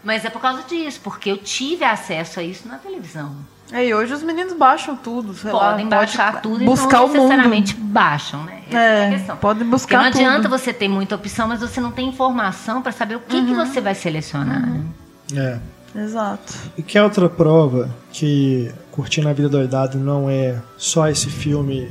Mas 0.05 0.25
é 0.25 0.31
por 0.31 0.41
causa 0.41 0.63
disso, 0.65 1.01
porque 1.03 1.31
eu 1.31 1.39
tive 1.39 1.85
acesso 1.85 2.41
a 2.41 2.43
isso 2.43 2.67
na 2.67 2.77
televisão. 2.77 3.37
É, 3.71 3.87
e 3.87 3.95
hoje 3.95 4.13
os 4.13 4.23
meninos 4.23 4.53
baixam 4.53 4.97
tudo, 4.97 5.33
Podem 5.33 5.85
lá, 5.85 5.97
baixar 5.97 6.33
pode 6.33 6.43
tudo 6.43 6.65
buscar 6.65 6.99
e 6.99 7.07
não 7.07 7.13
necessariamente 7.13 7.77
mundo. 7.77 7.93
baixam, 7.93 8.45
né? 8.45 8.63
Essa 8.69 8.79
é, 8.79 8.99
é 8.99 9.07
a 9.07 9.11
questão. 9.11 9.37
Pode 9.37 9.65
buscar 9.65 10.05
Porque 10.05 10.19
não 10.19 10.27
adianta 10.27 10.49
tudo. 10.49 10.59
você 10.59 10.73
ter 10.73 10.89
muita 10.89 11.15
opção, 11.15 11.49
mas 11.49 11.61
você 11.61 11.81
não 11.81 11.91
tem 11.91 12.09
informação 12.09 12.83
para 12.83 12.93
saber 12.93 13.17
o 13.17 13.21
que, 13.21 13.37
uhum. 13.37 13.47
que 13.47 13.55
você 13.55 13.81
vai 13.81 13.95
selecionar. 13.95 14.69
Uhum. 14.69 14.85
Né? 15.33 15.61
É. 15.95 16.01
Exato. 16.01 16.55
E 16.77 16.83
que 16.83 16.99
é 16.99 17.03
outra 17.03 17.29
prova 17.29 17.89
que 18.11 18.73
Curtindo 18.91 19.29
a 19.29 19.33
Vida 19.33 19.49
Doidado 19.49 19.99
não 19.99 20.29
é 20.29 20.61
só 20.77 21.09
esse 21.09 21.29
filme 21.29 21.91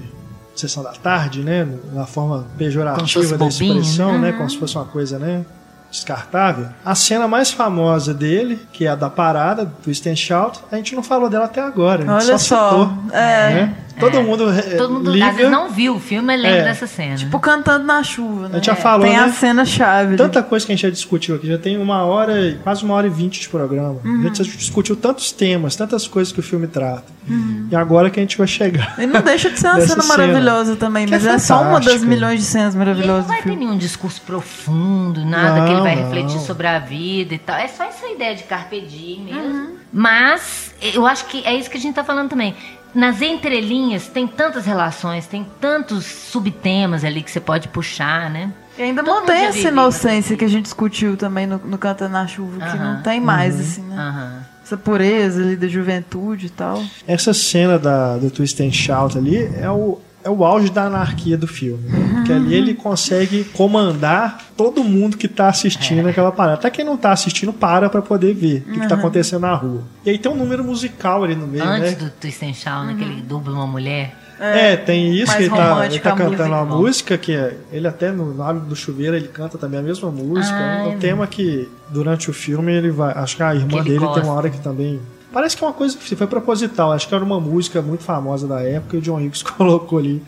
sessão 0.56 0.84
da 0.84 0.92
tarde, 0.92 1.42
né? 1.42 1.68
Na 1.94 2.06
forma 2.06 2.46
pejorativa 2.58 3.38
da 3.38 3.48
expressão, 3.48 4.20
né? 4.20 4.32
Como 4.32 4.50
se 4.50 4.58
fosse 4.58 4.76
uma 4.76 4.86
coisa, 4.86 5.18
né? 5.18 5.46
Descartável. 5.90 6.68
A 6.86 6.96
cena 6.96 7.28
mais 7.28 7.52
famosa 7.52 8.14
dele, 8.14 8.60
que 8.72 8.86
é 8.86 8.90
a 8.90 8.96
da 8.96 9.10
parada, 9.10 9.66
do 9.66 9.92
Stand 9.92 10.16
Shout, 10.16 10.60
a 10.72 10.78
gente 10.78 10.96
não 10.96 11.04
falou 11.04 11.30
dela 11.30 11.46
até 11.46 11.62
agora. 11.62 12.06
Olha 12.10 12.38
só. 12.38 12.70
só. 12.70 12.94
é. 13.12 13.54
Né? 13.54 13.78
Todo 14.00 14.18
é. 14.18 14.24
mundo 14.24 14.50
eh, 14.50 14.76
Todo 14.78 14.94
mundo 14.94 15.12
liga. 15.12 15.28
às 15.28 15.36
vezes 15.36 15.52
não 15.52 15.70
viu 15.70 15.96
o 15.96 16.00
filme, 16.00 16.26
mas 16.26 16.42
lembra 16.42 16.60
é. 16.60 16.64
dessa 16.64 16.88
cena. 16.88 17.16
Tipo 17.16 17.40
cantando 17.40 17.86
na 17.86 18.04
chuva, 18.04 18.44
né? 18.44 18.50
A 18.54 18.56
gente 18.56 18.66
já 18.66 18.76
falou, 18.76 19.06
Tem 19.06 19.18
né? 19.18 19.24
a 19.24 19.32
cena 19.32 19.66
chave. 19.66 20.16
Tanta 20.16 20.42
coisa 20.44 20.66
que 20.66 20.72
a 20.72 20.76
gente 20.76 20.84
já 20.84 20.90
discutiu 20.90 21.36
aqui. 21.36 21.48
Já 21.48 21.58
tem 21.58 21.78
uma 21.78 22.04
hora, 22.04 22.58
quase 22.64 22.84
uma 22.84 22.94
hora 22.94 23.08
e 23.08 23.10
vinte 23.10 23.40
de 23.40 23.50
programa. 23.50 24.00
Uhum. 24.04 24.22
A 24.22 24.24
gente 24.24 24.44
já 24.44 24.44
discutiu 24.44 24.96
tantos 24.96 25.32
temas, 25.32 25.76
tantas 25.76 26.08
coisas 26.08 26.32
que 26.32 26.40
o 26.40 26.44
filme 26.44 26.68
trata. 26.68 27.06
Uhum. 27.28 27.68
E 27.72 27.76
agora 27.76 28.10
que 28.10 28.20
a 28.20 28.24
gente 28.24 28.38
vai 28.38 28.48
chegar. 28.48 28.96
E 28.98 29.06
não 29.06 29.22
deixa 29.22 29.50
de 29.50 29.60
ser 29.60 29.68
uma 29.68 29.82
cena 29.82 30.04
maravilhosa 30.04 30.76
também, 30.76 31.08
mas 31.08 31.26
é, 31.26 31.34
é, 31.34 31.40
só 31.40 31.62
uma 31.62 31.80
das 31.80 32.04
milhões 32.04 32.40
de 32.40 32.46
cenas 32.46 32.76
maravilhosas. 32.76 33.26
E 33.26 33.28
não 33.28 33.36
vai 33.36 33.42
ter 33.44 33.56
nenhum 33.56 33.78
discurso 33.78 34.22
profundo, 34.22 35.26
nada 35.26 35.60
não, 35.60 35.66
que 35.66 35.72
ele 35.74 35.82
vai 35.82 35.96
não. 35.96 36.04
refletir 36.04 36.40
sobre 36.40 36.68
a 36.68 36.80
vida 36.80 37.34
e 37.34 37.38
tal. 37.38 37.56
É 37.56 37.68
só 37.68 37.84
essa 37.84 38.08
ideia 38.08 38.36
de 38.36 38.44
carpe 38.44 38.82
diem 38.82 39.22
mesmo. 39.22 39.42
Uhum. 39.42 39.82
Mas 39.94 40.74
eu 40.82 41.06
acho 41.06 41.26
que 41.26 41.46
é 41.46 41.54
isso 41.54 41.70
que 41.70 41.78
a 41.78 41.80
gente 41.80 41.96
tá 41.96 42.04
falando 42.04 42.30
também 42.30 42.56
nas 42.94 43.22
entrelinhas 43.22 44.08
tem 44.08 44.28
tantas 44.28 44.66
relações, 44.66 45.28
tem 45.28 45.46
tantos 45.60 46.06
subtemas 46.06 47.04
ali 47.04 47.22
que 47.22 47.32
você 47.32 47.40
pode 47.40 47.68
puxar, 47.68 48.30
né? 48.30 48.52
E 48.78 48.84
ainda 48.84 49.04
Todo 49.04 49.22
mantém 49.22 49.46
essa 49.46 49.68
inocência 49.68 50.38
que 50.38 50.46
a 50.46 50.48
gente 50.48 50.64
discutiu 50.64 51.18
também 51.18 51.46
no, 51.46 51.58
no 51.58 51.78
Canta 51.78 52.08
na 52.08 52.26
Chuva, 52.28 52.58
uh 52.58 52.60
-huh. 52.60 52.72
que 52.72 52.78
não 52.78 53.02
tem 53.02 53.20
mais, 53.20 53.56
uhum. 53.56 53.62
assim, 53.62 53.82
né? 53.84 53.96
Uh 53.96 54.00
-huh. 54.00 54.52
Essa 54.64 54.78
pureza 54.78 55.42
ali 55.42 55.56
da 55.56 55.68
juventude 55.68 56.46
e 56.46 56.50
tal. 56.50 56.82
Essa 57.06 57.34
cena 57.34 57.78
da, 57.78 58.18
do 58.18 58.32
Twist 58.32 58.62
and 58.64 58.72
Shout 58.72 59.18
ali 59.18 59.38
é 59.60 59.70
o, 59.70 60.00
é 60.24 60.30
o 60.30 60.44
auge 60.44 60.70
da 60.70 60.84
anarquia 60.84 61.38
do 61.38 61.48
filme. 61.48 61.88
Né? 61.90 62.12
Porque 62.16 62.34
ali 62.34 62.54
ele 62.54 62.74
consegue 62.74 63.44
comandar 63.46 64.46
todo 64.56 64.84
mundo 64.84 65.18
que 65.18 65.26
está 65.26 65.48
assistindo 65.48 66.08
é. 66.08 66.12
aquela 66.12 66.32
parada. 66.32 66.56
Até 66.56 66.70
quem 66.70 66.86
não 66.86 66.96
está 66.96 67.12
assistindo 67.12 67.52
para 67.52 67.90
para 67.90 68.02
poder 68.02 68.34
ver 68.34 68.64
o 68.68 68.74
que, 68.74 68.80
está 68.80 68.96
acontecendo 68.96 69.42
na 69.42 69.54
rua. 69.54 69.84
E 70.06 70.10
aí 70.10 70.18
tem 70.18 70.32
um 70.32 70.36
número 70.36 70.64
musical 70.64 71.24
ali 71.24 71.36
no 71.36 71.48
meio, 71.48 71.64
Antes 71.64 71.92
né? 71.94 71.98
do 71.98 72.10
Twist 72.12 72.46
and 72.46 72.54
Shout, 72.54 72.78
uhum. 72.78 72.86
né, 72.86 72.96
que 72.98 73.04
ele 73.04 73.22
dubla 73.22 73.54
uma 73.54 73.68
mulher. 73.68 74.16
É, 74.40 74.74
é 74.74 74.78
tem 74.78 75.14
isso, 75.14 75.36
que 75.38 75.44
ele 75.44 75.50
tá, 75.52 75.86
ele 75.86 76.00
tá 76.00 76.14
cantando 76.14 76.56
a 76.56 76.66
música, 76.66 77.16
que 77.16 77.32
é, 77.32 77.56
ele 77.72 77.88
até 77.88 78.12
no, 78.12 78.34
no 78.34 78.60
do 78.62 78.76
chuveiro 78.76 79.16
ele 79.16 79.28
canta 79.28 79.56
também 79.56 79.80
a 79.80 79.84
mesma 79.84 80.10
música. 80.10 80.58
Ah, 80.58 80.86
é 80.86 80.88
um 80.88 80.98
tema 80.98 81.28
que 81.28 81.70
durante 81.90 82.28
o 82.28 82.34
filme 82.34 82.72
ele 82.72 82.90
vai. 82.90 83.14
Acho 83.14 83.38
que 83.38 83.44
a 83.44 83.54
irmã 83.54 83.84
que 83.84 83.90
dele 83.90 84.00
gosta. 84.00 84.20
tem 84.20 84.30
uma 84.30 84.36
hora 84.36 84.50
que 84.50 84.60
também 84.60 85.00
Parece 85.32 85.56
que 85.56 85.64
é 85.64 85.68
uma 85.68 85.74
coisa 85.74 85.98
que 85.98 86.16
foi 86.16 86.28
proposital. 86.28 86.92
Acho 86.92 87.08
que 87.08 87.16
era 87.16 87.24
uma 87.24 87.40
música 87.40 87.82
muito 87.82 88.04
famosa 88.04 88.48
da 88.48 88.62
época 88.62 88.98
e 88.98 89.00
o 89.00 89.02
John 89.02 89.18
Hughes 89.18 89.42
colocou 89.44 90.00
ali 90.00 90.22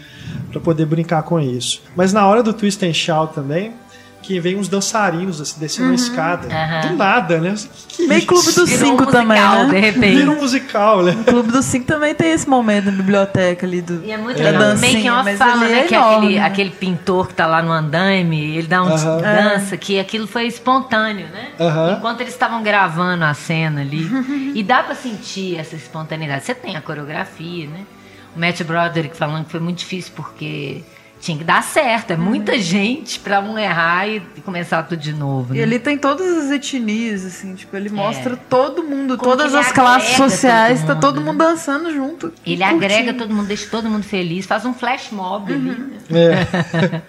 para 0.49 0.61
poder 0.61 0.85
brincar 0.85 1.23
com 1.23 1.39
isso. 1.39 1.81
Mas 1.95 2.13
na 2.13 2.25
hora 2.25 2.41
do 2.41 2.53
Twist 2.53 2.84
and 2.85 2.93
Shout 2.93 3.34
também, 3.34 3.73
que 4.23 4.39
vem 4.39 4.55
uns 4.55 4.69
dançarinos 4.69 5.41
assim, 5.41 5.59
descendo 5.59 5.87
uhum. 5.89 5.91
a 5.91 5.95
escada. 5.95 6.47
Uhum. 6.47 6.91
Do 6.91 6.97
nada, 6.97 7.39
né? 7.39 7.53
Que 7.89 8.07
Meio 8.07 8.25
Clube 8.25 8.51
dos 8.53 8.69
Cinco 8.69 9.03
um 9.03 9.05
também, 9.05 9.39
né? 9.39 9.65
De 9.65 9.79
repente. 9.79 10.15
Vira 10.15 10.31
um 10.31 10.39
musical, 10.39 11.03
né? 11.03 11.11
O 11.11 11.23
Clube 11.25 11.51
dos 11.51 11.65
Cinco 11.65 11.85
também 11.85 12.15
tem 12.15 12.31
esse 12.31 12.47
momento 12.47 12.85
na 12.85 12.91
biblioteca 12.91 13.65
ali 13.65 13.81
do. 13.81 14.03
E 14.03 14.11
é 14.11 14.17
muito 14.17 14.41
legal. 14.41 14.63
É. 14.63 14.75
Making 14.75 15.09
off 15.09 15.37
fala, 15.37 15.57
né? 15.57 15.79
É 15.81 15.83
que 15.83 15.93
enorme, 15.93 16.15
aquele, 16.15 16.35
né? 16.35 16.45
aquele 16.45 16.69
pintor 16.71 17.27
que 17.27 17.33
tá 17.33 17.45
lá 17.45 17.61
no 17.61 17.71
andaime, 17.71 18.55
ele 18.57 18.67
dá 18.67 18.81
um 18.81 18.89
uhum. 18.89 19.21
dança, 19.21 19.75
que 19.75 19.99
aquilo 19.99 20.25
foi 20.25 20.47
espontâneo, 20.47 21.27
né? 21.27 21.49
Enquanto 21.97 22.21
eles 22.21 22.33
estavam 22.33 22.63
gravando 22.63 23.25
a 23.25 23.33
cena 23.33 23.81
ali. 23.81 24.09
e 24.55 24.63
dá 24.63 24.81
pra 24.81 24.95
sentir 24.95 25.57
essa 25.57 25.75
espontaneidade. 25.75 26.45
Você 26.45 26.55
tem 26.55 26.77
a 26.77 26.81
coreografia, 26.81 27.67
né? 27.67 27.81
O 28.35 28.39
Matt 28.39 28.63
Broderick 28.63 29.15
falando 29.15 29.45
que 29.45 29.51
foi 29.51 29.59
muito 29.59 29.79
difícil 29.79 30.13
porque 30.15 30.81
tinha 31.23 31.37
que 31.37 31.43
dar 31.43 31.63
certo. 31.63 32.11
É 32.11 32.17
muita 32.17 32.51
uhum. 32.51 32.59
gente 32.59 33.17
para 33.17 33.39
um 33.39 33.57
errar 33.57 34.09
e 34.09 34.19
começar 34.43 34.83
tudo 34.83 34.99
de 34.99 35.13
novo. 35.13 35.53
Né? 35.53 35.59
E 35.59 35.61
ele 35.61 35.79
tem 35.79 35.97
todas 35.97 36.27
as 36.45 36.51
etnias, 36.51 37.23
assim, 37.23 37.55
tipo, 37.55 37.75
ele 37.77 37.87
é. 37.87 37.91
mostra 37.91 38.35
todo 38.35 38.83
mundo, 38.83 39.17
Como 39.17 39.31
todas 39.31 39.55
as 39.55 39.71
classes 39.71 40.17
sociais, 40.17 40.81
todo 40.81 40.89
mundo, 40.89 40.95
tá 40.95 41.07
todo 41.07 41.21
mundo 41.21 41.37
né? 41.37 41.45
dançando 41.45 41.93
junto. 41.93 42.33
Ele 42.45 42.61
agrega 42.61 43.13
todo 43.13 43.33
mundo, 43.33 43.47
deixa 43.47 43.69
todo 43.69 43.89
mundo 43.89 44.03
feliz, 44.03 44.45
faz 44.45 44.65
um 44.65 44.73
flash 44.73 45.11
mob 45.11 45.53
uhum. 45.53 45.59
ali. 45.59 45.93
Né? 46.09 46.41
É. 46.41 47.01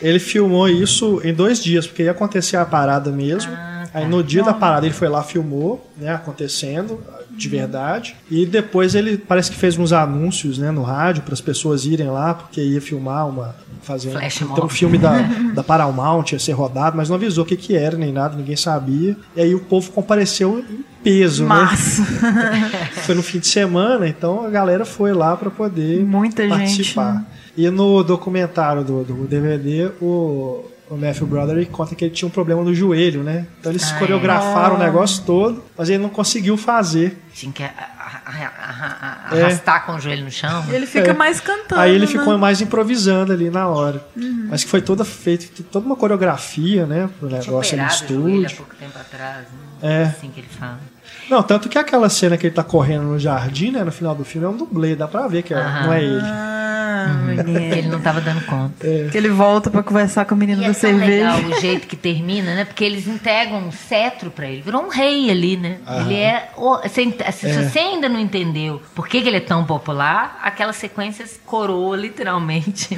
ele 0.00 0.18
filmou 0.18 0.66
isso 0.66 1.20
em 1.22 1.34
dois 1.34 1.62
dias, 1.62 1.86
porque 1.86 2.04
ia 2.04 2.12
acontecer 2.12 2.56
a 2.56 2.64
parada 2.64 3.12
mesmo. 3.12 3.52
Ah, 3.52 3.84
tá. 3.92 3.98
Aí 3.98 4.08
no 4.08 4.24
dia 4.24 4.42
Bom. 4.42 4.46
da 4.48 4.54
parada 4.54 4.86
ele 4.86 4.94
foi 4.94 5.08
lá, 5.08 5.22
filmou, 5.22 5.86
né, 5.98 6.14
acontecendo 6.14 7.04
de 7.30 7.48
verdade. 7.48 8.16
E 8.30 8.44
depois 8.44 8.94
ele 8.94 9.16
parece 9.16 9.50
que 9.50 9.56
fez 9.56 9.78
uns 9.78 9.92
anúncios 9.92 10.58
né, 10.58 10.70
no 10.70 10.82
rádio 10.82 11.22
para 11.22 11.34
as 11.34 11.40
pessoas 11.40 11.84
irem 11.84 12.08
lá, 12.08 12.34
porque 12.34 12.60
ia 12.60 12.80
filmar 12.80 13.28
uma. 13.28 13.54
Fazer 13.82 14.12
então, 14.42 14.66
um 14.66 14.68
filme 14.68 14.98
da, 14.98 15.22
da 15.54 15.64
Paramount 15.64 16.32
ia 16.32 16.38
ser 16.38 16.52
rodado, 16.52 16.98
mas 16.98 17.08
não 17.08 17.16
avisou 17.16 17.44
o 17.44 17.46
que, 17.46 17.56
que 17.56 17.74
era 17.74 17.96
nem 17.96 18.12
nada, 18.12 18.36
ninguém 18.36 18.54
sabia. 18.54 19.16
E 19.34 19.40
aí 19.40 19.54
o 19.54 19.60
povo 19.60 19.90
compareceu 19.90 20.58
em 20.58 20.84
peso, 21.02 21.46
Massa. 21.46 22.02
né? 22.02 22.70
foi 23.06 23.14
no 23.14 23.22
fim 23.22 23.38
de 23.38 23.46
semana, 23.46 24.06
então 24.06 24.44
a 24.44 24.50
galera 24.50 24.84
foi 24.84 25.14
lá 25.14 25.34
para 25.34 25.50
poder 25.50 26.04
Muita 26.04 26.46
participar. 26.46 27.12
Gente, 27.12 27.20
né? 27.20 27.26
E 27.56 27.70
no 27.70 28.02
documentário 28.04 28.84
do, 28.84 29.02
do 29.02 29.26
DVD, 29.26 29.90
o, 30.00 30.64
o 30.90 30.96
Matthew 30.96 31.26
Broderick 31.28 31.70
conta 31.70 31.94
que 31.94 32.04
ele 32.04 32.12
tinha 32.12 32.26
um 32.26 32.30
problema 32.30 32.64
no 32.64 32.74
joelho, 32.74 33.22
né? 33.22 33.46
Então 33.60 33.70
eles 33.70 33.92
ah, 33.92 33.98
coreografaram 33.98 34.74
é. 34.74 34.78
o 34.78 34.82
negócio 34.82 35.22
todo, 35.24 35.62
mas 35.78 35.88
ele 35.88 36.02
não 36.02 36.08
conseguiu 36.08 36.56
fazer. 36.56 37.16
Tinha 37.32 37.52
que 37.52 37.62
arrastar 37.62 39.76
é. 39.76 39.80
com 39.86 39.92
o 39.92 40.00
joelho 40.00 40.24
no 40.24 40.32
chão. 40.32 40.64
Ele 40.68 40.86
fica 40.86 41.10
é. 41.10 41.14
mais 41.14 41.40
cantando. 41.40 41.80
Aí 41.80 41.92
ele 41.92 42.06
né? 42.06 42.08
ficou 42.08 42.36
mais 42.36 42.60
improvisando 42.60 43.32
ali 43.32 43.50
na 43.50 43.68
hora. 43.68 44.04
Uhum. 44.16 44.48
Mas 44.50 44.64
que 44.64 44.70
foi 44.70 44.82
toda 44.82 45.04
feita, 45.04 45.46
toda 45.70 45.86
uma 45.86 45.94
coreografia, 45.94 46.84
né? 46.86 47.08
Pro 47.20 47.30
negócio 47.30 47.78
no 47.78 47.86
estúdio. 47.86 48.46
há 48.46 48.50
pouco 48.50 48.74
tempo 48.74 48.98
atrás, 48.98 49.46
né? 49.80 50.02
É. 50.02 50.06
Assim 50.06 50.30
que 50.30 50.40
ele 50.40 50.48
fala. 50.48 50.80
Não, 51.28 51.42
tanto 51.42 51.68
que 51.68 51.78
aquela 51.78 52.08
cena 52.08 52.36
que 52.36 52.46
ele 52.46 52.54
tá 52.54 52.64
correndo 52.64 53.04
no 53.04 53.18
jardim, 53.18 53.70
né? 53.70 53.84
No 53.84 53.92
final 53.92 54.14
do 54.14 54.24
filme 54.24 54.46
é 54.46 54.50
um 54.50 54.56
dublê, 54.56 54.96
dá 54.96 55.06
pra 55.06 55.26
ver 55.28 55.42
que 55.42 55.54
é, 55.54 55.56
não 55.56 55.92
é 55.92 56.02
ele. 56.02 56.20
Ah, 56.22 57.16
uhum. 57.26 57.56
Ele 57.56 57.88
não 57.88 58.00
tava 58.00 58.20
dando 58.20 58.44
conta. 58.46 58.86
É. 58.86 59.08
Que 59.10 59.16
ele 59.16 59.28
volta 59.28 59.70
pra 59.70 59.82
conversar 59.82 60.24
com 60.24 60.34
o 60.34 60.38
menino 60.38 60.60
e 60.62 60.64
da 60.64 60.70
é 60.70 60.72
cerveja. 60.72 61.34
legal 61.34 61.58
o 61.58 61.60
jeito 61.60 61.86
que 61.86 61.96
termina, 61.96 62.54
né? 62.54 62.64
Porque 62.64 62.84
eles 62.84 63.06
entregam 63.06 63.58
um 63.58 63.72
cetro 63.72 64.30
pra 64.30 64.46
ele. 64.46 64.62
Virou 64.62 64.84
um 64.84 64.88
rei 64.88 65.30
ali, 65.30 65.56
né? 65.56 65.78
Aham. 65.86 66.06
Ele 66.06 66.14
é. 66.16 66.48
Se, 66.88 67.14
se 67.32 67.46
é. 67.46 67.62
você 67.62 67.78
ainda 67.78 68.08
não 68.08 68.18
entendeu 68.18 68.80
por 68.94 69.08
que, 69.08 69.20
que, 69.20 69.28
ele 69.28 69.36
é 69.36 69.40
tão 69.40 69.64
popular, 69.64 70.38
aquelas 70.42 70.76
sequências 70.76 71.38
coroa, 71.46 71.96
literalmente. 71.96 72.94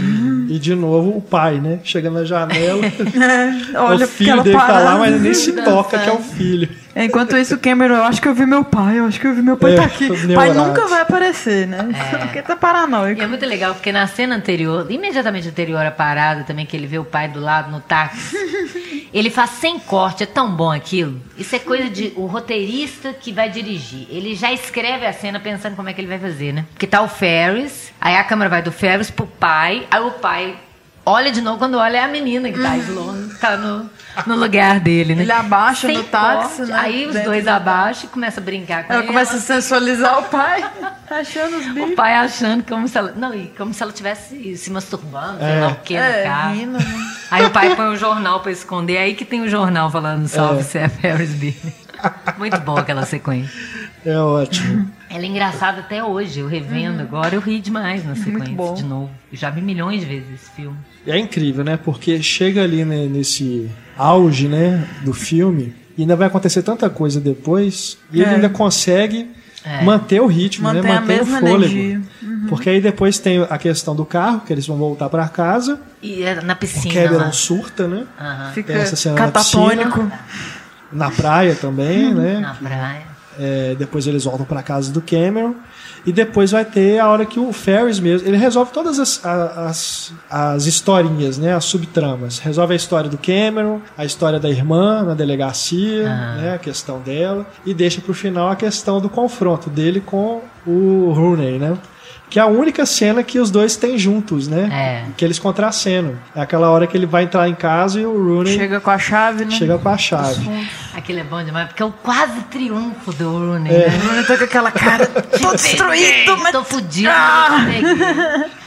E 0.49 0.59
de 0.59 0.75
novo 0.75 1.17
o 1.17 1.21
pai, 1.21 1.61
né? 1.61 1.81
Chega 1.85 2.11
na 2.11 2.25
janela. 2.25 2.83
olha 3.77 4.07
o 4.07 4.09
filho 4.09 4.43
dele 4.43 4.57
tá 4.57 4.81
lá, 4.81 4.99
mas 4.99 5.21
nem 5.21 5.35
se 5.35 5.53
toca 5.53 5.99
que 5.99 6.09
é 6.09 6.13
o 6.13 6.19
filho. 6.19 6.69
Enquanto 6.95 7.37
isso, 7.37 7.55
o 7.55 7.59
Cameron, 7.59 7.95
eu 7.95 8.05
acho 8.05 8.21
que 8.21 8.29
eu 8.29 8.35
vi 8.35 8.45
meu 8.45 8.65
pai, 8.65 8.99
eu 8.99 9.07
acho 9.07 9.19
que 9.19 9.27
eu 9.27 9.35
vi 9.35 9.43
meu 9.43 9.57
pai 9.57 9.73
é, 9.73 9.77
tá 9.77 9.85
aqui. 9.85 10.11
O 10.11 10.35
pai 10.35 10.53
nunca 10.53 10.87
vai 10.87 11.01
aparecer, 11.01 11.67
né? 11.67 11.89
É. 12.13 12.17
Porque 12.23 12.43
tá 12.43 12.55
paranoico. 12.57 13.21
E 13.21 13.25
é 13.25 13.27
muito 13.27 13.47
legal, 13.47 13.75
porque 13.75 13.91
na 13.91 14.07
cena 14.07 14.37
anterior, 14.37 14.91
imediatamente 14.91 15.49
anterior 15.49 15.85
à 15.85 15.91
parada 15.91 16.45
também, 16.45 16.67
que 16.67 16.77
ele 16.77 16.87
vê 16.87 16.99
o 16.99 17.05
pai 17.05 17.29
do 17.29 17.41
lado 17.41 17.71
no 17.71 17.81
táxi, 17.81 18.37
ele 19.13 19.31
faz 19.31 19.51
sem 19.51 19.79
corte, 19.79 20.23
é 20.23 20.27
tão 20.27 20.51
bom 20.55 20.71
aquilo. 20.71 21.21
Isso 21.37 21.57
é 21.57 21.59
coisa 21.59 21.89
de 21.89 22.13
o 22.17 22.27
roteirista 22.27 23.13
que 23.13 23.33
vai 23.33 23.49
dirigir. 23.49 24.07
Ele 24.11 24.35
já 24.35 24.53
escreve 24.53 25.07
a 25.07 25.13
cena 25.13 25.41
pensando 25.41 25.77
como 25.77 25.89
é 25.89 25.93
que 25.93 26.01
ele 26.01 26.09
vai 26.09 26.19
fazer, 26.19 26.53
né? 26.53 26.67
Porque 26.73 26.87
tá 26.87 27.03
o 27.03 27.09
Ferris, 27.09 27.93
aí 28.01 28.17
a 28.17 28.25
câmera 28.25 28.51
vai 28.51 28.63
do 28.63 28.73
Ferris 28.73 29.11
pro 29.11 29.27
pai, 29.27 29.87
aí 29.91 30.01
o 30.01 30.13
pai 30.13 30.57
olha 31.05 31.31
de 31.31 31.41
novo, 31.41 31.59
quando 31.59 31.77
olha 31.77 31.99
é 31.99 32.05
a 32.05 32.09
menina 32.09 32.51
que 32.51 32.61
tá, 32.61 32.77
Sloan, 32.77 33.29
tá 33.41 33.57
no 33.57 33.91
no 34.27 34.37
lugar 34.37 34.79
dele, 34.79 35.15
né? 35.15 35.23
Ele 35.23 35.33
abaixa 35.33 35.87
Sem 35.87 35.97
no 35.97 36.05
táxi, 36.05 36.63
né? 36.63 36.75
Aí 36.77 37.07
os 37.07 37.19
dois 37.23 37.47
abaixam 37.47 38.05
e 38.05 38.09
começam 38.09 38.43
a 38.43 38.45
brincar 38.45 38.85
com 38.85 38.93
ela. 38.93 39.03
Ela 39.03 39.09
começa 39.09 39.37
a 39.37 39.41
sensualizar 39.41 40.19
o 40.19 40.25
pai, 40.25 40.63
achando 41.11 41.57
os 41.57 41.67
bichos. 41.67 41.93
O 41.93 41.95
pai 41.95 42.15
achando 42.15 42.63
como 42.65 42.87
se 42.87 42.99
ela. 42.99 43.13
Não, 43.17 43.35
e 43.35 43.47
como 43.57 43.73
se 43.73 43.83
ela 43.83 43.91
estivesse 43.91 44.57
se 44.57 44.71
masturbando, 44.71 45.39
sei 45.39 45.61
lá 45.61 45.69
o 45.69 45.77
que 45.77 45.95
no 45.95 46.01
é, 46.01 46.23
carro. 46.25 46.55
Rindo, 46.55 46.73
né? 46.79 47.13
Aí 47.31 47.47
o 47.47 47.51
pai 47.51 47.75
põe 47.75 47.87
o 47.87 47.93
um 47.93 47.97
jornal 47.97 48.41
pra 48.41 48.53
esconder, 48.53 48.99
aí 48.99 49.15
que 49.15 49.25
tem 49.25 49.41
o 49.41 49.45
um 49.45 49.49
jornal 49.49 49.91
falando 49.91 50.29
salve 50.29 50.61
é. 50.61 50.65
Seth 50.65 50.99
Harris 51.01 51.31
Billy. 51.31 51.82
Muito 52.39 52.61
bom 52.61 52.77
aquela 52.77 53.05
sequência. 53.05 53.53
É 54.05 54.17
ótimo. 54.17 54.91
Ela 55.09 55.23
é 55.23 55.27
engraçada 55.27 55.81
até 55.81 56.03
hoje, 56.03 56.41
eu 56.41 56.49
revendo 56.49 56.97
uhum. 56.97 57.03
agora, 57.03 57.35
eu 57.35 57.41
ri 57.41 57.61
demais 57.61 58.05
na 58.05 58.17
sequência 58.17 58.75
de 58.75 58.85
novo. 58.85 59.11
Eu 59.31 59.39
já 59.39 59.49
vi 59.51 59.61
milhões 59.61 60.01
de 60.01 60.07
vezes 60.07 60.29
esse 60.35 60.51
filme. 60.51 60.77
É 61.07 61.17
incrível, 61.19 61.63
né? 61.63 61.77
Porque 61.77 62.21
chega 62.23 62.63
ali 62.63 62.85
né, 62.85 63.07
nesse 63.07 63.71
auge, 63.97 64.49
né, 64.49 64.87
do 65.03 65.13
filme, 65.13 65.75
e 65.97 66.03
ainda 66.03 66.17
vai 66.17 66.27
acontecer 66.27 66.63
tanta 66.63 66.91
coisa 66.91 67.21
depois, 67.21 67.99
e 68.13 68.21
é. 68.21 68.25
ele 68.25 68.35
ainda 68.37 68.49
consegue 68.49 69.31
é. 69.65 69.85
manter 69.85 70.21
o 70.21 70.27
ritmo, 70.27 70.65
manter 70.65 70.83
né? 70.83 71.01
Manter 71.01 71.23
o 71.23 71.27
fôlego. 71.27 72.05
Uhum. 72.23 72.47
Porque 72.49 72.69
aí 72.69 72.81
depois 72.81 73.19
tem 73.19 73.47
a 73.49 73.59
questão 73.59 73.95
do 73.95 74.05
carro, 74.05 74.41
que 74.41 74.53
eles 74.53 74.67
vão 74.67 74.77
voltar 74.77 75.09
para 75.09 75.29
casa. 75.29 75.81
E 76.03 76.23
é 76.23 76.41
na 76.41 76.55
piscina. 76.57 76.93
O 76.93 77.09
Cameron 77.09 77.33
surta, 77.33 77.87
né? 77.87 78.05
Uhum. 78.21 78.53
Fica 78.53 78.75
catatônico. 79.15 80.11
Na, 80.93 81.11
praia 81.11 81.55
também, 81.55 82.09
uhum. 82.09 82.15
né? 82.15 82.39
Na 82.41 82.55
praia. 82.55 83.13
É, 83.39 83.75
depois 83.79 84.07
eles 84.07 84.25
voltam 84.25 84.45
para 84.45 84.63
casa 84.63 84.93
do 84.93 85.01
Cameron. 85.01 85.55
E 86.05 86.13
depois 86.13 86.51
vai 86.51 86.65
ter 86.65 86.99
a 86.99 87.09
hora 87.09 87.25
que 87.25 87.39
o 87.39 87.53
Ferris 87.53 88.01
mesmo. 88.01 88.27
Ele 88.27 88.37
resolve 88.37 88.73
todas 88.73 88.99
as, 88.99 89.25
as, 89.25 90.13
as 90.29 90.67
historinhas, 90.67 91.39
né? 91.39 91.55
As 91.55 91.65
subtramas. 91.65 92.41
Resolve 92.41 92.73
a 92.73 92.77
história 92.77 93.09
do 93.09 93.17
Cameron, 93.17 93.81
a 93.97 94.05
história 94.05 94.41
da 94.41 94.51
irmã 94.51 95.05
na 95.05 95.15
delegacia, 95.15 96.11
ah. 96.11 96.37
né? 96.37 96.55
A 96.55 96.59
questão 96.59 97.01
dela. 97.01 97.47
E 97.65 97.73
deixa 97.73 98.01
pro 98.01 98.13
final 98.13 98.51
a 98.51 98.57
questão 98.57 99.01
do 99.01 99.09
confronto 99.09 99.71
dele 99.71 100.01
com 100.01 100.43
o 100.67 101.13
Rooney, 101.13 101.59
né? 101.59 101.79
Que 102.33 102.39
é 102.39 102.43
a 102.43 102.47
única 102.47 102.87
cena 102.87 103.23
que 103.23 103.39
os 103.39 103.51
dois 103.51 103.77
têm 103.77 103.99
juntos, 103.99 104.49
né? 104.49 104.71
É. 104.73 105.11
Que 105.19 105.23
eles 105.23 105.39
contracenam. 105.39 106.15
É 106.35 106.41
aquela 106.41 106.71
hora 106.71 106.87
que 106.87 106.97
ele 106.97 107.05
vai 107.05 107.25
entrar 107.25 107.47
em 107.47 107.55
casa 107.55 108.01
e 108.01 108.07
o 108.07 108.13
Rooney 108.13 108.57
Chega 108.57 108.81
com 108.81 108.89
a 108.91 108.99
chave, 108.99 109.45
né? 109.45 109.51
chega 109.51 109.77
com 109.77 109.89
a 109.91 109.99
chave. 109.99 110.49
Aquilo 110.95 111.19
é 111.21 111.25
bom 111.25 111.45
demais, 111.45 111.69
porque 111.69 111.83
é 111.83 111.85
o 111.87 111.93
quase 111.93 112.41
triunfo 112.51 113.13
do 113.13 113.31
Rooney, 113.31 113.71
É. 113.71 113.89
né? 113.91 113.99
O 114.03 114.07
Rooney 114.09 114.25
tá 114.25 114.39
com 114.39 114.45
aquela 114.45 114.71
cara 114.71 115.07
tô 115.43 115.53
destruído, 115.53 116.39
mas 116.39 116.53
Tô 116.53 116.65
fudido, 116.65 117.11
Ah! 117.11 117.67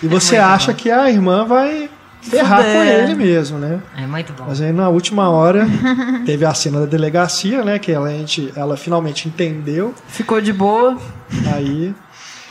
E 0.04 0.08
você 0.08 0.36
muito 0.38 0.48
acha 0.48 0.72
bom. 0.72 0.78
que 0.78 0.92
a 0.92 1.10
irmã 1.10 1.44
vai 1.46 1.90
ferrar 2.22 2.60
Fuder. 2.60 2.76
com 2.76 2.84
ele 2.84 3.16
mesmo, 3.16 3.58
né? 3.58 3.80
É 3.98 4.06
muito 4.06 4.32
bom. 4.34 4.46
Mas 4.48 4.62
aí 4.62 4.72
na 4.72 4.90
última 4.90 5.28
hora 5.30 5.68
teve 6.24 6.46
a 6.46 6.54
cena 6.54 6.82
da 6.82 6.86
delegacia, 6.86 7.64
né? 7.64 7.80
Que 7.80 7.92
ela, 7.92 8.10
a 8.10 8.12
gente, 8.12 8.54
ela 8.56 8.78
finalmente 8.78 9.28
entendeu. 9.28 9.94
ficou 10.08 10.40
de 10.40 10.54
boa. 10.54 10.98
Aí 11.56 11.94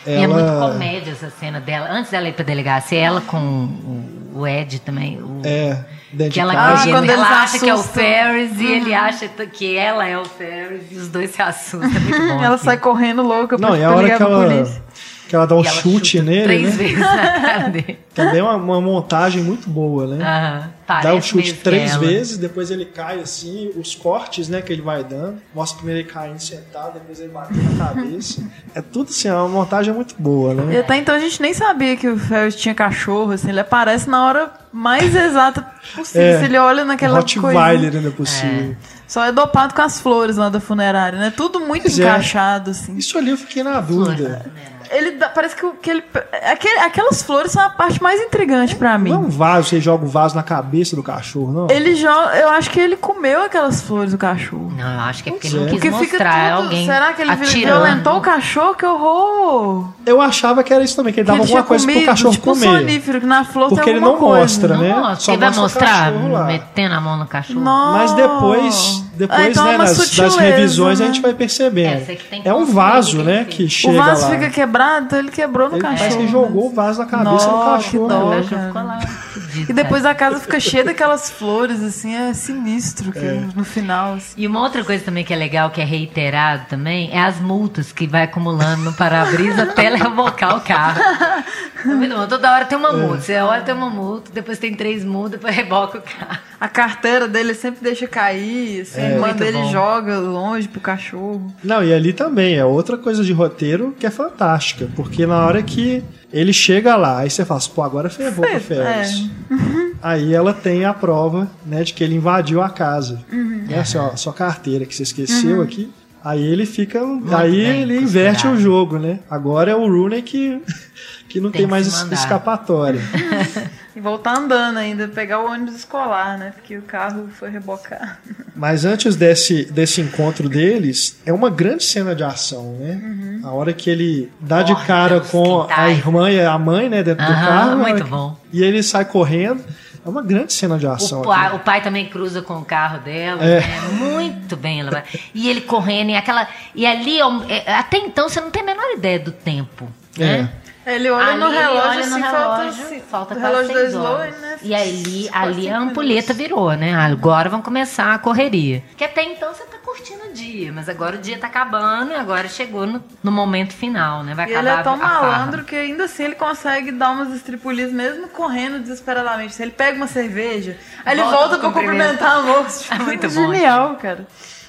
E 0.06 0.12
é 0.12 0.26
muito 0.26 0.48
ela. 0.48 0.70
comédia 0.72 1.12
essa 1.12 1.31
cena 1.31 1.60
dela. 1.60 1.89
Antes 1.90 2.10
dela 2.10 2.28
ir 2.28 2.32
pra 2.35 2.44
delegacia, 2.44 2.98
ela 2.98 3.20
com 3.22 3.39
o, 3.39 4.40
o 4.40 4.47
Ed 4.47 4.81
também. 4.81 5.18
O, 5.22 5.40
É, 5.44 5.85
que 6.31 6.39
ela, 6.39 6.52
casa. 6.52 6.89
Ah, 6.89 6.93
quando 6.93 7.10
ela 7.10 7.43
acha 7.43 7.59
que 7.59 7.68
é 7.68 7.74
o. 7.74 7.78
Ferris 7.82 8.60
e 8.60 8.66
ele 8.66 8.94
acha 8.94 9.28
t- 9.28 9.47
que 9.47 9.76
ela 9.76 10.06
é 10.06 10.16
o 10.18 10.24
Ferris 10.24 10.82
e 10.90 10.97
os 10.97 11.09
dois 11.09 11.31
se 11.31 11.40
assustam. 11.43 11.82
É 11.85 11.98
muito 12.01 12.18
bom. 12.35 12.43
Ela 12.44 12.59
sai 12.59 12.76
correndo 12.76 13.22
louca 13.22 13.56
pra, 13.59 13.68
Não, 13.70 13.76
e 13.76 13.82
a 13.82 13.90
hora 13.90 14.02
ligar 14.02 14.18
que 14.18 14.24
pra 14.24 14.32
ela, 14.32 14.44
polícia. 14.47 14.82
Que 15.28 15.34
ela 15.34 15.46
dá 15.46 15.55
um 15.56 15.62
E 15.62 15.66
ela 15.66 15.76
chute 15.76 16.18
chuta 16.18 16.24
nele, 16.24 16.42
Três 16.44 16.62
né? 16.62 16.70
vezes 16.84 16.98
na 16.98 17.40
cara 17.40 17.68
dele. 17.68 17.98
Também 18.14 18.38
é 18.38 18.42
uma, 18.42 18.55
uma 18.56 18.80
montagem 18.80 19.42
muito 19.42 19.68
boa, 19.68 20.06
né? 20.06 20.24
Aham, 20.24 20.70
Dá 21.02 21.14
um 21.14 21.22
chute 21.22 21.55
três 21.55 21.92
ela. 21.92 22.01
vezes, 22.06 22.36
depois 22.36 22.70
ele 22.70 22.84
cai 22.84 23.18
assim, 23.18 23.70
os 23.76 23.94
cortes 23.94 24.48
né, 24.48 24.60
que 24.62 24.72
ele 24.72 24.82
vai 24.82 25.02
dando. 25.02 25.38
Mostra 25.55 25.78
primeiro 25.78 26.01
ele 26.02 26.09
caindo 26.09 26.38
sentado, 26.38 26.92
depois 26.94 27.18
ele 27.18 27.30
batendo 27.30 27.62
na 27.76 27.86
cabeça. 27.86 28.42
É 28.74 28.82
tudo 28.82 29.09
assim, 29.09 29.28
é 29.28 29.32
uma 29.34 29.48
montagem 29.48 29.92
muito 29.94 30.14
boa, 30.18 30.52
E 30.52 30.56
né? 30.56 30.78
até 30.80 30.96
então 30.96 31.14
a 31.14 31.18
gente 31.18 31.40
nem 31.40 31.55
sabia 31.55 31.96
que 31.96 32.06
o 32.06 32.18
Ferris 32.18 32.55
tinha 32.55 32.74
cachorro, 32.74 33.32
assim, 33.32 33.48
ele 33.48 33.60
aparece 33.60 34.09
na 34.09 34.24
hora 34.26 34.52
mais 34.72 35.14
exata 35.16 35.66
possível. 35.96 36.22
É, 36.22 36.38
Se 36.38 36.44
ele 36.44 36.59
olha 36.59 36.84
naquela 36.84 37.20
coisa. 37.22 37.64
ainda 37.64 38.10
por 38.10 38.26
cima. 38.26 38.76
Só 39.09 39.24
é 39.24 39.32
dopado 39.32 39.74
com 39.74 39.82
as 39.82 40.01
flores 40.01 40.36
lá 40.36 40.48
da 40.48 40.60
funerária, 40.60 41.18
né? 41.18 41.32
Tudo 41.36 41.60
muito 41.60 41.82
Pois 41.82 41.98
é. 41.98 42.02
encaixado, 42.02 42.70
assim. 42.70 42.96
Isso 42.96 43.16
ali 43.18 43.30
eu 43.30 43.36
fiquei 43.38 43.62
na 43.62 43.80
dúvida. 43.80 44.44
Ele 44.90 45.12
dá- 45.12 45.28
parece 45.28 45.56
que, 45.56 45.65
o- 45.66 45.73
que 45.73 45.90
ele. 45.90 46.05
aquele- 46.51 46.78
aquelas 46.81 47.23
flores 47.23 47.52
são 47.52 47.62
a 47.62 47.69
parte 47.70 48.02
mais 48.02 48.20
intrigante 48.20 48.74
pra 48.77 48.97
mim. 48.98 49.11
Não 49.11 49.16
é 49.16 49.20
um 49.27 49.28
vaso, 49.28 49.69
você 49.69 49.81
joga 49.81 50.05
o 50.05 50.09
vaso 50.09 50.35
na 50.36 50.43
cabeça 50.43 50.94
do 50.97 51.02
cachorro, 51.02 51.52
não? 51.52 51.66
Ele 51.70 51.94
joga. 51.94 52.36
Eu 52.36 52.48
acho 52.51 52.70
que 52.70 52.78
ele 52.81 52.97
comeu 52.97 53.43
aquelas 53.43 53.81
flores 53.81 54.12
do 54.12 54.19
cachorro. 54.19 54.73
Não, 54.77 54.94
eu 54.94 55.01
acho 55.01 55.23
que 55.23 55.28
é 55.31 55.32
porque 55.32 55.47
ele 55.48 55.56
não 55.56 55.62
é. 55.62 55.66
quis 55.70 55.74
Porque 55.81 55.90
fica 55.93 55.98
mostrar 56.19 56.56
tudo. 56.56 56.62
alguém 56.65 56.86
Será 56.86 57.12
que 57.12 57.23
ele 57.23 57.31
atirando. 57.31 57.81
violentou 57.82 58.16
o 58.16 58.20
cachorro? 58.20 58.74
Que 58.74 58.86
horror! 58.86 59.89
Eu 60.06 60.20
achava 60.20 60.62
que 60.62 60.73
era 60.73 60.85
isso 60.85 60.97
também, 60.97 61.12
que 61.12 61.20
ele 61.20 61.24
Que 61.24 61.32
dava 61.32 61.39
ele 61.40 61.47
tinha 61.47 61.59
alguma 61.61 61.69
coisa 61.69 61.85
pro 61.85 61.94
comido, 61.94 62.06
cachorro 62.09 62.32
tipo 62.35 62.51
um 62.51 62.55
comer. 62.55 62.66
sonífero, 62.66 63.20
que 63.20 63.27
na 63.27 63.44
flor 63.44 63.69
Porque 63.69 63.85
tem 63.85 63.94
ele 63.94 64.01
não 64.01 64.16
coisa. 64.16 64.40
mostra, 64.40 64.77
né? 64.77 65.16
Só 65.19 65.32
ele 65.32 65.40
vai 65.40 65.48
mostra 65.48 65.61
o 65.61 65.62
mostrar 65.62 65.86
cachorro 66.12 66.32
lá. 66.32 66.44
metendo 66.44 66.94
a 66.94 67.01
mão 67.01 67.16
no 67.16 67.27
cachorro. 67.27 67.61
Nossa. 67.61 67.98
Mas 67.98 68.12
depois, 68.12 69.05
depois 69.16 69.41
Ah, 69.41 69.49
então 69.51 69.65
é 69.66 69.70
né, 69.70 69.74
uma 69.77 69.85
nas, 69.85 70.11
das 70.16 70.36
revisões 70.36 70.99
né? 71.01 71.05
a 71.07 71.09
gente 71.09 71.20
vai 71.20 71.35
percebendo. 71.35 72.03
É, 72.11 72.19
É 72.49 72.55
um 72.55 72.65
vaso, 72.65 73.23
né, 73.23 73.45
que 73.49 73.69
chega 73.69 73.95
O 73.95 73.97
vaso 73.97 74.23
lá. 74.23 74.31
fica 74.31 74.51
quebrado, 74.51 75.07
então 75.07 75.19
ele 75.19 75.31
quebrou 75.31 75.69
no 75.69 75.74
Ele 75.77 75.82
cachorro. 75.82 75.99
parece 75.99 76.19
que 76.19 76.28
jogou 76.28 76.66
o 76.66 76.74
vaso 76.74 76.99
na 77.01 77.07
cabeça 77.07 77.31
Nossa, 77.31 77.49
do 77.49 77.65
cachorro. 77.77 78.09
dó. 78.09 78.24
O 78.27 78.31
né? 78.31 78.36
cachorro 78.43 78.66
ficou 78.66 78.82
lá 78.82 79.01
fudido, 79.01 79.70
E 79.70 79.74
depois 79.74 80.05
a 80.05 80.15
casa 80.15 80.41
fica 80.41 80.61
cheia 80.61 80.85
daquelas 80.85 81.31
flores, 81.31 81.82
assim, 81.82 82.15
é 82.15 82.35
sinistro 82.35 83.12
que 83.12 83.20
no 83.57 83.65
final. 83.65 84.15
assim. 84.15 84.35
E 84.36 84.47
uma 84.47 84.61
outra 84.61 84.82
coisa 84.85 85.05
também 85.05 85.24
que 85.24 85.32
é 85.32 85.36
legal, 85.36 85.70
que 85.70 85.81
é 85.81 85.85
reiterado 85.85 86.65
também, 86.69 87.11
é 87.12 87.20
as 87.20 87.39
multas 87.41 87.93
que 87.93 88.07
vai 88.07 88.23
acumulando 88.24 88.82
no 88.85 88.93
para-brisa 88.93 89.62
até 89.65 89.95
rebocar 89.95 90.57
o 90.57 90.61
carro. 90.61 91.01
É 91.85 91.94
muito 91.94 92.15
bom. 92.15 92.27
Toda 92.27 92.52
hora 92.52 92.65
tem 92.65 92.78
uma 92.78 92.93
multa. 92.93 93.20
Você 93.20 93.36
hora 93.36 93.62
tem 93.62 93.74
uma 93.74 93.90
multa, 93.90 94.31
depois 94.32 94.59
tem 94.59 94.74
três 94.74 95.05
multas, 95.05 95.32
depois 95.32 95.55
reboca 95.55 95.98
o 95.98 96.02
carro. 96.02 96.39
A 96.61 96.69
carteira 96.69 97.28
dele 97.28 97.55
sempre 97.55 97.81
deixa 97.82 98.06
cair, 98.06 98.81
assim, 98.82 99.01
a 99.01 99.11
irmã 99.11 99.32
dele 99.32 99.59
bom. 99.59 99.70
joga 99.70 100.19
longe 100.19 100.66
pro 100.69 100.81
cachorro. 100.81 101.52
Não, 101.62 101.82
e 101.85 101.93
ali 101.93 102.12
também 102.12 102.56
é 102.56 102.65
outra 102.65 102.97
coisa 102.97 103.23
de 103.23 103.32
roteiro 103.32 103.94
que 103.98 104.06
é 104.06 104.11
fantástica. 104.11 104.89
Porque 104.97 105.27
na 105.27 105.44
hora 105.44 105.62
que 105.62 106.02
ele 106.32 106.52
chega 106.52 106.97
lá, 106.97 107.19
aí 107.20 107.31
você 107.31 107.44
fala 107.44 107.59
assim, 107.59 107.70
pô, 107.74 107.82
agora 107.82 108.09
ferrou 108.09 108.47
pro 108.47 108.61
Fe- 108.61 108.74
é. 108.74 109.05
Ferris. 109.05 109.31
Aí 110.02 110.35
ela 110.35 110.52
tem 110.52 110.85
a 110.85 110.93
prova, 110.93 111.48
né, 111.65 111.82
de 111.82 111.94
que 111.94 112.05
ele 112.05 112.15
invadiu 112.16 112.61
a 112.61 112.69
casa. 112.69 113.24
Uhum. 113.32 113.65
Né, 113.69 113.78
assim, 113.78 113.97
ó, 113.97 114.15
sua 114.16 114.35
carteira 114.35 114.85
que 114.85 114.94
você 114.94 115.02
esqueceu 115.02 115.62
aqui. 115.62 115.90
Aí 116.24 116.42
ele 116.42 116.64
fica. 116.64 117.01
aí 117.36 117.51
bem 117.51 117.82
ele 117.82 118.01
inverte 118.01 118.46
o 118.46 118.59
jogo, 118.59 118.98
né? 118.98 119.20
Agora 119.30 119.70
é 119.70 119.74
o 119.74 119.86
Rooney 119.86 120.22
que, 120.22 120.60
que 121.28 121.38
não 121.38 121.51
tem, 121.51 121.60
Tem 121.60 121.66
que 121.66 121.70
mais 121.70 121.86
escapatória. 122.10 123.01
E 123.96 124.01
voltar 124.01 124.36
andando 124.36 124.76
ainda, 124.76 125.06
pegar 125.06 125.38
o 125.38 125.46
ônibus 125.48 125.76
escolar, 125.76 126.36
né? 126.36 126.52
Porque 126.52 126.76
o 126.76 126.82
carro 126.82 127.28
foi 127.28 127.48
rebocar. 127.48 128.18
Mas 128.56 128.84
antes 128.84 129.14
desse, 129.14 129.66
desse 129.66 130.01
encontro 130.01 130.48
deles, 130.48 131.20
é 131.24 131.32
uma 131.32 131.48
grande 131.48 131.84
cena 131.84 132.12
de 132.12 132.24
ação, 132.24 132.76
né? 132.80 133.01
Uhum. 133.01 133.40
A 133.44 133.52
hora 133.52 133.72
que 133.72 133.88
ele 133.88 134.32
dá 134.40 134.62
de 134.64 134.74
cara 134.84 135.20
com 135.20 135.64
a 135.70 135.90
irmã 135.90 136.28
e 136.28 136.40
a 136.40 136.59
mãe, 136.59 136.88
né, 136.88 137.05
dentro 137.05 137.24
do 137.24 137.30
Aham, 137.30 137.46
carro. 137.46 137.78
muito 137.78 138.05
bom. 138.05 138.36
E 138.52 138.64
ele 138.64 138.82
sai 138.82 139.05
correndo. 139.05 139.62
É 140.05 140.09
uma 140.09 140.22
grande 140.22 140.52
cena 140.52 140.76
de 140.78 140.86
ação. 140.86 141.22
O 141.22 141.24
pai, 141.24 141.55
o 141.55 141.59
pai 141.60 141.81
também 141.82 142.06
cruza 142.06 142.43
com 142.43 142.59
o 142.59 142.64
carro 142.64 142.98
dela, 142.98 143.43
É. 143.43 143.60
né? 143.60 143.81
muito 143.98 144.56
bem. 144.56 144.81
Ela 144.81 144.90
vai. 144.90 145.05
E 145.32 145.48
ele 145.48 145.62
correndo, 145.62 146.10
e 146.10 146.14
aquela. 146.16 146.47
E 146.74 146.85
ali, 146.86 147.18
é 147.20 147.24
é, 147.66 147.74
até 147.74 147.97
então, 147.98 148.28
você 148.28 148.40
não 148.40 148.51
tem 148.51 148.62
a 148.62 148.66
menor 148.66 148.90
ideia 148.93 149.18
do 149.18 149.32
tempo. 149.32 149.89
Né? 150.18 150.51
Ele 150.86 151.09
olha 151.10 151.28
Ali 151.28 151.40
no 151.40 151.48
relógio, 151.48 151.81
olha 151.90 152.01
assim, 152.01 152.10
no 152.10 152.20
falta, 152.20 152.36
relógio, 152.62 152.85
assim, 152.85 153.01
falta 153.01 153.35
quase 153.35 153.47
relógio 153.47 153.74
da 153.74 153.81
seis 153.81 153.94
horas. 153.94 154.39
né? 154.39 154.59
E 154.62 154.74
ali, 154.74 155.31
ali 155.32 155.70
a 155.70 155.78
ampulheta 155.78 156.35
virou, 156.35 156.72
né? 156.74 156.94
Agora 156.94 157.48
vão 157.48 157.62
começar 157.62 158.12
a 158.12 158.18
correria. 158.18 158.85
Que 158.94 159.05
até 159.05 159.22
então 159.24 159.55
você 159.55 159.64
tá 159.64 159.78
curtindo 159.94 160.24
o 160.24 160.32
dia, 160.32 160.72
mas 160.72 160.88
agora 160.88 161.16
o 161.16 161.18
dia 161.20 161.38
tá 161.38 161.46
acabando 161.46 162.10
e 162.10 162.14
agora 162.14 162.48
chegou 162.48 162.86
no, 162.86 163.02
no 163.22 163.30
momento 163.30 163.72
final, 163.72 164.22
né? 164.24 164.34
Vai 164.34 164.46
E 164.46 164.54
ele 164.54 164.68
acabar 164.68 164.80
é 164.80 164.82
tão 164.82 164.96
malandro 164.96 165.64
que 165.64 165.76
ainda 165.76 166.04
assim 166.04 166.24
ele 166.24 166.34
consegue 166.34 166.90
dar 166.90 167.10
umas 167.10 167.32
estripulias 167.32 167.92
mesmo 167.92 168.28
correndo 168.28 168.80
desesperadamente. 168.80 169.54
Se 169.54 169.62
ele 169.62 169.70
pega 169.70 169.96
uma 169.96 170.06
cerveja, 170.08 170.76
aí 171.04 171.14
ele 171.18 171.22
Volta 171.22 171.58
pra 171.58 171.70
cumprimentar 171.70 172.38
a 172.38 172.42
moça. 172.42 172.92
É 172.94 172.98
muito 172.98 173.28
bom, 173.30 173.52
Genial, 173.52 173.96
cara. 173.96 174.26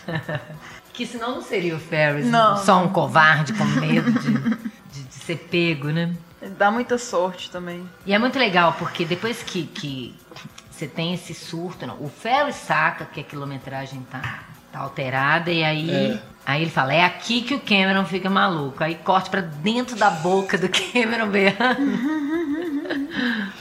Que 0.93 1.05
senão 1.05 1.35
não 1.35 1.41
seria 1.41 1.75
o 1.75 1.79
Ferris, 1.79 2.25
Não, 2.25 2.55
só 2.55 2.81
um 2.81 2.87
covarde 2.87 3.51
com 3.51 3.65
medo 3.65 4.13
de, 4.13 4.31
de- 4.31 5.03
de 5.03 5.13
ser 5.13 5.35
pego, 5.51 5.89
né? 5.89 6.13
Ele 6.41 6.51
dá 6.57 6.71
muita 6.71 6.97
sorte 6.97 7.51
também. 7.51 7.85
E 8.05 8.13
é 8.13 8.17
muito 8.17 8.39
legal, 8.39 8.77
porque 8.79 9.03
depois 9.03 9.43
que, 9.43 9.63
que 9.65 10.15
você 10.71 10.87
tem 10.87 11.13
esse 11.13 11.33
surto, 11.33 11.85
não, 11.85 11.95
o 12.01 12.07
Ferris 12.07 12.55
saca 12.55 13.03
que 13.03 13.19
a 13.19 13.23
quilometragem 13.25 14.07
tá, 14.09 14.39
tá 14.75 14.79
alterada, 14.83 15.49
e 15.51 15.63
aí, 15.63 15.89
É. 15.89 16.19
aí 16.45 16.61
ele 16.61 16.71
fala, 16.71 16.93
é 16.93 17.03
aqui 17.03 17.41
que 17.41 17.53
o 17.55 17.59
Cameron 17.59 18.05
fica 18.05 18.29
maluco. 18.29 18.83
Aí 18.83 18.95
corte 18.95 19.29
pra 19.29 19.41
dentro 19.41 19.95
da 19.95 20.09
boca 20.09 20.57
do 20.57 20.67
Cameron 20.93 21.27
berrando. 21.27 22.25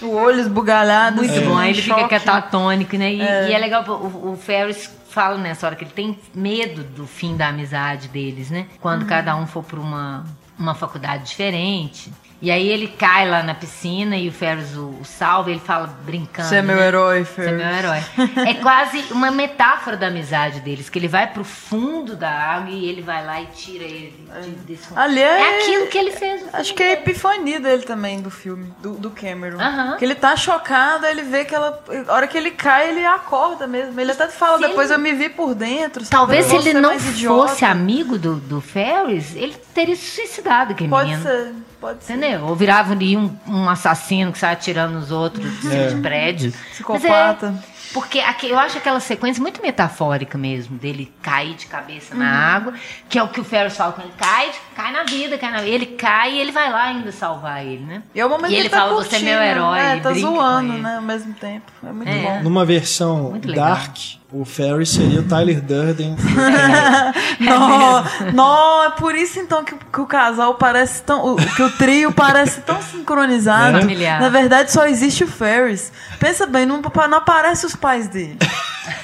O 0.03 0.09
olho 0.17 0.41
esbugalhado. 0.41 1.17
Muito 1.17 1.31
assim, 1.33 1.47
bom, 1.47 1.57
aí 1.57 1.71
ele 1.71 1.81
fica 1.81 1.95
choque. 2.01 2.11
catatônico, 2.11 2.97
né? 2.99 3.15
E 3.15 3.23
é, 3.23 3.49
e 3.49 3.53
é 3.55 3.59
legal, 3.59 3.83
o, 3.89 4.33
o 4.33 4.37
Ferris 4.37 4.91
fala 5.09 5.39
nessa 5.39 5.67
hora 5.67 5.77
que 5.77 5.85
ele 5.85 5.93
tem 5.93 6.19
medo 6.35 6.83
do 6.85 7.07
fim 7.07 7.37
da 7.37 7.49
amizade 7.49 8.09
deles, 8.09 8.51
né? 8.51 8.67
Quando 8.81 9.03
Uhum. 9.03 9.09
cada 9.09 9.35
um 9.37 9.47
for 9.47 9.63
pra 9.65 9.81
uma, 9.81 10.25
uma 10.59 10.75
faculdade 10.75 11.25
diferente. 11.25 12.13
E 12.45 12.51
aí 12.51 12.69
ele 12.69 12.89
cai 12.89 13.29
lá 13.29 13.43
na 13.43 13.55
piscina 13.55 14.17
e 14.19 14.29
o 14.29 14.33
Ferris 14.33 14.77
o, 14.77 14.99
o 15.01 15.05
salva, 15.05 15.49
e 15.51 15.55
ele 15.55 15.61
fala 15.61 15.87
brincando. 16.05 16.47
Você 16.49 16.57
é 16.57 16.63
meu 16.63 16.77
né? 16.77 16.87
herói, 16.89 17.25
Você 17.25 17.41
é 17.41 17.45
Ferris. 17.45 17.57
meu 17.59 17.75
herói. 17.75 18.05
É 18.47 18.55
quase 18.55 19.05
uma 19.13 19.31
metáfora 19.31 19.97
da 19.97 20.09
amizade 20.09 20.61
deles, 20.61 20.91
que 20.91 20.99
ele 20.99 21.09
vai 21.09 21.27
pro 21.27 21.43
fundo 21.43 22.15
da 22.15 22.31
água 22.31 22.69
e 22.71 22.85
ele 22.87 23.01
vai 23.01 23.25
lá 23.25 23.41
e 23.41 23.47
tira 23.47 23.85
ele 23.85 24.13
de- 24.43 24.51
desse 24.67 24.87
fundo. 24.89 24.99
Ali 25.01 25.21
é- 25.21 25.41
é 25.41 25.59
aquilo 25.63 25.87
que 25.87 25.97
ele 25.97 26.11
fez. 26.11 26.45
Acho 26.53 26.75
que 26.75 26.83
é 26.83 26.87
a 26.87 26.89
dele. 26.91 27.01
epifania 27.01 27.59
dele 27.61 27.83
também 27.85 28.21
do 28.21 28.31
filme, 28.31 28.73
do, 28.83 28.93
do 28.95 29.11
Cameron. 29.11 29.59
Aham. 29.61 29.97
Que 29.97 30.05
ele 30.05 30.15
tá 30.15 30.37
chocado, 30.37 31.07
aí 31.07 31.13
ele 31.13 31.23
vê 31.23 31.45
que 31.47 31.55
ela. 31.55 31.83
A 32.09 32.13
hora 32.13 32.27
que 32.27 32.37
ele 32.37 32.51
cai, 32.51 32.91
ele 32.91 33.07
acorda 33.07 33.67
mesmo. 33.67 33.99
Ele 33.99 34.13
até 34.13 34.29
fala, 34.29 34.59
Se 34.59 34.67
depois 34.69 34.91
eu 34.91 34.99
me 34.99 35.13
vi 35.15 35.31
por 35.31 35.55
dentro. 35.55 36.05
Talvez 36.05 36.45
se 36.47 36.57
ele 36.57 36.75
não 36.75 36.93
idiota. 36.95 37.49
fosse 37.49 37.65
amigo 37.65 38.19
do, 38.19 38.35
do 38.37 38.61
Ferris, 38.61 39.35
ele 39.35 39.55
teria 39.75 39.97
se 39.97 40.15
suicidado, 40.15 40.73
aquele 40.73 40.91
Pode 40.91 41.09
menino. 41.11 41.23
ser, 41.23 41.55
pode 41.87 42.05
ser. 42.05 42.13
Entendeu? 42.15 42.45
Ou 42.47 42.57
virava 42.57 42.93
ali 42.93 43.17
um, 43.17 43.37
um 43.47 43.69
assassino 43.69 44.33
que 44.33 44.39
sai 44.39 44.53
atirando 44.55 44.95
nos 44.95 45.11
outros 45.11 45.45
de 45.61 45.61
cima 45.69 45.87
de 45.89 45.97
prédio. 45.97 46.53
Psicopata. 46.73 47.51
Mas 47.53 47.75
Porque 47.93 48.19
aqui, 48.19 48.49
eu 48.51 48.59
acho 48.59 48.79
aquela 48.79 48.99
sequência 48.99 49.41
muito 49.41 49.61
metafórica 49.63 50.37
mesmo, 50.37 50.77
dele 50.79 51.13
cair 51.23 51.55
de 51.55 51.67
cabeça 51.67 52.15
na 52.15 52.25
Uhum. 52.25 52.57
água, 52.57 52.75
que 53.09 53.19
é 53.19 53.23
o 53.23 53.29
que 53.29 53.41
o 53.41 53.45
Ferris 53.45 53.77
fala 53.77 53.93
quando 53.93 54.07
ele 54.09 54.17
cai, 54.19 54.51
cai 54.75 54.91
na 54.93 55.05
vida, 55.05 55.39
cai 55.39 55.53
na 55.53 55.63
Ele 55.63 55.87
cai 55.87 56.33
e 56.35 56.41
ele 56.41 56.51
vai 56.51 56.71
lá 56.73 56.85
ainda 56.85 57.13
salvar 57.13 57.65
ele, 57.65 57.85
né? 57.85 58.03
E 58.15 58.19
é 58.21 58.27
o 58.27 58.29
momento 58.29 58.51
E 58.51 58.55
que 58.55 58.61
ele 58.61 58.69
tá 58.69 58.79
fala, 58.79 58.95
você 58.95 59.17
é 59.17 59.19
meu 59.21 59.35
curtindo, 59.39 59.45
herói, 59.45 59.79
É, 59.79 59.97
tá 60.01 60.13
zoando, 60.13 60.73
ele. 60.73 60.83
né? 60.83 60.97
Ao 60.97 61.03
mesmo 61.03 61.35
tempo. 61.35 61.71
É 61.87 61.93
muito 61.93 62.09
É. 62.09 62.23
bom. 62.23 62.43
Numa 62.43 62.65
versão 62.65 63.31
Muito 63.31 63.47
legal. 63.49 63.69
dark, 63.69 63.97
o 64.41 64.45
Ferris 64.45 64.91
seria 64.91 65.21
o 65.21 65.23
Tyler 65.23 65.61
Durden. 65.63 66.17
Não, 67.41 68.05
não, 68.33 68.85
é 68.85 68.91
por 68.91 69.15
isso 69.15 69.39
então 69.39 69.65
que, 69.65 69.75
que 69.75 70.01
o 70.01 70.07
casal 70.07 70.55
parece 70.55 71.03
tão. 71.03 71.35
o- 71.35 71.37
Que 71.37 71.63
o 71.63 71.71
trio 71.71 72.13
parece 72.13 72.61
tão 72.61 72.81
sincronizado. 72.81 73.79
É. 73.79 73.81
Familiar. 73.81 74.21
Na 74.21 74.29
verdade, 74.29 74.73
só 74.73 74.87
existe 74.87 75.25
o 75.25 75.27
Ferris. 75.27 75.93
Pensa 76.19 76.47
bem, 76.47 76.65
não, 76.67 76.81
não 76.81 77.19
aparece 77.19 77.67
os 77.67 77.75
pais 77.77 78.09
dele. 78.09 78.37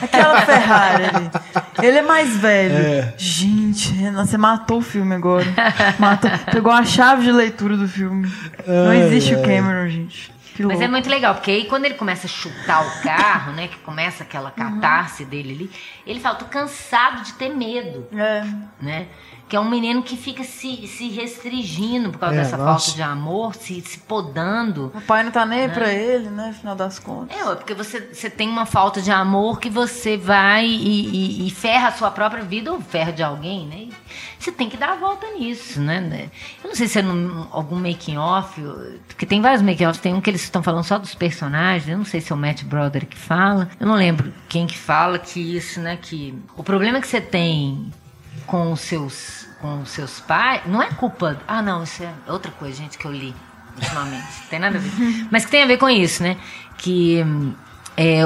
Aquela 0.01 0.41
Ferrari 0.43 1.05
ali. 1.05 1.31
Ele 1.83 1.99
é 1.99 2.03
mais 2.03 2.37
velho. 2.37 2.75
É. 2.77 3.15
Gente, 3.17 3.93
Renan, 3.93 4.25
você 4.27 4.37
matou 4.39 4.79
o 4.79 4.83
filme 4.83 5.15
agora. 5.15 5.47
Matou. 5.99 6.31
Pegou 6.53 6.73
a 6.73 6.85
chave 6.85 7.23
de 7.25 7.33
leitura 7.33 7.77
do 7.77 7.89
filme. 7.89 8.31
Não 8.67 8.91
Ai, 8.91 9.03
existe 9.03 9.35
o. 9.35 9.43
Cameron, 9.43 9.89
gente. 9.89 10.33
Mas 10.59 10.81
é 10.81 10.89
muito 10.89 11.09
legal, 11.09 11.35
porque 11.35 11.51
aí 11.51 11.65
quando 11.67 11.85
ele 11.85 11.95
começa 11.95 12.27
a 12.27 12.31
chutar 12.31 12.85
o 12.87 13.03
carro, 13.03 13.53
né? 13.53 13.69
Que 13.69 13.77
começa 13.79 14.23
aquela 14.25 14.51
catarse 14.51 15.25
dele 15.25 15.53
ali, 15.55 15.71
ele 16.07 16.21
fala, 16.21 16.35
tô 16.37 16.45
cansado 16.47 17.23
de 17.23 17.33
ter 17.35 17.49
medo, 17.49 18.07
É. 18.13 18.43
né? 18.81 19.07
Que 19.51 19.57
é 19.57 19.61
um 19.61 19.69
menino 19.69 20.01
que 20.01 20.17
fica 20.17 20.45
se, 20.45 20.87
se 20.87 21.09
restringindo 21.09 22.11
por 22.11 22.19
causa 22.21 22.37
É, 22.37 22.39
dessa 22.39 22.57
nossa. 22.57 22.85
falta 22.87 22.97
de 22.97 23.03
amor, 23.03 23.55
se, 23.57 23.81
se 23.81 23.99
podando. 23.99 24.93
O 24.95 25.01
pai 25.01 25.25
não 25.25 25.33
tá 25.33 25.45
nem 25.45 25.63
aí 25.63 25.69
pra 25.69 25.93
ele, 25.93 26.31
né? 26.31 26.51
Afinal 26.51 26.77
das 26.77 27.01
contas. 27.01 27.37
É, 27.37 27.55
porque 27.57 27.75
você, 27.75 28.01
você 28.13 28.31
tem 28.31 28.49
uma 28.49 28.65
falta 28.65 29.03
de 29.03 29.11
amor 29.11 29.59
que 29.59 29.69
você 29.69 30.17
vai 30.17 30.65
e, 30.67 31.45
e- 31.45 31.49
e 31.49 31.51
ferra 31.51 31.89
a 31.89 31.93
sua 31.93 32.11
própria 32.13 32.45
vida 32.45 32.73
ou 32.73 32.81
ferra 32.81 33.13
de 33.13 33.25
alguém, 33.25 33.67
né? 33.67 33.77
E 33.89 33.93
você 34.39 34.53
tem 34.53 34.69
que 34.69 34.77
dar 34.77 34.93
a 34.93 34.95
volta 34.95 35.27
nisso, 35.37 35.81
né? 35.81 36.31
Eu 36.63 36.69
não 36.69 36.77
sei 36.77 36.87
se 36.87 37.01
é 37.01 37.03
num, 37.03 37.47
algum 37.51 37.77
making 37.77 38.17
off, 38.19 38.63
porque 39.09 39.27
tem 39.27 39.41
vários 39.41 39.63
making 39.63 39.85
offs, 39.87 40.01
tem 40.01 40.15
um 40.15 40.21
que 40.21 40.31
eles 40.31 40.43
estão 40.43 40.63
falando 40.63 40.85
só 40.85 40.97
dos 40.97 41.15
personagens, 41.15 41.89
eu 41.89 41.99
não 41.99 42.05
sei 42.05 42.21
se 42.21 42.33
é 42.33 42.35
o 42.35 42.39
Matt 42.39 42.63
Brother 42.63 43.05
que 43.05 43.17
fala, 43.19 43.69
eu 43.81 43.87
não 43.87 43.95
lembro 43.97 44.33
quem 44.49 44.67
que 44.67 44.79
fala 44.79 45.19
que 45.19 45.41
isso, 45.57 45.81
né? 45.81 45.99
Que 46.01 46.35
o 46.57 46.63
problema 46.63 47.01
que 47.01 47.07
você 47.09 47.21
tem 47.21 47.93
com 48.51 48.73
os 48.73 48.81
seus, 48.81 49.47
com 49.61 49.87
seus 49.87 50.19
pais, 50.19 50.63
não 50.67 50.83
é 50.83 50.91
culpa. 50.91 51.41
Ah, 51.47 51.63
não, 51.63 51.85
isso 51.85 52.03
é 52.03 52.13
outra 52.27 52.51
coisa, 52.51 52.77
gente, 52.77 52.99
que 52.99 53.07
eu 53.07 53.13
li 53.13 53.33
ultimamente. 53.77 54.27
tem 54.51 54.59
nada 54.59 54.77
a 54.77 54.81
ver. 54.81 55.29
Mas 55.31 55.45
que 55.45 55.53
tem 55.53 55.63
a 55.63 55.67
ver 55.67 55.79
com 55.79 55.89
isso, 55.89 56.21
né? 56.21 56.37
Que 56.77 57.23
hum, 57.23 57.55
é, 57.97 58.23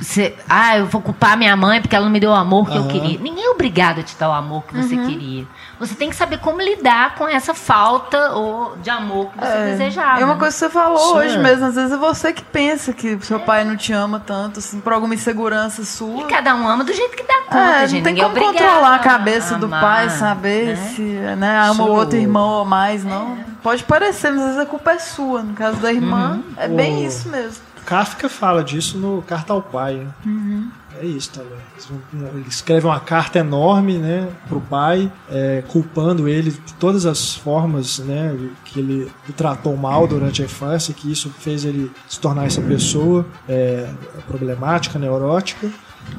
você, 0.00 0.34
ah, 0.48 0.78
eu 0.78 0.86
vou 0.86 1.00
culpar 1.02 1.36
minha 1.36 1.56
mãe 1.56 1.80
porque 1.80 1.94
ela 1.96 2.04
não 2.04 2.12
me 2.12 2.20
deu 2.20 2.30
o 2.30 2.34
amor 2.34 2.68
que 2.70 2.76
eu 2.76 2.82
Aham. 2.82 2.88
queria. 2.90 3.18
Ninguém 3.18 3.44
é 3.44 3.50
obrigado 3.50 4.00
a 4.00 4.02
te 4.02 4.16
dar 4.16 4.28
o 4.28 4.32
amor 4.32 4.62
que 4.64 4.76
você 4.76 4.96
queria. 4.96 5.46
Você 5.80 5.94
tem 5.94 6.08
que 6.10 6.16
saber 6.16 6.38
como 6.38 6.60
lidar 6.60 7.14
com 7.16 7.26
essa 7.28 7.52
falta 7.54 8.30
ou 8.32 8.76
de 8.76 8.90
amor 8.90 9.30
que 9.32 9.38
você 9.38 9.64
desejava. 9.70 10.20
É 10.20 10.24
uma 10.24 10.34
né? 10.34 10.40
coisa 10.40 10.54
que 10.54 10.60
você 10.60 10.70
falou 10.70 10.96
Isso 10.96 11.16
hoje 11.16 11.34
é. 11.36 11.38
mesmo. 11.38 11.66
Às 11.66 11.74
vezes 11.74 11.92
é 11.92 11.96
você 11.96 12.32
que 12.32 12.42
pensa 12.42 12.92
que 12.92 13.18
seu 13.24 13.40
pai 13.40 13.64
não 13.64 13.76
te 13.76 13.92
ama 13.92 14.20
tanto, 14.24 14.58
assim, 14.60 14.80
por 14.80 14.92
alguma 14.92 15.14
insegurança 15.14 15.82
E 15.82 15.86
sua. 15.86 16.26
cada 16.26 16.54
um 16.54 16.68
ama 16.68 16.84
do 16.84 16.92
jeito 16.92 17.16
que 17.16 17.22
dá 17.24 17.42
conta, 17.42 17.58
É, 17.58 17.86
gente. 17.86 17.98
não 17.98 18.04
tem 18.04 18.12
Ninguém 18.14 18.24
é 18.24 18.28
como 18.28 18.46
obrigado 18.46 18.64
controlar 18.72 18.94
a 18.94 18.98
cabeça 19.00 19.56
do 19.56 19.66
amar, 19.66 19.80
pai, 19.80 20.10
saber 20.10 20.76
né? 20.76 20.92
se 20.94 21.02
né, 21.02 21.58
ama 21.60 21.84
o 21.84 21.90
outro 21.92 22.16
irmão 22.18 22.48
ou 22.60 22.64
mais, 22.64 23.04
não. 23.04 23.36
Pode 23.62 23.82
parecer, 23.84 24.30
mas 24.30 24.40
às 24.40 24.46
vezes 24.46 24.60
a 24.60 24.66
culpa 24.66 24.92
é 24.92 24.98
sua. 24.98 25.42
No 25.42 25.52
caso 25.54 25.78
da 25.78 25.92
irmã, 25.92 26.34
Uhum. 26.36 26.42
é 26.56 26.68
bem 26.68 26.98
O- 26.98 27.06
isso 27.06 27.28
mesmo. 27.28 27.67
Kafka 27.88 28.28
fala 28.28 28.62
disso 28.62 28.98
no 28.98 29.22
Carta 29.22 29.54
ao 29.54 29.62
Pai. 29.62 29.94
né? 29.94 30.10
Uhum. 30.26 30.70
É 31.00 31.06
isso 31.06 31.30
também. 31.30 32.28
Ele 32.34 32.44
escreve 32.46 32.86
uma 32.86 33.00
carta 33.00 33.38
enorme 33.38 33.96
né, 33.96 34.28
pro 34.46 34.60
pai, 34.60 35.10
é, 35.30 35.62
culpando 35.68 36.28
ele 36.28 36.50
de 36.50 36.74
todas 36.74 37.06
as 37.06 37.34
formas 37.34 37.98
né, 38.00 38.36
que 38.64 38.80
ele 38.80 39.10
o 39.26 39.32
tratou 39.32 39.74
mal 39.74 40.06
durante 40.06 40.42
a 40.42 40.44
infância, 40.44 40.92
que 40.92 41.10
isso 41.10 41.30
fez 41.38 41.64
ele 41.64 41.90
se 42.06 42.20
tornar 42.20 42.44
essa 42.46 42.60
pessoa 42.60 43.24
é, 43.48 43.88
problemática, 44.26 44.98
neurótica. 44.98 45.70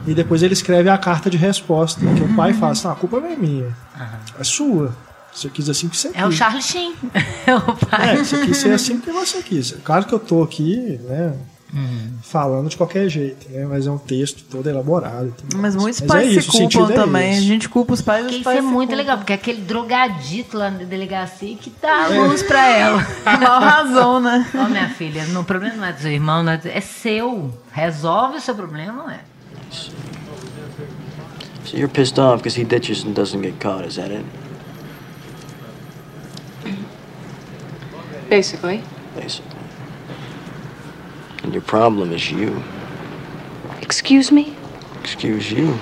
E 0.08 0.14
depois 0.16 0.42
ele 0.42 0.54
escreve 0.54 0.90
a 0.90 0.98
carta 0.98 1.30
de 1.30 1.38
resposta, 1.38 2.00
que 2.00 2.24
o 2.24 2.36
pai 2.36 2.54
fala 2.54 2.72
assim, 2.72 2.86
"Não, 2.88 2.94
a 2.94 2.96
culpa 2.96 3.20
não 3.20 3.28
é 3.28 3.36
minha, 3.36 3.76
é 4.40 4.44
sua. 4.44 4.92
Você 5.32 5.50
quis 5.50 5.70
assim 5.70 5.88
porque 5.88 6.00
você 6.00 6.12
É 6.16 6.26
o 6.26 6.30
quis. 6.30 6.38
Charlie 6.38 6.62
Sheen. 6.64 6.96
É 7.46 7.56
o 7.56 7.76
pai. 7.76 8.16
É, 8.16 8.24
você 8.24 8.46
quis 8.46 8.58
ser 8.58 8.72
assim 8.72 8.98
porque 8.98 9.12
você 9.12 9.44
quis. 9.44 9.72
Claro 9.84 10.06
que 10.06 10.14
eu 10.14 10.20
tô 10.20 10.42
aqui, 10.42 11.00
né, 11.04 11.34
falando 12.24 12.68
de 12.68 12.76
qualquer 12.76 13.08
jeito, 13.10 13.48
né, 13.50 13.64
mas 13.70 13.86
é 13.86 13.92
um 13.92 13.98
texto 14.00 14.44
todo 14.50 14.68
elaborado. 14.68 15.32
tudo 15.38 15.54
Mas 15.58 15.62
mais. 15.62 15.76
muitos 15.76 16.02
Mas 16.02 16.10
pais 16.12 16.28
é 16.28 16.32
se 16.32 16.40
isso, 16.40 16.52
culpam 16.52 16.92
é 16.92 16.96
também. 16.96 17.30
esse. 17.32 17.40
A 17.40 17.44
gente 17.44 17.70
culpa 17.70 17.94
os 17.94 18.02
pais 18.02 18.26
os 18.26 18.32
isso 18.32 18.44
pais 18.44 18.58
é 18.58 18.62
se 18.62 18.68
muito 18.68 18.88
culpam. 18.90 18.96
legal, 18.98 19.18
porque 19.18 19.34
é 19.34 19.36
aquele 19.36 19.62
drogadito 19.62 20.58
lá 20.58 20.72
na 20.72 20.80
delegacia 20.84 21.56
que 21.56 21.72
dá 21.82 22.06
a 22.06 22.08
luz 22.08 22.42
pra 22.42 22.66
ela. 22.68 23.08
Mal 23.40 23.60
razão, 23.62 24.20
né? 24.20 24.50
Ó, 24.56 24.68
minha 24.68 24.90
filha, 24.90 25.24
o 25.40 25.44
problema 25.44 25.76
não 25.76 25.86
é 25.86 25.94
do 25.94 26.00
seu 26.02 26.12
irmão, 26.12 26.42
não 26.44 26.52
é, 26.54 26.58
do- 26.58 26.68
é 26.68 26.82
seu. 26.82 27.54
Resolve 27.72 28.38
o 28.38 28.42
seu 28.42 28.56
problema, 28.56 28.92
não 29.04 29.10
é? 29.10 29.20
So 31.66 31.78
you're 31.78 31.88
pissed 31.88 32.20
off 32.20 32.38
because 32.38 32.60
he 32.60 32.66
ditches 32.66 33.06
and 33.06 33.12
doesn't 33.14 33.44
get 33.44 33.60
caught, 33.60 33.88
is 33.88 33.98
that 33.98 34.12
it? 34.12 34.26
Basically. 38.30 38.82
Basically. 39.16 39.49
And 41.44 41.54
your 41.54 41.64
problem 41.64 42.12
is 42.12 42.32
you. 42.32 42.62
Excuse 43.82 44.32
me? 44.32 44.56
Excuse 45.02 45.52
you. 45.52 45.78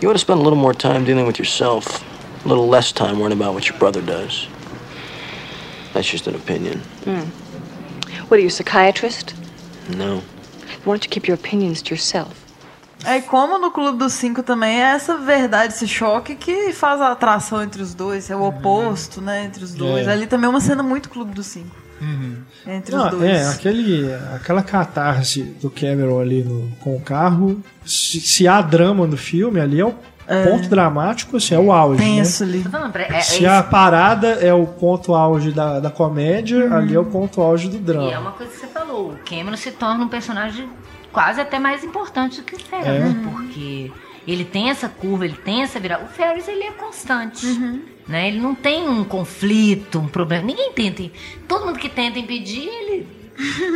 You 0.00 0.10
ought 0.10 0.14
to 0.14 0.18
spend 0.18 0.40
a 0.40 0.42
little 0.42 0.58
more 0.58 0.74
time 0.74 1.04
dealing 1.04 1.26
with 1.26 1.38
yourself, 1.38 2.02
a 2.44 2.48
little 2.48 2.66
less 2.66 2.92
time 2.92 3.18
worrying 3.18 3.38
about 3.38 3.54
what 3.54 3.68
your 3.68 3.78
brother 3.78 4.02
does. 4.02 4.48
That's 5.92 6.10
just 6.10 6.26
an 6.26 6.34
opinion. 6.34 6.80
What 8.28 8.38
are 8.38 8.40
you, 8.40 8.48
a 8.48 8.50
psychiatrist? 8.50 9.34
No. 9.88 10.22
Why 10.84 10.94
don't 10.94 11.04
you 11.04 11.10
keep 11.10 11.28
your 11.28 11.36
opinions 11.36 11.82
to 11.82 11.94
yourself? 11.94 12.34
É 13.04 13.20
como 13.20 13.58
no 13.58 13.70
Clube 13.70 13.98
dos 13.98 14.14
Cinco 14.14 14.42
também 14.42 14.80
é 14.80 14.94
essa 14.94 15.18
verdade, 15.18 15.74
esse 15.74 15.86
choque 15.86 16.34
que 16.34 16.72
faz 16.72 17.02
a 17.02 17.12
atração 17.12 17.62
entre 17.62 17.82
os 17.82 17.92
dois, 17.94 18.30
é 18.30 18.36
o 18.36 18.42
oposto, 18.42 19.20
né, 19.20 19.44
entre 19.44 19.62
os 19.62 19.74
dois. 19.74 20.08
É. 20.08 20.12
Ali 20.12 20.26
também 20.26 20.46
é 20.46 20.48
uma 20.48 20.60
cena 20.60 20.82
muito 20.82 21.10
Clube 21.10 21.34
dos 21.34 21.46
Cinco. 21.46 21.83
Entre 22.66 22.94
Não, 22.94 23.04
os 23.04 23.10
dois. 23.10 23.24
é, 23.30 23.48
aquele, 23.48 24.12
aquela 24.34 24.62
catarse 24.62 25.42
do 25.60 25.70
Cameron 25.70 26.20
ali 26.20 26.42
no- 26.42 26.70
com 26.80 26.96
o 26.96 27.00
carro, 27.00 27.60
se, 27.84 28.20
se 28.20 28.48
há 28.48 28.60
drama 28.62 29.06
no 29.06 29.16
filme, 29.16 29.60
ali 29.60 29.80
é 29.80 29.84
o 29.84 29.94
ponto 30.48 30.68
dramático, 30.68 31.36
assim, 31.36 31.54
é 31.54 31.58
o 31.58 31.70
auge, 31.70 32.00
né? 32.02 32.16
Tenso 32.16 32.42
ali. 32.44 32.64
É, 32.94 33.16
é 33.16 33.20
Se 33.20 33.36
isso- 33.42 33.46
a 33.48 33.62
parada 33.62 34.28
é 34.28 34.54
o 34.54 34.66
ponto 34.66 35.14
auge 35.14 35.52
da, 35.52 35.80
da 35.80 35.90
comédia, 35.90 36.74
ali 36.74 36.94
é 36.94 36.98
o 36.98 37.04
ponto 37.04 37.42
auge 37.42 37.68
do 37.68 37.76
E 37.76 37.78
é 37.78 37.82
drama. 37.82 38.18
uma 38.20 38.32
coisa 38.32 38.50
que 38.52 38.58
você 38.58 38.66
falou, 38.68 39.10
o 39.10 39.16
Cameron 39.18 39.56
se 39.56 39.70
torna 39.72 40.02
um 40.04 40.08
personagem 40.08 40.66
quase 41.12 41.40
até 41.40 41.58
mais 41.58 41.84
importante 41.84 42.40
do 42.40 42.44
que 42.44 42.56
o 42.56 42.58
Ferris, 42.58 42.86
É. 42.86 42.98
né? 43.00 43.22
porque 43.30 43.92
ele 44.26 44.44
tem 44.46 44.70
essa 44.70 44.88
curva, 44.88 45.26
ele 45.26 45.36
tem 45.44 45.62
essa 45.62 45.78
virada. 45.78 46.02
O 46.04 46.08
Ferris, 46.08 46.48
ele 46.48 46.64
é 46.64 46.70
constante, 46.72 47.46
né? 48.06 48.28
Ele 48.28 48.38
não 48.38 48.54
tem 48.54 48.88
um 48.88 49.04
conflito, 49.04 49.98
um 49.98 50.08
problema. 50.08 50.44
Ninguém 50.44 50.72
tenta, 50.72 51.10
todo 51.48 51.66
mundo 51.66 51.78
que 51.78 51.88
tenta 51.88 52.18
impedir, 52.18 52.68
ele... 52.68 53.24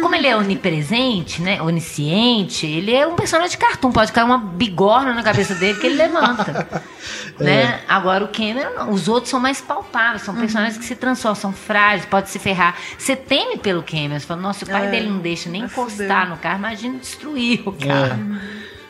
Como 0.01 0.15
ele 0.15 0.29
é 0.29 0.37
onipresente, 0.37 1.43
né? 1.43 1.61
Onisciente, 1.61 2.65
ele 2.65 2.95
é 2.95 3.05
um 3.05 3.17
personagem 3.17 3.51
de 3.51 3.59
cartoon. 3.59 3.91
Pode 3.91 4.13
cair 4.13 4.23
uma 4.23 4.39
bigorna 4.39 5.13
na 5.13 5.23
cabeça 5.23 5.53
dele 5.57 5.81
que 5.81 5.87
ele 5.87 5.97
levanta. 5.97 6.83
né? 7.41 7.81
Agora 7.89 8.25
o 8.25 8.31
não. 8.55 8.91
os 8.93 9.09
outros 9.09 9.31
são 9.31 9.41
mais 9.41 9.61
palpáveis, 9.61 10.23
são 10.23 10.37
personagens 10.37 10.79
que 10.79 10.85
se 10.85 10.95
transformam, 10.95 11.35
são 11.35 11.53
frágeis, 11.53 12.07
pode 12.07 12.31
se 12.31 12.39
ferrar. 12.39 12.77
Você 12.97 13.17
teme 13.17 13.59
pelo 13.59 13.83
Cameron, 13.83 14.21
você 14.21 14.27
fala, 14.27 14.41
nossa, 14.41 14.65
o 14.65 14.69
pai 14.69 14.87
É, 14.87 14.91
dele 14.91 15.09
não 15.09 15.19
deixa 15.19 15.51
nem 15.51 15.65
encostar 15.65 16.29
no 16.29 16.37
carro, 16.37 16.59
imagina 16.59 16.97
destruir 16.99 17.63
o 17.67 17.73
carro. 17.73 18.39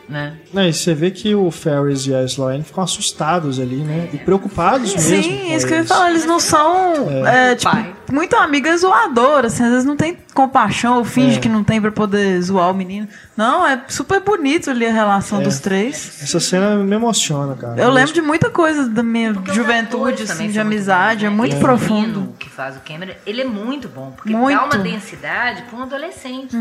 Né? 0.09 0.39
Não, 0.55 0.67
e 0.67 0.73
você 0.73 0.95
vê 0.95 1.11
que 1.11 1.35
o 1.35 1.51
Ferris 1.51 2.07
e 2.07 2.15
a 2.15 2.23
Sloane 2.25 2.65
ficam 2.65 2.83
assustados 2.83 3.61
ali, 3.61 3.77
né? 3.77 4.09
E 4.11 4.17
preocupados 4.17 4.95
mesmo. 4.95 5.23
Sim, 5.23 5.55
isso 5.55 5.67
que 5.67 5.73
eu 5.75 5.77
ia 5.77 5.81
eles. 5.81 5.89
falar, 5.89 6.11
eles 6.11 6.25
não 6.25 6.41
são, 6.41 7.27
é, 7.27 7.55
tipo, 7.55 7.71
Pai. 7.71 7.95
muito 8.11 8.35
amiga 8.37 8.75
zoadora, 8.75 9.49
assim, 9.49 9.63
às 9.65 9.69
vezes 9.71 9.85
não 9.85 9.99
tem 9.99 10.17
compaixão 10.33 10.97
ou 10.97 11.05
finge 11.05 11.37
É. 11.37 11.41
que 11.41 11.49
não 11.49 11.63
tem 11.63 11.79
pra 11.79 11.93
poder 11.93 12.41
zoar 12.41 12.71
o 12.71 12.75
menino. 12.75 13.07
Não, 13.37 13.67
é 13.67 13.83
super 13.89 14.21
bonito 14.21 14.71
ali 14.71 14.87
a 14.87 14.93
relação 14.93 15.43
dos 15.43 15.59
três. 15.61 16.21
Essa 16.23 16.41
cena 16.41 16.77
me 16.77 16.97
emociona, 16.97 17.55
cara. 17.55 17.79
Eu 17.79 17.91
lembro 17.91 18.15
de 18.15 18.23
muita 18.23 18.49
coisa 18.49 18.89
da 18.89 19.03
minha 19.03 19.35
Porque 19.35 19.53
juventude, 19.53 20.23
assim, 20.23 20.49
de 20.49 20.55
muito 20.55 20.61
amizade, 20.63 21.27
é 21.27 21.29
né? 21.29 21.37
muito 21.37 21.53
Esse 21.53 21.61
profundo. 21.63 22.21
menino 22.21 22.35
que 22.39 22.49
faz 22.49 22.77
o 22.77 22.81
Cameron, 22.81 23.13
ele 23.27 23.43
é 23.43 23.45
muito 23.45 23.89
bom, 23.91 24.11
porque 24.17 24.33
Muito. 24.35 24.57
dá 24.59 24.65
uma 24.65 24.79
densidade 24.83 25.65
para 25.65 25.79
um 25.79 25.83
adolescente. 25.83 26.57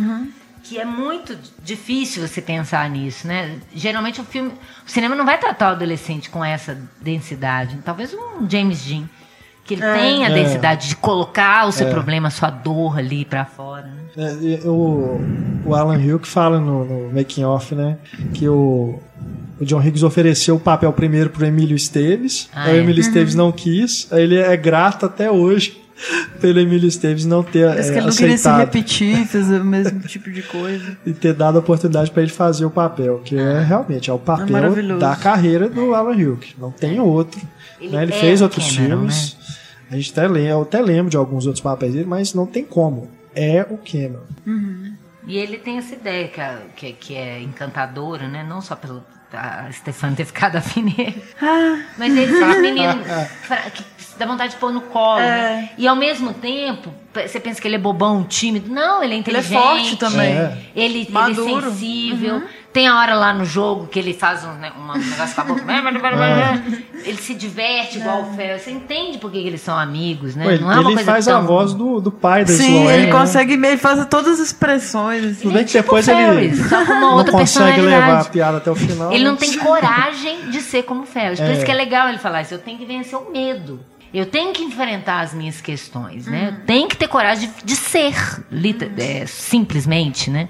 Que 0.68 0.78
é 0.78 0.84
muito 0.84 1.38
difícil 1.64 2.28
você 2.28 2.42
pensar 2.42 2.90
nisso, 2.90 3.26
né? 3.26 3.56
Geralmente 3.74 4.20
o 4.20 4.24
filme, 4.26 4.52
o 4.86 4.90
cinema 4.90 5.16
não 5.16 5.26
vai 5.26 5.38
tratar 5.38 5.70
o 5.70 5.72
adolescente 5.72 6.30
com 6.30 6.44
essa 6.44 6.78
densidade. 7.00 7.78
Talvez 7.86 8.14
um 8.14 8.50
James 8.50 8.84
Dean, 8.84 9.04
Que 9.64 9.76
ele 9.76 9.82
tem 9.82 10.26
a 10.26 10.30
densidade 10.30 10.90
de 10.90 10.96
colocar 10.98 11.68
o 11.68 11.72
seu 11.72 11.90
problema, 11.90 12.28
a 12.28 12.32
sua 12.32 12.50
dor 12.50 12.98
ali 12.98 13.24
pra 13.24 13.46
fora. 13.46 13.88
Né? 14.16 14.60
É, 14.62 14.68
o, 14.68 15.22
o 15.66 15.74
Alan 15.74 16.02
Hill 16.02 16.20
que 16.20 16.28
fala 16.28 16.60
no, 16.60 16.84
no 16.84 17.14
making 17.14 17.46
off, 17.46 17.74
né? 17.74 17.98
Que 18.34 18.50
o, 18.50 19.00
o 19.60 19.66
John 19.66 19.82
Higgs 19.82 20.04
ofereceu 20.04 20.56
o 20.56 20.60
papel 20.60 20.92
primeiro 20.92 21.30
pro 21.30 21.46
Emílio 21.46 21.78
Esteves. 21.78 22.50
Ah, 22.54 22.64
aí 22.64 22.74
o 22.74 22.78
é? 22.78 22.80
Emílio 22.80 23.00
Esteves 23.00 23.36
não 23.36 23.54
quis. 23.54 24.12
Aí 24.12 24.24
ele 24.24 24.38
é 24.38 24.58
grato 24.58 25.06
até 25.06 25.32
hoje 25.32 25.87
pelo 26.40 26.60
Emílio 26.60 26.88
Esteves 26.88 27.26
não 27.26 27.44
ter 27.44 27.68
Parece 27.68 27.90
é, 27.90 27.94
que 27.94 28.00
ele 28.00 28.08
não 28.08 28.16
queria 28.16 28.38
se 28.38 28.48
aceitado 28.48 28.60
repetir, 28.60 29.26
fazer 29.28 29.62
o 29.62 29.66
mesmo 29.66 30.00
tipo 30.02 30.32
de 30.32 30.42
coisa. 30.44 30.98
e 31.06 31.14
ter 31.14 31.34
dado 31.34 31.58
a 31.58 31.60
oportunidade 31.60 32.12
para 32.12 32.22
ele 32.22 32.32
fazer 32.32 32.66
o 32.66 32.70
papel, 32.70 33.22
que 33.24 33.36
é 33.38 33.62
realmente 33.62 34.10
é 34.10 34.14
o 34.14 34.20
papel 34.20 34.50
maravilhoso. 34.50 35.00
da 35.00 35.16
carreira 35.16 35.70
do 35.70 35.94
Alan 35.94 36.16
Hilke. 36.16 36.56
Não 36.60 36.72
tem 36.72 37.00
outro. 37.00 37.42
Ele 37.80 37.96
né? 37.96 38.04
Ele 38.04 38.14
é 38.14 38.20
fez 38.20 38.42
outros 38.42 38.76
Cameron, 38.76 38.98
filmes. 38.98 39.38
A 39.90 39.96
gente 39.96 40.12
até 40.12 40.28
lembra, 40.28 40.50
eu 40.52 40.62
até 40.62 40.82
lembro 40.82 41.10
de 41.10 41.18
alguns 41.18 41.46
outros 41.46 41.62
papéis 41.64 41.94
dele, 41.94 42.06
mas 42.06 42.34
não 42.34 42.46
tem 42.46 42.64
como. 42.64 43.10
É 43.34 43.66
o 43.70 43.78
Cameron. 43.78 44.24
E 45.26 45.38
ele 45.38 45.58
tem 45.58 45.78
essa 45.78 45.94
ideia 45.94 46.28
que, 46.28 46.40
é- 46.42 46.62
que, 46.76 46.94
que 46.94 47.16
é 47.16 47.42
encantadora, 47.42 48.28
né? 48.28 48.46
Não 48.48 48.62
só 48.62 48.76
pelo 48.76 49.04
a 49.34 49.72
Stefania 49.72 50.16
ter 50.18 50.26
ficado 50.26 50.56
afim 50.56 50.84
nele. 50.84 51.24
Mas 51.98 52.16
ele 52.16 52.38
é 52.40 52.46
um 52.46 52.62
menino 52.62 53.04
fra- 53.44 53.70
que 53.74 53.84
dá 54.18 54.26
vontade 54.26 54.54
de 54.54 54.58
pôr 54.60 54.72
no 54.72 54.82
colo. 54.82 55.20
né? 55.20 55.70
E 55.78 55.88
ao 55.88 55.96
mesmo 55.96 56.34
tempo, 56.34 56.94
você 57.14 57.40
pensa 57.40 57.62
que 57.62 57.68
ele 57.68 57.76
é 57.76 57.80
bobão, 57.80 58.24
tímido. 58.24 58.72
Não, 58.72 59.04
ele 59.04 59.14
é 59.14 59.18
Ele 59.18 59.18
é 59.18 59.20
inteligente. 59.20 59.54
forte 59.62 59.96
também. 59.98 60.34
É. 60.34 60.58
Ele, 60.76 61.00
ele 61.00 61.18
é 61.18 61.34
sensível. 61.34 62.44
Tem 62.78 62.86
a 62.88 63.00
hora 63.00 63.16
lá 63.16 63.34
no 63.34 63.44
jogo 63.44 63.88
que 63.88 63.98
ele 63.98 64.14
faz 64.14 64.44
um, 64.44 64.54
né, 64.54 64.72
um 64.78 64.96
negócio 64.96 65.34
com 65.34 65.42
a 65.42 65.44
boca. 65.46 65.64
Ele 67.04 67.18
se 67.18 67.34
diverte 67.34 67.98
igual 67.98 68.22
o 68.22 68.36
Fel. 68.36 68.60
Você 68.60 68.70
entende 68.70 69.18
por 69.18 69.32
que 69.32 69.38
eles 69.40 69.62
são 69.62 69.76
amigos, 69.80 70.36
né? 70.36 70.44
Pô, 70.44 70.52
ele 70.52 70.62
não 70.64 70.72
é 70.72 70.76
uma 70.76 70.90
ele 70.90 70.96
coisa 70.96 71.12
faz 71.12 71.26
tão... 71.26 71.38
a 71.38 71.42
voz 71.42 71.74
do, 71.74 72.00
do 72.00 72.12
pai 72.12 72.46
da 72.46 72.54
Sim, 72.54 72.82
Sloane. 72.82 72.98
ele 72.98 73.06
né? 73.08 73.12
consegue, 73.12 73.54
ele 73.54 73.78
faz 73.78 74.06
todas 74.06 74.34
as 74.34 74.48
expressões. 74.48 75.24
Assim. 75.26 75.42
Tudo 75.42 75.54
bem 75.54 75.64
que 75.64 75.72
tipo 75.72 75.84
depois 75.84 76.06
Ferris, 76.06 76.60
ele 76.60 76.70
só 76.70 76.86
com 76.86 76.92
uma 76.92 77.02
não 77.02 77.16
outra 77.16 77.32
consegue 77.32 77.82
levar 77.82 78.20
a 78.22 78.26
piada 78.26 78.58
até 78.58 78.70
o 78.70 78.76
final. 78.76 79.12
Ele 79.12 79.24
não 79.24 79.32
mas- 79.40 79.50
tem 79.50 79.58
coragem 79.58 80.52
de 80.52 80.62
ser 80.62 80.84
como 80.84 81.04
Ferris. 81.06 81.40
Por 81.40 81.50
É. 81.50 81.54
isso 81.54 81.66
que 81.66 81.72
é 81.72 81.76
legal 81.76 82.10
ele 82.10 82.20
falar 82.20 82.44
isso. 82.44 82.54
Eu 82.54 82.60
tenho 82.60 82.78
que 82.78 82.86
vencer 82.86 83.18
o 83.18 83.32
medo. 83.32 83.80
Eu 84.14 84.26
tenho 84.28 84.54
que 84.54 84.64
enfrentar 84.64 85.22
as 85.22 85.34
minhas 85.34 85.60
questões, 85.62 86.28
né? 86.28 86.54
Eu 86.60 86.66
tenho 86.66 86.88
que 86.88 86.96
ter 86.96 87.08
coragem 87.08 87.50
de, 87.58 87.64
de 87.66 87.76
ser, 87.76 88.14
lita- 88.52 88.90
é, 89.02 89.26
simplesmente, 89.26 90.30
né? 90.30 90.48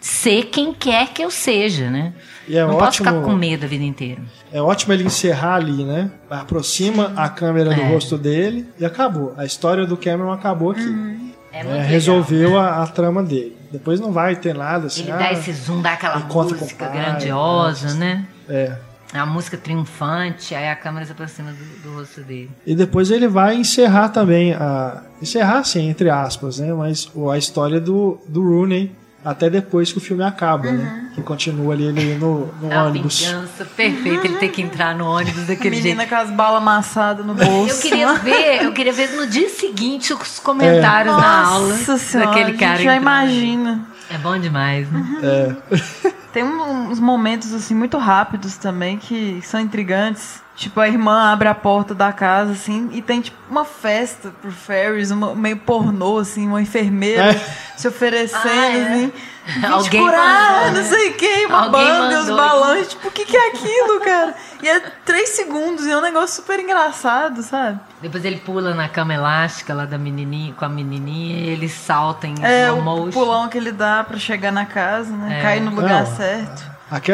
Ser 0.00 0.44
quem 0.46 0.72
quer 0.72 1.08
que 1.08 1.22
eu 1.22 1.30
seja, 1.30 1.90
né? 1.90 2.14
E 2.48 2.56
é 2.56 2.62
não 2.62 2.70
posso 2.74 2.84
ótimo- 3.02 3.08
ficar 3.10 3.22
com 3.22 3.36
medo 3.36 3.64
a 3.66 3.68
vida 3.68 3.84
inteira. 3.84 4.22
É 4.52 4.60
ótimo 4.60 4.92
ele 4.94 5.04
encerrar 5.04 5.56
ali, 5.56 5.84
né? 5.84 6.10
Aproxima 6.28 7.12
a 7.16 7.28
câmera 7.28 7.74
do 7.74 7.80
É. 7.80 7.88
rosto 7.92 8.16
dele 8.16 8.66
e 8.78 8.84
acabou. 8.84 9.34
A 9.36 9.44
história 9.44 9.86
do 9.86 9.96
Cameron 9.96 10.32
acabou 10.32 10.70
aqui. 10.72 11.30
É 11.52 11.60
É, 11.60 11.64
muito 11.64 11.82
resolveu 11.86 12.58
a, 12.58 12.82
a 12.82 12.86
trama 12.86 13.22
dele. 13.22 13.56
Depois 13.70 14.00
não 14.00 14.10
vai 14.10 14.36
ter 14.36 14.54
nada 14.54 14.86
assim. 14.86 15.02
Ele 15.02 15.12
ah, 15.12 15.16
dá 15.16 15.32
esse 15.32 15.52
zoom, 15.52 15.82
dá 15.82 15.92
aquela 15.92 16.18
música 16.18 16.66
pai, 16.86 16.92
grandiosa, 16.92 17.94
né? 17.94 18.24
É. 18.48 18.72
A 19.12 19.26
música 19.26 19.56
triunfante, 19.56 20.54
aí 20.54 20.68
a 20.68 20.76
câmera 20.76 21.04
se 21.04 21.12
aproxima 21.12 21.52
do, 21.52 21.82
do 21.90 21.96
rosto 21.96 22.20
dele. 22.22 22.50
E 22.64 22.74
depois 22.76 23.10
ele 23.10 23.26
vai 23.28 23.56
encerrar 23.56 24.08
também 24.10 24.54
a 24.54 25.02
encerrar 25.20 25.64
sim, 25.64 25.88
entre 25.88 26.08
aspas, 26.08 26.58
né? 26.60 26.72
Mas 26.72 27.10
a 27.32 27.36
história 27.36 27.80
do, 27.80 28.20
do 28.28 28.42
Rooney 28.42 28.92
até 29.24 29.50
depois 29.50 29.92
que 29.92 29.98
o 29.98 30.00
filme 30.00 30.22
acaba, 30.22 30.70
né? 30.72 31.10
Que 31.14 31.20
continua 31.22 31.74
ali 31.74 31.84
ele 31.84 32.14
no, 32.14 32.46
no 32.60 32.72
A 32.72 32.84
ônibus. 32.84 33.20
vingança 33.20 33.64
perfeita, 33.64 34.26
ele 34.26 34.36
ter 34.38 34.48
que 34.48 34.62
entrar 34.62 34.94
no 34.94 35.06
ônibus 35.06 35.42
A 35.42 35.46
daquele 35.46 35.76
jeito. 35.76 35.96
menina 35.96 36.06
com 36.06 36.14
as 36.14 36.30
balas 36.30 36.62
amassadas 36.62 37.24
no 37.26 37.34
bolso. 37.34 37.74
Eu 37.74 37.80
queria 37.90 38.12
ver, 38.20 38.62
eu 38.64 38.72
queria 38.72 38.92
ver 38.92 39.10
no 39.16 39.26
dia 39.26 39.48
seguinte 39.48 40.12
os 40.14 40.38
comentários 40.38 41.14
na 41.16 41.44
aula 41.46 41.68
Nossa 41.68 41.98
senhora, 41.98 42.30
daquele 42.30 42.56
a 42.56 42.58
cara. 42.58 42.76
gente 42.76 42.84
já 42.84 42.96
entrando. 42.96 43.02
imagina. 43.02 43.80
É 44.12 44.18
bom 44.18 44.38
demais, 44.38 44.90
né? 44.90 45.04
É. 45.22 45.54
Tem 46.32 46.42
um- 46.42 46.88
uns 46.90 46.98
momentos 46.98 47.52
assim 47.52 47.74
muito 47.74 47.98
rápidos 47.98 48.56
também 48.56 48.96
que 48.98 49.40
são 49.42 49.60
intrigantes. 49.60 50.40
Tipo, 50.60 50.78
a 50.78 50.86
irmã 50.86 51.32
abre 51.32 51.48
a 51.48 51.54
porta 51.54 51.94
da 51.94 52.12
casa, 52.12 52.52
assim, 52.52 52.90
e 52.92 53.00
tem, 53.00 53.22
tipo, 53.22 53.38
uma 53.50 53.64
festa 53.64 54.30
pro 54.42 54.52
Ferris, 54.52 55.10
uma, 55.10 55.34
meio 55.34 55.56
pornô, 55.56 56.18
assim, 56.18 56.46
uma 56.46 56.60
enfermeira 56.60 57.30
É. 57.32 57.34
se 57.78 57.88
oferecendo, 57.88 58.42
Ah, 58.46 58.66
é. 58.76 58.82
assim. 58.82 59.12
Alguém 59.72 60.02
curar, 60.04 60.52
mandou, 60.52 60.66
não 60.66 60.82
né? 60.82 60.82
sei 60.84 61.10
o 61.10 61.14
que, 61.14 61.46
uma 61.46 61.64
Alguém 61.64 61.82
banda, 61.86 62.20
os 62.20 62.26
balões. 62.28 62.88
Tipo, 62.88 63.08
o 63.08 63.10
que, 63.10 63.24
que 63.24 63.34
é 63.36 63.48
aquilo, 63.48 64.00
cara? 64.00 64.34
E 64.62 64.68
é 64.68 64.80
três 65.06 65.30
segundos, 65.30 65.86
e 65.86 65.90
é 65.90 65.96
um 65.96 66.02
negócio 66.02 66.36
super 66.36 66.60
engraçado, 66.60 67.42
sabe? 67.42 67.80
Depois 68.02 68.22
ele 68.26 68.36
pula 68.36 68.74
na 68.74 68.86
cama 68.86 69.14
elástica 69.14 69.72
lá 69.72 69.86
da 69.86 69.96
menininha, 69.96 70.52
com 70.52 70.64
a 70.66 70.68
menininha, 70.68 71.38
e 71.40 71.48
ele 71.48 71.70
salta 71.70 72.26
em 72.26 72.34
É 72.42 72.66
slow 72.66 72.78
o 72.78 72.82
motion. 72.82 73.10
pulão 73.18 73.48
que 73.48 73.56
ele 73.56 73.72
dá 73.72 74.04
pra 74.04 74.18
chegar 74.18 74.52
na 74.52 74.66
casa, 74.66 75.10
né? 75.10 75.38
É. 75.38 75.42
Cair 75.42 75.60
no 75.62 75.70
lugar 75.74 76.04
Não. 76.04 76.16
certo. 76.16 76.69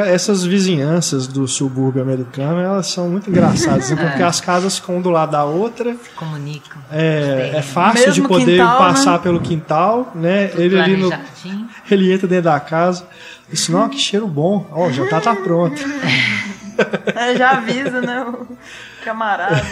Essas 0.07 0.43
vizinhanças 0.44 1.27
do 1.27 1.47
subúrbio 1.47 2.01
americano, 2.01 2.61
elas 2.61 2.86
são 2.86 3.09
muito 3.11 3.28
engraçadas, 3.28 3.90
né? 3.90 3.97
porque 3.97 4.23
as 4.24 4.40
casas 4.40 4.78
ficam 4.78 4.97
um 4.97 5.03
do 5.03 5.11
lado 5.11 5.32
da 5.32 5.44
outra. 5.44 5.94
Comunicam. 6.16 6.78
É, 6.90 7.53
é 7.57 7.62
fácil 7.62 8.12
de 8.12 8.20
Mesmo 8.23 8.28
poder 8.28 8.59
quintal, 8.59 8.78
passar 8.78 9.12
né? 9.12 9.19
pelo 9.19 9.40
quintal, 9.40 10.12
né? 10.15 10.51
Ele 10.55 10.81
ali 10.81 10.97
no, 10.97 11.11
ele 11.90 12.12
entra 12.12 12.27
dentro 12.27 12.44
da 12.44 12.59
casa. 12.59 13.07
Disse, 13.51 13.70
não, 13.70 13.89
que 13.89 13.98
cheiro 13.98 14.27
bom. 14.27 14.66
Ó, 14.73 14.90
já 14.90 15.07
tá, 15.09 15.20
tá 15.20 15.35
pronto. 15.36 15.81
É, 17.15 17.35
já 17.36 17.53
avisa, 17.53 18.03
né? 18.03 18.23
O 18.23 18.47
camarada. 19.05 19.62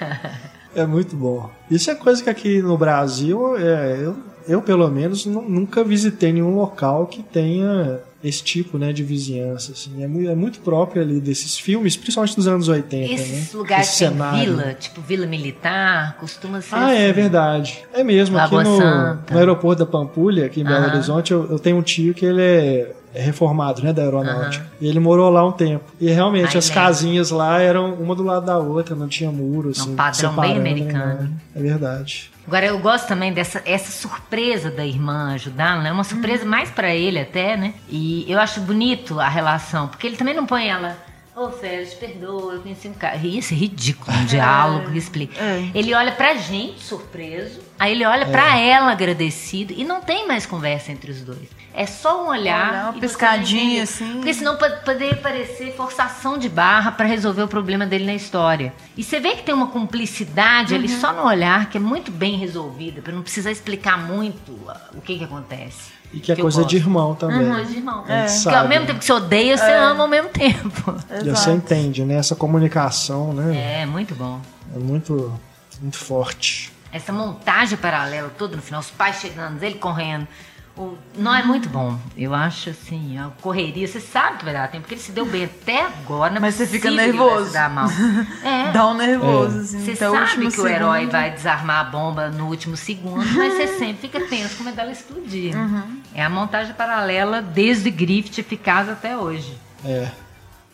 É 0.74 0.86
muito 0.86 1.14
bom. 1.14 1.50
Isso 1.70 1.90
é 1.90 1.94
coisa 1.94 2.22
que 2.22 2.30
aqui 2.30 2.62
no 2.62 2.78
Brasil, 2.78 3.56
é, 3.58 3.98
eu, 4.02 4.16
eu 4.48 4.62
pelo 4.62 4.88
menos 4.88 5.26
nu- 5.26 5.46
nunca 5.46 5.84
visitei 5.84 6.32
nenhum 6.32 6.54
local 6.56 7.06
que 7.06 7.22
tenha 7.22 8.00
esse 8.24 8.42
tipo 8.42 8.78
né, 8.78 8.92
de 8.92 9.02
vizinhança. 9.02 9.72
Assim. 9.72 10.02
É, 10.02 10.06
mu- 10.06 10.28
é 10.28 10.34
muito 10.34 10.60
próprio 10.60 11.02
ali 11.02 11.20
desses 11.20 11.58
filmes, 11.58 11.96
principalmente 11.96 12.36
dos 12.36 12.46
anos 12.46 12.68
80. 12.68 13.12
Esses 13.14 13.52
né? 13.52 13.58
lugares 13.58 13.88
Esse 13.88 13.96
cenário. 13.98 14.38
vila, 14.56 14.74
tipo 14.74 15.00
vila 15.00 15.26
militar, 15.26 16.16
costuma 16.18 16.60
ser 16.60 16.74
Ah, 16.74 16.86
assim. 16.86 16.96
é 16.96 17.12
verdade. 17.12 17.82
É 17.92 18.02
mesmo, 18.04 18.38
aqui 18.38 18.54
Lagoa 18.54 18.64
no, 18.72 18.76
Santa. 18.80 19.32
no 19.32 19.38
aeroporto 19.38 19.84
da 19.84 19.90
Pampulha, 19.90 20.46
aqui 20.46 20.60
em 20.60 20.64
Belo. 20.64 20.86
Horizonte, 20.86 21.32
eu, 21.32 21.50
eu 21.50 21.58
tenho 21.58 21.76
um 21.76 21.82
tio 21.82 22.14
que 22.14 22.24
ele 22.24 22.40
é, 22.42 22.94
é 23.14 23.20
reformado, 23.22 23.82
né, 23.82 23.92
da 23.92 24.02
aeronáutica. 24.02 24.66
E 24.80 24.86
ele 24.86 25.00
morou 25.00 25.28
lá 25.30 25.46
um 25.46 25.52
tempo. 25.52 25.84
E 26.00 26.10
realmente 26.10 26.52
Ai, 26.52 26.56
as 26.58 26.68
lembro. 26.68 26.82
casinhas 26.82 27.30
lá 27.30 27.60
eram 27.60 27.94
uma 27.94 28.14
do 28.14 28.22
lado 28.22 28.46
da 28.46 28.58
outra, 28.58 28.94
não 28.94 29.08
tinha 29.08 29.30
muro, 29.30 29.70
assim, 29.70 29.90
um 29.92 29.96
padrão 29.96 30.30
bem 30.34 30.54
separando, 30.54 30.60
americano. 30.60 31.20
né? 31.22 31.30
É 31.54 31.60
verdade. 31.60 32.31
Agora, 32.46 32.66
eu 32.66 32.78
gosto 32.78 33.06
também 33.06 33.32
dessa 33.32 33.62
essa 33.64 33.90
surpresa 33.90 34.70
da 34.70 34.84
irmã 34.84 35.32
ajudá-lo, 35.34 35.82
né? 35.82 35.92
Uma 35.92 36.04
surpresa 36.04 36.44
mais 36.44 36.70
pra 36.70 36.94
ele 36.94 37.20
até, 37.20 37.56
né? 37.56 37.74
E 37.88 38.24
eu 38.30 38.38
acho 38.40 38.60
bonito 38.60 39.20
a 39.20 39.28
relação, 39.28 39.88
porque 39.88 40.06
ele 40.06 40.16
também 40.16 40.34
não 40.34 40.46
põe 40.46 40.68
ela... 40.68 40.96
Ô, 41.34 41.48
Félix, 41.48 41.94
perdoa, 41.94 42.54
eu 42.54 42.60
conheci 42.60 42.88
um 42.88 42.92
cara... 42.92 43.16
Isso 43.16 43.54
é 43.54 43.56
ridículo, 43.56 44.14
um 44.14 44.24
diálogo 44.26 44.90
que 44.90 44.98
explica. 44.98 45.42
É. 45.42 45.70
Ele 45.74 45.94
olha 45.94 46.12
pra 46.12 46.34
gente, 46.34 46.80
surpreso, 46.80 47.58
aí 47.82 47.92
ele 47.92 48.04
olha 48.06 48.26
pra 48.26 48.58
ela, 48.58 48.92
agradecido, 48.92 49.74
e 49.76 49.84
não 49.84 50.00
tem 50.00 50.26
mais 50.28 50.46
conversa 50.46 50.92
entre 50.92 51.10
os 51.10 51.20
dois. 51.22 51.48
É 51.74 51.86
só 51.86 52.24
um 52.24 52.28
olhar... 52.28 52.70
Olhar, 52.70 52.90
uma 52.92 53.00
piscadinha, 53.00 53.82
assim. 53.82 54.12
Porque 54.14 54.34
senão 54.34 54.56
pode- 54.56 54.84
poderia 54.84 55.16
parecer 55.16 55.74
forçação 55.74 56.36
de 56.38 56.48
barra 56.48 56.92
pra 56.92 57.06
resolver 57.06 57.42
o 57.42 57.48
problema 57.48 57.86
dele 57.86 58.04
na 58.04 58.14
história. 58.14 58.72
E 58.96 59.02
você 59.02 59.18
vê 59.18 59.30
que 59.36 59.42
tem 59.42 59.54
uma 59.54 59.68
cumplicidade 59.68 60.74
Uhum. 60.74 60.78
ali 60.78 60.88
só 60.88 61.12
no 61.12 61.24
olhar 61.26 61.70
que 61.70 61.78
é 61.78 61.80
muito 61.80 62.10
bem 62.10 62.36
resolvida, 62.36 63.00
pra 63.00 63.12
não 63.12 63.22
precisar 63.22 63.50
explicar 63.50 63.96
muito 63.98 64.52
ah, 64.68 64.80
o 64.94 65.00
que 65.00 65.18
que 65.18 65.24
acontece. 65.24 65.92
E 66.12 66.20
que 66.20 66.30
é 66.30 66.34
eu 66.34 66.40
coisa 66.42 66.58
gosto. 66.58 66.68
de 66.70 66.76
irmão 66.76 67.14
também. 67.14 67.48
Coisa 67.50 67.64
de 67.72 67.76
irmão. 67.78 68.04
Gente 68.06 68.42
Porque 68.42 68.54
ao 68.56 68.68
mesmo 68.68 68.86
tempo 68.86 68.98
que 68.98 69.04
você 69.06 69.12
odeia, 69.14 69.56
você 69.56 69.72
ama 69.72 70.02
ao 70.02 70.08
mesmo 70.08 70.28
tempo. 70.28 70.94
E 71.24 71.30
você 71.30 71.50
entende, 71.52 72.04
né? 72.04 72.16
Essa 72.16 72.36
comunicação, 72.36 73.32
né? 73.32 73.80
É, 73.82 73.86
muito 73.86 74.14
bom. 74.14 74.38
É, 74.76 74.78
muito, 74.78 75.32
muito 75.80 75.96
forte. 75.96 76.70
Essa 76.92 77.12
montagem 77.12 77.78
paralela 77.78 78.30
toda 78.36 78.54
no 78.54 78.62
final, 78.62 78.80
os 78.80 78.90
pais 78.90 79.16
chegando, 79.16 79.62
ele 79.62 79.76
correndo. 79.76 80.28
O... 80.76 80.96
Não 81.16 81.34
é 81.34 81.42
muito 81.42 81.68
bom. 81.68 81.98
Eu 82.16 82.34
acho 82.34 82.70
assim, 82.70 83.18
a 83.18 83.28
correria, 83.42 83.86
você 83.86 84.00
sabe 84.00 84.38
que 84.38 84.44
vai 84.44 84.54
dar 84.54 84.68
tempo, 84.68 84.82
porque 84.82 84.94
ele 84.94 85.02
se 85.02 85.12
deu 85.12 85.26
bem 85.26 85.44
até 85.44 85.84
agora, 85.84 86.36
é 86.36 86.40
Mas 86.40 86.54
você 86.54 86.66
fica 86.66 86.90
nervoso. 86.90 87.52
dar 87.52 87.68
mal. 87.68 87.88
É. 88.42 88.72
Dá 88.72 88.86
um 88.86 88.94
nervoso, 88.94 89.60
assim. 89.60 89.84
Você 89.84 89.92
até 89.92 90.10
o 90.10 90.12
sabe 90.12 90.50
que 90.50 90.60
o 90.60 90.66
herói 90.66 91.00
segundo. 91.00 91.12
vai 91.12 91.30
desarmar 91.30 91.80
a 91.80 91.84
bomba 91.84 92.28
no 92.30 92.46
último 92.46 92.76
segundo, 92.76 93.24
mas 93.34 93.54
você 93.54 93.66
sempre 93.78 94.08
fica 94.08 94.20
tenso 94.20 94.56
com 94.56 94.64
medo 94.64 94.76
dela 94.76 94.90
explodir. 94.90 95.54
Uhum. 95.54 96.00
É 96.14 96.22
a 96.24 96.30
montagem 96.30 96.74
paralela 96.74 97.42
desde 97.42 97.90
Griffith 97.90 98.38
eficaz 98.38 98.88
até 98.88 99.16
hoje. 99.16 99.56
É. 99.84 100.10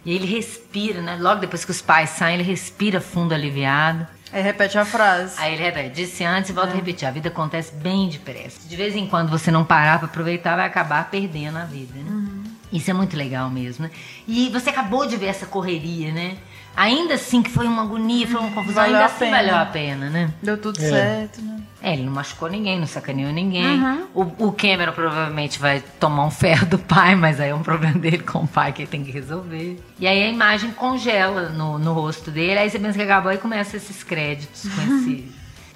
E 0.05 0.15
ele 0.15 0.27
respira, 0.27 1.03
né? 1.03 1.19
Logo 1.21 1.41
depois 1.41 1.65
que 1.65 1.71
os 1.71 1.83
pais 1.83 2.11
saem, 2.11 2.37
ele 2.37 2.45
respira 2.45 3.01
fundo 3.01 3.35
aliviado. 3.35 4.07
Aí 4.33 4.43
repete 4.43 4.77
a 4.79 4.85
frase. 4.85 5.35
Aí 5.39 5.55
ele 5.55 5.63
repete, 5.63 5.95
disse 5.95 6.25
antes 6.25 6.51
e 6.51 6.53
volta 6.53 6.73
a 6.73 6.77
repetir. 6.77 7.09
A 7.09 7.11
vida 7.11 7.29
acontece 7.29 7.75
bem 7.75 8.09
depressa. 8.09 8.69
De 8.69 8.77
vez 8.77 8.95
em 8.95 9.07
quando 9.07 9.31
você 9.31 9.51
não 9.51 9.65
parar 9.65 9.99
pra 9.99 10.07
aproveitar, 10.07 10.57
vai 10.57 10.67
acabar 10.67 11.11
perdendo 11.11 11.59
a 11.59 11.65
vida, 11.65 11.99
né? 11.99 12.29
Isso 12.71 12.91
é 12.91 12.95
muito 12.95 13.17
legal 13.17 13.49
mesmo, 13.49 13.85
né? 13.85 13.91
E 14.27 14.51
você 14.51 14.69
acabou 14.71 15.07
de 15.07 15.17
ver 15.17 15.27
essa 15.27 15.47
correria, 15.47 16.13
né? 16.13 16.37
Ainda 16.79 17.15
assim 17.15 17.43
que 17.43 17.51
foi 17.51 17.67
uma 17.67 17.83
agonia, 17.83 18.25
foi 18.27 18.41
uma 18.41 18.51
confusão, 18.53 18.83
Valeu 18.85 18.95
ainda 18.95 19.07
assim 19.07 19.19
pena. 19.25 19.37
valeu 19.37 19.57
a 19.57 19.67
pena, 19.67 20.09
né? 20.11 20.31
Deu 20.41 20.57
tudo 20.57 20.79
É. 20.81 20.89
certo, 20.89 21.43
né? 21.43 21.57
É, 21.83 21.93
ele 21.93 22.05
não 22.05 22.13
machucou 22.13 22.49
ninguém, 22.49 22.79
não 22.79 22.87
sacaneou 22.87 23.33
ninguém. 23.33 23.81
O, 24.15 24.23
o 24.47 24.53
Cameron 24.53 24.93
provavelmente 24.93 25.59
vai 25.59 25.81
tomar 26.01 26.25
um 26.27 26.31
ferro 26.31 26.67
do 26.67 26.79
pai, 26.79 27.15
mas 27.17 27.41
aí 27.41 27.51
é 27.51 27.55
um 27.55 27.63
problema 27.63 27.99
dele 27.99 28.19
com 28.19 28.41
o 28.41 28.49
pai 28.49 28.73
que 28.73 28.83
ele 28.83 28.91
tem 28.91 29.05
que 29.05 29.11
resolver. 29.11 29.81
E 29.99 30.07
aí 30.07 30.23
a 30.23 30.29
imagem 30.29 30.71
congela 30.73 31.49
no, 31.51 31.79
no 31.79 31.93
rosto 31.93 32.31
dele, 32.31 32.59
aí 32.61 32.71
você 32.71 32.79
pensa 32.79 32.97
que 32.97 33.05
acabou 33.05 33.33
e 33.33 33.39
começa 33.39 33.77
esses 33.77 34.03
créditos 34.05 34.63
com 34.63 34.83
esse. 34.83 35.29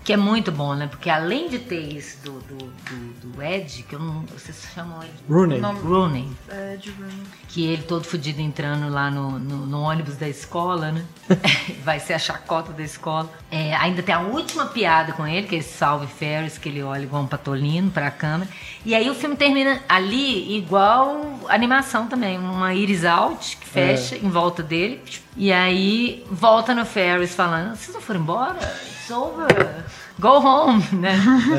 Que 0.05 0.13
é 0.15 0.17
muito 0.17 0.51
bom, 0.51 0.75
né? 0.75 0.89
Porque 0.89 1.09
além 1.09 1.49
de 1.49 1.61
ter 1.61 1.81
isso 1.81 2.19
do, 2.25 2.33
do, 2.41 2.57
do, 2.57 3.29
do 3.31 3.43
Ed, 3.43 3.85
que 3.85 3.95
eu 3.95 4.01
não. 4.01 4.23
Vocês 4.23 4.65
chamam 4.75 5.01
ele 5.01 5.13
Rooney. 5.31 5.61
Nome- 5.61 5.81
Rooney, 5.81 6.29
É, 6.49 6.77
de 6.77 6.91
Bruno. 6.91 7.13
que 7.49 7.65
ele 7.67 7.83
todo 7.85 8.05
fudido 8.05 8.41
entrando 8.41 8.89
lá 8.89 9.09
no, 9.13 9.39
no, 9.39 9.65
no 9.65 9.81
ônibus 9.81 10.17
da 10.17 10.29
escola, 10.29 10.91
né? 10.91 11.05
Vai 11.85 12.01
ser 12.01 12.15
a 12.15 12.19
chacota 12.19 12.73
da 12.73 12.83
escola. 12.83 13.31
É, 13.49 13.77
ainda 13.77 14.03
tem 14.03 14.13
a 14.13 14.21
última 14.21 14.67
piada 14.67 15.13
com 15.13 15.25
ele, 15.25 15.47
que 15.47 15.55
é 15.55 15.59
esse 15.61 15.73
Salve 15.79 16.09
Ferris, 16.09 16.59
que 16.59 16.69
ele 16.69 16.83
olha 16.83 17.05
igual 17.05 17.23
um 17.23 17.27
patolino 17.29 17.89
pra 17.91 18.11
câmera. 18.11 18.51
E 18.85 18.97
aí 18.97 19.09
o 19.09 19.15
filme 19.15 19.37
termina 19.37 19.81
ali 19.89 20.57
igual 20.59 21.39
animação 21.49 22.09
também, 22.09 22.39
uma 22.39 22.75
iris 22.75 23.05
out 23.05 23.57
que 23.57 23.67
fecha 23.69 24.17
em 24.17 24.29
volta 24.29 24.65
dele. 24.65 25.01
E 25.37 25.53
aí 25.53 26.25
volta 26.29 26.75
no 26.75 26.85
Ferris 26.85 27.35
falando, 27.37 27.77
vocês 27.77 27.95
não 27.95 28.01
foram 28.03 28.21
embora? 28.21 28.59
Over. 29.13 29.85
Go 30.19 30.29
home, 30.39 30.85
né? 30.93 31.15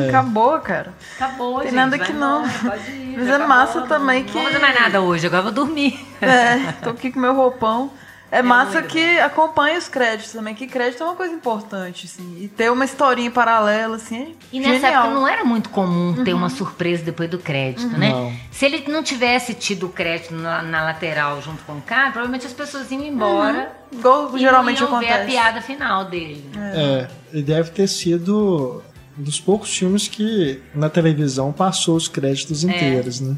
Acabou, 0.10 0.60
cara. 0.60 0.94
Acabou, 1.16 1.56
Tem 1.60 1.68
gente, 1.70 1.76
nada 1.76 2.00
que 2.00 2.14
não. 2.14 2.46
ir, 2.46 3.16
Mas 3.18 3.28
é 3.28 3.30
acabou, 3.36 3.48
massa 3.48 3.80
não- 3.82 3.88
também 3.88 4.20
não 4.22 4.26
que- 4.28 4.34
vou 4.34 4.44
fazer 4.44 4.60
mais 4.60 4.80
nada 4.80 5.02
hoje, 5.02 5.26
agora 5.28 5.40
eu 5.40 5.44
vou 5.46 5.52
dormir. 5.66 6.00
É, 6.22 6.72
tô 6.84 6.92
aqui 6.92 7.12
com 7.12 7.20
meu 7.20 7.34
roupão. 7.34 7.92
É, 8.34 8.42
massa 8.42 8.80
muito 8.82 8.92
que 8.92 9.20
acompanha 9.20 9.78
os 9.78 9.88
créditos 9.88 10.32
também, 10.34 10.56
que 10.56 10.66
crédito 10.68 11.04
é 11.04 11.06
uma 11.06 11.16
coisa 11.16 11.34
importante, 11.34 12.06
assim. 12.08 12.38
E 12.42 12.48
ter 12.48 12.72
uma 12.72 12.84
historinha 12.84 13.30
paralela, 13.30 13.98
assim, 13.98 14.24
é 14.24 14.56
E 14.56 14.60
nessa 14.60 14.74
genial. 14.88 15.04
época 15.06 15.20
não 15.20 15.28
era 15.28 15.44
muito 15.46 15.70
comum 15.70 16.24
ter 16.24 16.34
uma 16.34 16.50
surpresa 16.50 17.04
depois 17.04 17.30
do 17.30 17.38
crédito, 17.38 17.88
né? 17.98 18.10
Não. 18.10 18.34
Se 18.52 18.66
ele 18.66 18.84
não 18.88 19.04
tivesse 19.04 19.54
tido 19.54 19.86
o 19.86 19.90
crédito 19.90 20.34
na, 20.34 20.62
na 20.64 20.84
lateral 20.84 21.42
junto 21.42 21.64
com 21.64 21.74
o 21.74 21.82
cara, 21.82 22.12
provavelmente 22.12 22.46
as 22.48 22.54
pessoas 22.54 22.90
iam 22.92 23.04
embora. 23.04 23.72
Igual 23.92 24.36
e 24.36 24.40
geralmente 24.40 24.82
não 24.82 24.90
iam 24.90 25.00
ver 25.00 25.06
a 25.08 25.16
acontece. 25.16 25.32
piada 25.32 25.62
final 25.62 26.06
dele. 26.06 26.50
né? 26.56 26.74
É, 26.76 27.08
ele 27.32 27.44
deve 27.44 27.70
ter 27.70 27.88
sido 27.88 28.82
um 29.18 29.22
dos 29.22 29.40
poucos 29.40 29.78
filmes 29.78 30.08
que 30.08 30.60
na 30.74 30.90
televisão 30.90 31.52
passou 31.52 31.96
os 31.96 32.08
créditos 32.08 32.64
inteiros, 32.64 33.20
né? 33.22 33.36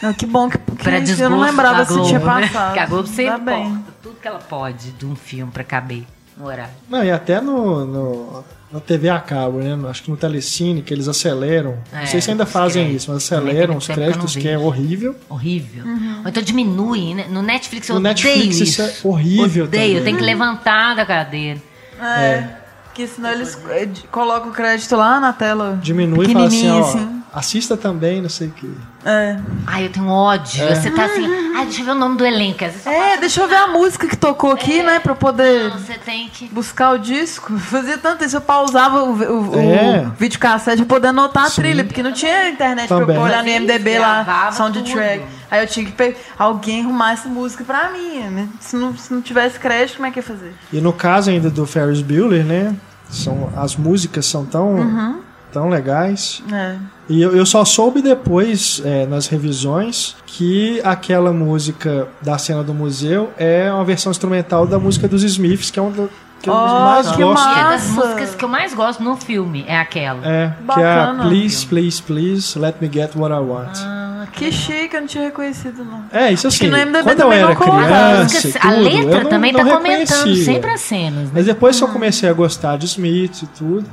Não, 0.00 0.12
que 0.12 0.24
bom 0.24 0.48
que, 0.48 0.56
que 0.58 0.72
Pra 0.84 0.98
eu 0.98 1.30
não 1.30 1.40
lembrava 1.40 1.84
se 1.84 2.00
tinha 2.04 2.20
né? 2.20 2.24
passado. 2.24 2.66
Porque 2.66 2.78
a 2.78 2.86
Globo 2.86 3.08
sempre 3.08 3.44
Tá 3.44 3.95
que 4.26 4.28
ela 4.28 4.38
pode 4.40 4.90
de 4.90 5.06
um 5.06 5.14
filme 5.14 5.52
pra 5.52 5.62
caber 5.62 6.02
no 6.36 6.46
horário. 6.46 6.72
Não, 6.88 7.04
e 7.04 7.10
até 7.12 7.40
no, 7.40 7.86
no- 7.86 8.44
na 8.72 8.80
TV 8.80 9.08
a 9.08 9.20
cabo, 9.20 9.58
né? 9.58 9.78
Acho 9.88 10.02
que 10.02 10.10
no 10.10 10.16
Telecine, 10.16 10.82
que 10.82 10.92
eles 10.92 11.06
aceleram. 11.06 11.78
não 11.92 12.00
É, 12.00 12.06
sei 12.06 12.20
se 12.20 12.32
ainda 12.32 12.44
fazem 12.44 12.82
créditos. 12.82 13.02
isso, 13.04 13.12
mas 13.12 13.22
aceleram 13.22 13.76
os 13.76 13.86
tempo 13.86 13.94
que 14.00 14.04
não 14.04 14.12
créditos, 14.12 14.36
que 14.36 14.48
é 14.48 14.58
horrível. 14.58 15.14
Horrível. 15.28 15.84
Ou 16.24 16.28
então 16.28 16.42
diminui, 16.42 17.14
né? 17.14 17.26
No 17.30 17.40
Netflix 17.40 17.88
eu 17.88 17.94
No 17.94 18.00
odeio 18.00 18.14
Netflix 18.14 18.60
isso 18.60 18.82
é 18.82 18.92
horrível 19.04 19.64
Odeio, 19.66 19.68
também. 19.84 19.96
eu 19.96 20.04
tenho 20.04 20.16
que 20.18 20.24
levantar 20.24 20.96
da 20.96 21.06
cadeira. 21.06 21.60
É. 22.02 22.48
Que 22.92 23.06
senão 23.06 23.30
eles 23.30 23.56
eh, 23.68 23.88
colocam 24.10 24.48
o 24.50 24.52
crédito 24.52 24.96
lá 24.96 25.20
na 25.20 25.32
tela. 25.32 25.78
Diminui 25.80 26.26
e 26.26 26.32
fala 26.32 26.46
assim, 26.48 26.68
ó, 26.70 26.80
assim. 26.80 27.15
Assista 27.36 27.76
também, 27.76 28.20
não 28.22 28.28
sei 28.28 28.48
o 28.48 28.50
quê. 28.50 28.66
É. 29.04 29.38
Ai, 29.66 29.84
eu 29.86 29.90
tenho 29.92 30.08
ódio. 30.08 30.66
Você 30.66 30.90
tá 30.90 31.04
assim, 31.04 31.24
ai, 31.54 31.66
deixa 31.66 31.82
eu 31.82 31.84
ver 31.84 31.90
o 31.92 31.94
nome 31.94 32.16
do 32.16 32.24
elenco. 32.26 32.64
É, 32.64 32.68
passa- 32.68 33.16
deixa 33.20 33.40
eu 33.42 33.46
ver 33.48 33.54
a 33.56 33.68
música 33.68 34.08
que 34.08 34.16
tocou 34.16 34.50
aqui, 34.52 34.82
né? 34.82 34.98
Pra 34.98 35.12
eu 35.12 35.16
poder 35.16 35.68
Não, 35.70 35.78
você 35.78 35.94
tem 35.94 36.28
que. 36.28 36.46
buscar 36.48 36.90
o 36.92 36.98
disco. 36.98 37.56
Fazia 37.60 37.98
tanto 37.98 38.24
isso, 38.24 38.36
eu 38.36 38.40
pausava 38.40 39.02
o, 39.04 39.12
o, 39.12 39.50
o 39.56 39.60
É. 39.60 40.10
videocassete 40.18 40.78
pra 40.84 40.96
poder 40.96 41.08
anotar 41.08 41.44
a 41.46 41.50
trilha, 41.50 41.84
porque 41.84 42.02
não 42.02 42.12
tinha 42.12 42.48
internet 42.48 42.88
pra 42.88 42.96
eu 42.96 43.00
Também. 43.06 43.18
olhar 43.18 43.42
no 43.44 43.48
IMDB 43.48 43.98
lá, 43.98 44.50
soundtrack. 44.50 45.20
tudo. 45.20 45.36
Aí 45.50 45.62
eu 45.62 45.66
tinha 45.68 45.86
que 45.86 45.92
pegar 45.92 46.16
alguém 46.38 46.82
arrumar 46.82 47.12
essa 47.12 47.28
música 47.28 47.62
pra 47.62 47.90
mim, 47.90 48.18
né? 48.30 48.48
Se 48.58 48.74
não, 48.74 48.96
se 48.96 49.12
não 49.14 49.20
tivesse 49.22 49.58
crédito, 49.60 49.96
como 49.96 50.06
é 50.06 50.10
que 50.10 50.18
ia 50.18 50.22
fazer? 50.24 50.52
E 50.72 50.80
no 50.80 50.92
caso 50.92 51.30
ainda 51.30 51.48
do 51.50 51.64
Ferris 51.66 52.02
Bueller, 52.02 52.44
né? 52.44 52.74
São, 53.08 53.52
as 53.56 53.76
músicas 53.76 54.26
são 54.26 54.44
tão, 54.44 54.74
Uhum. 54.74 55.20
Tão 55.56 55.70
legais. 55.70 56.42
É. 56.52 56.76
E 57.08 57.22
eu, 57.22 57.34
eu 57.34 57.46
só 57.46 57.64
soube 57.64 58.02
depois, 58.02 58.82
é, 58.84 59.06
nas 59.06 59.26
revisões, 59.26 60.14
que 60.26 60.82
aquela 60.84 61.32
música 61.32 62.08
da 62.20 62.36
cena 62.36 62.62
do 62.62 62.74
museu 62.74 63.30
é 63.38 63.72
uma 63.72 63.84
versão 63.84 64.10
instrumental 64.10 64.66
da 64.66 64.78
música 64.78 65.08
dos 65.08 65.22
Smiths, 65.24 65.70
que 65.70 65.78
é 65.78 65.82
um 65.82 65.90
do, 65.90 66.10
que 66.42 66.50
eu 66.50 66.52
Oh, 66.52 66.56
mais 66.58 67.10
que 67.10 67.22
gosto. 67.22 67.48
E 67.48 67.52
é 67.52 67.54
das 67.54 67.86
Massa. 67.88 67.92
músicas 68.06 68.34
que 68.34 68.44
eu 68.44 68.48
mais 68.50 68.74
gosto 68.74 69.02
no 69.02 69.16
filme, 69.16 69.64
é 69.66 69.78
aquela. 69.78 70.20
É, 70.26 70.52
que 70.74 70.80
é 70.80 70.84
a 70.92 71.06
Bacana. 71.06 71.24
Please, 71.24 71.66
Please, 71.66 72.02
Please, 72.02 72.58
Let 72.58 72.74
Me 72.82 72.90
Get 72.92 73.12
What 73.16 73.32
I 73.34 73.38
Want. 73.38 73.78
Ah, 73.78 74.26
Que 74.32 74.52
chique, 74.52 74.94
eu 74.94 75.00
não 75.00 75.08
tinha 75.08 75.24
reconhecido, 75.24 75.82
não. 75.86 76.04
É, 76.12 76.30
isso 76.32 76.46
assim, 76.48 76.58
que 76.58 76.68
no 76.68 76.76
MDB 76.76 77.02
quando 77.02 77.20
eu 77.20 77.24
também 77.24 77.38
era 77.38 77.56
criança 77.56 78.48
e 78.48 78.58
a 78.58 78.60
tudo, 78.60 78.82
letra 78.82 79.00
eu 79.00 79.22
não, 79.22 79.30
também 79.30 79.52
não 79.52 79.64
tá 79.64 79.76
comentando 79.76 80.16
reconhecia. 80.18 80.44
sempre 80.44 80.70
as 80.70 80.80
cenas, 80.82 81.24
né? 81.24 81.30
Mas 81.32 81.46
depois 81.46 81.78
que 81.78 81.84
eu 81.84 81.88
comecei 81.88 82.28
a 82.28 82.32
gostar 82.34 82.76
de 82.76 82.84
Smith 82.84 83.42
e 83.42 83.46
tudo, 83.46 83.86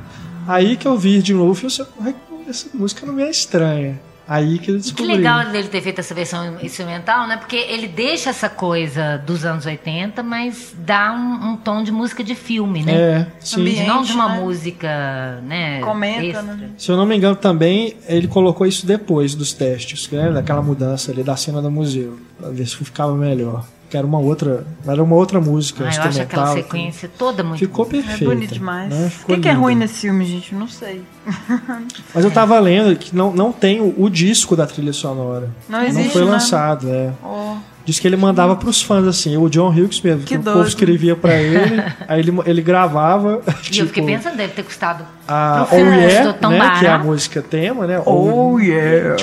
aí 0.48 0.78
que 0.78 0.88
eu 0.88 0.98
vi 0.98 1.22
de 1.22 1.34
novo, 1.34 1.66
eu 1.66 1.70
falei, 2.00 2.16
essa 2.48 2.68
música 2.74 3.06
não 3.06 3.14
me 3.14 3.24
é 3.24 3.30
estranha. 3.30 4.00
Aí 4.26 4.58
que 4.58 4.72
eu 4.72 4.76
Que 4.76 4.82
descobri. 4.82 5.16
legal 5.18 5.46
dele 5.52 5.68
ter 5.68 5.82
feito 5.82 6.00
essa 6.00 6.14
versão 6.16 6.58
instrumental, 6.62 7.28
né? 7.28 7.36
Porque 7.36 7.58
ele 7.58 7.90
deixa 7.90 8.30
essa 8.30 8.48
coisa 8.48 9.18
dos 9.18 9.44
anos 9.44 9.66
80, 9.66 10.24
mas 10.24 10.74
dá 10.78 11.12
um, 11.12 11.52
um 11.52 11.58
tom 11.58 11.84
de 11.84 11.92
música 11.92 12.24
de 12.24 12.34
filme, 12.34 12.84
né? 12.84 12.94
É, 12.94 13.28
sim. 13.42 13.60
Ambiente. 13.60 13.86
Não 13.86 14.02
de 14.02 14.14
uma 14.14 14.30
né? 14.30 14.40
música, 14.40 15.42
né? 15.42 15.82
Comenta, 15.82 16.22
extra. 16.24 16.42
né? 16.42 16.70
Se 16.78 16.90
eu 16.90 16.96
não 16.96 17.06
me 17.06 17.18
engano 17.18 17.36
também, 17.36 17.98
ele 18.08 18.30
colocou 18.30 18.66
isso 18.66 18.86
depois 18.86 19.36
dos 19.36 19.52
testes, 19.52 20.10
né? 20.10 20.32
Daquela 20.32 20.62
mudança 20.62 21.12
ali 21.12 21.22
da 21.22 21.36
cena 21.36 21.62
do 21.62 21.70
museu, 21.70 22.18
pra 22.40 22.50
ver 22.50 22.66
se 22.66 22.78
ficava 22.78 23.14
melhor. 23.16 23.66
Que 23.94 23.98
era 23.98 24.08
uma 24.08 24.18
outra, 24.18 24.66
era 24.88 25.04
uma 25.04 25.16
outra 25.16 25.40
música 25.40 25.84
Ah, 25.84 25.86
eu 25.86 25.90
acho 25.90 26.00
aquela 26.00 26.24
instrumental. 26.24 26.54
sequência 26.56 27.12
toda 27.16 27.44
muito 27.44 27.60
Ficou. 27.60 27.86
É 27.86 27.90
perfeita. 27.90 28.26
bonito 28.26 28.54
demais. 28.56 28.90
né? 28.90 29.12
O 29.22 29.26
que, 29.28 29.38
que 29.38 29.48
é 29.48 29.52
ruim 29.54 29.76
nesse 29.76 30.02
filme, 30.02 30.26
gente? 30.26 30.56
Não 30.56 30.68
sei. 30.68 31.04
Mas 32.12 32.26
eu 32.26 32.32
tava 32.32 32.60
lendo 32.60 32.96
que 32.96 33.16
não, 33.16 33.32
não 33.32 33.52
tem 33.52 33.82
o, 33.82 33.94
o 33.96 34.10
disco 34.10 34.56
da 34.56 34.66
trilha 34.66 34.92
sonora. 34.94 35.48
Não 35.70 35.84
existe, 35.84 36.12
foi 36.12 36.26
né? 36.26 36.32
lançado, 36.32 36.90
é. 36.90 37.12
Oh, 37.24 37.58
Diz 37.86 38.00
que 38.00 38.08
ele 38.08 38.16
mandava 38.16 38.56
pros 38.56 38.82
fãs, 38.82 39.06
assim, 39.06 39.36
o 39.36 39.50
John 39.50 39.70
Hughes 39.70 40.02
mesmo, 40.02 40.22
que, 40.22 40.28
Que 40.28 40.38
o 40.38 40.42
povo 40.42 40.66
escrevia 40.68 41.16
pra 41.18 41.36
ele, 41.38 41.84
aí 42.08 42.20
ele, 42.20 42.34
ele 42.46 42.62
gravava, 42.64 43.42
E 43.68 43.70
tipo, 43.70 43.84
eu 43.84 43.88
fiquei 43.88 44.04
pensando, 44.06 44.38
deve 44.38 44.54
ter 44.54 44.64
custado. 44.64 45.06
a 45.28 45.68
Oh 45.70 45.76
Yeah, 45.76 46.16
custou 46.16 46.34
tão 46.34 46.50
né, 46.50 46.80
que 46.80 46.86
é 46.88 46.90
a 46.90 46.98
música 46.98 47.42
tema, 47.44 47.86
né, 47.86 48.02
oh 48.06 48.58
yeah! 48.58 49.18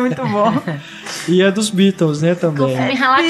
Muito 0.00 0.22
bom. 0.28 0.54
E 1.28 1.42
a 1.42 1.50
dos 1.50 1.70
Beatles, 1.70 2.22
né, 2.22 2.34
também. 2.34 2.74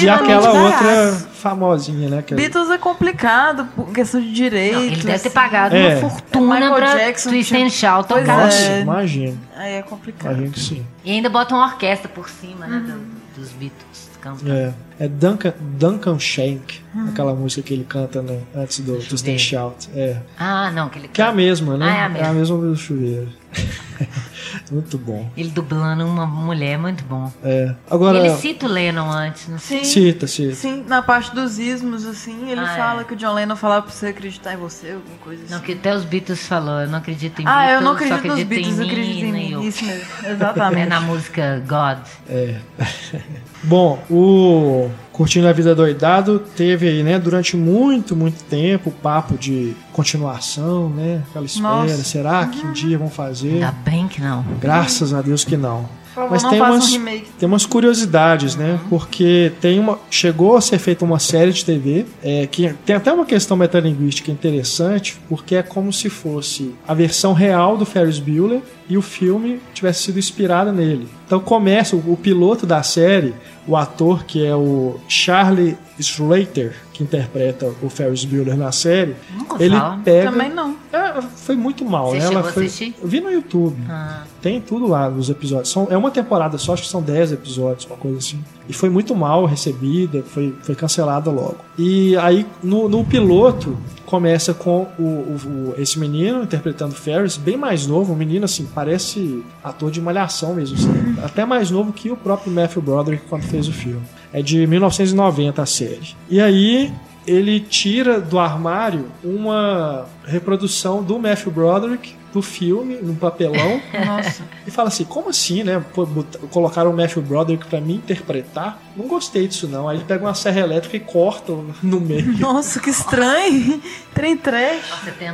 E 0.01 0.09
aquela 0.09 0.51
outra 0.53 1.13
famosinha, 1.35 2.09
né, 2.09 2.23
que 2.23 2.35
é- 2.35 2.37
Beatles 2.37 2.71
é 2.71 2.79
complicado, 2.79 3.67
por 3.77 3.91
questão 3.93 4.21
de 4.21 4.33
direitos. 4.33 4.77
Não, 4.79 4.85
ele 4.87 4.97
deve 5.03 5.19
ter 5.19 5.31
pagado 5.31 5.75
É. 5.77 5.97
uma 5.99 6.11
fortuna 6.11 6.55
Michael 6.55 6.75
pra 6.75 6.95
Jackson 6.97 7.31
Twist 7.31 7.57
and 7.57 7.71
Shout 7.71 8.09
tocar. 8.09 8.45
Nossa, 8.45 8.59
É. 8.63 8.81
imagina, 8.81 9.37
Aí 9.57 9.73
é 9.75 9.83
complicado. 9.83 10.33
imagina 10.33 10.53
que 10.53 10.61
sim. 10.61 10.87
E 11.05 11.11
ainda 11.13 11.29
bota 11.29 11.55
uma 11.55 11.65
orquestra 11.67 12.09
por 12.09 12.29
cima, 12.29 12.67
né? 12.67 12.79
do- 12.81 13.19
dos 13.41 13.51
Beatles 13.53 14.11
cantando. 14.21 14.53
É, 14.53 14.73
é 15.01 15.09
Duncan, 15.09 15.55
Duncan 15.61 16.19
Shank, 16.19 16.81
aquela 17.11 17.35
música 17.35 17.63
que 17.63 17.75
ele 17.75 17.85
canta 17.85 18.21
né, 18.21 18.41
antes 18.55 18.81
do 18.81 18.97
Twist 18.97 19.29
and 19.29 19.33
ver. 19.33 19.39
Shout. 19.39 19.89
É. 19.95 20.17
Ah, 20.39 20.71
não, 20.71 20.89
que 20.89 20.99
ele 20.99 21.09
Que 21.09 21.23
é 21.23 21.25
a 21.27 21.33
mesma, 21.33 21.77
né? 21.77 21.87
Ah, 21.87 22.19
é 22.19 22.25
a 22.27 22.33
mesma. 22.33 22.59
do 22.59 22.75
chuveiro. 22.77 23.29
Muito 24.71 24.99
bom. 24.99 25.31
Ele 25.37 25.51
dublando 25.51 26.05
uma 26.07 26.27
mulher, 26.27 26.79
muito 26.79 27.05
bom. 27.05 27.33
É. 27.43 27.75
Agora, 27.91 28.19
ele 28.19 28.31
cita 28.37 28.67
o 28.67 28.69
Lennon 28.69 29.11
antes, 29.11 29.49
não 29.49 29.59
sei. 29.59 29.85
Sim, 29.85 30.05
cita, 30.05 30.27
cita. 30.27 30.55
sim, 30.55 30.85
na 30.87 31.03
parte 31.03 31.35
dos 31.35 31.59
ismos, 31.59 32.07
assim, 32.07 32.51
ele 32.51 32.61
Ah, 32.61 32.75
fala 32.77 33.01
é. 33.01 33.05
que 33.05 33.15
o 33.15 33.17
John 33.17 33.35
Lennon 33.35 33.57
falava 33.57 33.83
pra 33.83 33.91
você 33.93 34.09
acreditar 34.09 34.55
em 34.55 34.57
você, 34.57 34.93
alguma 34.93 35.17
coisa 35.19 35.45
assim. 35.45 35.55
Não, 35.55 35.61
que 35.61 35.73
até 35.73 35.95
os 35.95 36.05
Beatles 36.05 36.47
falou, 36.47 36.81
eu 36.81 36.89
não 36.89 36.99
acredito 36.99 37.41
em 37.41 37.47
ah, 37.47 37.51
Beatles, 37.51 37.75
eu 37.75 37.81
não 37.81 37.99
só 37.99 38.05
acredito 38.15 38.27
nos 38.27 38.41
acredito 38.41 38.49
Beatles, 38.49 38.79
eu 38.79 38.85
em 38.85 38.91
acredito 38.91 39.25
em 39.25 39.33
mim. 39.33 39.67
Isso 39.67 39.85
mesmo, 39.85 40.07
É 40.25 40.31
exatamente. 40.33 40.89
na 40.89 41.01
música 41.01 41.63
God. 41.67 41.99
É. 42.29 42.57
Bom, 43.65 44.03
o 44.11 44.88
Curtindo 45.19 45.49
a 45.49 45.53
Vida 45.53 45.75
Doidado 45.75 46.39
teve 46.55 46.87
aí, 46.87 47.03
né, 47.03 47.19
durante 47.19 47.57
muito, 47.57 48.15
muito 48.15 48.45
tempo, 48.45 48.91
o 48.91 48.93
papo 48.93 49.37
de 49.37 49.75
continuação, 49.93 50.89
né? 50.91 51.25
Aquela 51.29 51.45
espera. 51.45 51.69
Nossa. 51.69 52.05
Será 52.05 52.47
que 52.47 52.65
um 52.65 52.73
dia 52.73 52.97
vão 52.97 53.11
fazer? 53.11 53.55
Ainda 53.55 53.75
bem 53.85 54.07
que 54.07 54.21
não. 54.21 54.45
Graças 54.61 55.13
a 55.13 55.21
Deus 55.21 55.45
que 55.45 55.57
não. 55.57 55.89
Favor, 56.15 56.31
Mas 56.31 56.45
não 56.45 56.51
tem 56.51 56.63
um 56.63 56.65
umas, 56.65 56.91
remake. 56.93 57.27
tem 57.37 57.49
umas 57.49 57.67
curiosidades, 57.67 58.55
né? 58.55 58.79
Porque 58.89 59.51
tem 59.61 59.81
uma. 59.81 59.99
Chegou 60.09 60.57
a 60.57 60.61
ser 60.61 60.79
feita 60.79 61.05
uma 61.05 61.19
série 61.19 61.53
de 61.53 61.65
TV, 61.65 62.07
é, 62.23 62.47
que 62.47 62.73
tem 62.87 62.95
até 62.95 63.13
uma 63.13 63.27
questão 63.27 63.57
metalinguística 63.57 64.31
interessante, 64.31 65.17
porque 65.29 65.57
é 65.57 65.65
como 65.65 65.93
se 65.93 66.09
fosse 66.09 66.75
a 66.87 66.95
versão 66.95 67.33
real 67.33 67.77
do 67.77 67.85
Ferris 67.85 68.21
Bueller 68.21 68.61
e 68.89 68.97
o 68.97 69.03
filme 69.03 69.61
tivesse 69.75 70.05
sido 70.05 70.19
inspirado 70.19 70.73
nele. 70.73 71.09
Então 71.27 71.41
começa 71.41 71.95
o, 71.95 72.13
o 72.13 72.17
piloto 72.17 72.67
da 72.67 72.83
série, 72.83 73.35
o 73.67 73.77
ator 73.77 74.25
que 74.25 74.45
é 74.45 74.55
o 74.55 74.99
Charlie 75.09 75.77
Slater, 75.99 76.75
que 76.93 77.03
interpreta 77.03 77.71
o 77.83 77.91
Ferris 77.91 78.25
Bueller 78.25 78.57
na 78.57 78.73
série, 78.73 79.15
Nunca 79.37 79.63
ele 79.63 79.77
fala. 79.77 80.01
pega. 80.03 80.31
Também 80.33 80.51
não. 80.51 80.75
É, 80.93 81.21
foi 81.21 81.55
muito 81.55 81.85
mal, 81.85 82.11
Você 82.11 82.19
né? 82.19 82.25
Ela 82.25 82.43
foi... 82.45 82.65
assistir? 82.67 82.95
Eu 83.01 83.07
vi 83.07 83.21
no 83.21 83.31
YouTube. 83.31 83.77
Ah. 83.89 84.25
Tem 84.41 84.61
tudo 84.61 84.87
lá 84.87 85.11
nos 85.11 85.29
episódios. 85.29 85.69
São, 85.71 85.87
é 85.91 85.97
uma 85.97 86.11
temporada 86.11 86.57
só, 86.57 86.73
acho 86.73 86.83
que 86.83 86.89
são 86.89 87.03
10 87.03 87.33
episódios, 87.33 87.85
uma 87.87 87.97
coisa 87.97 88.19
assim. 88.19 88.43
E 88.69 88.73
foi 88.73 88.89
muito 88.89 89.15
mal 89.15 89.45
recebida, 89.45 90.23
foi, 90.23 90.55
foi 90.63 90.75
cancelada 90.75 91.31
logo. 91.31 91.59
E 91.77 92.17
aí, 92.17 92.47
no, 92.63 92.89
no 92.89 93.05
piloto, 93.05 93.77
começa 94.09 94.55
com 94.55 94.87
o, 94.99 95.03
o- 95.03 95.37
o- 95.47 95.75
esse 95.79 95.99
menino 95.99 96.43
interpretando 96.43 96.95
Ferris, 96.95 97.37
bem 97.37 97.57
mais 97.57 97.87
novo, 97.87 98.13
um 98.15 98.17
menino 98.17 98.47
assim, 98.47 98.67
parece 98.75 99.45
ator 99.63 99.91
de 99.91 100.01
malhação 100.01 100.55
mesmo, 100.55 100.77
assim, 100.77 101.17
até 101.23 101.45
mais 101.45 101.71
novo 101.71 101.93
que 101.93 102.11
o 102.11 102.17
próprio 102.17 102.51
Matthew 102.51 102.81
Broderick 102.83 103.25
quando 103.29 103.43
fez 103.43 103.69
o 103.69 103.73
filme. 103.73 104.01
É 104.33 104.41
de 104.43 104.67
1990 104.67 105.63
a 105.63 105.67
série. 105.67 106.15
E 106.29 106.41
aí 106.41 106.91
ele 107.29 107.61
tira 107.61 108.21
do 108.21 108.39
armário 108.39 109.07
uma 109.23 110.07
reprodução 110.25 111.03
do 111.03 111.19
Matthew 111.19 111.53
Broderick 111.53 112.17
do 112.33 112.43
filme 112.43 112.97
num 113.03 113.15
papelão 113.15 113.81
Nossa. 114.07 114.43
e 114.67 114.71
fala 114.71 114.89
assim, 114.89 115.05
como 115.05 115.31
assim, 115.31 115.63
né? 115.65 115.83
Pô, 115.95 116.07
Colocaram 116.51 116.91
o 116.91 116.97
Matthew 116.97 117.23
Broderick 117.23 117.67
pra 117.67 117.81
me 117.81 117.95
interpretar? 117.95 118.79
Não 118.97 119.07
gostei 119.09 119.49
disso 119.49 119.67
não. 119.67 119.89
Aí 119.89 119.97
ele 119.97 120.05
pega 120.05 120.25
uma 120.25 120.35
serra 120.35 120.61
elétrica 120.61 120.97
e 120.97 121.01
corta 121.01 121.53
no 121.83 122.01
meio. 122.01 122.39
Nossa, 122.39 122.81
que 122.81 122.91
estranho. 122.91 123.81
Trem 124.15 124.37
trash. 124.37 124.85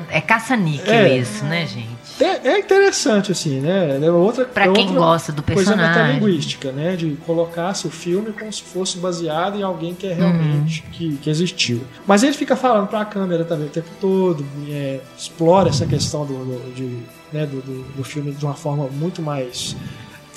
É 0.08 0.20
caça-níquel 0.20 0.94
É. 0.94 1.16
isso, 1.18 1.44
né, 1.44 1.66
gente? 1.66 1.88
É, 2.20 2.48
é 2.48 2.58
interessante, 2.60 3.32
assim, 3.32 3.60
né? 3.60 3.98
É 4.00 4.10
outra, 4.10 4.44
Pra 4.44 4.66
é 4.66 4.72
quem 4.72 4.84
outra 4.86 4.98
gosta 5.00 5.32
do 5.32 5.42
Coisa 5.42 5.72
personagem. 5.72 6.14
metalinguística, 6.14 6.70
né? 6.70 6.94
De 6.94 7.16
colocar 7.26 7.74
seu 7.74 7.90
filme 7.90 8.32
como 8.32 8.52
se 8.52 8.62
fosse 8.62 8.98
baseado 8.98 9.58
em 9.58 9.62
alguém 9.62 9.94
que 9.94 10.06
é 10.06 10.12
realmente 10.14 10.82
Uhum. 10.86 10.90
que, 10.92 11.16
que 11.16 11.28
existiu. 11.30 11.82
Mas 12.06 12.22
ele 12.22 12.32
fica 12.32 12.54
falando 12.54 12.86
pra 12.86 13.04
câmera 13.04 13.44
também 13.44 13.66
o 13.66 13.70
tempo 13.70 13.88
todo, 14.00 14.44
é, 14.68 15.00
explora 15.18 15.70
essa 15.70 15.86
questão 15.86 16.24
do, 16.24 16.34
do- 16.34 16.74
de, 16.74 16.98
né, 17.32 17.46
do, 17.46 17.60
do- 17.60 17.82
do 17.96 18.04
filme 18.04 18.30
de 18.32 18.44
uma 18.44 18.54
forma 18.54 18.86
muito 18.92 19.20
mais 19.20 19.74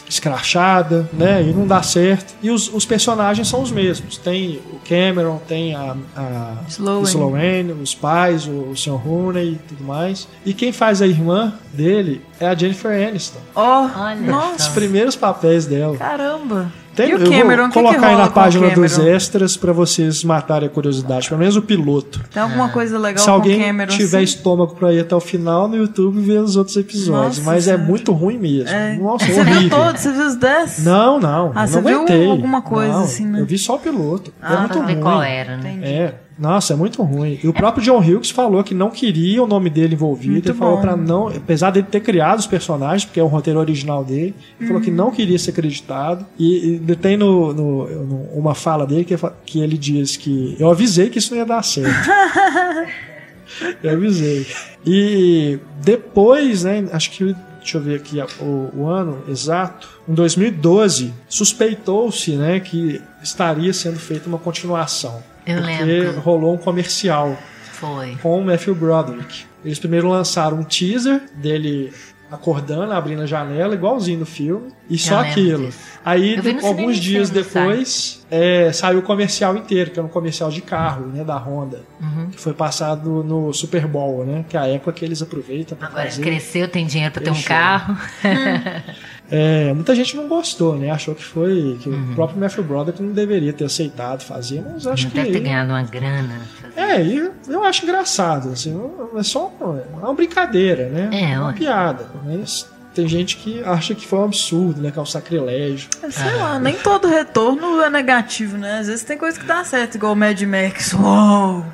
escrachada, 0.10 1.10
né? 1.14 1.42
E 1.44 1.54
não 1.54 1.68
dá 1.68 1.82
certo. 1.82 2.34
E 2.42 2.50
os, 2.50 2.74
os 2.74 2.86
personagens 2.86 3.48
são 3.48 3.62
os 3.62 3.72
mesmos. 3.72 4.18
Tem 4.18 4.60
o 4.72 4.80
Cameron, 4.88 5.40
tem 5.48 5.76
a, 5.76 5.96
a 6.16 6.54
Sloane. 6.68 7.06
Sloane, 7.08 7.72
os 7.74 7.94
pais, 7.96 8.48
o, 8.48 8.52
o 8.72 8.78
Sean 8.78 8.96
Rooney 8.96 9.54
e 9.54 9.56
tudo 9.68 9.84
mais. 9.84 10.28
E 10.46 10.54
quem 10.54 10.72
faz 10.72 11.02
a 11.02 11.08
irmã 11.08 11.54
dele 11.74 12.22
é 12.40 12.48
a 12.48 12.56
Jennifer 12.56 12.92
Aniston. 13.08 13.40
Ó, 13.56 13.88
Olha 13.96 14.16
Os 14.22 14.28
nossa, 14.28 14.72
primeiros 14.72 15.16
papéis 15.16 15.66
dela. 15.66 15.98
caramba. 15.98 16.72
Tem, 16.98 17.12
e 17.12 17.16
o 17.16 17.20
eu 17.24 17.30
Cameron, 17.32 17.58
vou 17.58 17.66
o 17.66 17.70
que 17.70 17.74
colocar 17.80 18.00
que 18.00 18.06
aí 18.06 18.16
na 18.18 18.28
página 18.28 18.70
dos 18.72 18.98
extras 18.98 19.56
pra 19.56 19.72
vocês 19.72 20.24
matarem 20.24 20.68
a 20.68 20.70
curiosidade. 20.70 21.30
Pelo 21.30 21.40
menos 21.40 21.56
o 21.56 21.62
piloto. 21.62 22.20
Tem 22.34 22.42
alguma 22.42 22.70
coisa 22.70 22.98
legal 22.98 23.24
Se 23.24 23.30
alguém 23.30 23.60
Cameron? 23.62 23.92
tiver 23.92 24.18
assim? 24.18 24.24
estômago 24.24 24.76
pra 24.76 24.92
ir 24.92 25.00
até 25.02 25.16
o 25.16 25.20
final 25.20 25.68
no 25.68 25.78
YouTube 25.78 26.18
e 26.20 26.22
ver 26.24 26.40
os 26.40 26.56
outros 26.56 26.76
episódios. 26.76 27.38
Nossa 27.38 27.42
Mas 27.50 27.68
é 27.68 27.78
muito 27.78 28.12
ruim 28.12 28.38
mesmo. 28.38 28.70
É. 28.70 28.96
Nossa, 28.98 29.26
Você 29.26 29.40
horrível. 29.40 29.60
viu 29.62 29.70
todos? 29.70 30.02
Você 30.02 30.12
viu 30.12 30.26
os 30.28 30.36
10? 30.36 30.84
Não, 30.84 31.20
não. 31.20 31.52
Ah, 31.56 31.64
eu 31.64 31.68
você 31.68 31.76
não 31.76 31.84
viu 31.84 31.98
aguentei. 32.00 32.30
alguma 32.32 32.62
coisa 32.64 32.94
Não, 32.94 33.04
assim, 33.04 33.26
né? 33.28 33.40
Eu 33.42 33.46
vi 33.46 33.58
só 33.58 33.76
o 33.76 33.80
piloto. 33.80 34.32
é 34.42 34.46
Ah, 34.46 34.60
muito 34.62 34.78
Pra 34.78 34.82
ver 34.88 34.94
ruim. 34.94 35.02
qual 35.04 35.22
era, 35.24 35.56
né? 35.58 35.72
Entendi. 35.72 35.86
É. 35.94 36.16
Nossa, 36.40 36.74
é 36.74 36.76
muito 36.76 37.02
ruim. 37.02 37.40
E 37.44 37.48
o 37.48 37.54
próprio 37.54 37.84
John 37.84 37.98
Hughes 38.00 38.30
falou 38.30 38.64
que 38.64 38.76
não 38.76 38.92
queria 38.92 39.42
o 39.44 39.48
nome 39.48 39.70
dele 39.72 39.96
envolvido. 39.96 40.34
Muito 40.34 40.50
ele 40.50 40.58
falou 40.58 40.78
para 40.80 40.96
não, 40.96 41.30
apesar 41.30 41.72
dele 41.72 41.88
ter 41.90 42.00
criado 42.02 42.38
os 42.38 42.46
personagens, 42.46 43.06
porque 43.06 43.20
é 43.20 43.24
o 43.24 43.28
roteiro 43.28 43.60
original 43.60 44.04
dele, 44.04 44.36
ele 44.60 44.68
falou 44.68 44.82
que 44.82 44.92
não 44.92 45.10
queria 45.10 45.40
ser 45.40 45.50
acreditado. 45.50 46.26
E, 46.38 46.80
e 46.88 46.96
tem 46.96 47.18
no, 47.18 47.54
no- 47.54 48.06
no- 48.06 48.24
uma 48.36 48.54
fala 48.54 48.86
dele 48.86 49.04
que, 49.04 49.16
que 49.46 49.60
ele 49.62 49.78
diz 49.78 50.16
que 50.16 50.56
eu 50.60 50.70
avisei 50.70 51.10
que 51.10 51.18
isso 51.18 51.32
não 51.32 51.40
ia 51.40 51.46
dar 51.46 51.64
certo. 51.64 51.90
eu 53.84 53.92
avisei. 53.94 54.46
E 54.86 55.60
depois, 55.84 56.64
né, 56.64 56.88
acho 56.92 57.12
que 57.12 57.36
deixa 57.60 57.78
eu 57.78 57.82
ver 57.82 57.96
aqui 57.96 58.20
o, 58.40 58.70
o 58.76 58.88
ano 58.88 59.24
exato, 59.28 59.90
em 60.08 60.14
2012, 60.14 61.14
suspeitou-se, 61.28 62.32
né, 62.36 62.60
que 62.60 63.02
estaria 63.22 63.74
sendo 63.74 64.00
feita 64.00 64.28
uma 64.30 64.38
continuação. 64.38 65.22
Eu 65.48 65.62
porque 65.62 65.84
lembro. 65.84 66.20
rolou 66.22 66.54
um 66.54 66.58
comercial 66.58 67.38
Foi. 67.72 68.18
com 68.22 68.40
o 68.40 68.46
Matthew 68.46 68.76
Broderick. 68.76 69.46
Eles 69.66 69.80
primeiro 69.80 70.08
lançaram 70.10 70.58
um 70.60 70.64
teaser 70.64 71.22
dele 71.36 71.92
acordando, 72.30 72.92
abrindo 72.92 73.22
a 73.22 73.26
janela, 73.26 73.74
igualzinho 73.74 74.20
no 74.20 74.26
filme, 74.26 74.68
e 74.90 74.98
só 74.98 75.16
lembro 75.22 75.32
aquilo. 75.32 75.66
disso. 75.68 75.80
Aí, 76.04 76.36
Eu 76.36 76.42
de- 76.42 76.66
alguns 76.66 76.98
dias 76.98 77.30
depois, 77.30 78.26
é, 78.30 78.70
saiu 78.74 79.00
o 79.00 79.02
comercial 79.02 79.56
inteiro, 79.56 79.92
que 79.92 79.98
era 80.00 80.06
um 80.06 80.10
comercial 80.12 80.50
de 80.50 80.62
carro, 80.62 81.06
né, 81.08 81.24
da 81.24 81.38
Honda, 81.38 81.84
Uhum. 82.02 82.28
que 82.30 82.38
foi 82.40 82.54
passado 82.54 83.24
no 83.24 83.54
Super 83.54 83.88
Bowl, 83.88 84.26
né, 84.26 84.44
que 84.50 84.58
é 84.58 84.60
a 84.60 84.68
época 84.68 84.92
que 84.92 85.06
eles 85.06 85.22
aproveitam 85.22 85.78
para 85.78 85.88
Agora 85.88 86.04
fazer. 86.04 86.22
cresceu, 86.22 86.68
tem 86.68 86.86
dinheiro 86.86 87.14
pra 87.14 87.24
ter 87.24 87.32
um 87.32 87.42
carro. 87.42 87.98
É, 89.30 89.74
muita 89.74 89.94
gente 89.94 90.16
não 90.16 90.28
gostou, 90.28 90.78
né, 90.78 90.90
achou 90.90 91.14
que 91.14 91.24
foi 91.24 91.78
que 91.82 91.90
Uhum. 91.90 92.12
o 92.12 92.16
próprio 92.16 92.40
Matthew 92.40 92.64
Broderick 92.64 93.04
não 93.04 93.12
deveria 93.12 93.52
ter 93.52 93.66
aceitado 93.66 94.24
fazer, 94.24 94.64
mas 94.66 94.88
acho 94.88 95.04
Não 95.04 95.12
que 95.12 95.18
deve 95.18 95.32
ter 95.32 95.40
ganhado 95.42 95.70
uma 95.72 95.84
grana. 95.84 96.42
É, 96.76 97.02
e 97.04 97.30
eu 97.50 97.64
acho 97.66 97.84
engraçado, 97.84 98.50
assim, 98.50 98.80
é 99.18 99.24
só 99.24 99.52
uma, 99.60 99.80
é 99.80 99.98
uma 100.06 100.14
brincadeira, 100.14 100.88
né? 100.90 101.10
É, 101.12 101.40
uma 101.40 101.52
piada. 101.52 102.06
Mas 102.24 102.68
tem 102.96 103.08
gente 103.08 103.36
que 103.38 103.62
acha 103.64 103.94
que 103.94 104.08
foi 104.08 104.20
um 104.20 104.24
absurdo, 104.26 104.82
né? 104.82 104.92
Que 104.92 104.98
é 104.98 105.02
um 105.02 105.06
sacrilégio. 105.06 105.90
É, 106.02 106.10
Sei 106.10 106.34
lá, 106.36 106.58
nem 106.58 106.76
todo 106.76 107.08
retorno 107.08 107.82
é 107.82 107.90
negativo, 107.90 108.58
né? 108.58 108.80
Às 108.80 108.88
vezes 108.88 109.04
tem 109.04 109.18
coisa 109.18 109.40
que 109.40 109.46
dá 109.46 109.64
certo, 109.64 109.96
igual 109.96 110.14
o 110.14 110.16
Mad 110.16 110.42
Max. 110.44 110.94
Uou! 110.94 111.66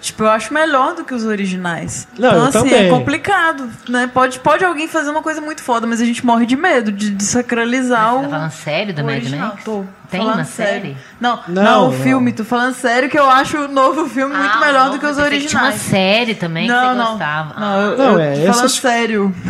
Tipo, 0.00 0.24
eu 0.24 0.30
acho 0.30 0.52
melhor 0.54 0.94
do 0.94 1.04
que 1.04 1.12
os 1.12 1.24
originais. 1.24 2.08
Não, 2.18 2.30
então, 2.30 2.46
assim, 2.46 2.70
também. 2.70 2.86
é 2.86 2.90
complicado, 2.90 3.68
né? 3.88 4.10
Pode, 4.12 4.40
pode 4.40 4.64
alguém 4.64 4.88
fazer 4.88 5.10
uma 5.10 5.22
coisa 5.22 5.40
muito 5.40 5.62
foda, 5.62 5.86
mas 5.86 6.00
a 6.00 6.04
gente 6.04 6.24
morre 6.24 6.46
de 6.46 6.56
medo 6.56 6.90
de, 6.90 7.10
de 7.10 7.22
sacralizar 7.24 8.14
Você 8.14 8.20
tá 8.22 8.26
o. 8.26 8.30
falando 8.30 8.50
sério 8.50 8.94
do 8.94 9.02
o 9.02 9.04
Mad. 9.04 9.28
Max? 9.28 9.64
Tô 9.64 9.84
Tem 10.10 10.20
falando 10.20 10.34
uma 10.36 10.44
sério. 10.44 10.72
série? 10.82 10.96
Não, 11.20 11.38
Não, 11.48 11.62
não, 11.62 11.88
o 11.88 11.92
não. 11.92 11.98
filme, 12.00 12.32
tô 12.32 12.44
falando 12.44 12.74
sério 12.74 13.08
que 13.08 13.18
eu 13.18 13.28
acho 13.30 13.56
o 13.58 13.68
novo 13.68 14.08
filme 14.08 14.34
muito 14.34 14.56
Ah, 14.56 14.60
melhor 14.66 14.90
do 14.90 14.98
que 14.98 15.06
os 15.06 15.16
pensei 15.16 15.40
que 15.40 15.46
Tinha 15.46 15.62
uma 15.62 15.68
originais. 15.68 15.90
série 15.90 16.34
também 16.34 16.66
que 16.66 16.72
não, 16.72 16.88
você 16.88 16.94
não, 16.98 17.06
gostava. 17.10 17.60
não, 17.60 17.80
eu, 17.82 17.98
Não, 17.98 18.04
eu 18.12 18.18
é, 18.20 18.30
tô 18.32 18.36
falando 18.40 18.50
essas- 18.54 18.72
sério. 18.72 19.34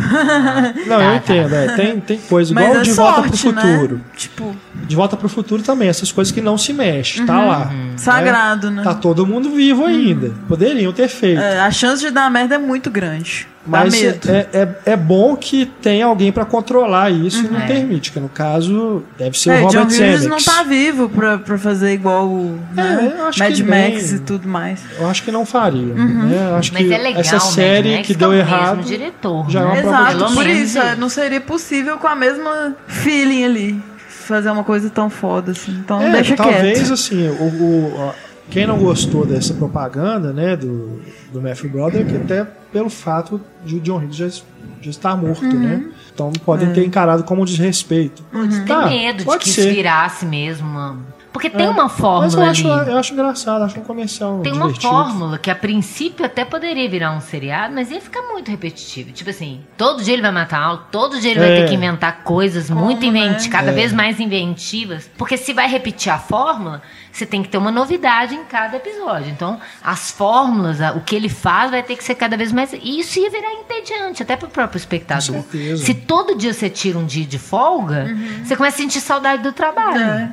Não, 0.87 0.97
Tá, 0.97 1.03
eu 1.03 1.09
tá. 1.11 1.15
entendo, 1.15 1.55
é, 1.55 1.67
tem, 1.75 1.99
tem 1.99 2.17
coisa 2.19 2.53
Mas 2.53 2.63
igual 2.65 2.79
é 2.79 2.83
De 2.83 2.91
Volta 2.91 3.21
pro 3.21 3.37
sorte, 3.37 3.61
Futuro. 3.61 3.95
né? 3.95 4.01
Tipo, 4.15 4.55
De 4.75 4.95
Volta 4.95 5.17
pro 5.17 5.29
Futuro 5.29 5.63
também, 5.63 5.87
essas 5.89 6.11
coisas 6.11 6.31
que 6.31 6.41
não 6.41 6.57
se 6.57 6.73
mexem, 6.73 7.25
tá 7.25 7.39
lá. 7.43 7.65
né? 7.65 7.93
sagrado, 7.97 8.69
né? 8.71 8.83
Tá 8.83 8.93
todo 8.93 9.25
mundo 9.25 9.49
vivo 9.51 9.85
ainda. 9.85 10.31
Poderiam 10.47 10.91
ter 10.91 11.07
feito. 11.07 11.39
É, 11.41 11.59
a 11.59 11.71
chance 11.71 12.01
de 12.03 12.11
dar 12.11 12.29
merda 12.31 12.55
é 12.55 12.57
muito 12.57 12.89
grande. 12.89 13.47
Mas 13.65 13.93
é, 14.03 14.17
é, 14.53 14.67
é 14.87 14.95
bom 14.95 15.35
que 15.35 15.67
tenha 15.67 16.07
alguém 16.07 16.31
pra 16.31 16.43
controlar 16.45 17.11
isso 17.11 17.45
e 17.45 17.47
não 17.47 17.59
É. 17.61 17.67
permite, 17.67 18.11
que 18.11 18.19
no 18.19 18.27
caso 18.27 19.03
deve 19.19 19.37
ser 19.37 19.51
É, 19.51 19.53
o 19.63 19.67
John 19.67 19.79
Robert 19.81 19.89
Zemeckis. 19.91 20.25
não 20.27 20.37
tá 20.37 20.63
vivo 20.63 21.07
pra, 21.07 21.37
pra 21.37 21.57
fazer 21.59 21.93
igual 21.93 22.27
o 22.27 22.59
né, 22.73 23.13
eu 23.19 23.25
acho 23.27 23.37
Mad 23.39 23.59
Max 23.59 23.67
nem- 23.69 24.15
e 24.15 24.19
tudo 24.19 24.47
mais. 24.47 24.81
Eu 24.99 25.07
acho 25.07 25.21
que 25.23 25.31
não 25.31 25.45
faria. 25.45 25.93
Uhum. 25.93 26.23
né? 26.27 26.55
Acho 26.57 26.73
Mas 26.73 26.87
que 26.87 26.93
é 26.93 26.97
legal, 26.97 27.21
essa 27.21 27.39
série 27.39 27.95
Max 27.97 28.07
que 28.07 28.13
é 28.13 28.15
deu 28.15 28.29
o 28.29 28.33
errado 28.33 28.77
mesmo 28.77 28.83
diretor, 28.83 29.49
já 29.49 29.59
é 29.59 29.63
uma 29.63 29.73
né? 29.75 29.79
Exato, 29.81 30.33
por 30.33 30.47
isso 30.47 30.79
é, 30.79 30.95
não 30.95 31.09
seria 31.09 31.41
possível 31.41 31.97
com 31.99 32.07
a 32.07 32.15
mesma 32.15 32.75
feeling 32.87 33.43
ali 33.45 33.83
fazer 34.07 34.49
uma 34.49 34.63
coisa 34.63 34.89
tão 34.89 35.09
foda 35.09 35.51
assim. 35.51 35.71
Então 35.71 36.01
É, 36.01 36.11
deixa 36.11 36.35
talvez 36.35 36.79
quieto. 36.79 36.93
assim, 36.93 37.27
o, 37.27 37.43
o- 37.43 38.13
quem 38.51 38.67
não 38.67 38.77
gostou 38.77 39.25
dessa 39.25 39.53
propaganda, 39.55 40.31
né, 40.31 40.55
do, 40.55 41.01
do 41.33 41.41
Matthew 41.41 41.69
Broderick, 41.71 42.15
até 42.15 42.43
pelo 42.71 42.89
fato 42.89 43.41
de 43.65 43.75
o 43.77 43.79
John 43.79 43.97
Hughes 43.97 44.15
já, 44.15 44.27
já 44.29 44.43
estar 44.91 45.15
morto, 45.17 45.43
Uhum. 45.43 45.59
né? 45.59 45.85
Então 46.13 46.31
podem 46.45 46.71
ter 46.73 46.85
encarado 46.85 47.23
como 47.23 47.41
um 47.41 47.45
desrespeito. 47.45 48.23
Tem 48.31 48.65
Tá, 48.65 48.87
medo 48.87 49.23
de 49.23 49.37
que 49.39 49.49
ser. 49.49 49.61
isso 49.61 49.69
virasse 49.73 50.25
mesmo. 50.25 50.67
uma- 50.67 50.97
Porque 51.33 51.49
tem 51.49 51.65
É. 51.65 51.69
uma 51.69 51.83
Mas 51.83 51.91
eu 51.93 51.97
fórmula 51.97 52.49
acho, 52.49 52.71
ali. 52.71 52.91
eu 52.91 52.97
acho 52.97 53.13
engraçado, 53.13 53.63
acho 53.63 53.79
um 53.79 53.83
comercial 53.83 54.39
Tem 54.41 54.51
uma 54.51 54.65
divertido. 54.67 54.91
fórmula 54.93 55.37
que 55.37 55.49
a 55.49 55.55
princípio 55.55 56.25
até 56.25 56.43
poderia 56.43 56.89
virar 56.89 57.11
um 57.11 57.21
seriado, 57.21 57.73
mas 57.73 57.89
ia 57.89 58.01
ficar 58.01 58.21
muito 58.23 58.51
repetitivo. 58.51 59.11
Tipo 59.11 59.29
assim, 59.29 59.61
todo 59.77 60.03
dia 60.03 60.13
ele 60.13 60.21
vai 60.21 60.31
matar 60.31 60.61
aula, 60.61 60.87
todo 60.91 61.19
dia 61.19 61.31
ele 61.31 61.39
vai 61.39 61.51
É. 61.51 61.61
ter 61.61 61.69
que 61.69 61.75
inventar 61.75 62.23
coisas 62.23 62.69
muito 62.69 63.05
inventivas, 63.05 63.45
né? 63.45 63.49
cada 63.51 63.71
vez 63.71 63.93
mais 63.93 64.19
inventivas. 64.19 65.09
Porque 65.17 65.37
se 65.37 65.53
vai 65.53 65.67
repetir 65.69 66.11
a 66.11 66.19
fórmula, 66.19 66.81
você 67.11 67.25
tem 67.25 67.41
que 67.41 67.49
ter 67.49 67.57
uma 67.57 67.71
novidade 67.71 68.35
em 68.35 68.43
cada 68.45 68.75
episódio. 68.77 69.29
Então, 69.31 69.59
as 69.83 70.11
fórmulas, 70.11 70.79
o 70.95 70.99
que 71.01 71.15
ele 71.15 71.29
faz 71.29 71.71
vai 71.71 71.81
ter 71.83 71.95
que 71.95 72.03
ser 72.03 72.15
cada 72.15 72.35
vez 72.35 72.51
mais. 72.51 72.73
E 72.73 72.99
isso 72.99 73.19
ia 73.19 73.29
virar 73.29 73.53
entediante, 73.53 74.21
até 74.21 74.35
pro 74.35 74.49
próprio 74.49 74.77
espectador. 74.77 75.35
Com 75.35 75.41
certeza. 75.43 75.85
Se 75.85 75.93
todo 75.93 76.35
dia 76.37 76.53
você 76.53 76.69
tira 76.69 76.97
um 76.99 77.05
dia 77.05 77.25
de 77.25 77.39
folga, 77.39 78.05
Uhum. 78.09 78.43
você 78.43 78.55
começa 78.55 78.75
a 78.77 78.81
sentir 78.81 78.99
saudade 79.01 79.43
do 79.43 79.51
trabalho. 79.53 80.01
É. 80.01 80.03
Né? 80.05 80.31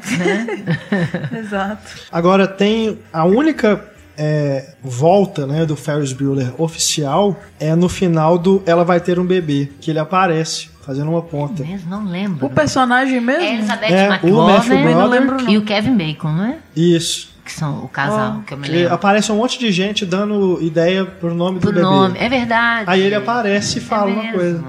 Exato. 1.37 1.83
Agora 2.11 2.47
tem 2.47 2.99
a 3.13 3.25
única 3.25 3.85
é, 4.17 4.71
volta 4.83 5.47
né, 5.47 5.65
do 5.65 5.77
Ferris 5.77 6.13
Bueller 6.13 6.53
oficial 6.61 7.41
é 7.61 7.75
no 7.75 7.89
final 7.89 8.37
do 8.37 8.63
Ela 8.67 8.85
Vai 8.85 9.01
Ter 9.01 9.19
um 9.19 9.25
Bebê, 9.25 9.71
que 9.81 9.91
ele 9.91 10.01
aparece 10.01 10.71
fazendo 10.85 11.11
uma 11.11 11.23
ponta. 11.23 11.63
Mesmo, 11.63 11.89
não 11.91 12.05
lembro. 12.05 12.47
O 12.47 12.51
personagem 12.51 13.21
mesmo? 13.21 13.43
É 13.43 13.55
Elizabeth 13.55 13.93
É, 13.93 14.09
o 14.23 14.47
Matthew 14.47 14.77
McLovin 14.77 15.27
Broderick. 15.27 15.53
e 15.53 15.59
o 15.59 15.63
Kevin 15.63 15.97
Bacon, 15.97 16.33
não 16.33 16.45
é? 16.45 16.57
Isso. 16.75 17.29
Que 17.49 17.55
são 17.55 17.83
o 17.83 17.89
casal, 17.89 18.41
Ó, 18.41 18.43
que 18.47 18.53
eu 18.53 18.59
me 18.59 18.67
Que 18.67 18.73
lembro. 18.73 18.93
aparece 18.95 19.33
um 19.33 19.37
monte 19.37 19.59
de 19.59 19.73
gente 19.73 20.05
dando 20.05 20.59
ideia 20.61 21.07
pro 21.07 21.35
nome 21.35 21.59
do 21.59 21.63
Por 21.63 21.73
bebê. 21.73 21.81
nome, 21.81 22.19
é 22.19 22.29
verdade. 22.29 22.85
Aí 22.87 23.01
ele 23.01 23.15
aparece 23.15 23.79
e 23.79 23.81
fala 23.81 24.11
é 24.11 24.13
uma 24.13 24.33
coisa. 24.33 24.65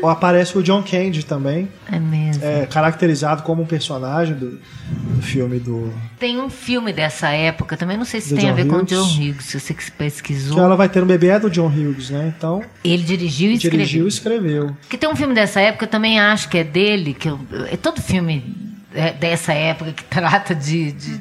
Ou 0.00 0.08
aparece 0.08 0.56
o 0.56 0.62
John 0.62 0.82
Candy 0.82 1.22
também, 1.24 1.68
É 1.90 1.98
mesmo. 1.98 2.42
é, 2.42 2.64
caracterizado 2.66 3.42
como 3.42 3.62
um 3.62 3.66
personagem 3.66 4.34
do, 4.34 4.58
do 4.88 5.22
filme 5.22 5.58
do. 5.60 5.92
Tem 6.18 6.40
um 6.40 6.48
filme 6.48 6.94
dessa 6.94 7.28
época, 7.28 7.76
também 7.76 7.98
não 7.98 8.06
sei 8.06 8.22
se 8.22 8.34
tem 8.34 8.48
a 8.48 8.52
John 8.52 8.56
ver 8.56 8.66
com 8.66 8.76
o 8.76 8.78
Hughes. 8.78 8.88
John 8.90 9.04
Hughes, 9.04 9.44
se 9.44 9.60
você 9.60 9.74
que 9.74 9.90
pesquisou. 9.92 10.54
Que 10.54 10.60
ela 10.60 10.74
vai 10.76 10.88
ter 10.88 11.02
um 11.02 11.06
bebê 11.06 11.28
é 11.28 11.38
do 11.38 11.50
John 11.50 11.66
Hughes, 11.68 12.08
né? 12.08 12.32
Então, 12.36 12.62
Ele 12.82 13.02
dirigiu 13.02 13.50
e 13.50 13.54
escreveu. 13.56 13.78
dirigiu 13.78 14.04
e 14.06 14.08
escreveu. 14.08 14.66
Porque 14.80 14.96
tem 14.96 15.08
um 15.10 15.14
filme 15.14 15.34
dessa 15.34 15.60
época, 15.60 15.84
eu 15.84 15.88
também 15.90 16.18
acho 16.18 16.48
que 16.48 16.56
é 16.56 16.64
dele, 16.64 17.12
que 17.12 17.28
eu, 17.28 17.38
é 17.70 17.76
todo 17.76 18.00
filme 18.00 18.42
é, 18.94 19.12
dessa 19.12 19.52
época 19.52 19.92
que 19.92 20.02
trata 20.10 20.52
de, 20.54 20.90
de- 20.92 21.20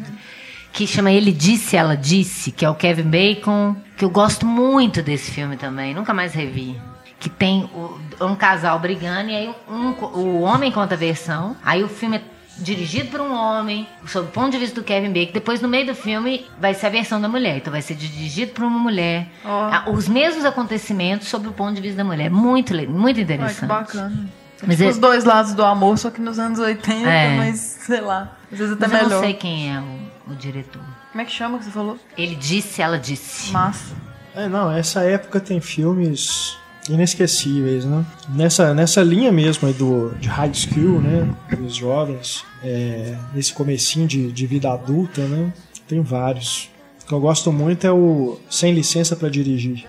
que 0.74 0.88
chama 0.88 1.12
Ele 1.12 1.32
Disse, 1.32 1.76
Ela 1.76 1.96
Disse, 1.98 2.52
que 2.52 2.64
é 2.66 2.70
o 2.70 2.76
Kevin 2.76 3.04
Bacon, 3.10 3.76
que 3.98 4.06
eu 4.06 4.10
gosto 4.10 4.46
muito 4.46 5.02
desse 5.02 5.32
filme 5.32 5.58
também, 5.58 5.94
nunca 5.94 6.14
mais 6.14 6.34
revi. 6.34 6.80
Que 7.20 7.30
tem 7.30 7.70
o- 7.76 8.00
um 8.26 8.36
casal 8.36 8.80
brigando 8.80 9.30
e 9.30 9.36
aí 9.36 9.56
um- 9.70 9.92
o 10.18 10.42
homem 10.42 10.72
conta 10.72 10.96
a 10.96 10.98
versão, 10.98 11.56
aí 11.64 11.84
o 11.84 11.88
filme 11.88 12.18
é 12.18 12.22
dirigido 12.58 13.10
por 13.10 13.22
um 13.22 13.34
homem, 13.34 13.88
sob 14.08 14.28
o 14.28 14.32
ponto 14.32 14.52
de 14.52 14.58
vista 14.58 14.80
do 14.82 14.84
Kevin 14.84 15.12
Bacon. 15.12 15.32
Depois, 15.34 15.62
no 15.62 15.68
meio 15.68 15.86
do 15.86 15.96
filme, 15.96 16.46
vai 16.60 16.74
ser 16.74 16.88
a 16.88 16.90
versão 16.90 17.20
da 17.22 17.28
mulher. 17.30 17.58
Então, 17.58 17.72
vai 17.72 17.82
ser 17.82 17.96
dirigido 17.96 18.52
por 18.54 18.64
uma 18.64 18.78
mulher. 18.80 19.28
Ah, 19.46 19.84
Os 19.88 20.08
mesmos 20.08 20.46
acontecimentos 20.46 21.28
sob 21.28 21.48
o 21.48 21.52
ponto 21.54 21.76
de 21.76 21.82
vista 21.82 21.98
da 21.98 22.04
mulher. 22.04 22.30
Muito, 22.30 22.74
le- 22.74 22.88
muito 22.88 23.20
Ai, 23.20 23.26
que 23.26 23.34
interessante. 23.34 23.68
bacana. 23.68 24.30
Mas 24.66 24.78
Tipo, 24.78 24.90
é- 24.90 24.92
Os 24.92 24.98
dois 25.00 25.24
lados 25.24 25.54
do 25.54 25.64
amor, 25.64 25.98
só 25.98 26.10
que 26.12 26.22
nos 26.22 26.38
anos 26.38 26.60
80, 26.60 27.10
É. 27.10 27.36
mas 27.38 27.58
sei 27.60 28.02
lá. 28.02 28.32
Às 28.52 28.58
vezes 28.60 28.74
até 28.74 28.88
Mas 28.88 28.98
eu 28.98 29.04
melhor. 29.06 29.16
não 29.18 29.24
sei 29.24 29.34
quem 29.34 29.76
é 29.76 29.80
o, 29.80 30.11
o 30.28 30.36
diretor. 30.36 30.82
Como 31.12 31.22
é 31.22 31.26
que 31.26 31.32
chama 31.32 31.58
que 31.58 31.66
você 31.66 31.72
falou? 31.72 31.98
Ele 32.18 32.36
disse, 32.36 32.82
ela 32.82 32.98
disse. 32.98 33.52
Massa. 33.52 33.96
É, 34.36 34.48
não, 34.48 34.72
essa 34.72 35.02
época 35.02 35.40
tem 35.40 35.60
filmes 35.60 36.58
inesquecíveis, 36.90 37.86
né? 37.86 38.06
Nessa, 38.30 38.74
nessa 38.74 39.04
linha 39.04 39.32
mesmo 39.32 39.68
aí 39.68 39.74
do, 39.74 40.12
de 40.20 40.28
high 40.28 40.54
school, 40.54 41.02
né? 41.02 41.30
Dos 41.58 41.76
jovens, 41.76 42.46
é, 42.64 43.16
nesse 43.34 43.54
comecinho 43.54 44.08
de, 44.08 44.32
de 44.32 44.48
vida 44.48 44.72
adulta, 44.72 45.22
né? 45.28 45.54
Tem 45.88 46.02
vários. 46.02 46.70
O 47.04 47.08
que 47.08 47.14
eu 47.14 47.20
gosto 47.20 47.52
muito 47.52 47.86
é 47.86 47.92
o 47.92 48.40
Sem 48.50 48.74
Licença 48.74 49.16
para 49.16 49.30
Dirigir. 49.30 49.86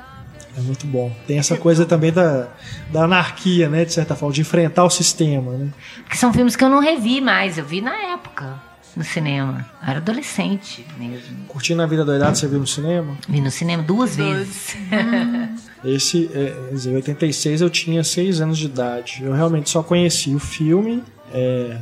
É 0.56 0.60
muito 0.60 0.86
bom. 0.86 1.10
Tem 1.26 1.38
essa 1.38 1.56
coisa 1.56 1.86
também 1.86 2.12
da, 2.12 2.48
da 2.90 3.04
anarquia, 3.04 3.68
né? 3.68 3.84
De 3.84 3.92
certa 3.92 4.14
forma, 4.14 4.34
de 4.34 4.42
enfrentar 4.42 4.84
o 4.84 4.90
sistema, 4.90 5.52
né? 5.52 5.70
Porque 6.02 6.16
são 6.16 6.32
filmes 6.32 6.56
que 6.56 6.64
eu 6.64 6.68
não 6.68 6.80
revi 6.80 7.20
mais. 7.20 7.56
Eu 7.56 7.64
vi 7.64 7.80
na 7.80 7.94
época, 8.12 8.60
no 8.96 9.04
cinema. 9.04 9.66
Eu 9.82 9.88
era 9.88 9.98
adolescente 9.98 10.86
mesmo. 10.98 11.46
Curtindo 11.48 11.82
a 11.82 11.86
Vida 11.86 12.04
Doidada, 12.04 12.34
você 12.34 12.46
viu 12.46 12.58
no 12.58 12.66
cinema? 12.66 13.16
Vi 13.28 13.40
no 13.40 13.50
cinema 13.50 13.82
duas 13.82 14.16
Dois. 14.16 14.46
vezes. 14.48 14.76
Esse, 15.84 16.30
é, 16.32 16.70
em 16.72 16.94
86 16.94 17.60
eu 17.60 17.70
tinha 17.70 18.04
6 18.04 18.40
anos 18.40 18.58
de 18.58 18.66
idade. 18.66 19.22
Eu 19.22 19.32
realmente 19.32 19.68
só 19.68 19.82
conheci 19.82 20.34
o 20.34 20.38
filme 20.38 21.02
é, 21.32 21.76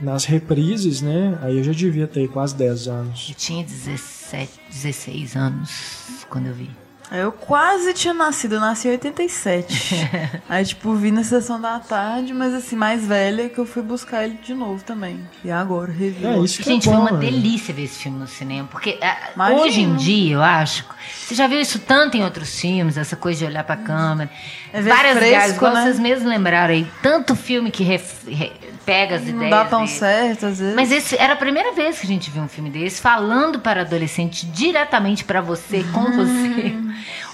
nas 0.00 0.24
reprises, 0.24 1.00
né? 1.00 1.38
Aí 1.42 1.56
eu 1.58 1.64
já 1.64 1.72
devia 1.72 2.06
ter 2.06 2.28
quase 2.28 2.56
10 2.56 2.88
anos. 2.88 3.26
Eu 3.28 3.34
tinha 3.36 3.62
17, 3.64 4.52
16 4.70 5.36
anos 5.36 5.70
quando 6.28 6.46
eu 6.46 6.54
vi. 6.54 6.70
Eu 7.12 7.30
quase 7.30 7.92
tinha 7.94 8.12
nascido, 8.12 8.56
eu 8.56 8.60
nasci 8.60 8.88
em 8.88 8.92
87. 8.92 9.94
Aí, 10.48 10.64
tipo, 10.64 10.92
vi 10.94 11.12
na 11.12 11.22
sessão 11.22 11.60
da 11.60 11.78
tarde, 11.78 12.34
mas 12.34 12.52
assim, 12.52 12.74
mais 12.74 13.06
velha, 13.06 13.48
que 13.48 13.58
eu 13.58 13.64
fui 13.64 13.80
buscar 13.82 14.24
ele 14.24 14.38
de 14.42 14.52
novo 14.54 14.82
também. 14.82 15.20
E 15.44 15.50
agora, 15.50 15.92
revi. 15.92 16.26
É 16.26 16.36
isso 16.38 16.58
que 16.58 16.64
Gente, 16.64 16.88
é 16.88 16.90
foi 16.92 17.00
bom, 17.00 17.06
uma 17.08 17.12
né? 17.12 17.20
delícia 17.30 17.72
ver 17.72 17.84
esse 17.84 18.00
filme 18.00 18.18
no 18.18 18.26
cinema. 18.26 18.66
Porque 18.70 18.98
ah, 19.00 19.30
Imagino. 19.36 19.60
hoje 19.60 19.80
em 19.82 19.94
dia, 19.94 20.34
eu 20.34 20.42
acho. 20.42 20.84
Você 21.20 21.34
já 21.36 21.46
viu 21.46 21.60
isso 21.60 21.78
tanto 21.78 22.16
em 22.16 22.24
outros 22.24 22.58
filmes, 22.60 22.96
essa 22.98 23.14
coisa 23.14 23.38
de 23.38 23.44
olhar 23.46 23.62
pra 23.62 23.76
câmera. 23.76 24.28
É 24.72 24.82
Várias 24.82 25.16
fresco, 25.18 25.60
vezes, 25.60 25.74
né? 25.74 25.82
vocês 25.82 25.98
mesmos 26.00 26.28
lembraram 26.28 26.74
aí. 26.74 26.86
Tanto 27.02 27.36
filme 27.36 27.70
que 27.70 27.84
ref- 27.84 28.26
re- 28.28 28.52
pega 28.86 29.16
as 29.16 29.22
Não 29.22 29.30
ideias. 29.34 29.50
dá 29.50 29.64
tão 29.64 29.80
né? 29.80 29.86
certo, 29.88 30.46
às 30.46 30.58
vezes. 30.60 30.74
Mas 30.76 30.92
esse 30.92 31.16
era 31.16 31.32
a 31.32 31.36
primeira 31.36 31.72
vez 31.72 31.98
que 31.98 32.06
a 32.06 32.08
gente 32.08 32.30
viu 32.30 32.42
um 32.42 32.48
filme 32.48 32.70
desse, 32.70 33.00
falando 33.00 33.58
para 33.58 33.82
adolescente 33.82 34.46
diretamente 34.46 35.24
para 35.24 35.40
você, 35.40 35.84
com 35.92 36.04
você. 36.12 36.74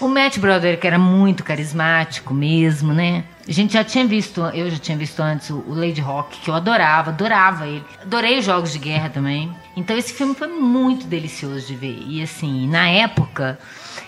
O 0.01 0.09
Matt 0.09 0.39
Broderick 0.39 0.85
era 0.85 0.99
muito 0.99 1.45
carismático 1.45 2.35
mesmo, 2.35 2.93
né? 2.93 3.23
A 3.47 3.53
gente 3.53 3.75
já 3.75 3.85
tinha 3.85 4.05
visto, 4.07 4.41
eu 4.55 4.71
já 4.71 4.79
tinha 4.79 4.97
visto 4.97 5.21
antes 5.21 5.51
o 5.51 5.63
o 5.69 5.75
Lady 5.75 6.01
Rock, 6.01 6.41
que 6.41 6.49
eu 6.51 6.55
adorava, 6.55 7.11
adorava 7.11 7.67
ele. 7.67 7.85
Adorei 8.01 8.39
os 8.39 8.45
jogos 8.45 8.73
de 8.73 8.79
guerra 8.79 9.11
também. 9.11 9.53
Então 9.77 9.97
esse 9.97 10.13
filme 10.13 10.35
foi 10.35 10.49
muito 10.49 11.07
delicioso 11.07 11.67
de 11.67 11.75
ver. 11.77 12.03
E 12.07 12.23
assim, 12.23 12.67
na 12.69 12.89
época, 12.89 13.59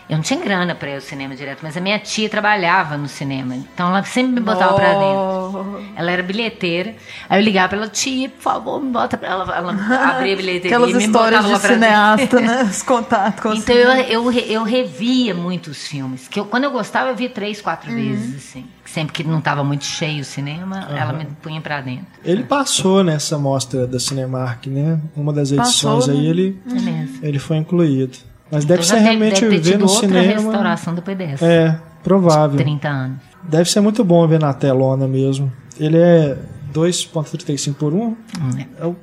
eu 0.09 0.16
não 0.16 0.22
tinha 0.22 0.39
grana 0.40 0.74
para 0.74 0.90
ir 0.90 0.94
ao 0.97 1.01
cinema 1.01 1.35
direto, 1.35 1.60
mas 1.62 1.76
a 1.76 1.81
minha 1.81 1.98
tia 1.98 2.28
trabalhava 2.28 2.97
no 2.97 3.09
cinema. 3.09 3.55
Então 3.56 3.89
ela 3.89 4.02
sempre 4.05 4.32
me 4.35 4.40
botava 4.40 4.74
pra 4.74 4.93
dentro. 4.94 5.85
Ela 5.97 6.10
era 6.12 6.22
bilheteira. 6.22 6.94
Aí 7.28 7.40
eu 7.40 7.44
ligava 7.44 7.68
pra 7.70 7.78
ela, 7.78 7.89
tia, 7.89 8.28
por 8.28 8.40
favor, 8.43 8.82
me 8.82 8.90
bota 8.90 9.16
pra 9.16 9.28
ela. 9.28 9.56
Ela 9.56 9.72
abria 10.10 10.35
a 10.35 10.36
bilheteria 10.36 10.76
Aquelas 10.76 10.90
e 10.90 10.94
me 10.94 11.05
histórias 11.05 11.44
botava 11.44 11.47
de 11.47 11.52
lá 11.52 11.59
pra 11.59 11.68
dentro. 11.68 11.85
cineasta, 11.85 12.40
né? 12.40 12.62
Os 12.70 12.82
contatos 12.82 13.40
com 13.40 13.52
Então 13.55 13.74
eu, 13.76 14.31
eu, 14.31 14.32
eu 14.32 14.62
revia 14.64 15.35
muitos 15.35 15.86
filmes. 15.86 16.28
Que 16.28 16.39
eu, 16.40 16.44
quando 16.44 16.64
eu 16.64 16.70
gostava, 16.70 17.10
eu 17.10 17.16
via 17.16 17.31
três, 17.31 17.60
quatro 17.60 17.90
Uhum. 17.90 17.97
vezes, 17.97 18.36
assim. 18.36 18.64
Sempre 18.85 19.12
que 19.14 19.24
não 19.24 19.39
estava 19.39 19.64
muito 19.64 19.85
cheio 19.85 20.20
o 20.20 20.24
cinema, 20.24 20.86
ela 20.97 21.12
me 21.12 21.24
punha 21.43 21.60
pra 21.60 21.81
dentro. 21.81 22.06
Ele 22.24 22.44
passou 22.44 23.02
nessa 23.02 23.36
mostra 23.39 23.86
da 23.86 23.98
Cinemark, 23.98 24.66
né? 24.66 25.01
Uma 25.16 25.32
das 25.32 25.51
edições 25.51 26.05
Passou, 26.05 26.12
aí, 26.14 26.20
né? 26.22 26.26
ele, 26.28 26.62
É 26.70 26.74
mesmo. 26.74 27.18
ele 27.22 27.39
foi 27.39 27.56
incluído. 27.56 28.16
Mas 28.51 28.65
deve 28.65 28.83
Então 28.85 28.97
ser 28.97 29.03
realmente 29.03 29.41
deve 29.41 29.59
ver 29.59 29.79
no 29.79 29.87
outra 29.87 30.01
cinema. 30.09 30.33
restauração 30.35 30.95
depois 30.95 31.16
dessa. 31.19 31.45
É, 31.47 31.79
provável. 32.03 32.57
30 32.59 32.89
anos. 32.89 33.19
Deve 33.43 33.69
ser 33.71 33.81
muito 33.81 34.05
bom 34.05 34.27
ver 34.29 34.39
na 34.41 34.53
telona 34.53 35.07
mesmo. 35.09 35.53
Ele 35.79 35.99
é 35.99 36.37
2.35 36.73 37.75
por 37.75 37.93
1. 37.93 37.99
Hum, 37.99 38.16
é. 38.59 38.66
É 38.83 38.87
o- 38.87 38.97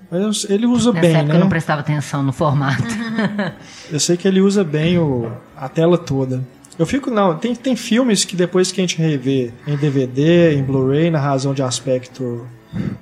Ele 0.49 0.65
usa 0.65 0.91
Nessa 0.91 1.01
bem, 1.07 1.15
época 1.15 1.27
né? 1.33 1.35
eu 1.35 1.39
não 1.41 1.49
prestava 1.49 1.81
atenção 1.81 2.23
no 2.23 2.31
formato. 2.31 2.83
Eu 3.91 3.99
sei 3.99 4.15
que 4.17 4.27
ele 4.27 4.41
usa 4.41 4.63
bem 4.63 4.97
o, 4.97 5.29
a 5.57 5.67
tela 5.67 5.97
toda. 5.97 6.41
Eu 6.79 6.85
fico, 6.85 7.11
não, 7.11 7.35
tem, 7.37 7.53
tem 7.53 7.75
filmes 7.75 8.23
que 8.25 8.35
depois 8.35 8.71
que 8.71 8.79
a 8.79 8.83
gente 8.83 8.97
revê 8.97 9.51
em 9.67 9.75
DVD, 9.75 10.55
em 10.55 10.63
Blu-ray, 10.63 11.11
na 11.11 11.19
razão 11.19 11.53
de 11.53 11.61
aspecto 11.61 12.47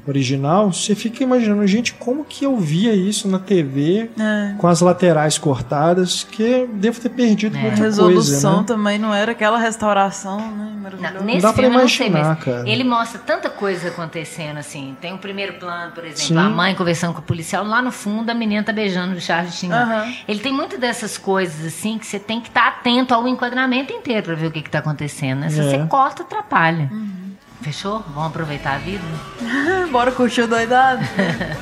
original, 0.07 0.71
você 0.73 0.95
fica 0.95 1.23
imaginando, 1.23 1.65
gente, 1.67 1.93
como 1.93 2.25
que 2.25 2.43
eu 2.45 2.57
via 2.57 2.93
isso 2.95 3.27
na 3.27 3.37
TV 3.39 4.09
É. 4.19 4.55
com 4.57 4.67
as 4.67 4.81
laterais 4.81 5.37
cortadas, 5.37 6.23
que 6.23 6.67
devo 6.73 6.99
ter 6.99 7.09
perdido 7.09 7.55
É. 7.55 7.59
A 7.59 7.61
muita 7.63 7.77
resolução 7.83 8.53
coisa, 8.55 8.61
né? 8.61 8.67
também 8.67 8.97
não 8.99 9.13
era 9.13 9.31
aquela 9.31 9.59
restauração, 9.59 10.39
né? 10.39 10.65
Não, 11.13 11.23
nesse 11.23 11.41
dá 11.41 11.53
pra 11.53 11.61
filme 11.61 11.75
eu 11.75 11.81
não 11.81 11.87
sei 11.87 12.07
imaginar, 12.07 12.29
mesmo. 12.35 12.43
cara. 12.45 12.67
Ele 12.69 12.83
mostra 12.83 13.19
tanta 13.19 13.47
coisa 13.49 13.89
acontecendo 13.89 14.57
assim. 14.57 14.95
Tem 14.99 15.13
um 15.13 15.17
primeiro 15.17 15.53
plano, 15.53 15.91
por 15.91 16.03
exemplo, 16.03 16.23
Sim. 16.23 16.37
a 16.37 16.49
mãe 16.49 16.73
conversando 16.73 17.13
com 17.13 17.19
o 17.19 17.23
policial, 17.23 17.63
lá 17.63 17.79
no 17.81 17.91
fundo 17.91 18.29
a 18.29 18.33
menina 18.33 18.63
tá 18.63 18.73
beijando 18.73 19.15
o 19.15 19.21
Charles. 19.21 19.63
Aham. 19.65 20.11
Ele 20.27 20.39
tem 20.39 20.51
muitas 20.51 20.79
dessas 20.79 21.15
coisas 21.17 21.63
assim 21.63 21.99
que 21.99 22.07
você 22.07 22.17
tem 22.17 22.41
que 22.41 22.47
estar 22.47 22.67
atento 22.67 23.13
ao 23.13 23.27
enquadramento 23.27 23.93
inteiro 23.93 24.23
pra 24.23 24.35
ver 24.35 24.47
o 24.47 24.51
que, 24.51 24.61
que 24.63 24.69
tá 24.69 24.79
acontecendo. 24.79 25.39
Né? 25.41 25.49
Se 25.49 25.59
É. 25.59 25.63
você 25.63 25.77
corta, 25.87 26.23
atrapalha. 26.23 26.89
Uhum. 26.91 27.28
Fechou? 27.61 28.03
Vamos 28.13 28.29
aproveitar 28.29 28.75
a 28.75 28.77
vida? 28.77 29.03
Bora 29.91 30.11
curtir 30.11 30.41
o 30.41 30.47
doidado? 30.47 31.03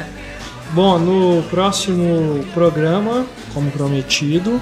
Bom, 0.73 0.99
no 0.99 1.43
próximo 1.43 2.43
programa, 2.53 3.25
como 3.53 3.71
prometido, 3.71 4.61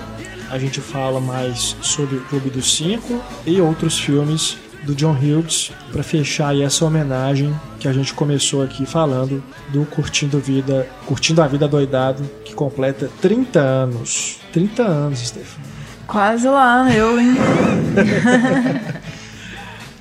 a 0.49 0.57
gente 0.57 0.80
fala 0.80 1.20
mais 1.20 1.76
sobre 1.82 2.18
o 2.18 2.22
Clube 2.26 2.49
dos 2.49 2.76
Cinco 2.76 3.22
e 3.45 3.60
outros 3.60 3.99
filmes 3.99 4.57
do 4.84 4.94
John 4.94 5.14
Hughes 5.14 5.72
para 5.91 6.03
fechar 6.03 6.49
aí 6.49 6.62
essa 6.62 6.86
homenagem 6.86 7.53
que 7.80 7.88
a 7.88 7.94
gente 7.94 8.14
começou 8.14 8.64
aqui 8.64 8.86
falando 8.86 9.44
do 9.70 9.84
Curtindo 9.86 10.40
Vida, 10.40 10.88
Curtindo 11.07 11.41
a 11.41 11.48
Vida 11.48 11.68
Doidado, 11.68 12.24
que 12.45 12.53
completa 12.53 13.10
30 13.20 13.60
anos. 13.60 14.40
30 14.53 14.84
anos, 14.84 15.20
Stefano. 15.20 15.66
Quase 16.06 16.48
lá, 16.48 16.88
eu, 16.94 17.20
hein? 17.20 17.36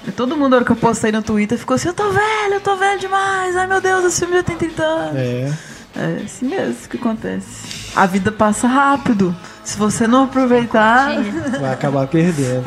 E 0.07 0.13
Todo 0.13 0.37
mundo, 0.37 0.51
na 0.51 0.57
hora 0.57 0.65
que 0.65 0.73
eu 0.73 0.77
postei 0.77 1.11
no 1.13 1.23
Twitter, 1.23 1.59
ficou 1.59 1.75
assim: 1.77 1.89
Eu 1.89 1.95
tô 1.95 2.11
velho, 2.11 2.55
eu 2.55 2.61
tô 2.61 2.77
velho 2.77 2.99
demais. 3.01 3.57
Ai 3.57 3.67
meu 3.67 3.81
Deus, 3.81 4.05
esse 4.05 4.21
filme 4.21 4.37
já 4.37 4.43
tem 4.43 4.57
30 4.57 4.83
anos. 4.83 5.17
É. 5.17 5.53
É 5.97 6.23
assim 6.25 6.47
mesmo 6.49 6.89
que 6.89 6.97
acontece. 6.97 7.93
A 7.95 8.05
vida 8.05 8.33
passa 8.33 8.67
rápido. 8.67 9.35
Se 9.63 9.79
você 9.79 10.07
não 10.09 10.25
aproveitar. 10.25 11.09
Vai 11.61 11.73
acabar 11.73 12.07
perdendo. 12.09 12.65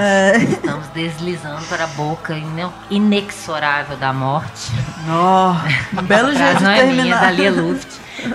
Estamos 0.49 0.87
deslizando 0.87 1.61
para 1.65 1.83
a 1.83 1.87
boca 1.87 2.33
ine- 2.33 2.71
inexorável 2.89 3.97
da 3.97 4.13
morte. 4.13 4.71
Ó, 5.09 5.53
um 5.99 6.03
belo 6.05 6.29
A 6.31 6.33
jeito 6.33 6.57
de 6.57 6.63
não 6.63 6.71
é 6.71 6.83
minha, 6.85 6.95
terminar. 6.95 7.21
da 7.21 7.31
Lia 7.31 7.51
Luft. 7.51 7.87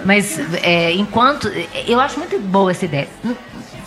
Mas 0.05 0.39
é, 0.63 0.93
enquanto. 0.93 1.49
Eu 1.87 1.99
acho 1.99 2.19
muito 2.19 2.39
boa 2.39 2.71
essa 2.71 2.85
ideia. 2.85 3.09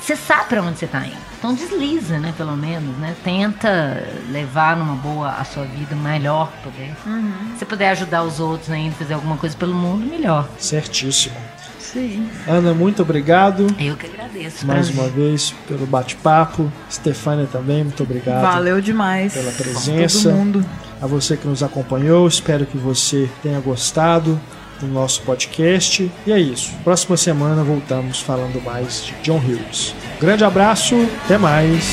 Você 0.02 0.16
sabe 0.16 0.50
para 0.50 0.62
onde 0.62 0.78
você 0.78 0.86
está 0.86 1.06
indo. 1.06 1.26
Então 1.38 1.54
desliza, 1.54 2.18
né, 2.18 2.34
pelo 2.36 2.56
menos, 2.58 2.98
né? 2.98 3.16
Tenta 3.24 4.04
levar 4.30 4.76
numa 4.76 4.96
boa 4.96 5.30
a 5.30 5.44
sua 5.44 5.64
vida 5.64 5.96
melhor, 5.96 6.52
poder. 6.64 6.96
Uhum. 7.06 7.56
Se 7.58 7.66
puder 7.66 7.90
ajudar 7.92 8.24
os 8.24 8.40
outros 8.40 8.72
ainda, 8.72 8.96
fazer 8.96 9.14
alguma 9.14 9.38
coisa 9.38 9.56
pelo 9.56 9.74
mundo, 9.76 10.06
melhor. 10.06 10.48
Certíssimo. 10.58 11.36
Sim. 11.80 12.30
Ana, 12.48 12.74
muito 12.74 13.02
obrigado. 13.04 13.68
Eu 13.80 13.96
que 13.96 14.08
agradeço. 14.08 14.66
Mais 14.66 14.90
uma 14.90 15.08
vez 15.08 15.54
pelo 15.68 15.86
bate-papo. 15.86 16.72
Stefania 16.92 17.48
também, 17.50 17.84
muito 17.84 18.04
obrigado. 18.04 18.42
Valeu 18.42 18.82
demais. 18.82 19.34
Pela 19.34 19.52
presença. 19.52 20.30
Todo 20.30 20.38
mundo. 20.38 20.66
A 21.02 21.08
você 21.08 21.38
que 21.38 21.48
nos 21.48 21.62
acompanhou, 21.62 22.28
espero 22.28 22.66
que 22.66 22.78
você 22.78 23.30
tenha 23.44 23.60
gostado 23.60 24.40
do 24.80 24.88
nosso 24.88 25.22
podcast. 25.22 26.12
E 26.26 26.32
é 26.32 26.40
isso. 26.40 26.72
Próxima 26.84 27.18
semana 27.18 27.64
voltamos 27.64 28.20
falando 28.20 28.62
mais 28.64 29.06
de 29.06 29.14
John 29.24 29.38
Hughes. 29.38 29.94
Grande 30.20 30.44
abraço, 30.44 30.96
até 31.26 31.38
mais. 31.38 31.84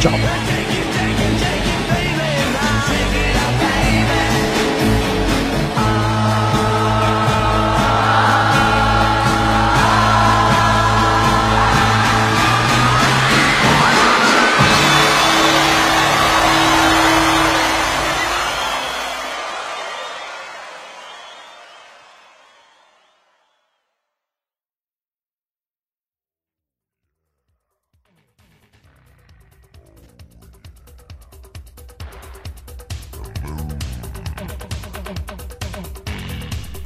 Tchau. 0.00 0.12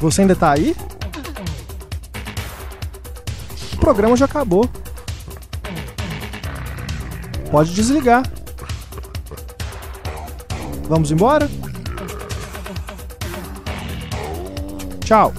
Você 0.05 0.20
ainda 0.20 0.36
tá 0.36 0.52
aí? 0.52 0.76
O 3.72 3.76
programa 3.78 4.14
já 4.18 4.26
acabou. 4.26 4.68
Pode 7.51 7.72
desligar. 7.72 8.22
Vamos 10.90 11.10
embora? 11.10 11.48
Tchau. 15.02 15.32